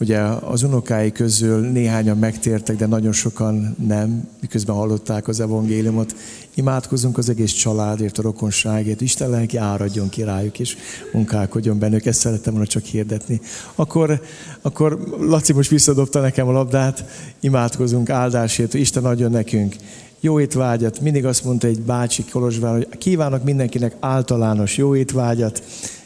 Ugye 0.00 0.18
az 0.20 0.62
unokái 0.62 1.12
közül 1.12 1.60
néhányan 1.70 2.18
megtértek, 2.18 2.76
de 2.76 2.86
nagyon 2.86 3.12
sokan 3.12 3.76
nem, 3.86 4.28
miközben 4.40 4.76
hallották 4.76 5.28
az 5.28 5.40
evangéliumot. 5.40 6.14
Imádkozunk 6.54 7.18
az 7.18 7.28
egész 7.28 7.52
családért, 7.52 8.18
a 8.18 8.22
rokonságért. 8.22 9.00
Isten 9.00 9.30
lelki 9.30 9.56
áradjon 9.56 10.08
ki 10.08 10.22
rájuk, 10.22 10.58
és 10.58 10.76
munkálkodjon 11.12 11.78
bennük. 11.78 12.06
Ezt 12.06 12.20
szerettem 12.20 12.52
volna 12.52 12.68
csak 12.68 12.84
hirdetni. 12.84 13.40
Akkor, 13.74 14.20
akkor 14.62 14.98
Laci 15.18 15.52
most 15.52 15.70
visszadobta 15.70 16.20
nekem 16.20 16.48
a 16.48 16.52
labdát. 16.52 17.04
Imádkozunk 17.40 18.10
áldásért, 18.10 18.74
Isten 18.74 19.04
adjon 19.04 19.30
nekünk 19.30 19.74
jó 20.20 20.40
étvágyat. 20.40 21.00
Mindig 21.00 21.26
azt 21.26 21.44
mondta 21.44 21.66
egy 21.66 21.80
bácsi 21.80 22.24
Kolozsvár, 22.24 22.72
hogy 22.72 22.88
kívánok 22.98 23.44
mindenkinek 23.44 23.96
általános 24.00 24.76
jó 24.76 24.96
étvágyat. 24.96 25.62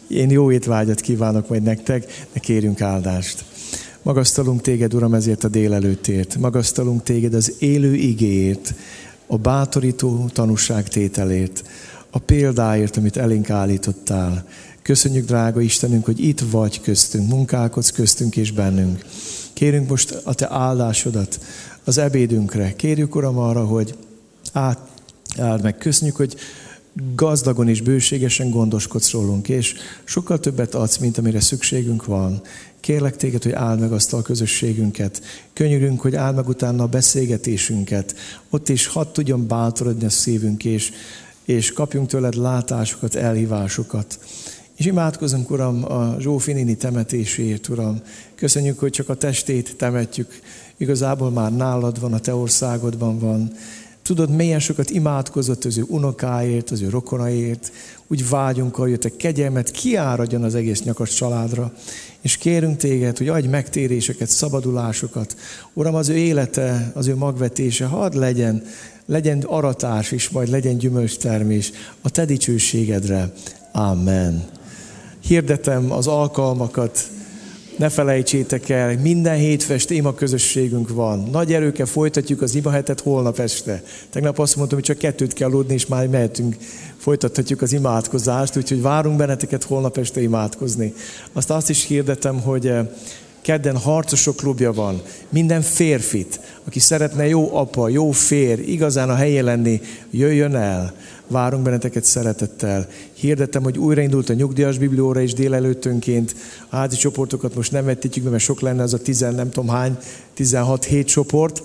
Én 0.09 0.31
jó 0.31 0.53
étvágyat 0.53 1.01
kívánok 1.01 1.49
majd 1.49 1.63
nektek, 1.63 2.27
de 2.33 2.41
kérünk 2.41 2.81
áldást. 2.81 3.45
Magasztalunk 4.03 4.61
téged, 4.61 4.95
Uram, 4.95 5.15
ezért 5.15 5.45
a 5.45 5.49
délelőttért. 5.49 6.37
Magasztalunk 6.37 7.03
téged 7.03 7.35
az 7.35 7.55
élő 7.59 7.95
igéért, 7.95 8.75
a 9.27 9.37
bátorító 9.37 10.29
tanúságtételért, 10.33 11.65
a 12.11 12.19
példáért, 12.19 12.97
amit 12.97 13.17
elénk 13.17 13.51
állítottál. 13.51 14.49
Köszönjük, 14.83 15.27
drága 15.27 15.61
Istenünk, 15.61 16.05
hogy 16.05 16.21
itt 16.21 16.41
vagy 16.51 16.81
köztünk, 16.81 17.29
munkálkodsz 17.29 17.91
köztünk 17.91 18.37
és 18.37 18.53
bennünk. 18.53 19.05
Kérünk 19.53 19.89
most 19.89 20.21
a 20.25 20.35
Te 20.35 20.51
áldásodat 20.51 21.41
az 21.85 21.99
ebédünkre. 21.99 22.77
Kérjük, 22.77 23.15
Uram, 23.15 23.39
arra, 23.39 23.65
hogy 23.65 23.95
át, 24.53 24.79
áld 25.39 25.63
meg. 25.63 25.79
Köszönjük, 25.79 26.17
hogy 26.17 26.37
gazdagon 27.15 27.69
és 27.69 27.81
bőségesen 27.81 28.51
gondoskodsz 28.51 29.11
rólunk, 29.11 29.49
és 29.49 29.75
sokkal 30.05 30.41
többet 30.41 30.75
adsz, 30.75 30.97
mint 30.97 31.19
amire 31.19 31.41
szükségünk 31.41 32.05
van. 32.05 32.43
Kérlek 32.81 33.17
téged, 33.17 33.43
hogy 33.43 33.53
áld 33.53 33.81
meg 33.81 33.93
azt 33.93 34.13
a 34.13 34.23
közösségünket. 34.23 35.23
Könyörünk, 35.53 36.01
hogy 36.01 36.15
áld 36.15 36.37
meg 36.37 36.49
utána 36.49 36.83
a 36.83 36.87
beszélgetésünket. 36.87 38.15
Ott 38.51 38.69
is 38.69 38.87
hadd 38.87 39.07
tudjon 39.13 39.47
bátorodni 39.47 40.05
a 40.05 40.11
szívünk, 40.11 40.65
és, 40.65 40.91
és 41.45 41.73
kapjunk 41.73 42.09
tőled 42.09 42.35
látásokat, 42.35 43.15
elhívásokat. 43.15 44.19
És 44.77 44.87
imádkozunk, 44.87 45.51
Uram, 45.51 45.93
a 45.93 46.17
Zsófi 46.19 46.53
néni 46.53 46.77
temetését, 46.77 47.69
Uram. 47.69 48.01
Köszönjük, 48.35 48.79
hogy 48.79 48.91
csak 48.91 49.09
a 49.09 49.15
testét 49.15 49.77
temetjük. 49.77 50.41
Igazából 50.77 51.31
már 51.31 51.57
nálad 51.57 52.01
van, 52.01 52.13
a 52.13 52.19
te 52.19 52.35
országodban 52.35 53.19
van. 53.19 53.53
Tudod, 54.03 54.31
milyen 54.31 54.61
sokat 54.61 54.91
imádkozott 54.91 55.65
az 55.65 55.79
ő 55.79 55.85
unokáért, 55.87 56.71
az 56.71 56.81
ő 56.81 56.89
rokonaért. 56.89 57.73
Úgy 58.07 58.29
vágyunk, 58.29 58.75
hogy 58.75 58.99
te 58.99 59.17
kegyelmet 59.17 59.71
kiáradjon 59.71 60.43
az 60.43 60.55
egész 60.55 60.83
nyakas 60.83 61.15
családra. 61.15 61.73
És 62.23 62.37
kérünk 62.37 62.77
téged, 62.77 63.19
hogy 63.19 63.29
adj 63.29 63.47
megtéréseket, 63.47 64.29
szabadulásokat. 64.29 65.37
Uram, 65.73 65.95
az 65.95 66.09
ő 66.09 66.17
élete, 66.17 66.93
az 66.95 67.07
ő 67.07 67.17
magvetése, 67.17 67.85
hadd 67.85 68.19
legyen, 68.19 68.63
legyen 69.07 69.41
aratás 69.41 70.13
is, 70.13 70.29
majd 70.29 70.49
legyen 70.49 70.79
gyümölcstermés 70.79 71.73
a 72.01 72.11
te 72.11 72.25
dicsőségedre. 72.25 73.33
Amen. 73.73 74.49
Hirdetem 75.21 75.93
az 75.93 76.07
alkalmakat, 76.07 77.09
ne 77.79 77.89
felejtsétek 77.89 78.69
el, 78.69 78.99
minden 78.99 79.37
hétfest 79.37 79.91
ima 79.91 80.15
közösségünk 80.15 80.89
van. 80.89 81.29
Nagy 81.33 81.53
erőkkel 81.53 81.87
folytatjuk 81.87 82.43
az 82.43 82.55
ima 82.55 82.71
hetet 82.71 83.01
holnap 83.01 83.39
este. 83.39 83.83
Tegnap 84.11 84.39
azt 84.39 84.57
mondtam, 84.57 84.79
hogy 84.79 84.87
csak 84.87 84.99
kettőt 84.99 85.33
kell 85.33 85.49
aludni, 85.49 85.75
és 85.75 85.87
már 85.87 86.07
mehetünk, 86.07 86.57
folytathatjuk 86.97 87.63
az 87.63 87.73
imádkozást, 87.73 88.57
úgyhogy 88.57 88.83
várunk 88.83 89.17
benneteket 89.17 89.65
holnap 89.65 89.97
este 89.99 90.21
imádkozni. 90.21 90.95
Azt 91.33 91.51
azt 91.51 91.71
is 91.71 91.87
hirdetem, 91.87 92.41
hogy 92.41 92.67
eh, 92.67 92.87
kedden 93.43 93.77
harcosok 93.77 94.37
klubja 94.37 94.73
van. 94.73 95.03
Minden 95.29 95.63
férfit, 95.63 96.41
aki 96.65 96.79
szeretne 96.79 97.27
jó 97.27 97.57
apa, 97.57 97.89
jó 97.89 98.11
fér, 98.11 98.69
igazán 98.69 99.11
a 99.11 99.15
helyén 99.15 99.45
lenni, 99.45 99.81
jöjjön 100.11 100.55
el. 100.55 100.95
Várunk 101.29 101.63
benneteket 101.63 102.05
szeretettel. 102.05 102.89
Hirdetem, 103.13 103.63
hogy 103.63 103.79
újraindult 103.79 104.29
a 104.29 104.35
nyugdíjas 104.35 104.79
biblióra 104.79 105.21
is 105.21 105.33
délelőttönként. 105.33 106.35
A 106.69 106.77
házi 106.77 106.97
csoportokat 106.97 107.55
most 107.55 107.73
nem 107.73 107.85
vetítjük 107.85 108.31
mert 108.31 108.43
sok 108.43 108.61
lenne 108.61 108.83
az 108.83 108.95
a 108.95 108.99
10, 108.99 109.21
nem 109.21 109.51
tudom 109.51 109.69
hány, 109.69 109.99
16-7 110.37 111.07
csoport. 111.07 111.63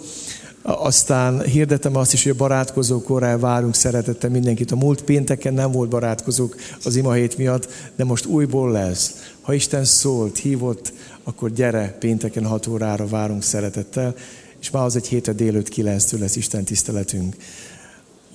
Aztán 0.62 1.42
hirdetem 1.42 1.96
azt 1.96 2.14
is, 2.14 2.24
hogy 2.24 2.32
a 2.32 2.36
barátkozókorral 2.36 3.40
várunk 3.40 3.76
szeretettel 3.76 4.30
mindenkit. 4.30 4.72
A 4.72 4.76
múlt 4.76 5.04
pénteken 5.04 5.54
nem 5.54 5.72
volt 5.72 5.90
barátkozók 5.90 6.56
az 6.84 6.96
ima 6.96 7.14
hét 7.14 7.38
miatt, 7.38 7.68
de 7.96 8.04
most 8.04 8.26
újból 8.26 8.72
lesz. 8.72 9.34
Ha 9.42 9.54
Isten 9.54 9.86
szólt, 9.86 10.38
hívott, 10.38 10.94
akkor 11.24 11.52
gyere, 11.52 11.96
pénteken 12.00 12.46
6 12.46 12.68
órára 12.68 13.08
várunk 13.08 13.44
szeretettel, 13.44 14.16
és 14.60 14.70
már 14.70 14.84
az 14.84 14.96
egy 14.96 15.08
hétre 15.08 15.34
délőtt 15.34 15.74
9-től 15.76 16.20
lesz 16.20 16.36
Isten 16.36 16.64
tiszteletünk. 16.64 17.36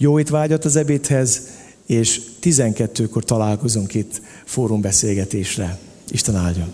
Jó 0.01 0.19
étvágyat 0.19 0.65
az 0.65 0.77
ebédhez, 0.77 1.43
és 1.87 2.20
12-kor 2.43 3.25
találkozunk 3.25 3.95
itt 3.95 4.20
fórumbeszélgetésre. 4.45 5.79
Isten 6.09 6.37
áldjon! 6.37 6.73